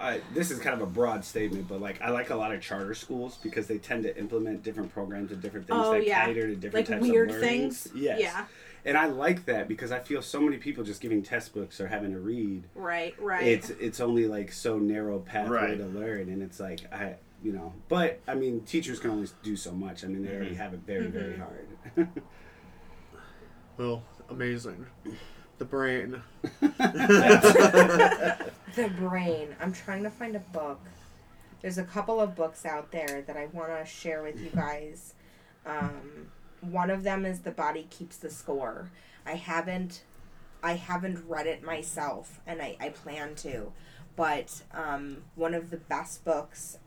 I, 0.02 0.22
this 0.32 0.50
is 0.50 0.58
kind 0.60 0.74
of 0.74 0.80
a 0.80 0.90
broad 0.90 1.26
statement, 1.26 1.68
but 1.68 1.78
like 1.82 2.00
I 2.00 2.08
like 2.08 2.30
a 2.30 2.34
lot 2.34 2.54
of 2.54 2.62
charter 2.62 2.94
schools 2.94 3.36
because 3.42 3.66
they 3.66 3.76
tend 3.76 4.04
to 4.04 4.18
implement 4.18 4.62
different 4.62 4.90
programs 4.94 5.30
and 5.30 5.42
different 5.42 5.66
things 5.66 5.78
Oh, 5.78 5.92
that 5.92 6.06
yeah. 6.06 6.24
cater 6.24 6.46
to 6.48 6.54
different 6.56 6.88
Like 6.88 6.98
types 7.00 7.06
weird 7.10 7.28
of 7.28 7.36
learnings. 7.36 7.82
things. 7.82 7.94
Yes. 8.02 8.18
Yeah. 8.18 8.46
And 8.86 8.96
I 8.96 9.08
like 9.08 9.44
that 9.44 9.68
because 9.68 9.92
I 9.92 9.98
feel 9.98 10.22
so 10.22 10.40
many 10.40 10.56
people 10.56 10.84
just 10.84 11.02
giving 11.02 11.22
test 11.22 11.52
books 11.52 11.82
or 11.82 11.88
having 11.88 12.12
to 12.12 12.18
read. 12.18 12.64
Right. 12.74 13.14
Right. 13.20 13.46
It's 13.46 13.68
it's 13.68 14.00
only 14.00 14.26
like 14.26 14.52
so 14.52 14.78
narrow 14.78 15.18
pathway 15.18 15.50
Right. 15.54 15.76
to 15.76 15.84
learn, 15.84 16.30
and 16.30 16.42
it's 16.42 16.58
like 16.58 16.80
I 16.90 17.16
you 17.44 17.52
know, 17.52 17.74
but 17.90 18.20
I 18.26 18.34
mean, 18.36 18.62
teachers 18.62 19.00
can 19.00 19.10
only 19.10 19.28
do 19.42 19.54
so 19.54 19.72
much. 19.72 20.02
I 20.02 20.06
mean, 20.08 20.22
they 20.22 20.28
Mm-hmm. 20.28 20.36
already 20.38 20.54
have 20.54 20.72
it 20.72 20.80
very 20.86 21.08
very 21.08 21.36
hard. 21.36 22.08
Well, 23.76 24.02
amazing. 24.30 24.86
The 25.60 25.66
brain. 25.66 26.22
The 28.76 28.88
brain. 28.98 29.48
I'm 29.60 29.72
trying 29.74 30.04
to 30.04 30.10
find 30.10 30.34
a 30.34 30.40
book. 30.40 30.80
There's 31.60 31.76
a 31.76 31.84
couple 31.84 32.18
of 32.18 32.34
books 32.34 32.64
out 32.64 32.92
there 32.92 33.22
that 33.26 33.36
I 33.36 33.46
want 33.52 33.68
to 33.78 33.84
share 33.84 34.22
with 34.22 34.40
you 34.40 34.48
guys. 34.54 35.12
Um, 35.66 36.28
one 36.62 36.88
of 36.88 37.02
them 37.02 37.26
is 37.26 37.40
The 37.40 37.50
Body 37.50 37.86
Keeps 37.90 38.16
the 38.16 38.30
Score. 38.30 38.90
I 39.26 39.34
haven't 39.34 40.02
I 40.62 40.74
haven't 40.74 41.24
read 41.28 41.46
it 41.46 41.62
myself 41.62 42.40
and 42.46 42.62
I, 42.62 42.76
I 42.80 42.88
plan 42.88 43.34
to. 43.36 43.70
But 44.16 44.62
um, 44.74 45.18
one 45.34 45.54
of 45.54 45.70
the 45.70 45.78
best 45.78 46.24
books, 46.24 46.78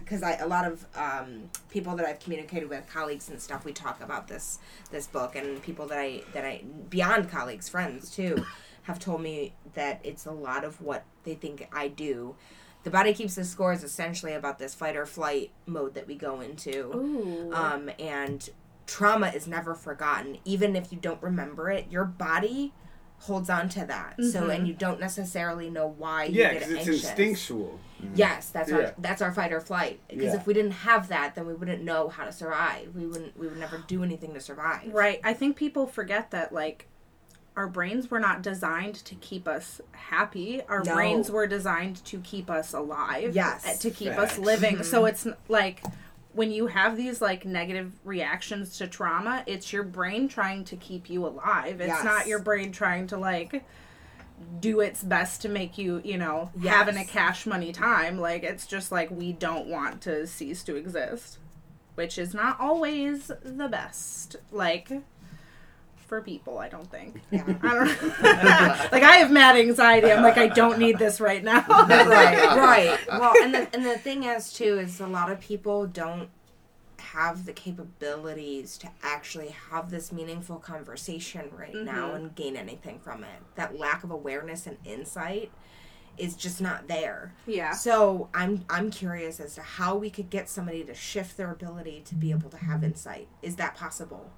because 0.00 0.22
I 0.22 0.36
a 0.36 0.46
lot 0.46 0.66
of 0.66 0.86
um, 0.94 1.50
people 1.70 1.96
that 1.96 2.06
I've 2.06 2.18
communicated 2.18 2.68
with, 2.68 2.86
colleagues 2.86 3.30
and 3.30 3.40
stuff, 3.40 3.64
we 3.64 3.72
talk 3.72 4.02
about 4.02 4.28
this 4.28 4.58
this 4.90 5.06
book, 5.06 5.34
and 5.36 5.62
people 5.62 5.86
that 5.86 5.98
I 5.98 6.22
that 6.34 6.44
I 6.44 6.64
beyond 6.90 7.30
colleagues, 7.30 7.68
friends 7.68 8.10
too, 8.14 8.44
have 8.82 8.98
told 8.98 9.22
me 9.22 9.54
that 9.74 10.00
it's 10.02 10.26
a 10.26 10.32
lot 10.32 10.64
of 10.64 10.80
what 10.80 11.04
they 11.24 11.34
think 11.34 11.68
I 11.72 11.88
do. 11.88 12.34
The 12.84 12.90
body 12.90 13.14
keeps 13.14 13.36
the 13.36 13.44
score 13.44 13.72
is 13.72 13.84
essentially 13.84 14.32
about 14.32 14.58
this 14.58 14.74
fight 14.74 14.96
or 14.96 15.06
flight 15.06 15.52
mode 15.66 15.94
that 15.94 16.06
we 16.08 16.16
go 16.16 16.40
into. 16.40 16.90
Um, 17.54 17.90
and 17.98 18.50
trauma 18.86 19.28
is 19.28 19.46
never 19.46 19.74
forgotten. 19.74 20.38
Even 20.44 20.74
if 20.74 20.90
you 20.92 20.98
don't 20.98 21.22
remember 21.22 21.70
it, 21.70 21.86
your 21.90 22.04
body 22.04 22.72
holds 23.22 23.48
on 23.48 23.68
to 23.68 23.84
that. 23.86 24.14
So, 24.22 24.48
and 24.48 24.50
mm-hmm. 24.50 24.66
you 24.66 24.74
don't 24.74 24.98
necessarily 24.98 25.70
know 25.70 25.94
why 25.96 26.24
you 26.24 26.40
yeah, 26.40 26.54
get 26.54 26.68
because 26.68 26.70
it's 26.72 26.88
anxious. 26.88 27.08
instinctual. 27.08 27.80
Mm-hmm. 28.02 28.14
Yes, 28.16 28.48
that's 28.50 28.70
Yeah. 28.70 28.76
our 28.76 28.94
that's 28.98 29.22
our 29.22 29.32
fight 29.32 29.52
or 29.52 29.60
flight. 29.60 30.00
Because 30.08 30.24
Yeah. 30.24 30.36
if 30.36 30.46
we 30.46 30.54
didn't 30.54 30.72
have 30.72 31.08
that, 31.08 31.36
then 31.36 31.46
we 31.46 31.54
wouldn't 31.54 31.84
know 31.84 32.08
how 32.08 32.24
to 32.24 32.32
survive. 32.32 32.94
We 32.96 33.06
wouldn't 33.06 33.38
we 33.38 33.46
would 33.46 33.58
never 33.58 33.78
do 33.86 34.02
anything 34.02 34.34
to 34.34 34.40
survive. 34.40 34.92
Right. 34.92 35.20
I 35.22 35.34
think 35.34 35.56
people 35.56 35.86
forget 35.86 36.32
that 36.32 36.52
like 36.52 36.88
our 37.56 37.68
brains 37.68 38.10
were 38.10 38.18
not 38.18 38.42
designed 38.42 38.96
to 38.96 39.14
keep 39.16 39.46
us 39.46 39.80
happy. 39.92 40.62
Our 40.68 40.82
No. 40.82 40.94
brains 40.94 41.30
were 41.30 41.46
designed 41.46 42.04
to 42.06 42.18
keep 42.18 42.50
us 42.50 42.72
alive. 42.72 43.36
Yes. 43.36 43.64
uh, 43.66 43.74
To 43.78 43.90
keep 43.90 44.14
Facts. 44.14 44.32
us 44.32 44.38
living. 44.38 44.82
So 44.82 45.02
mm-hmm. 45.02 45.08
it's 45.08 45.26
like 45.48 45.84
when 46.34 46.50
you 46.50 46.66
have 46.68 46.96
these 46.96 47.20
like 47.20 47.44
negative 47.44 47.92
reactions 48.04 48.78
to 48.78 48.86
trauma, 48.86 49.42
it's 49.46 49.72
your 49.72 49.82
brain 49.82 50.28
trying 50.28 50.64
to 50.64 50.76
keep 50.76 51.10
you 51.10 51.26
alive. 51.26 51.80
It's 51.80 51.88
Yes. 51.88 52.04
not 52.04 52.26
your 52.26 52.38
brain 52.38 52.72
trying 52.72 53.06
to 53.08 53.16
like 53.18 53.64
do 54.60 54.80
its 54.80 55.02
best 55.02 55.42
to 55.42 55.48
make 55.48 55.78
you, 55.78 56.00
you 56.04 56.18
know, 56.18 56.50
having 56.62 56.96
a 56.96 57.04
cash 57.04 57.46
money 57.46 57.72
time. 57.72 58.18
Like 58.18 58.42
it's 58.42 58.66
just 58.66 58.90
like 58.90 59.10
we 59.10 59.32
don't 59.32 59.68
want 59.68 60.00
to 60.02 60.26
cease 60.26 60.62
to 60.64 60.74
exist, 60.76 61.38
which 61.94 62.18
is 62.18 62.34
not 62.34 62.58
always 62.58 63.30
the 63.42 63.68
best. 63.68 64.36
Like 64.50 64.90
for 66.12 66.20
people, 66.20 66.58
I 66.58 66.68
don't 66.68 66.90
think. 66.90 67.22
Yeah. 67.30 67.42
I 67.62 67.74
don't 67.74 68.22
like 68.92 69.02
I 69.02 69.16
have 69.16 69.30
mad 69.30 69.56
anxiety. 69.56 70.12
I'm 70.12 70.22
like 70.22 70.36
I 70.36 70.48
don't 70.48 70.78
need 70.78 70.98
this 70.98 71.22
right 71.22 71.42
now. 71.42 71.64
right, 71.68 72.54
right. 72.54 72.98
Well, 73.08 73.32
and 73.42 73.54
the 73.54 73.74
and 73.74 73.82
the 73.82 73.96
thing 73.96 74.24
is 74.24 74.52
too 74.52 74.78
is 74.78 75.00
a 75.00 75.06
lot 75.06 75.32
of 75.32 75.40
people 75.40 75.86
don't 75.86 76.28
have 76.98 77.46
the 77.46 77.54
capabilities 77.54 78.76
to 78.76 78.90
actually 79.02 79.54
have 79.70 79.90
this 79.90 80.12
meaningful 80.12 80.58
conversation 80.58 81.48
right 81.56 81.74
now 81.74 82.08
mm-hmm. 82.08 82.16
and 82.16 82.34
gain 82.34 82.58
anything 82.58 82.98
from 82.98 83.24
it. 83.24 83.40
That 83.54 83.78
lack 83.78 84.04
of 84.04 84.10
awareness 84.10 84.66
and 84.66 84.76
insight 84.84 85.50
is 86.18 86.36
just 86.36 86.60
not 86.60 86.88
there. 86.88 87.32
Yeah. 87.46 87.72
So 87.72 88.28
I'm 88.34 88.66
I'm 88.68 88.90
curious 88.90 89.40
as 89.40 89.54
to 89.54 89.62
how 89.62 89.96
we 89.96 90.10
could 90.10 90.28
get 90.28 90.50
somebody 90.50 90.84
to 90.84 90.94
shift 90.94 91.38
their 91.38 91.50
ability 91.50 92.02
to 92.04 92.14
be 92.14 92.32
able 92.32 92.50
to 92.50 92.58
have 92.58 92.84
insight. 92.84 93.28
Is 93.40 93.56
that 93.56 93.74
possible? 93.74 94.30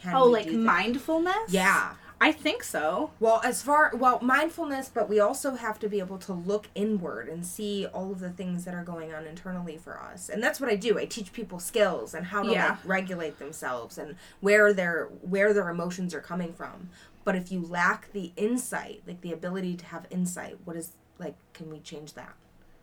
Can 0.00 0.14
Oh, 0.14 0.24
like 0.24 0.50
mindfulness? 0.50 1.48
Yeah. 1.48 1.94
I 2.22 2.32
think 2.32 2.62
so. 2.62 3.12
Well, 3.18 3.40
as 3.42 3.62
far 3.62 3.92
well, 3.94 4.18
mindfulness, 4.20 4.90
but 4.92 5.08
we 5.08 5.18
also 5.20 5.52
have 5.52 5.78
to 5.78 5.88
be 5.88 6.00
able 6.00 6.18
to 6.18 6.34
look 6.34 6.68
inward 6.74 7.28
and 7.30 7.46
see 7.46 7.86
all 7.86 8.12
of 8.12 8.20
the 8.20 8.28
things 8.28 8.66
that 8.66 8.74
are 8.74 8.84
going 8.84 9.14
on 9.14 9.26
internally 9.26 9.78
for 9.78 9.98
us. 9.98 10.28
And 10.28 10.42
that's 10.42 10.60
what 10.60 10.68
I 10.68 10.76
do. 10.76 10.98
I 10.98 11.06
teach 11.06 11.32
people 11.32 11.58
skills 11.58 12.12
and 12.12 12.26
how 12.26 12.42
to 12.42 12.50
Yeah. 12.50 12.68
like 12.70 12.78
regulate 12.84 13.38
themselves 13.38 13.96
and 13.96 14.16
where 14.40 14.74
their 14.74 15.06
where 15.22 15.54
their 15.54 15.70
emotions 15.70 16.12
are 16.14 16.20
coming 16.20 16.52
from. 16.52 16.90
But 17.24 17.36
if 17.36 17.50
you 17.50 17.60
lack 17.64 18.12
the 18.12 18.32
insight, 18.36 19.02
like 19.06 19.22
the 19.22 19.32
ability 19.32 19.76
to 19.76 19.86
have 19.86 20.06
insight, 20.10 20.58
what 20.64 20.76
is 20.76 20.92
like 21.18 21.36
can 21.54 21.70
we 21.70 21.78
change 21.80 22.12
that? 22.14 22.34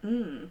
Mm. 0.03 0.49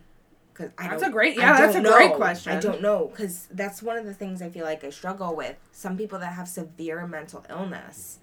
Cuz 0.57 0.71
I 0.79 0.89
That's 0.89 1.03
don't- 1.03 1.11
a 1.11 1.13
great- 1.13 1.37
yeah, 1.37 1.59
that's 1.59 1.75
don't 1.75 1.85
a 1.85 1.91
great 1.91 2.15
question. 2.15 2.57
I 2.57 2.61
don't 2.61 2.81
know 2.81 3.09
cuz 3.09 3.47
that's 3.51 3.83
one 3.83 3.99
of 3.99 4.07
the 4.07 4.15
things 4.15 4.41
I 4.41 4.49
feel 4.49 4.65
like 4.65 4.85
I 4.85 4.91
struggle 4.91 5.37
with. 5.37 5.57
Some 5.73 5.97
people 5.99 6.19
that 6.21 6.33
have 6.33 6.49
severe 6.49 7.07
mental 7.07 7.45
illness 7.51 8.19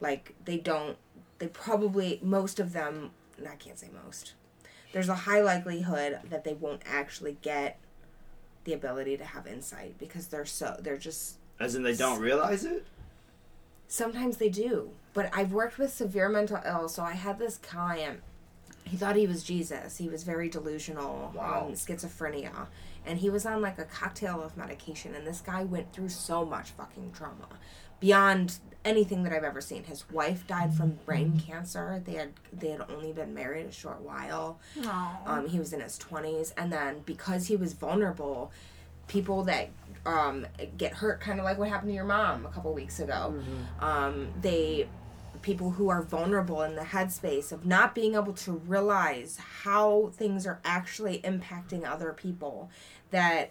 like 0.00 0.34
they 0.44 0.56
don't 0.56 0.96
they 1.38 1.46
probably 1.48 2.18
most 2.22 2.58
of 2.58 2.72
them 2.72 3.10
i 3.48 3.54
can't 3.56 3.78
say 3.78 3.88
most 4.04 4.32
there's 4.92 5.08
a 5.10 5.14
high 5.14 5.40
likelihood 5.42 6.18
that 6.28 6.42
they 6.44 6.54
won't 6.54 6.82
actually 6.86 7.36
get 7.42 7.78
the 8.64 8.72
ability 8.72 9.16
to 9.18 9.24
have 9.24 9.46
insight 9.46 9.96
because 9.98 10.26
they're 10.28 10.44
so 10.46 10.76
they're 10.80 10.96
just 10.98 11.36
As 11.58 11.74
in, 11.74 11.82
they 11.82 11.94
don't 11.94 12.18
realize 12.20 12.64
it. 12.64 12.86
sometimes 13.88 14.36
they 14.38 14.48
do 14.48 14.90
but 15.14 15.28
i've 15.34 15.52
worked 15.52 15.78
with 15.78 15.92
severe 15.92 16.28
mental 16.28 16.60
ill 16.66 16.88
so 16.88 17.02
i 17.02 17.12
had 17.12 17.38
this 17.38 17.58
client 17.58 18.20
he 18.84 18.96
thought 18.96 19.16
he 19.16 19.26
was 19.26 19.42
jesus. 19.44 19.96
He 19.98 20.08
was 20.08 20.22
very 20.24 20.48
delusional 20.48 21.32
Wow. 21.34 21.66
on 21.68 21.72
schizophrenia. 21.72 22.66
And 23.06 23.18
he 23.18 23.30
was 23.30 23.46
on 23.46 23.62
like 23.62 23.78
a 23.78 23.84
cocktail 23.84 24.42
of 24.42 24.56
medication 24.56 25.14
and 25.14 25.26
this 25.26 25.40
guy 25.40 25.64
went 25.64 25.92
through 25.92 26.10
so 26.10 26.44
much 26.44 26.70
fucking 26.72 27.12
trauma. 27.12 27.48
Beyond 28.00 28.58
anything 28.84 29.24
that 29.24 29.32
i've 29.32 29.44
ever 29.44 29.60
seen. 29.60 29.84
His 29.84 30.10
wife 30.10 30.46
died 30.46 30.74
from 30.74 30.98
brain 31.04 31.38
cancer. 31.46 32.02
They 32.04 32.14
had 32.14 32.30
they 32.52 32.68
had 32.70 32.82
only 32.90 33.12
been 33.12 33.34
married 33.34 33.66
a 33.66 33.72
short 33.72 34.00
while. 34.00 34.58
Um, 35.26 35.48
he 35.48 35.58
was 35.58 35.72
in 35.74 35.80
his 35.80 35.98
20s 35.98 36.52
and 36.56 36.72
then 36.72 37.00
because 37.04 37.46
he 37.46 37.56
was 37.56 37.74
vulnerable 37.74 38.50
people 39.06 39.42
that 39.44 39.68
um, 40.06 40.46
get 40.78 40.94
hurt 40.94 41.20
kind 41.20 41.38
of 41.38 41.44
like 41.44 41.58
what 41.58 41.68
happened 41.68 41.90
to 41.90 41.94
your 41.94 42.04
mom 42.04 42.46
a 42.46 42.48
couple 42.48 42.72
weeks 42.72 43.00
ago 43.00 43.34
um, 43.80 44.28
they 44.40 44.88
people 45.42 45.70
who 45.72 45.88
are 45.88 46.02
vulnerable 46.02 46.62
in 46.62 46.74
the 46.76 46.82
headspace 46.82 47.52
of 47.52 47.64
not 47.66 47.94
being 47.94 48.14
able 48.14 48.32
to 48.32 48.52
realize 48.52 49.38
how 49.62 50.10
things 50.14 50.46
are 50.46 50.60
actually 50.64 51.20
impacting 51.22 51.84
other 51.84 52.12
people 52.12 52.70
that 53.10 53.50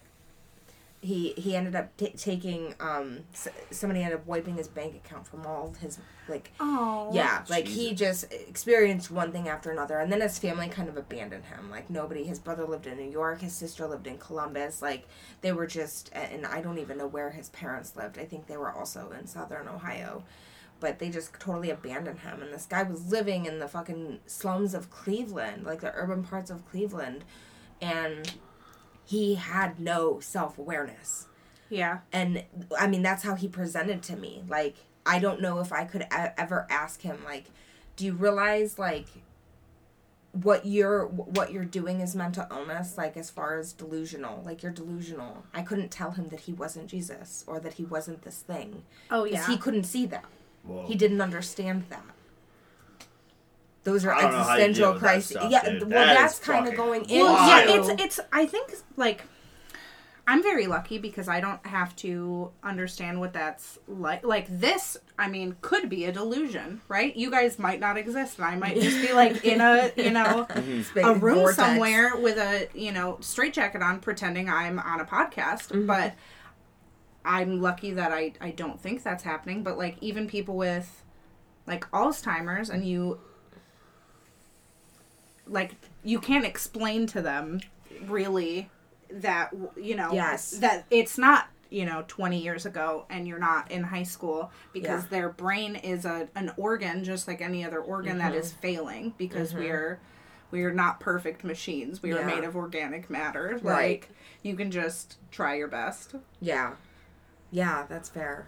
he 1.01 1.33
he 1.37 1.55
ended 1.55 1.75
up 1.75 1.95
t- 1.95 2.09
taking 2.17 2.75
um 2.81 3.19
s- 3.33 3.47
somebody 3.71 4.01
ended 4.03 4.19
up 4.19 4.27
wiping 4.27 4.57
his 4.57 4.67
bank 4.67 4.93
account 4.95 5.25
from 5.25 5.45
all 5.45 5.73
his 5.79 5.97
like 6.27 6.51
Oh. 6.59 7.09
yeah, 7.13 7.43
like 7.49 7.67
he 7.67 7.93
just 7.95 8.31
experienced 8.31 9.09
one 9.09 9.31
thing 9.31 9.47
after 9.47 9.71
another, 9.71 9.97
and 9.97 10.11
then 10.11 10.19
his 10.21 10.37
family 10.37 10.67
kind 10.67 10.89
of 10.89 10.97
abandoned 10.97 11.45
him. 11.45 11.71
Like 11.71 11.89
nobody, 11.89 12.23
his 12.25 12.37
brother 12.37 12.65
lived 12.65 12.85
in 12.85 12.97
New 12.97 13.09
York, 13.09 13.39
his 13.41 13.53
sister 13.53 13.87
lived 13.87 14.05
in 14.07 14.17
Columbus. 14.17 14.81
Like 14.81 15.07
they 15.41 15.53
were 15.53 15.65
just, 15.65 16.11
and 16.13 16.45
I 16.45 16.61
don't 16.61 16.77
even 16.77 16.97
know 16.99 17.07
where 17.07 17.31
his 17.31 17.49
parents 17.49 17.95
lived. 17.95 18.19
I 18.19 18.25
think 18.25 18.45
they 18.47 18.57
were 18.57 18.71
also 18.71 19.11
in 19.17 19.25
Southern 19.25 19.67
Ohio, 19.69 20.23
but 20.79 20.99
they 20.99 21.09
just 21.09 21.33
totally 21.39 21.69
abandoned 21.69 22.19
him. 22.19 22.41
And 22.41 22.53
this 22.53 22.65
guy 22.65 22.83
was 22.83 23.11
living 23.11 23.45
in 23.45 23.59
the 23.59 23.67
fucking 23.67 24.19
slums 24.25 24.73
of 24.73 24.89
Cleveland, 24.89 25.65
like 25.65 25.81
the 25.81 25.91
urban 25.95 26.23
parts 26.23 26.49
of 26.49 26.65
Cleveland, 26.69 27.23
and 27.81 28.33
he 29.05 29.35
had 29.35 29.79
no 29.79 30.19
self 30.19 30.57
awareness 30.59 31.27
Yeah. 31.69 31.99
and 32.13 32.43
i 32.77 32.85
mean 32.85 33.01
that's 33.01 33.23
how 33.23 33.33
he 33.35 33.47
presented 33.47 34.03
to 34.03 34.15
me 34.15 34.43
like 34.47 34.75
i 35.05 35.17
don't 35.17 35.41
know 35.41 35.59
if 35.59 35.71
i 35.73 35.83
could 35.83 36.03
e- 36.03 36.27
ever 36.37 36.67
ask 36.69 37.01
him 37.01 37.17
like 37.25 37.45
do 37.95 38.05
you 38.05 38.13
realize 38.13 38.77
like 38.77 39.07
what 40.31 40.63
you're 40.67 41.07
what 41.07 41.51
you're 41.51 41.65
doing 41.65 42.01
is 42.01 42.15
mental 42.15 42.45
illness 42.51 42.97
like 42.99 43.17
as 43.17 43.31
far 43.31 43.57
as 43.57 43.73
delusional 43.73 44.43
like 44.45 44.61
you're 44.61 44.71
delusional 44.71 45.43
i 45.55 45.63
couldn't 45.63 45.89
tell 45.89 46.11
him 46.11 46.27
that 46.27 46.41
he 46.41 46.53
wasn't 46.53 46.85
jesus 46.87 47.43
or 47.47 47.59
that 47.59 47.73
he 47.73 47.83
wasn't 47.85 48.21
this 48.21 48.41
thing 48.41 48.83
oh 49.09 49.23
yeah. 49.23 49.45
he 49.47 49.57
couldn't 49.57 49.85
see 49.85 50.05
that 50.05 50.25
Whoa. 50.63 50.85
he 50.87 50.95
didn't 50.95 51.21
understand 51.21 51.85
that 51.89 52.03
those 53.83 54.05
are 54.05 54.13
I 54.13 54.21
don't 54.21 54.31
know 54.33 54.37
how 54.39 54.55
you 54.55 54.73
deal 54.73 54.93
existential 54.93 54.99
crises 54.99 55.37
yeah 55.49 55.69
dude. 55.69 55.81
well 55.81 55.89
That 55.89 56.19
that's 56.19 56.39
kind 56.39 56.67
of 56.67 56.75
going 56.75 57.01
into 57.01 57.15
yeah, 57.15 57.63
it's 57.67 57.89
it's. 58.01 58.19
I 58.31 58.45
think 58.45 58.73
like 58.97 59.23
I'm 60.29 60.43
very 60.43 60.67
lucky 60.67 60.99
because 60.99 61.27
I 61.27 61.39
don't 61.39 61.65
have 61.65 61.95
to 61.97 62.51
understand 62.61 63.19
what 63.19 63.33
that's 63.33 63.79
like. 63.87 64.23
Like 64.23 64.45
this, 64.47 64.95
I 65.17 65.27
mean, 65.27 65.55
could 65.61 65.89
be 65.89 66.05
a 66.05 66.11
delusion, 66.11 66.81
right? 66.87 67.15
You 67.15 67.31
guys 67.31 67.57
might 67.57 67.79
not 67.79 67.97
exist, 67.97 68.37
and 68.37 68.45
I 68.45 68.55
might 68.55 68.79
just 68.79 69.01
be 69.01 69.11
like 69.11 69.43
in 69.53 69.59
a 69.59 69.91
you 69.97 70.11
know 70.11 70.45
a 70.51 71.15
room 71.15 71.35
vortex. 71.35 71.55
somewhere 71.55 72.15
with 72.15 72.37
a 72.37 72.67
you 72.75 72.91
know 72.91 73.17
straitjacket 73.21 73.81
on, 73.81 74.01
pretending 74.01 74.51
I'm 74.51 74.77
on 74.77 74.99
a 74.99 75.05
podcast. 75.05 75.69
Mm-hmm. 75.69 75.87
But 75.87 76.13
I'm 77.25 77.61
lucky 77.61 77.91
that 77.91 78.11
I 78.11 78.33
I 78.41 78.51
don't 78.51 78.79
think 78.81 79.03
that's 79.03 79.23
happening. 79.23 79.63
But 79.63 79.77
like 79.77 79.97
even 80.01 80.27
people 80.27 80.55
with 80.55 81.03
like 81.67 81.89
Alzheimer's, 81.91 82.69
and 82.69 82.85
you 82.85 83.19
like 85.47 85.71
you 86.03 86.19
can't 86.19 86.45
explain 86.45 87.07
to 87.07 87.21
them 87.21 87.59
really 88.03 88.69
that 89.11 89.51
you 89.75 89.95
know 89.95 90.13
Yes. 90.13 90.51
that 90.59 90.85
it's 90.91 91.17
not 91.17 91.47
you 91.71 91.85
know 91.85 92.03
20 92.07 92.37
years 92.41 92.65
ago 92.65 93.05
and 93.09 93.27
you're 93.27 93.39
not 93.39 93.71
in 93.71 93.83
high 93.83 94.03
school 94.03 94.51
because 94.73 95.03
Yeah. 95.03 95.09
their 95.09 95.29
brain 95.29 95.75
is 95.75 96.05
a 96.05 96.29
an 96.35 96.51
organ 96.57 97.03
just 97.03 97.27
like 97.27 97.41
any 97.41 97.65
other 97.65 97.79
organ 97.79 98.19
that 98.19 98.31
Mm-hmm. 98.31 98.39
is 98.41 98.53
failing 98.53 99.13
because 99.17 99.53
we're 99.53 99.99
we're 100.51 100.71
not 100.71 100.99
perfect 100.99 101.43
machines 101.43 102.01
we 102.01 102.11
are 102.13 102.25
made 102.25 102.43
of 102.43 102.55
organic 102.55 103.09
matter 103.09 103.59
Right. 103.61 103.91
like 104.03 104.09
you 104.43 104.55
can 104.55 104.69
just 104.71 105.17
try 105.31 105.55
your 105.55 105.67
best 105.67 106.15
Yeah. 106.39 106.73
Yeah, 107.51 107.85
that's 107.89 108.09
fair. 108.09 108.47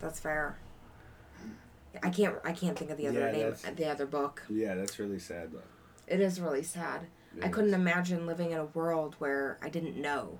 That's 0.00 0.20
fair. 0.20 0.58
I 2.02 2.10
can't 2.10 2.36
I 2.44 2.52
can't 2.52 2.78
think 2.78 2.90
of 2.90 2.96
the 2.98 3.08
other 3.08 3.20
Yeah, 3.20 3.32
name 3.32 3.54
the 3.76 3.86
other 3.86 4.06
book. 4.06 4.42
Yeah, 4.48 4.74
that's 4.74 4.98
really 4.98 5.18
sad 5.18 5.52
though. 5.52 5.62
It 6.06 6.20
is 6.20 6.40
really 6.40 6.62
sad. 6.62 7.06
It 7.36 7.44
I 7.44 7.48
couldn't 7.48 7.74
imagine 7.74 8.26
living 8.26 8.52
in 8.52 8.58
a 8.58 8.64
world 8.66 9.16
where 9.18 9.58
I 9.62 9.68
didn't 9.68 9.96
know. 9.96 10.38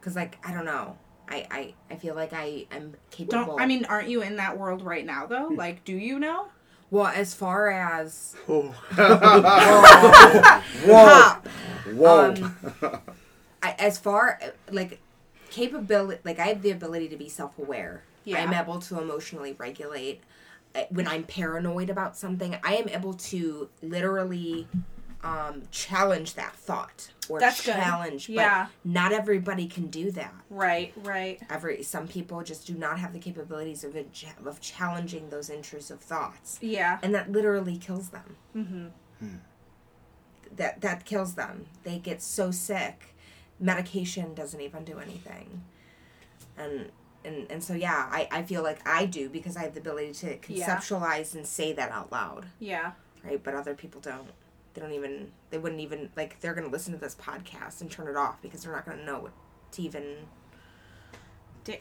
Cuz 0.00 0.16
like 0.16 0.38
I 0.46 0.52
don't 0.52 0.64
know. 0.64 0.96
I 1.28 1.46
I 1.50 1.74
I 1.90 1.96
feel 1.96 2.14
like 2.14 2.32
I 2.32 2.66
am 2.70 2.94
capable. 3.10 3.44
don't 3.44 3.60
i 3.60 3.66
mean 3.66 3.84
aren't 3.84 4.08
you 4.08 4.22
in 4.22 4.36
that 4.36 4.56
world 4.58 4.82
right 4.82 5.04
now 5.04 5.26
though 5.26 5.48
like 5.54 5.84
do 5.84 5.92
you 5.92 6.18
know 6.18 6.48
well, 6.90 7.06
as 7.08 7.34
far 7.34 7.70
as 7.70 8.34
Oh. 8.48 8.62
Whoa. 10.86 11.94
Whoa. 11.94 12.30
Um, 12.30 12.56
I, 13.62 13.74
as 13.78 13.98
far 13.98 14.40
like 14.70 14.98
capability 15.50 16.20
like 16.24 16.38
i 16.38 16.46
have 16.46 16.62
the 16.62 16.70
ability 16.70 17.08
to 17.08 17.16
be 17.16 17.28
self-aware 17.28 18.02
Yeah. 18.24 18.42
i'm 18.42 18.52
able 18.54 18.78
to 18.80 19.00
emotionally 19.00 19.54
regulate 19.58 20.20
Uh, 20.74 20.82
when 20.90 21.08
i'm 21.08 21.24
paranoid 21.24 21.88
about 21.90 22.16
something 22.16 22.56
i 22.62 22.74
am 22.74 22.88
able 22.88 23.14
to 23.14 23.68
literally 23.82 24.68
um, 25.24 25.62
challenge 25.72 26.34
that 26.34 26.54
thought 26.54 27.10
or 27.28 27.40
That's 27.40 27.66
good. 27.66 27.74
challenge. 27.74 28.28
Yeah. 28.28 28.68
But 28.84 28.88
not 28.92 29.10
everybody 29.12 29.66
can 29.66 29.88
do 29.88 30.12
that. 30.12 30.32
Right, 30.48 30.92
right. 31.02 31.40
Every 31.50 31.82
some 31.82 32.06
people 32.06 32.40
just 32.44 32.68
do 32.68 32.74
not 32.74 33.00
have 33.00 33.12
the 33.12 33.18
capabilities 33.18 33.82
of 33.82 33.96
of 34.46 34.60
challenging 34.60 35.28
those 35.30 35.50
intrusive 35.50 35.98
thoughts, 36.00 36.58
Yeah. 36.62 37.00
and 37.02 37.12
that 37.16 37.32
literally 37.32 37.76
kills 37.76 38.10
them. 38.10 38.36
Mm-hmm. 38.56 39.26
That 40.56 40.80
that 40.80 41.04
kills 41.04 41.34
them. 41.34 41.66
They 41.82 41.98
get 41.98 42.22
so 42.22 42.50
sick. 42.52 43.14
Medication 43.60 44.34
doesn't 44.34 44.60
even 44.60 44.84
do 44.84 44.98
anything, 44.98 45.62
and. 46.56 46.90
And, 47.24 47.50
and 47.50 47.62
so 47.62 47.74
yeah, 47.74 48.06
I, 48.10 48.28
I 48.30 48.42
feel 48.44 48.62
like 48.62 48.78
I 48.88 49.04
do 49.04 49.28
because 49.28 49.56
I 49.56 49.62
have 49.62 49.74
the 49.74 49.80
ability 49.80 50.12
to 50.12 50.38
Yeah. 50.48 50.78
conceptualize 50.78 51.34
and 51.34 51.44
say 51.44 51.72
that 51.72 51.90
out 51.90 52.12
loud. 52.12 52.46
Yeah. 52.60 52.92
right? 53.24 53.42
But 53.42 53.54
other 53.54 53.74
people 53.74 54.00
don't. 54.00 54.28
They 54.72 54.80
don't 54.80 54.92
even. 54.92 55.32
They 55.50 55.58
wouldn't 55.58 55.80
even 55.80 56.10
like. 56.16 56.38
They're 56.40 56.54
gonna 56.54 56.68
listen 56.68 56.92
to 56.94 56.98
this 56.98 57.16
podcast 57.16 57.80
and 57.80 57.90
turn 57.90 58.06
it 58.06 58.16
off 58.16 58.40
because 58.40 58.62
they're 58.62 58.72
not 58.72 58.86
gonna 58.86 59.04
know 59.04 59.18
what 59.18 59.32
to 59.72 59.82
even. 59.82 60.14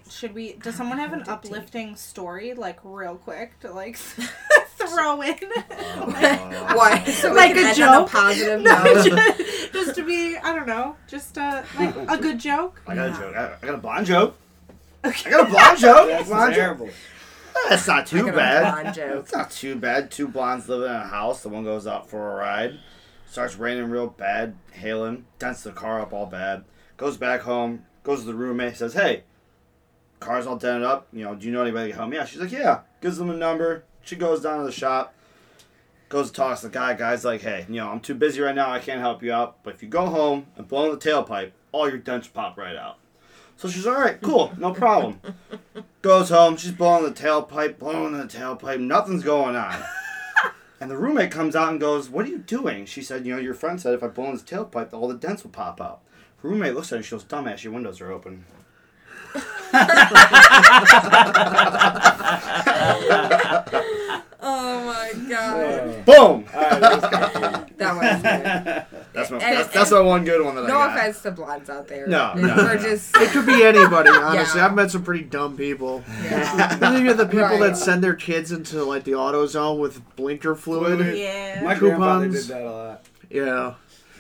Should 0.10 0.34
we? 0.34 0.54
Does 0.54 0.74
someone 0.76 0.98
have 0.98 1.14
an 1.14 1.24
uplifting 1.28 1.96
story, 1.96 2.54
like 2.56 2.80
real 2.84 3.16
quick, 3.16 3.60
to 3.60 3.72
like 3.72 3.98
throw 4.88 5.22
in? 5.22 5.38
Why? 6.76 7.04
So 7.06 7.34
Like 7.34 7.56
we 7.56 7.62
can 7.62 7.66
a 7.66 7.70
end 7.70 7.82
on 7.82 8.02
joke? 8.04 8.12
positive 8.12 8.62
no, 8.62 8.84
note. 8.84 9.06
just, 9.06 9.74
just 9.74 9.96
to 9.96 10.04
be, 10.06 10.38
I 10.38 10.56
don't 10.56 10.68
know, 10.68 10.96
just 11.08 11.38
uh, 11.38 11.64
like 11.78 11.96
a 11.96 12.18
good 12.18 12.40
joke. 12.40 12.82
I 12.88 12.96
got 12.96 13.08
a 13.08 13.12
Yeah. 13.12 13.20
joke. 13.20 13.36
I, 13.36 13.54
I 13.62 13.66
got 13.66 13.76
a 13.76 13.78
blonde 13.78 14.06
joke. 14.08 14.36
I 15.04 15.12
got 15.30 15.48
a 15.48 15.50
blonde 15.52 15.80
joke. 15.80 16.08
That's 16.10 16.28
Blonde 16.28 16.56
joke. 16.56 16.90
That's 17.70 17.88
not 17.88 18.06
too 18.08 18.32
bad. 18.32 18.94
blonde. 18.94 18.98
It's 19.20 19.34
not 19.34 19.52
too 19.52 19.76
bad. 19.76 20.12
Two 20.12 20.28
blondes 20.28 20.68
living 20.70 20.90
in 20.90 20.96
a 20.96 21.08
house. 21.08 21.42
The 21.44 21.50
one 21.50 21.64
goes 21.64 21.88
out 21.88 22.10
for 22.10 22.32
a 22.32 22.36
ride. 22.36 22.80
Starts 23.30 23.56
raining 23.56 23.90
real 23.90 24.08
bad. 24.08 24.56
Hailing. 24.74 25.26
Dents 25.40 25.64
the 25.64 25.72
car 25.72 26.00
up 26.02 26.14
all 26.14 26.26
bad. 26.28 26.64
Goes 26.98 27.18
back 27.18 27.42
home. 27.42 27.86
Goes 28.04 28.22
to 28.22 28.26
the 28.28 28.34
roommate. 28.36 28.78
Says, 28.78 28.94
"Hey, 28.94 29.24
car's 30.20 30.46
all 30.48 30.56
dented 30.58 30.84
up. 30.84 31.08
You 31.12 31.24
know, 31.24 31.36
do 31.36 31.46
you 31.46 31.52
know 31.52 31.62
anybody 31.62 31.88
to 31.88 31.94
get 31.94 32.00
home?" 32.00 32.14
Yeah. 32.14 32.26
She's 32.26 32.40
like, 32.40 32.52
"Yeah." 32.52 32.82
Gives 33.02 33.18
them 33.18 33.30
a 33.30 33.36
number. 33.36 33.84
She 34.08 34.16
goes 34.16 34.42
down 34.42 34.60
to 34.60 34.66
the 34.66 34.72
shop. 34.72 35.14
Goes 36.10 36.28
to 36.28 36.34
talk 36.34 36.58
to 36.60 36.68
the 36.68 36.72
guy. 36.72 36.94
Guy's 36.94 37.26
like, 37.26 37.42
"Hey, 37.42 37.66
you 37.68 37.76
know, 37.76 37.90
I'm 37.90 38.00
too 38.00 38.16
busy 38.16 38.40
right 38.40 38.56
now. 38.56 38.72
I 38.72 38.80
can't 38.80 39.02
help 39.02 39.22
you 39.22 39.34
out. 39.34 39.62
But 39.64 39.76
if 39.76 39.84
you 39.84 39.90
go 39.90 40.06
home 40.06 40.48
and 40.56 40.68
blow 40.68 40.86
in 40.86 40.92
the 40.92 40.98
tailpipe, 40.98 41.52
all 41.74 41.90
your 41.90 41.98
dents 41.98 42.28
pop 42.28 42.58
right 42.58 42.76
out." 42.76 42.98
So 43.58 43.68
she's 43.68 43.88
all 43.88 43.96
right, 43.96 44.22
cool, 44.22 44.54
no 44.58 44.72
problem. 44.72 45.20
Goes 46.04 46.30
home, 46.30 46.58
she's 46.58 46.72
blowing 46.72 47.04
the 47.04 47.12
tailpipe, 47.12 47.80
blowing 47.80 48.16
the 48.16 48.26
tailpipe, 48.26 48.80
nothing's 48.80 49.24
going 49.24 49.56
on. 49.56 49.84
And 50.80 50.92
the 50.92 50.98
roommate 50.98 51.32
comes 51.32 51.56
out 51.56 51.72
and 51.72 51.80
goes, 51.80 52.08
What 52.10 52.26
are 52.26 52.30
you 52.30 52.38
doing? 52.38 52.86
She 52.86 53.02
said, 53.02 53.26
You 53.26 53.34
know, 53.34 53.42
your 53.42 53.56
friend 53.56 53.82
said 53.82 53.96
if 53.96 54.04
I 54.04 54.08
blow 54.08 54.26
in 54.26 54.34
this 54.34 54.44
tailpipe, 54.44 54.94
all 54.94 55.08
the 55.08 55.16
dents 55.16 55.44
will 55.44 55.50
pop 55.50 55.82
out. 55.82 56.02
Her 56.42 56.50
roommate 56.50 56.76
looks 56.76 56.92
at 56.92 56.98
her 56.98 57.04
she 57.04 57.12
goes, 57.12 57.24
Dumbass, 57.24 57.64
your 57.64 57.74
windows 57.74 58.00
are 58.00 58.12
open. 58.12 58.46
Oh 64.40 64.86
my 64.86 65.12
god, 65.30 66.06
Boom! 66.06 66.46
Alright, 66.56 66.80
that 66.80 66.94
was 66.94 67.02
good. 67.02 67.12
that 67.78 67.96
was 67.96 68.22
good. 68.22 68.86
That's 69.14 69.32
my, 69.32 69.38
And- 69.40 69.58
that's, 69.58 69.74
that's 69.74 69.90
my 69.92 70.00
one 70.00 70.24
good 70.26 70.46
one 70.46 70.54
that 70.56 70.66
I 70.66 70.68
No 70.68 70.74
got. 70.76 70.96
offense 70.96 71.22
to 71.24 71.32
blondes 71.32 71.70
out 71.72 71.88
there. 71.88 72.06
No, 72.08 72.34
no, 72.36 72.56
we're 72.56 72.76
no. 72.76 72.82
just. 72.82 73.18
It 73.18 73.30
could 73.32 73.46
be 73.48 73.64
anybody, 73.64 74.10
honestly. 74.14 74.60
Yeah. 74.60 74.66
I've 74.68 74.76
met 74.76 74.92
some 74.92 75.04
pretty 75.04 75.24
dumb 75.26 75.58
people. 75.58 76.04
Yeah. 76.24 76.94
You 76.98 77.04
know 77.04 77.14
the 77.14 77.26
people 77.26 77.42
Right. 77.42 77.60
that 77.62 77.78
send 77.78 78.04
their 78.04 78.14
kids 78.16 78.52
into 78.52 78.84
like 78.84 79.04
the 79.06 79.14
AutoZone 79.14 79.80
with 79.80 80.02
blinker 80.16 80.54
fluid. 80.56 81.00
Fluid. 81.00 81.18
Yeah, 81.18 81.62
My 81.64 81.74
grandfather 81.76 82.26
Coupons. 82.28 82.46
did 82.48 82.56
that 82.56 82.62
a 82.64 82.72
lot. 82.72 83.02
Yeah. 83.30 83.74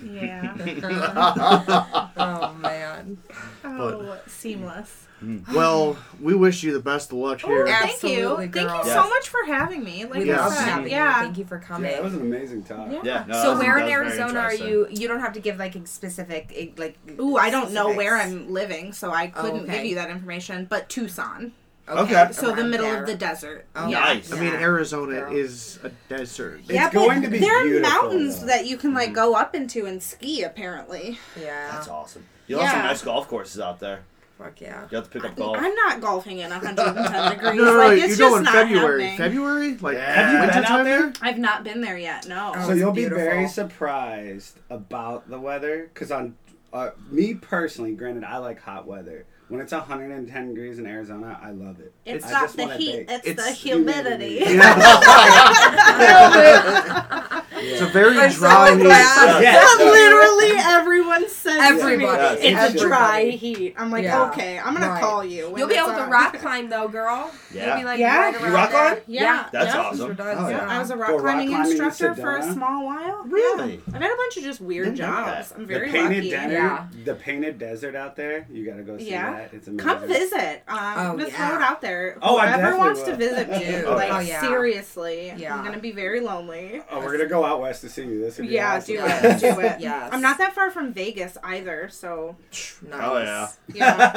Yeah. 0.04 0.54
oh 2.18 2.54
man. 2.60 3.18
Oh, 3.64 4.18
seamless. 4.28 5.04
Well, 5.52 5.98
we 6.22 6.36
wish 6.36 6.62
you 6.62 6.74
the 6.74 6.80
best 6.80 7.12
of 7.12 7.18
luck 7.18 7.42
Oh, 7.44 7.48
here. 7.48 7.66
thank 7.66 7.94
Absolutely, 7.94 8.46
you, 8.46 8.52
thank 8.52 8.70
you 8.70 8.76
Yes. 8.86 8.94
so 8.94 9.10
much 9.10 9.30
for 9.30 9.44
having 9.48 9.84
me. 9.84 10.06
Like 10.06 10.14
We 10.24 10.32
I 10.32 10.36
Yeah. 10.36 10.50
said, 10.50 10.88
yeah. 10.92 11.20
Thank 11.22 11.40
you 11.40 11.46
for 11.46 11.58
coming. 11.58 11.90
Yeah, 11.90 11.98
that 11.98 12.04
was 12.04 12.14
an 12.14 12.22
amazing 12.22 12.64
talk. 12.64 12.92
Yeah. 12.92 13.02
Yeah, 13.04 13.24
no, 13.28 13.42
so 13.42 13.50
was- 13.52 13.60
where 13.60 13.80
in 13.80 13.90
Arizona 13.90 14.40
are 14.42 14.54
you? 14.54 14.88
You 14.92 15.08
don't 15.08 15.20
have 15.22 15.34
to 15.34 15.40
give 15.40 15.58
like 15.58 15.76
a 15.76 15.86
specific 15.88 16.52
eh, 16.56 16.68
like. 16.78 16.98
Ooh, 17.20 17.36
I 17.38 17.50
don't 17.50 17.72
know 17.72 17.92
where 17.94 18.16
I'm 18.16 18.52
living, 18.54 18.94
so 18.94 19.12
I 19.12 19.28
couldn't 19.28 19.62
okay. 19.64 19.78
give 19.78 19.86
you 19.86 19.96
that 19.96 20.12
information. 20.12 20.66
But 20.70 20.88
Tucson, 20.88 21.54
Okay. 21.90 22.28
so 22.32 22.54
the 22.54 22.64
middle 22.64 22.86
there. 22.86 23.02
of 23.02 23.08
the 23.08 23.16
desert. 23.16 23.66
Oh, 23.76 23.88
yeah. 23.88 24.00
Nice. 24.00 24.32
I 24.34 24.40
mean, 24.40 24.54
Arizona 24.54 25.22
Girl. 25.22 25.36
is 25.36 25.80
a 25.84 25.92
desert. 26.10 26.62
It's 26.68 26.94
going 26.94 27.22
to 27.22 27.30
be 27.30 27.40
there 27.40 27.78
are 27.78 27.80
mountains 27.82 28.42
though. 28.42 28.48
that 28.48 28.66
you 28.68 28.78
can 28.78 28.94
like 28.94 29.14
go 29.14 29.36
up 29.36 29.56
into 29.56 29.86
and 29.86 30.02
ski. 30.04 30.44
Apparently, 30.44 31.18
Yeah. 31.40 31.72
That's 31.72 31.88
awesome. 31.88 32.26
You 32.48 32.60
have 32.60 32.72
some 32.72 32.82
nice 32.82 33.02
golf 33.04 33.28
courses 33.28 33.60
out 33.62 33.80
there. 33.80 34.02
Fuck 34.38 34.62
yeah. 34.62 34.86
You 34.92 34.98
have 34.98 35.06
to 35.06 35.10
pick 35.10 35.24
up 35.30 35.36
golf. 35.36 35.58
I'm 35.60 35.74
not 35.74 36.00
golfing 36.00 36.40
in 36.40 36.52
110 36.52 37.32
degrees. 37.38 37.56
No, 37.56 37.66
no, 37.66 37.72
no, 37.72 37.78
like 37.80 37.98
you 37.98 38.06
it's 38.06 38.18
go 38.18 38.26
just 38.30 38.38
in 38.38 38.44
not 38.44 38.54
February. 38.54 39.04
happening. 39.08 39.18
February? 39.18 39.78
Like 39.78 39.96
Yeah. 39.96 40.14
Have 40.14 40.32
you 40.32 40.38
been 40.40 40.48
wintertime 40.48 40.80
out 40.80 40.84
there? 40.84 41.02
there? 41.10 41.14
I've 41.22 41.38
not 41.40 41.64
been 41.64 41.82
there 41.82 41.98
yet. 41.98 42.28
No. 42.28 42.54
Oh, 42.56 42.68
So 42.68 42.74
you'll 42.74 42.92
be 42.92 43.06
very 43.06 43.48
surprised 43.48 44.60
about 44.70 45.30
the 45.30 45.40
weather 45.40 45.90
because 45.94 46.12
on 46.12 46.36
uh, 46.72 46.92
me 47.10 47.34
personally, 47.34 47.96
granted, 47.96 48.24
I 48.26 48.38
like 48.38 48.62
hot 48.62 48.86
weather. 48.86 49.26
When 49.50 49.62
it's 49.62 49.72
110 49.72 50.48
degrees 50.50 50.78
in 50.78 50.86
Arizona, 50.86 51.40
I 51.42 51.52
love 51.52 51.80
it. 51.80 51.94
it's 52.06 52.26
I 52.26 52.32
not 52.32 52.42
just 52.44 52.58
the 52.58 52.68
heat; 52.76 53.08
bake. 53.08 53.12
it's, 53.12 53.28
It's 53.28 53.46
the 53.46 53.52
humidity. 53.54 54.40
It's 57.60 57.82
a 57.82 57.88
very 57.88 58.18
I'm 58.20 58.32
so 58.32 58.38
dry 58.40 58.76
heat. 58.76 58.84
glad. 58.84 59.42
Yeah. 59.42 59.54
That's 59.54 59.78
literally 59.80 60.52
everyone 60.58 61.28
says 61.28 61.58
Everybody. 61.60 62.36
to 62.36 62.42
me, 62.44 62.50
Yeah. 62.52 62.66
it's 62.68 62.76
a 62.76 62.88
dry 62.88 63.24
heat. 63.32 63.74
I'm 63.78 63.90
like, 63.92 64.04
Yeah. 64.04 64.30
okay, 64.30 64.60
I'm 64.60 64.74
gonna 64.76 64.88
Right. 64.90 65.02
call 65.02 65.26
you. 65.26 65.54
You'll 65.58 65.68
be 65.68 65.74
it's 65.74 65.88
able 65.88 65.98
to 65.98 66.06
rock 66.06 66.34
climb 66.40 66.70
though, 66.70 66.88
girl. 66.88 67.32
Yeah. 67.52 67.66
You'll 67.70 67.78
be 67.80 67.84
like 67.86 68.00
Yeah. 68.00 68.18
right 68.32 68.40
You 68.40 68.48
rock 68.54 68.72
there. 68.72 68.90
climb? 68.96 69.02
Yeah. 69.08 69.46
That's 69.52 69.74
yeah. 69.74 69.82
awesome. 69.82 70.16
Oh, 70.20 70.24
Yeah, 70.24 70.50
yeah. 70.50 70.68
I 70.70 70.80
was 70.80 70.92
a 70.92 70.96
rock 70.98 71.08
Go 71.10 71.14
rock 71.16 71.24
climbing 71.24 71.48
climbing 71.50 71.78
in 71.78 71.84
instructor 71.84 72.22
for 72.22 72.38
a 72.38 72.54
small 72.54 72.86
while. 72.86 73.24
Really? 73.26 73.82
Yeah. 73.88 73.96
I've 73.96 74.02
had 74.02 74.12
a 74.12 74.16
bunch 74.16 74.38
of 74.38 74.44
just 74.44 74.62
weird 74.62 74.86
Didn't 74.86 74.98
jobs. 74.98 75.52
I'm 75.56 75.62
The 75.62 75.68
very 75.68 75.90
painted 75.90 76.18
lucky. 76.26 76.30
desert, 76.30 76.52
Yeah. 76.52 76.86
the 77.06 77.16
painted 77.16 77.58
desert 77.58 77.96
out 77.96 78.16
there. 78.16 78.46
You 78.52 78.70
gotta 78.70 78.84
go 78.84 78.98
see 79.00 79.10
Yeah. 79.10 79.37
That. 79.38 79.54
It's 79.54 79.68
amazing. 79.68 79.78
Come 79.88 80.08
visit. 80.08 80.64
Um, 80.68 80.78
Oh, 80.98 81.18
just 81.18 81.32
yeah. 81.32 81.48
throw 81.48 81.58
it 81.58 81.62
out 81.62 81.82
there. 81.82 82.18
Oh, 82.22 82.38
I 82.38 82.48
Whoever 82.48 82.62
definitely 82.62 82.80
wants 82.80 83.04
to 83.04 83.16
visit 83.16 83.50
me, 83.52 83.60
Dude. 83.60 83.86
like 83.86 84.12
Oh, 84.12 84.20
yeah. 84.20 84.42
seriously, 84.42 85.34
Yeah. 85.38 85.56
I'm 85.56 85.64
gonna 85.64 85.80
be 85.80 85.92
very 85.92 86.20
lonely. 86.20 86.82
Oh, 86.92 87.00
we're 87.00 87.12
gonna 87.18 87.30
go 87.30 87.44
out 87.46 87.62
west 87.62 87.82
to 87.82 87.90
see 87.90 88.04
you. 88.04 88.20
This 88.22 88.38
would 88.38 88.48
be 88.48 88.56
Yeah, 88.56 88.76
awesome. 88.78 88.96
do 88.96 89.02
it. 89.06 89.40
Do 89.40 89.60
it. 89.62 89.80
Yes. 89.80 90.10
I'm 90.12 90.22
not 90.22 90.38
that 90.40 90.54
far 90.54 90.72
from 90.72 90.92
Vegas 90.94 91.38
either, 91.44 91.88
so 91.90 92.36
Nice. 92.52 93.00
Oh, 93.02 93.18
yeah. 93.20 93.48
yeah. 93.74 94.12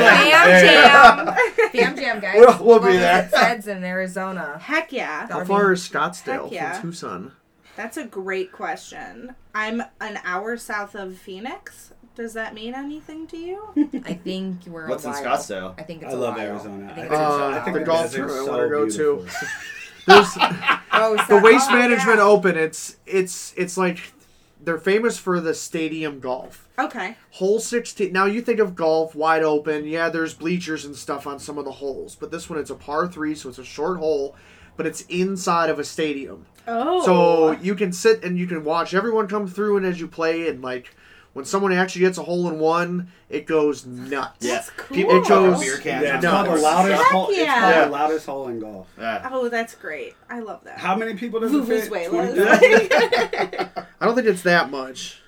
Fam 0.00 1.26
jam. 1.26 1.70
Fam 1.72 1.96
jam, 1.96 2.20
guys. 2.20 2.36
We'll- 2.38 2.64
we'll 2.64 2.80
be 2.80 2.96
there. 2.96 3.22
visit 3.22 3.38
Feds 3.38 3.68
in 3.68 3.84
Arizona. 3.84 4.58
Heck 4.58 4.92
yeah. 4.92 5.22
How 5.22 5.26
That'd 5.26 5.48
far 5.48 5.68
be- 5.68 5.74
is 5.74 5.88
Scottsdale 5.88 6.44
Heck 6.44 6.52
yeah. 6.52 6.80
from 6.80 6.90
Tucson? 6.90 7.32
That's 7.76 7.96
a 7.98 8.04
great 8.04 8.52
question. 8.52 9.34
I'm 9.54 9.82
an 10.00 10.18
hour 10.24 10.56
south 10.56 10.94
of 10.94 11.16
Phoenix. 11.18 11.92
Does 12.16 12.32
that 12.32 12.54
mean 12.54 12.74
anything 12.74 13.26
to 13.28 13.36
you? 13.36 13.90
I 14.04 14.14
think 14.14 14.66
we're 14.66 14.88
What's 14.88 15.04
in 15.04 15.10
while. 15.10 15.22
Scottsdale? 15.22 15.74
I 15.78 15.82
think 15.82 16.02
it's 16.02 16.12
I 16.12 16.16
a 16.16 16.20
love 16.20 16.34
while. 16.36 16.46
Arizona. 16.46 16.86
I 16.86 16.90
I 16.90 16.94
think 16.94 16.96
think, 17.10 17.12
it's 17.12 17.20
Uh. 17.20 17.46
I 17.48 17.60
think 17.60 17.74
the 17.74 17.80
the 17.80 17.86
golf 17.86 18.02
desert's 18.10 18.32
tournament 18.34 18.48
I 18.48 18.56
wanna 18.56 18.68
go 18.70 18.88
to. 18.88 19.16
beautiful. 19.16 19.48
There's 20.06 20.36
Oh, 20.98 21.16
the 21.28 21.40
Waste 21.44 21.70
oh, 21.70 21.74
Management 21.76 22.18
yeah. 22.18 22.24
Open. 22.24 22.56
It's 22.56 22.96
it's 23.06 23.52
it's 23.56 23.76
like 23.76 24.12
they're 24.64 24.78
famous 24.78 25.18
for 25.18 25.40
the 25.40 25.52
stadium 25.54 26.18
golf. 26.20 26.66
Okay. 26.78 27.16
Hole 27.32 27.60
16. 27.60 28.12
Now 28.12 28.24
you 28.24 28.40
think 28.40 28.60
of 28.60 28.74
golf 28.74 29.14
wide 29.14 29.42
open. 29.42 29.84
Yeah, 29.86 30.08
there's 30.08 30.32
bleachers 30.32 30.84
and 30.86 30.96
stuff 30.96 31.26
on 31.26 31.38
some 31.38 31.58
of 31.58 31.64
the 31.66 31.72
holes, 31.72 32.16
but 32.16 32.30
this 32.30 32.48
one 32.48 32.58
it's 32.58 32.70
a 32.70 32.74
par 32.74 33.06
3, 33.08 33.34
so 33.34 33.50
it's 33.50 33.58
a 33.58 33.64
short 33.64 33.98
hole, 33.98 34.34
but 34.76 34.86
it's 34.86 35.02
inside 35.02 35.68
of 35.68 35.78
a 35.78 35.84
stadium. 35.84 36.46
Oh. 36.66 37.04
So 37.04 37.50
you 37.62 37.74
can 37.74 37.92
sit 37.92 38.24
and 38.24 38.38
you 38.38 38.46
can 38.46 38.64
watch 38.64 38.94
everyone 38.94 39.28
come 39.28 39.46
through 39.46 39.76
and 39.76 39.84
as 39.86 40.00
you 40.00 40.08
play 40.08 40.48
and 40.48 40.62
like 40.62 40.96
when 41.36 41.44
someone 41.44 41.70
actually 41.74 42.00
gets 42.00 42.16
a 42.16 42.22
hole 42.22 42.48
in 42.48 42.58
one, 42.58 43.08
it 43.28 43.44
goes 43.46 43.84
nuts. 43.84 44.38
Yeah. 44.44 44.54
That's 44.54 44.70
cool. 44.70 44.96
People 44.96 45.20
It 45.22 45.28
goes- 45.28 45.60
beer 45.60 45.76
cans. 45.76 46.02
Yeah, 46.02 46.14
it's 46.16 46.22
No, 46.24 46.30
called 46.30 46.46
the 46.46 46.56
loudest 46.56 47.02
Heck 47.02 47.12
hole. 47.12 47.28
It's 47.28 47.38
yeah. 47.38 47.60
called 47.72 47.86
the 47.86 47.92
loudest 47.92 48.26
hole 48.26 48.48
in 48.48 48.60
golf. 48.60 48.88
Yeah. 48.98 49.28
Oh, 49.30 49.48
that's 49.50 49.74
great. 49.74 50.14
I 50.30 50.40
love 50.40 50.64
that. 50.64 50.78
How 50.78 50.96
many 50.96 51.12
people 51.14 51.38
does 51.40 51.52
it 51.52 51.64
fit? 51.66 51.90
Vuvuzelas. 51.90 52.08
20,000? 52.08 53.70
I 54.00 54.06
don't 54.06 54.14
think 54.14 54.26
it's 54.26 54.42
that 54.42 54.70
much. 54.70 55.20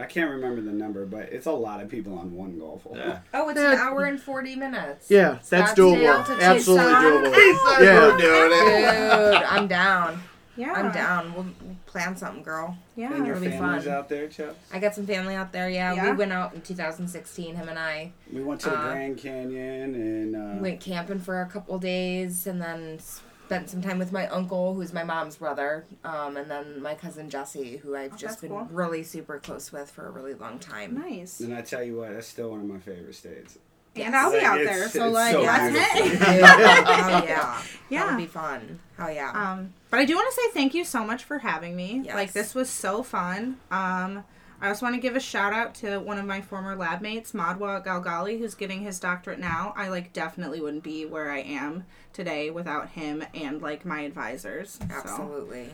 I 0.00 0.06
can't 0.06 0.30
remember 0.30 0.60
the 0.60 0.72
number, 0.72 1.06
but 1.06 1.24
it's 1.30 1.46
a 1.46 1.52
lot 1.52 1.80
of 1.82 1.88
people 1.88 2.18
on 2.18 2.34
one 2.34 2.58
golf 2.58 2.82
hole. 2.82 2.96
Yeah. 2.96 3.18
Oh, 3.34 3.48
it's 3.50 3.60
an 3.60 3.78
hour 3.78 4.04
and 4.04 4.18
40 4.20 4.56
minutes. 4.56 5.10
Yeah, 5.10 5.38
that's 5.48 5.72
Scottsdale 5.72 5.96
doable. 5.98 6.26
to 6.38 6.42
Absolutely 6.42 6.84
Tucson. 6.86 7.02
doable. 7.04 7.30
We're 7.78 7.84
Yeah. 7.84 8.16
doing 8.16 9.30
Dude. 9.40 9.42
I'm 9.44 9.68
down. 9.68 10.22
Yeah. 10.56 10.72
I'm 10.72 10.92
down. 10.92 11.34
We'll 11.34 11.46
we'll 11.62 11.76
plan 11.86 12.16
something, 12.16 12.42
girl. 12.42 12.76
Yeah. 12.96 13.12
And 13.14 13.26
your 13.26 13.36
It'll 13.36 13.48
be 13.50 13.56
family's 13.56 13.84
fun. 13.84 13.92
out 13.94 14.08
there, 14.08 14.28
Chuck? 14.28 14.54
I 14.72 14.78
got 14.78 14.94
some 14.94 15.06
family 15.06 15.34
out 15.34 15.52
there. 15.52 15.68
Yeah, 15.68 15.92
Yeah? 15.94 16.10
we 16.10 16.16
went 16.16 16.32
out 16.32 16.54
in 16.54 16.60
2016. 16.62 17.54
Him 17.56 17.68
and 17.68 17.78
I 17.78 18.12
We 18.32 18.42
went 18.42 18.60
to 18.62 18.70
the 18.70 18.78
Uh, 18.78 18.92
Grand 18.92 19.18
Canyon 19.18 19.94
and 19.94 20.36
uh, 20.36 20.62
went 20.62 20.80
camping 20.80 21.18
for 21.20 21.40
a 21.42 21.46
couple 21.46 21.78
days, 21.78 22.46
and 22.46 22.60
then 22.62 22.98
spent 22.98 23.30
spent 23.46 23.68
some 23.68 23.82
time 23.82 23.98
with 23.98 24.10
my 24.10 24.26
uncle, 24.28 24.72
who's 24.72 24.94
my 24.94 25.04
mom's 25.04 25.36
brother, 25.36 25.84
um, 26.02 26.38
and 26.38 26.50
then 26.50 26.80
my 26.80 26.94
cousin 26.94 27.28
Jesse, 27.28 27.76
who 27.76 27.94
I've 27.94 28.14
Oh, 28.14 28.16
just 28.16 28.40
been 28.40 28.48
cool. 28.48 28.66
really 28.70 29.02
super 29.02 29.38
close 29.38 29.70
with 29.70 29.90
for 29.90 30.06
a 30.06 30.10
really 30.10 30.32
long 30.32 30.58
time. 30.58 30.94
Nice. 30.94 31.40
And 31.40 31.52
I 31.54 31.60
tell 31.60 31.82
you 31.82 31.98
what, 31.98 32.14
that's 32.14 32.26
still 32.26 32.52
one 32.52 32.60
of 32.60 32.66
my 32.66 32.78
favorite 32.78 33.14
states. 33.14 33.58
And 33.96 34.16
I'll 34.16 34.30
be 34.30 34.38
Like, 34.38 34.46
out 34.46 34.56
there, 34.64 34.88
so 34.88 35.10
like, 35.10 35.32
so 35.32 35.42
let's 35.42 35.94
beautiful. 36.00 36.26
hang. 36.26 36.40
oh 36.42 37.24
yeah, 37.26 37.62
Yeah. 37.90 38.02
that'll 38.04 38.18
be 38.18 38.26
fun. 38.26 38.80
Oh 38.98 39.08
yeah. 39.08 39.30
Um, 39.32 39.74
but 39.94 40.00
I 40.00 40.06
do 40.06 40.16
want 40.16 40.28
to 40.28 40.40
say 40.42 40.50
thank 40.52 40.74
you 40.74 40.84
so 40.84 41.04
much 41.04 41.22
for 41.22 41.38
having 41.38 41.76
me. 41.76 42.02
Yes. 42.04 42.16
Like 42.16 42.32
this 42.32 42.52
was 42.52 42.68
so 42.68 43.04
fun. 43.04 43.58
Um, 43.70 44.24
I 44.60 44.66
also 44.66 44.84
want 44.86 44.96
to 44.96 45.00
give 45.00 45.14
a 45.14 45.20
shout 45.20 45.52
out 45.52 45.72
to 45.76 45.98
one 45.98 46.18
of 46.18 46.26
my 46.26 46.40
former 46.40 46.74
lab 46.74 47.00
mates, 47.00 47.30
Madwa 47.30 47.84
Galgali, 47.86 48.40
who's 48.40 48.56
getting 48.56 48.80
his 48.80 48.98
doctorate 48.98 49.38
now. 49.38 49.72
I 49.76 49.90
like 49.90 50.12
definitely 50.12 50.60
wouldn't 50.60 50.82
be 50.82 51.06
where 51.06 51.30
I 51.30 51.42
am 51.42 51.86
today 52.12 52.50
without 52.50 52.88
him 52.88 53.24
and 53.34 53.62
like 53.62 53.84
my 53.84 54.00
advisors. 54.00 54.80
So, 54.80 54.86
Absolutely. 54.90 55.70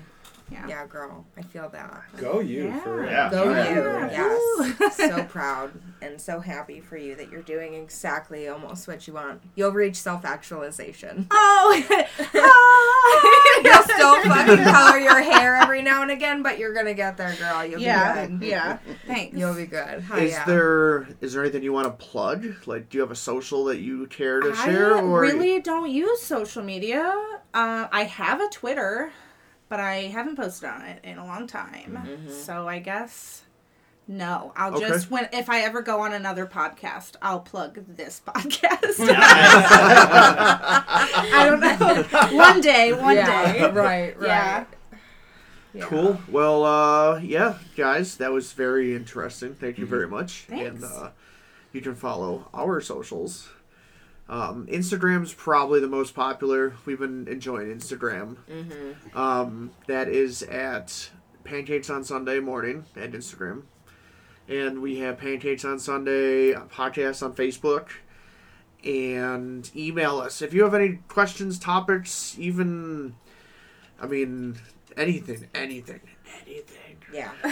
Yeah. 0.50 0.66
Yeah, 0.68 0.86
girl, 0.86 1.24
I 1.36 1.42
feel 1.42 1.68
that. 1.70 2.02
Go 2.16 2.40
you 2.40 2.66
Yeah. 2.66 2.80
for 2.80 2.96
real. 3.00 3.10
Yeah. 3.10 3.30
Go 3.30 3.50
Yeah. 3.50 3.74
you. 3.74 4.74
Yes. 4.80 4.96
so 4.96 5.24
proud 5.24 5.72
and 6.02 6.20
so 6.20 6.40
happy 6.40 6.80
for 6.80 6.96
you 6.96 7.14
that 7.16 7.30
you're 7.30 7.42
doing 7.42 7.74
exactly 7.74 8.48
almost 8.48 8.86
what 8.88 9.06
you 9.06 9.14
want. 9.14 9.40
You'll 9.54 9.72
reach 9.72 9.96
self 9.96 10.24
actualization. 10.24 11.28
Oh, 11.62 12.04
You'll 13.64 13.82
still 13.82 14.22
fucking 14.22 14.64
color 14.64 14.98
your 14.98 15.20
hair 15.22 15.56
every 15.56 15.82
now 15.82 16.02
and 16.02 16.10
again, 16.10 16.42
but 16.42 16.58
you're 16.58 16.72
gonna 16.74 16.94
get 16.94 17.16
there, 17.16 17.34
girl. 17.36 17.64
You'll 17.64 17.80
yeah, 17.80 18.26
be 18.26 18.36
good. 18.38 18.46
yeah. 18.48 18.78
Thanks. 19.06 19.36
You'll 19.36 19.54
be 19.54 19.66
good. 19.66 20.04
Oh, 20.10 20.16
is 20.16 20.32
yeah. 20.32 20.44
there 20.46 21.08
is 21.20 21.32
there 21.34 21.42
anything 21.42 21.62
you 21.62 21.72
want 21.72 21.86
to 21.86 22.04
plug? 22.06 22.46
Like, 22.66 22.88
do 22.88 22.98
you 22.98 23.02
have 23.02 23.10
a 23.10 23.16
social 23.16 23.64
that 23.66 23.80
you 23.80 24.06
care 24.06 24.40
to 24.40 24.54
share? 24.54 24.96
I 24.96 25.02
or 25.02 25.20
really 25.20 25.60
don't 25.60 25.90
use 25.90 26.20
social 26.22 26.62
media. 26.62 27.02
Uh, 27.52 27.88
I 27.92 28.04
have 28.04 28.40
a 28.40 28.48
Twitter, 28.48 29.12
but 29.70 29.80
I 29.80 30.02
haven't 30.08 30.36
posted 30.36 30.68
on 30.68 30.82
it 30.82 31.00
in 31.04 31.16
a 31.16 31.24
long 31.24 31.46
time. 31.46 31.98
So 32.28 32.68
I 32.68 32.80
guess 32.80 33.44
no. 34.06 34.52
I'll 34.56 34.74
Okay. 34.74 34.88
just 34.88 35.10
when 35.10 35.28
if 35.32 35.48
I 35.48 35.60
ever 35.60 35.80
go 35.80 36.00
on 36.00 36.12
another 36.12 36.44
podcast, 36.44 37.12
I'll 37.22 37.40
plug 37.40 37.78
this 37.96 38.20
podcast. 38.26 38.98
I 41.32 41.44
don't 41.48 41.60
know. 41.60 42.36
one 42.36 42.60
day, 42.60 42.92
one 42.92 43.16
yeah, 43.16 43.52
day. 43.52 43.60
Right, 43.72 44.18
right. 44.18 44.26
Yeah. 44.26 44.64
Yeah. 45.72 45.84
Cool. 45.84 46.20
Well, 46.28 46.64
uh, 46.64 47.20
yeah, 47.20 47.58
guys, 47.76 48.16
that 48.16 48.32
was 48.32 48.52
very 48.52 48.96
interesting. 48.96 49.54
Thank 49.54 49.78
you 49.78 49.86
very 49.86 50.08
much. 50.08 50.46
Thanks. 50.48 50.82
And 50.82 50.84
uh, 50.84 51.10
you 51.72 51.80
can 51.80 51.94
follow 51.94 52.48
our 52.52 52.80
socials. 52.80 53.48
Um, 54.30 54.68
Instagram's 54.68 55.34
probably 55.34 55.80
the 55.80 55.88
most 55.88 56.14
popular. 56.14 56.74
We've 56.86 57.00
been 57.00 57.26
enjoying 57.26 57.66
Instagram. 57.66 58.36
Mm-hmm. 58.48 59.18
Um, 59.18 59.72
that 59.88 60.08
is 60.08 60.44
at 60.44 61.10
Pancakes 61.42 61.90
on 61.90 62.04
Sunday 62.04 62.38
morning 62.38 62.84
at 62.96 63.10
Instagram. 63.10 63.62
And 64.48 64.80
we 64.80 65.00
have 65.00 65.18
Pancakes 65.18 65.64
on 65.64 65.80
Sunday 65.80 66.52
podcast 66.52 67.24
on 67.24 67.34
Facebook. 67.34 67.88
And 68.84 69.68
email 69.76 70.18
us 70.20 70.40
if 70.40 70.54
you 70.54 70.62
have 70.62 70.74
any 70.74 71.00
questions, 71.08 71.58
topics, 71.58 72.36
even, 72.38 73.16
I 74.00 74.06
mean, 74.06 74.58
anything, 74.96 75.48
anything, 75.54 76.00
anything. 76.46 76.96
Yeah. 77.12 77.32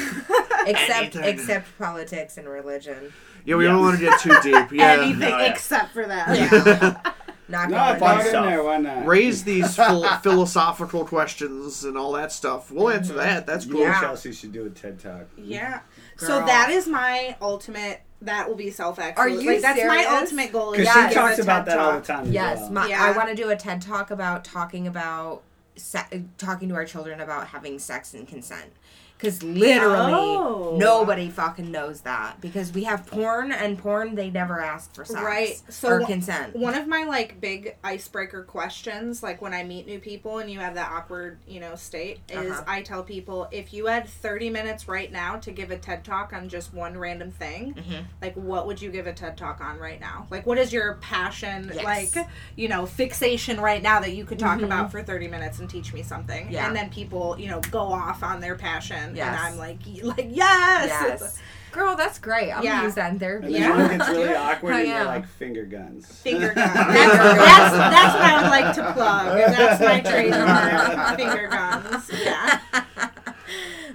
except 0.66 1.16
Anything. 1.16 1.24
except 1.24 1.78
politics 1.78 2.38
and 2.38 2.48
religion. 2.48 3.12
Yeah, 3.48 3.56
we 3.56 3.64
Yeah. 3.64 3.72
don't 3.72 3.80
want 3.80 3.98
to 3.98 4.04
get 4.04 4.20
too 4.20 4.36
deep. 4.42 4.72
Yeah. 4.72 4.92
Anything 4.92 5.20
No, 5.20 5.38
yeah. 5.38 5.50
except 5.50 5.94
for 5.94 6.06
that. 6.06 6.36
Yeah. 6.36 7.12
Not 7.50 7.70
No, 7.70 7.78
going 7.78 7.98
throw 7.98 8.06
fun 8.08 8.20
it 8.20 8.26
in 8.26 8.44
there. 8.44 8.62
Why 8.62 8.76
not? 8.76 9.06
Raise 9.06 9.42
these 9.42 9.74
phil- 9.74 10.04
philosophical 10.22 11.06
questions 11.06 11.82
and 11.82 11.96
all 11.96 12.12
that 12.12 12.30
stuff. 12.30 12.70
We'll 12.70 12.90
answer 12.90 13.14
mm-hmm. 13.14 13.22
that. 13.22 13.46
That's 13.46 13.64
You 13.64 13.72
cool. 13.72 13.80
Yeah. 13.84 14.00
Chelsea 14.02 14.32
should 14.32 14.52
do 14.52 14.66
a 14.66 14.68
TED 14.68 15.00
talk. 15.00 15.28
Yeah. 15.38 15.80
So 16.18 16.44
that 16.44 16.68
is 16.70 16.86
my 16.86 17.36
ultimate. 17.40 18.02
That 18.20 18.48
will 18.48 18.54
be 18.56 18.70
self 18.70 18.98
Are 18.98 19.28
you 19.30 19.50
Like, 19.50 19.62
that's 19.62 19.82
my 19.82 20.04
ultimate 20.20 20.52
goal. 20.52 20.74
is 20.74 20.80
Because 20.80 20.92
to 20.94 21.00
Yeah. 21.00 21.08
she 21.08 21.14
give 21.14 21.22
a 21.24 21.28
talks 21.28 21.38
about 21.38 21.64
TED 21.64 21.66
that 21.68 21.78
all 21.78 21.92
the 21.92 22.00
time. 22.06 22.26
as 22.26 22.30
Yes, 22.32 22.58
well. 22.60 22.70
my, 22.72 22.86
Yeah. 22.88 23.02
I 23.02 23.16
want 23.16 23.30
to 23.30 23.34
do 23.34 23.48
a 23.48 23.56
TED 23.56 23.80
talk 23.80 24.10
about 24.10 24.44
talking 24.44 24.86
about 24.86 25.42
se- 25.76 26.24
talking 26.36 26.68
to 26.68 26.74
our 26.74 26.84
children 26.84 27.20
about 27.20 27.46
having 27.46 27.78
sex 27.78 28.12
and 28.12 28.28
consent. 28.28 28.72
Because 29.18 29.42
literally 29.42 30.12
Oh. 30.14 30.76
nobody 30.78 31.28
fucking 31.28 31.72
knows 31.72 32.02
that. 32.02 32.40
Because 32.40 32.72
we 32.72 32.84
have 32.84 33.04
porn 33.04 33.50
and 33.50 33.76
porn 33.76 34.14
they 34.14 34.30
never 34.30 34.60
ask 34.60 34.94
for 34.94 35.04
sex 35.04 35.20
Right. 35.20 35.60
So 35.68 35.88
or 35.88 36.00
consent. 36.06 36.54
One 36.54 36.74
of 36.76 36.86
my 36.86 37.02
like 37.02 37.40
big 37.40 37.74
icebreaker 37.82 38.44
questions, 38.44 39.20
like 39.20 39.42
when 39.42 39.52
I 39.52 39.64
meet 39.64 39.86
new 39.88 39.98
people 39.98 40.38
and 40.38 40.48
you 40.48 40.60
have 40.60 40.74
that 40.76 40.92
awkward, 40.92 41.38
you 41.48 41.58
know, 41.58 41.74
state, 41.74 42.20
is 42.28 42.52
Uh-huh. 42.52 42.62
I 42.68 42.82
tell 42.82 43.02
people 43.02 43.48
if 43.50 43.72
you 43.74 43.86
had 43.86 44.08
30 44.08 44.50
minutes 44.50 44.86
right 44.86 45.10
now 45.10 45.36
to 45.38 45.50
give 45.50 45.72
a 45.72 45.76
TED 45.76 46.04
talk 46.04 46.32
on 46.32 46.48
just 46.48 46.72
one 46.72 46.96
random 46.96 47.32
thing, 47.32 47.74
Mhm. 47.74 48.04
like 48.22 48.34
what 48.36 48.68
would 48.68 48.80
you 48.80 48.90
give 48.90 49.08
a 49.08 49.12
TED 49.12 49.36
talk 49.36 49.60
on 49.60 49.78
right 49.80 50.00
now? 50.00 50.28
Like 50.30 50.46
what 50.46 50.58
is 50.58 50.72
your 50.72 50.94
passion, 51.00 51.72
Yes. 51.74 51.84
like, 52.14 52.26
you 52.54 52.68
know, 52.68 52.86
fixation 52.86 53.60
right 53.60 53.82
now 53.82 53.98
that 53.98 54.12
you 54.12 54.24
could 54.24 54.38
talk 54.38 54.60
Mhm. 54.60 54.64
about 54.66 54.92
for 54.92 55.02
30 55.02 55.26
minutes 55.26 55.58
and 55.58 55.68
teach 55.68 55.92
me 55.92 56.04
something? 56.04 56.52
Yeah. 56.52 56.68
And 56.68 56.76
then 56.76 56.88
people, 56.88 57.34
you 57.36 57.48
know, 57.48 57.60
go 57.72 57.80
off 57.92 58.22
on 58.22 58.40
their 58.40 58.54
passion 58.54 59.07
Yes. 59.16 59.28
and 59.28 59.36
I'm 59.55 59.59
like, 59.59 59.78
like 60.02 60.28
yes. 60.30 60.86
Yes. 60.89 61.39
Girl, 61.70 61.97
that's 61.97 62.18
great. 62.18 62.51
I'm 62.51 62.64
Yeah. 62.64 62.72
gonna 62.76 62.85
use 62.85 62.94
that 62.94 63.12
in 63.12 63.18
therapy. 63.18 63.47
And 63.47 63.55
then 63.56 63.62
Yeah. 63.62 63.76
one 63.89 63.98
gets 63.98 64.09
really 64.10 64.35
awkward 64.35 64.74
and 64.74 64.89
yeah. 64.89 64.97
you're 64.98 65.05
like 65.06 65.28
finger 65.28 65.64
guns. 65.66 66.06
Finger 66.06 66.48
guns. 66.55 66.74
That's, 66.74 66.97
that's, 66.97 67.72
that's 67.76 68.14
what 68.14 68.22
I 68.24 68.43
would 68.43 68.51
like 68.51 68.74
to 68.76 68.93
plug. 68.94 69.36
That's 69.56 69.80
my 69.80 70.01
trademark. 70.01 71.16
Finger 71.18 71.48
guns. 71.48 72.10
Yeah. 72.24 72.60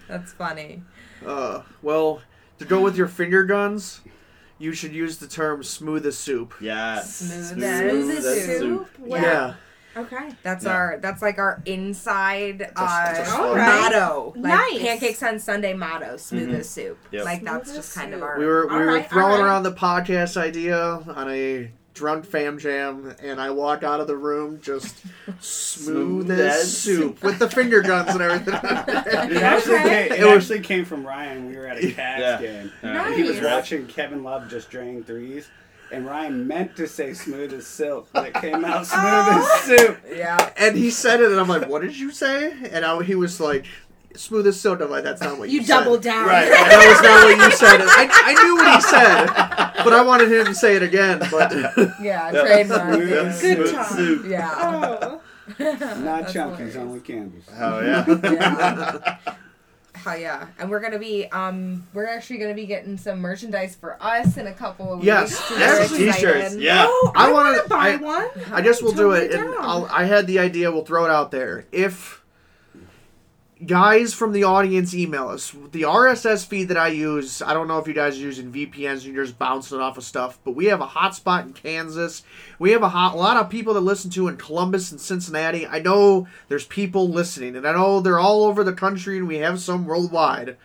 That's 0.08 0.34
funny. 0.34 0.84
Uh, 1.26 1.62
well, 1.82 2.22
to 2.60 2.66
go 2.66 2.80
with 2.82 2.96
your 2.96 3.08
finger 3.08 3.44
guns, 3.44 4.02
you 4.60 4.74
should 4.74 4.94
use 4.94 5.18
the 5.18 5.28
term 5.28 5.64
smooth 5.64 6.06
as 6.06 6.18
soup. 6.18 6.54
Yes. 6.62 7.16
Smooth 7.16 7.64
as 7.64 8.26
as 8.26 8.58
soup. 8.60 8.90
Yeah. 9.06 9.22
Yeah. 9.22 9.54
Okay. 9.96 10.30
That's 10.44 10.66
Yeah. 10.66 10.72
our 10.72 10.98
that's 11.02 11.22
like 11.22 11.38
our 11.38 11.62
inside 11.66 12.62
uh, 12.76 13.06
it's 13.16 13.20
a 13.30 13.32
slogan. 13.32 13.50
Alright. 13.62 13.82
motto. 13.94 14.34
Like 14.36 14.44
Nice. 14.72 14.80
pancakes 14.82 15.24
on 15.24 15.40
Sunday 15.40 15.74
motto, 15.74 16.18
smooth 16.18 16.50
Mhm. 16.50 16.60
as 16.60 16.70
soup. 16.70 16.98
Yep. 17.12 17.26
Like 17.26 17.44
that's 17.44 17.66
Smooth 17.66 17.76
just 17.78 17.96
as 17.98 18.02
kind 18.04 18.14
of 18.14 18.24
our 18.24 18.40
We 18.40 18.46
were 18.46 18.68
we 18.68 18.76
were 18.76 18.82
Alright, 18.90 19.10
throwing 19.10 19.34
alright. 19.34 19.46
around 19.46 19.64
the 19.64 19.72
podcast 19.74 20.38
idea 20.38 20.80
on 20.84 21.30
a 21.30 21.72
drunk 21.94 22.26
fam 22.26 22.58
jam, 22.58 23.14
and 23.22 23.40
I 23.40 23.52
walk 23.52 23.84
out 23.84 24.00
of 24.00 24.08
the 24.08 24.18
room 24.18 24.60
just 24.64 24.96
smooth, 25.40 26.26
Smooth 26.28 26.32
as 26.32 26.40
as 26.64 26.76
soup 26.78 27.22
with 27.24 27.38
the 27.38 27.48
finger 27.48 27.82
guns 27.82 28.10
and 28.10 28.22
everything. 28.22 28.54
It 28.56 29.44
actually, 29.44 29.78
came, 29.78 30.12
it 30.12 30.20
It 30.20 30.28
actually 30.28 30.62
came 30.62 30.86
from 30.86 31.06
Ryan. 31.06 31.48
We 31.50 31.56
were 31.56 31.68
at 31.68 31.78
a 31.78 31.82
Cavs 31.82 31.96
Yeah. 32.20 32.42
game. 32.42 32.72
Yeah. 32.82 33.06
And 33.06 33.14
he 33.16 33.22
was 33.22 33.40
watching 33.42 33.86
Kevin 33.86 34.24
Love 34.24 34.50
just 34.50 34.72
drain 34.72 35.04
threes. 35.04 35.48
And 35.94 36.06
Ryan 36.08 36.48
meant 36.48 36.76
to 36.78 36.88
say 36.88 37.14
smooth 37.14 37.54
as 37.54 37.68
silk, 37.68 38.10
but 38.14 38.28
it 38.28 38.34
came 38.34 38.66
out 38.66 38.86
smooth 38.88 39.04
as 39.04 39.62
soup. 39.62 40.00
Yeah. 40.12 40.52
and 40.58 40.76
he 40.76 40.90
said 40.90 41.22
it, 41.22 41.32
and 41.32 41.40
I'm 41.40 41.48
like, 41.48 41.68
"What 41.70 41.82
did 41.84 41.96
you 41.98 42.12
say?" 42.12 42.52
And 42.72 42.84
I, 42.84 43.04
he 43.04 43.14
was 43.16 43.40
like, 43.40 43.66
"Smooth 44.16 44.48
as 44.48 44.60
silk." 44.60 44.82
I'm 44.82 44.90
like, 44.90 45.04
"That's 45.04 45.22
not 45.22 45.38
what 45.38 45.50
you, 45.50 45.60
You 45.60 45.66
said." 45.66 45.80
doubled 45.80 46.02
down. 46.02 46.26
Right. 46.28 46.50
That 46.50 46.88
was 46.90 47.02
not 47.02 47.26
what 47.26 47.38
you 47.52 47.56
said. 47.56 47.82
I, 47.82 48.10
I 48.12 48.44
knew 48.44 48.56
what 48.56 48.76
he 48.76 48.82
said, 48.82 49.84
but 49.84 49.94
I 49.94 50.02
wanted 50.02 50.32
him 50.32 50.46
to 50.48 50.56
say 50.56 50.76
it 50.76 50.82
again. 50.84 51.20
But 51.30 51.52
Yeah, 52.02 52.32
Yep. 52.32 52.46
trademark. 52.46 52.94
Smooth 52.96 53.14
as 53.14 53.42
Good 53.42 53.58
Smooth 53.68 53.74
time. 53.76 53.86
soup. 53.96 54.26
Yeah. 54.28 54.52
Oh. 54.58 55.22
Not 55.60 55.80
That's 56.04 56.34
chunkies, 56.34 56.76
only 56.78 57.02
candies. 57.02 57.44
Oh 57.60 57.82
yeah. 57.82 58.06
Yeah. 58.08 59.34
Hell 60.04 60.18
yeah. 60.18 60.48
And 60.60 60.70
we're 60.70 60.80
gonna 60.82 61.00
be 61.00 61.28
um 61.28 61.88
we're 61.94 62.08
actually 62.08 62.38
gonna 62.40 62.54
be 62.54 62.66
getting 62.66 62.98
some 62.98 63.20
merchandise 63.20 63.76
for 63.76 63.98
us 64.02 64.38
in 64.38 64.48
a 64.48 64.54
couple 64.54 64.94
of 64.94 65.04
Yes. 65.04 65.30
weeks. 65.50 65.60
Yes, 65.60 65.92
We're 65.92 65.98
T-shirts. 65.98 66.24
excited. 66.24 66.62
Yeah. 66.62 66.86
Oh, 66.88 67.12
I 67.16 67.28
I, 67.28 67.32
wanna- 67.32 67.68
buy 67.68 67.90
I- 67.92 67.96
one. 67.98 68.28
I 68.52 68.62
guess 68.62 68.82
we'll 68.82 68.92
do 68.94 69.12
it. 69.12 69.32
Totally 69.32 69.56
And. 69.56 69.66
I'll, 69.66 69.86
I 69.92 70.04
had 70.06 70.28
the 70.28 70.40
idea. 70.40 70.72
We'll 70.72 70.86
throw 70.86 71.06
it 71.06 71.12
out 71.12 71.32
there. 71.32 71.66
If 71.72 72.23
guys 73.66 74.14
from 74.14 74.32
the 74.32 74.44
audience 74.44 74.94
email 74.94 75.28
us, 75.30 75.52
the 75.72 75.84
RSS 75.84 76.46
feed 76.46 76.70
that 76.70 76.78
I 76.78 76.90
use, 76.90 77.42
I 77.42 77.54
don't 77.54 77.68
know 77.68 77.80
if 77.80 77.88
you 77.88 77.94
guys 77.94 78.18
are 78.18 78.22
using 78.22 78.52
VPNs 78.52 79.06
and 79.06 79.14
you're 79.14 79.26
just 79.26 79.40
bouncing 79.40 79.80
off 79.80 79.98
of 79.98 80.04
stuff, 80.04 80.40
but 80.44 80.52
we 80.52 80.66
have 80.66 80.82
a 80.82 80.88
hotspot 80.88 81.44
in 81.44 81.54
Kansas. 81.54 82.24
We 82.60 82.72
have 82.72 82.84
a, 82.84 82.90
hot, 82.90 83.16
a 83.16 83.18
lot 83.18 83.38
of 83.38 83.50
people 83.50 83.74
that 83.74 83.82
listen 83.82 84.10
to 84.12 84.28
in 84.28 84.38
Columbus 84.38 84.92
and 84.92 85.00
Cincinnati. 85.00 85.66
I 85.68 85.80
know 85.80 86.28
there's 86.48 86.66
people 86.66 87.10
listening, 87.10 87.56
and 87.56 87.68
I 87.68 87.74
know 87.74 88.00
they're 88.00 88.20
all 88.20 88.44
over 88.46 88.64
the 88.64 88.74
country, 88.74 89.18
and 89.18 89.28
we 89.28 89.38
have 89.38 89.60
some 89.60 89.86
worldwide. 89.86 90.58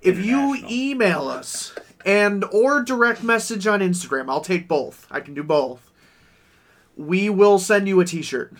If 0.00 0.24
you 0.24 0.56
email 0.68 1.28
us 1.28 1.74
and 2.04 2.44
or 2.52 2.82
direct 2.82 3.22
message 3.22 3.66
on 3.66 3.80
Instagram, 3.80 4.28
I'll 4.28 4.40
take 4.40 4.68
both. 4.68 5.06
I 5.10 5.20
can 5.20 5.34
do 5.34 5.42
both. 5.42 5.90
We 6.96 7.28
will 7.30 7.58
send 7.58 7.88
you 7.88 8.00
a 8.00 8.04
T-shirt. 8.04 8.54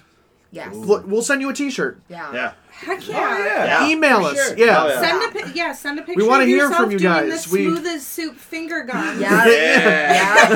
Yes. 0.51 0.75
Look, 0.75 1.07
We'll 1.07 1.23
send 1.23 1.41
you 1.41 1.51
a 1.51 1.55
T-shirt. 1.55 2.01
Yeah. 2.09 2.33
Yeah. 2.33 2.53
Heck 2.85 3.09
yeah. 3.09 3.17
Oh, 3.17 3.45
yeah. 3.45 3.65
Yeah, 3.65 3.89
Email 3.89 4.19
us. 4.25 4.35
sure. 4.37 4.57
Yeah. 4.59 4.83
Oh, 4.83 4.89
yeah. 4.89 5.01
Send 5.01 5.23
a 5.23 5.41
pi- 5.41 5.53
yeah, 5.55 5.73
send 5.73 5.99
a 5.99 6.03
picture. 6.03 6.23
We 6.23 6.29
wanna 6.29 6.45
hear 6.47 6.69
from 6.71 6.91
you 6.91 6.99
doing 6.99 7.13
guys. 7.13 7.45
The 7.45 7.53
We- 7.53 7.65
smooth 7.65 7.87
as 7.87 8.07
soup 8.07 8.37
finger 8.37 8.83
gun. 8.85 9.21
Yeah. 9.21 9.47
Yeah. 9.47 10.55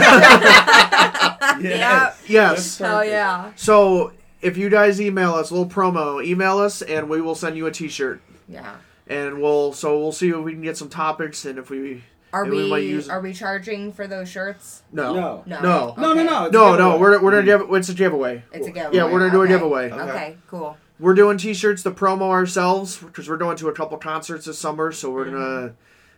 Yeah. 1.60 1.60
Yes. 1.60 2.16
Yes. 2.28 2.78
Hell 2.78 3.04
yeah. 3.04 3.52
So 3.56 4.12
if 4.42 4.56
you 4.56 4.68
guys 4.68 5.00
email 5.00 5.34
us, 5.34 5.50
a 5.50 5.54
little 5.54 5.68
promo, 5.68 6.24
email 6.24 6.58
us, 6.58 6.82
and 6.82 7.08
we 7.08 7.20
will 7.20 7.34
send 7.34 7.56
you 7.56 7.66
a 7.66 7.70
T-shirt. 7.70 8.20
Yeah. 8.48 8.76
And 9.06 9.40
we'll 9.40 9.72
so 9.72 9.98
we'll 9.98 10.12
see 10.12 10.30
if 10.30 10.36
we 10.36 10.52
can 10.52 10.62
get 10.62 10.76
some 10.76 10.88
topics 10.88 11.44
and 11.44 11.58
if 11.58 11.70
we 11.70 12.02
Are 12.32 12.44
we 12.44 12.70
we, 12.70 12.80
use- 12.88 13.08
are 13.08 13.20
we 13.20 13.32
charging 13.32 13.92
for 13.92 14.06
those 14.08 14.28
shirts? 14.28 14.82
no 14.92 15.14
No. 15.14 15.42
No. 15.46 15.60
No. 15.60 15.94
No, 15.96 16.12
no, 16.14 16.22
no. 16.24 16.48
no 16.48 16.76
no 16.76 16.98
we're 16.98 17.20
we're 17.22 17.30
gonna 17.30 17.42
mm. 17.42 17.68
give 17.68 17.74
it's 17.76 17.88
a 17.88 17.94
giveaway. 17.94 18.42
It's 18.52 18.66
a 18.66 18.70
giveaway. 18.72 18.96
Yeah, 18.96 19.04
we're 19.04 19.20
gonna 19.20 19.30
do 19.30 19.40
a 19.42 19.44
Okay. 19.44 19.52
giveaway. 19.52 19.90
Okay, 19.92 20.36
cool. 20.48 20.76
We're 20.98 21.14
doing 21.14 21.36
T-shirts 21.36 21.82
to 21.82 21.90
promo 21.90 22.30
ourselves 22.30 22.96
because 22.98 23.28
we're 23.28 23.36
going 23.36 23.56
to 23.58 23.68
a 23.68 23.72
couple 23.72 23.98
concerts 23.98 24.46
this 24.46 24.58
summer, 24.58 24.92
so 24.92 25.10
we're 25.10 25.26
gonna 25.30 25.74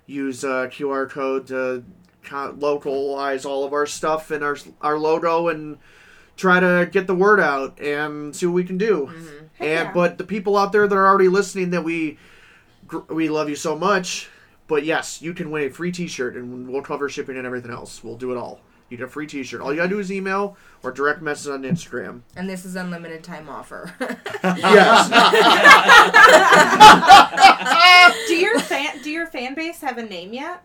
use 0.07 0.45
uh, 0.45 0.69
QR 0.71 1.09
code 1.11 1.49
to 1.49 1.85
co- 2.23 2.55
localize 2.59 3.45
all 3.45 3.65
of 3.65 3.73
our 3.73 3.87
stuff 3.87 4.31
and 4.31 4.45
our 4.45 4.57
our 4.81 4.99
logo 4.99 5.49
and 5.49 5.79
try 6.37 6.61
to 6.61 6.89
get 6.91 7.07
the 7.07 7.15
word 7.15 7.41
out 7.41 7.81
and 7.81 8.35
see 8.35 8.47
what 8.47 8.53
we 8.53 8.65
can 8.65 8.79
do. 8.79 9.11
And 9.59 9.89
yeah. 9.89 9.93
but 9.93 10.19
the 10.19 10.25
people 10.25 10.57
out 10.57 10.71
there 10.71 10.87
that 10.87 10.95
are 10.95 11.07
already 11.09 11.29
listening 11.29 11.71
that 11.71 11.83
we 11.83 12.19
we 13.09 13.29
love 13.29 13.49
you 13.49 13.57
so 13.57 13.77
much. 13.77 14.29
But 14.69 14.85
yes, 14.85 15.23
you 15.23 15.33
can 15.33 15.51
win 15.51 15.67
a 15.67 15.71
free 15.71 15.91
T-shirt 15.91 16.37
and 16.37 16.69
we'll 16.69 16.83
cover 16.83 17.09
shipping 17.09 17.37
and 17.37 17.47
everything 17.47 17.73
else. 17.73 18.05
We'll 18.05 18.19
do 18.19 18.33
it 18.33 18.37
all. 18.37 18.61
You 18.89 18.97
get 18.97 19.05
a 19.05 19.09
free 19.09 19.27
T-shirt. 19.27 19.61
All 19.61 19.71
you 19.73 19.77
gotta 19.77 19.89
do 19.91 19.99
is 19.99 20.11
email 20.11 20.57
or 20.83 20.91
direct 20.93 21.21
message 21.21 21.53
on 21.53 21.63
Instagram. 21.63 22.23
And 22.37 22.49
this 22.49 22.65
is 22.65 22.75
unlimited 22.77 23.23
time 23.23 23.49
offer. 23.49 23.93
Yes. 24.45 25.09
do 28.29 28.35
your 28.37 28.59
fan 28.61 29.03
do 29.03 29.11
your 29.11 29.27
fan 29.27 29.55
base 29.55 29.81
have 29.81 29.99
a 29.99 30.03
name 30.03 30.33
yet? 30.33 30.65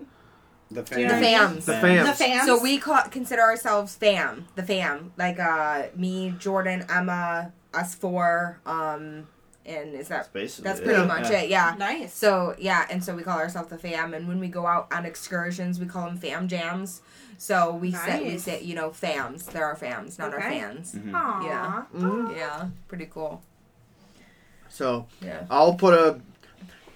The 0.72 0.84
Do 0.84 1.02
you 1.02 1.08
the 1.08 1.14
know 1.16 1.20
fan. 1.20 1.34
what 1.34 1.42
I 1.42 1.48
mean? 1.54 1.62
fams. 1.62 1.66
the 1.66 1.72
Fam. 1.74 1.82
fans. 1.82 2.08
The 2.08 2.14
fans. 2.26 2.46
So 2.48 2.62
we 2.62 2.78
call, 2.78 3.02
consider 3.12 3.42
ourselves 3.42 3.96
fam, 3.96 4.48
the 4.56 4.64
fam. 4.64 5.14
Like 5.18 5.40
uh 5.40 5.84
me, 5.96 6.34
Jordan, 6.40 6.86
Emma, 6.90 7.52
us 7.74 7.96
four, 7.96 8.60
um, 8.66 9.28
and 9.66 9.94
is 9.96 10.08
that 10.10 10.30
That's 10.34 10.58
that's 10.58 10.80
pretty 10.80 11.00
Yeah. 11.02 11.06
much 11.08 11.30
Yeah. 11.30 11.40
it, 11.42 11.50
yeah. 11.50 11.76
nice. 11.78 12.14
So 12.14 12.56
yeah, 12.60 12.86
and 12.90 13.04
so 13.04 13.16
we 13.16 13.24
call 13.24 13.38
ourselves 13.40 13.70
the 13.70 13.78
fam, 13.78 14.14
and 14.14 14.28
when 14.28 14.40
we 14.40 14.48
go 14.48 14.66
out 14.68 14.88
on 14.94 15.06
excursions, 15.06 15.80
we 15.80 15.86
call 15.86 16.06
them 16.06 16.18
fam 16.18 16.48
jams. 16.48 17.02
So 17.38 17.74
we 17.76 17.92
say 17.92 18.24
we 18.24 18.30
Nice. 18.32 18.44
say 18.44 18.62
you 18.62 18.76
know 18.76 18.90
fams. 18.90 19.46
They're 19.46 19.66
our 19.66 19.76
fams, 19.76 20.18
not 20.20 20.34
our 20.34 20.40
Okay. 20.40 20.60
fans. 20.60 20.94
Mhm. 20.94 21.12
Aww. 21.12 21.44
Yeah. 21.46 21.84
Mhm. 21.96 22.36
Yeah, 22.36 22.68
pretty 22.88 23.06
cool. 23.08 23.42
So 24.70 25.08
Yeah. 25.22 25.46
I'll 25.50 25.76
put 25.76 25.94
a, 25.94 26.20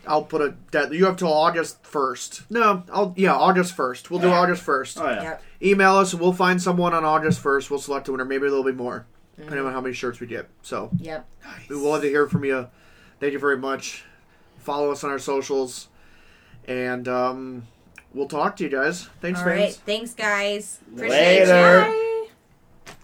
I'll 0.08 0.24
put 0.24 0.42
a 0.42 0.56
that 0.72 0.92
you 0.94 1.06
have 1.06 1.18
till 1.18 1.32
August 1.34 1.84
first. 1.86 2.44
No, 2.50 2.84
I'll 2.92 3.14
yeah 3.18 3.34
August 3.36 3.74
first. 3.76 4.10
We'll 4.10 4.20
do 4.20 4.28
Yeah. 4.30 4.40
August 4.40 4.64
first. 4.64 5.00
Oh 5.00 5.06
yeah. 5.10 5.22
Yep. 5.24 5.44
Email 5.62 5.96
us. 5.98 6.14
And 6.14 6.22
we'll 6.22 6.34
find 6.34 6.62
someone 6.62 6.94
on 6.94 7.04
August 7.04 7.40
first. 7.40 7.70
We'll 7.70 7.80
select 7.80 8.08
a 8.08 8.12
winner. 8.12 8.26
Maybe 8.26 8.48
there'll 8.48 8.64
be 8.64 8.72
more, 8.72 9.06
depending 9.36 9.60
Mm-hmm. 9.60 9.68
on 9.68 9.74
how 9.74 9.82
many 9.82 9.94
shirts 9.94 10.20
we 10.20 10.28
get. 10.28 10.50
So 10.62 10.90
Yep. 11.00 11.28
we 11.70 11.76
would 11.76 11.84
love 11.84 12.02
to 12.02 12.08
hear 12.10 12.28
from 12.28 12.44
you. 12.46 12.68
Thank 13.20 13.34
you 13.34 13.40
very 13.40 13.58
much. 13.58 14.04
Follow 14.60 14.92
us 14.92 15.04
on 15.04 15.10
our 15.10 15.18
socials, 15.20 15.88
and 16.68 17.08
um, 17.08 17.64
we'll 18.18 18.28
talk 18.28 18.56
to 18.58 18.64
you 18.64 18.70
guys. 18.70 19.08
Thanks, 19.22 19.40
All 19.40 19.46
fans. 19.46 19.60
right. 19.62 19.74
Thanks, 19.86 20.14
guys. 20.14 20.80
Appreciate 20.94 21.46
Later. 21.48 21.88
you. 21.90 22.07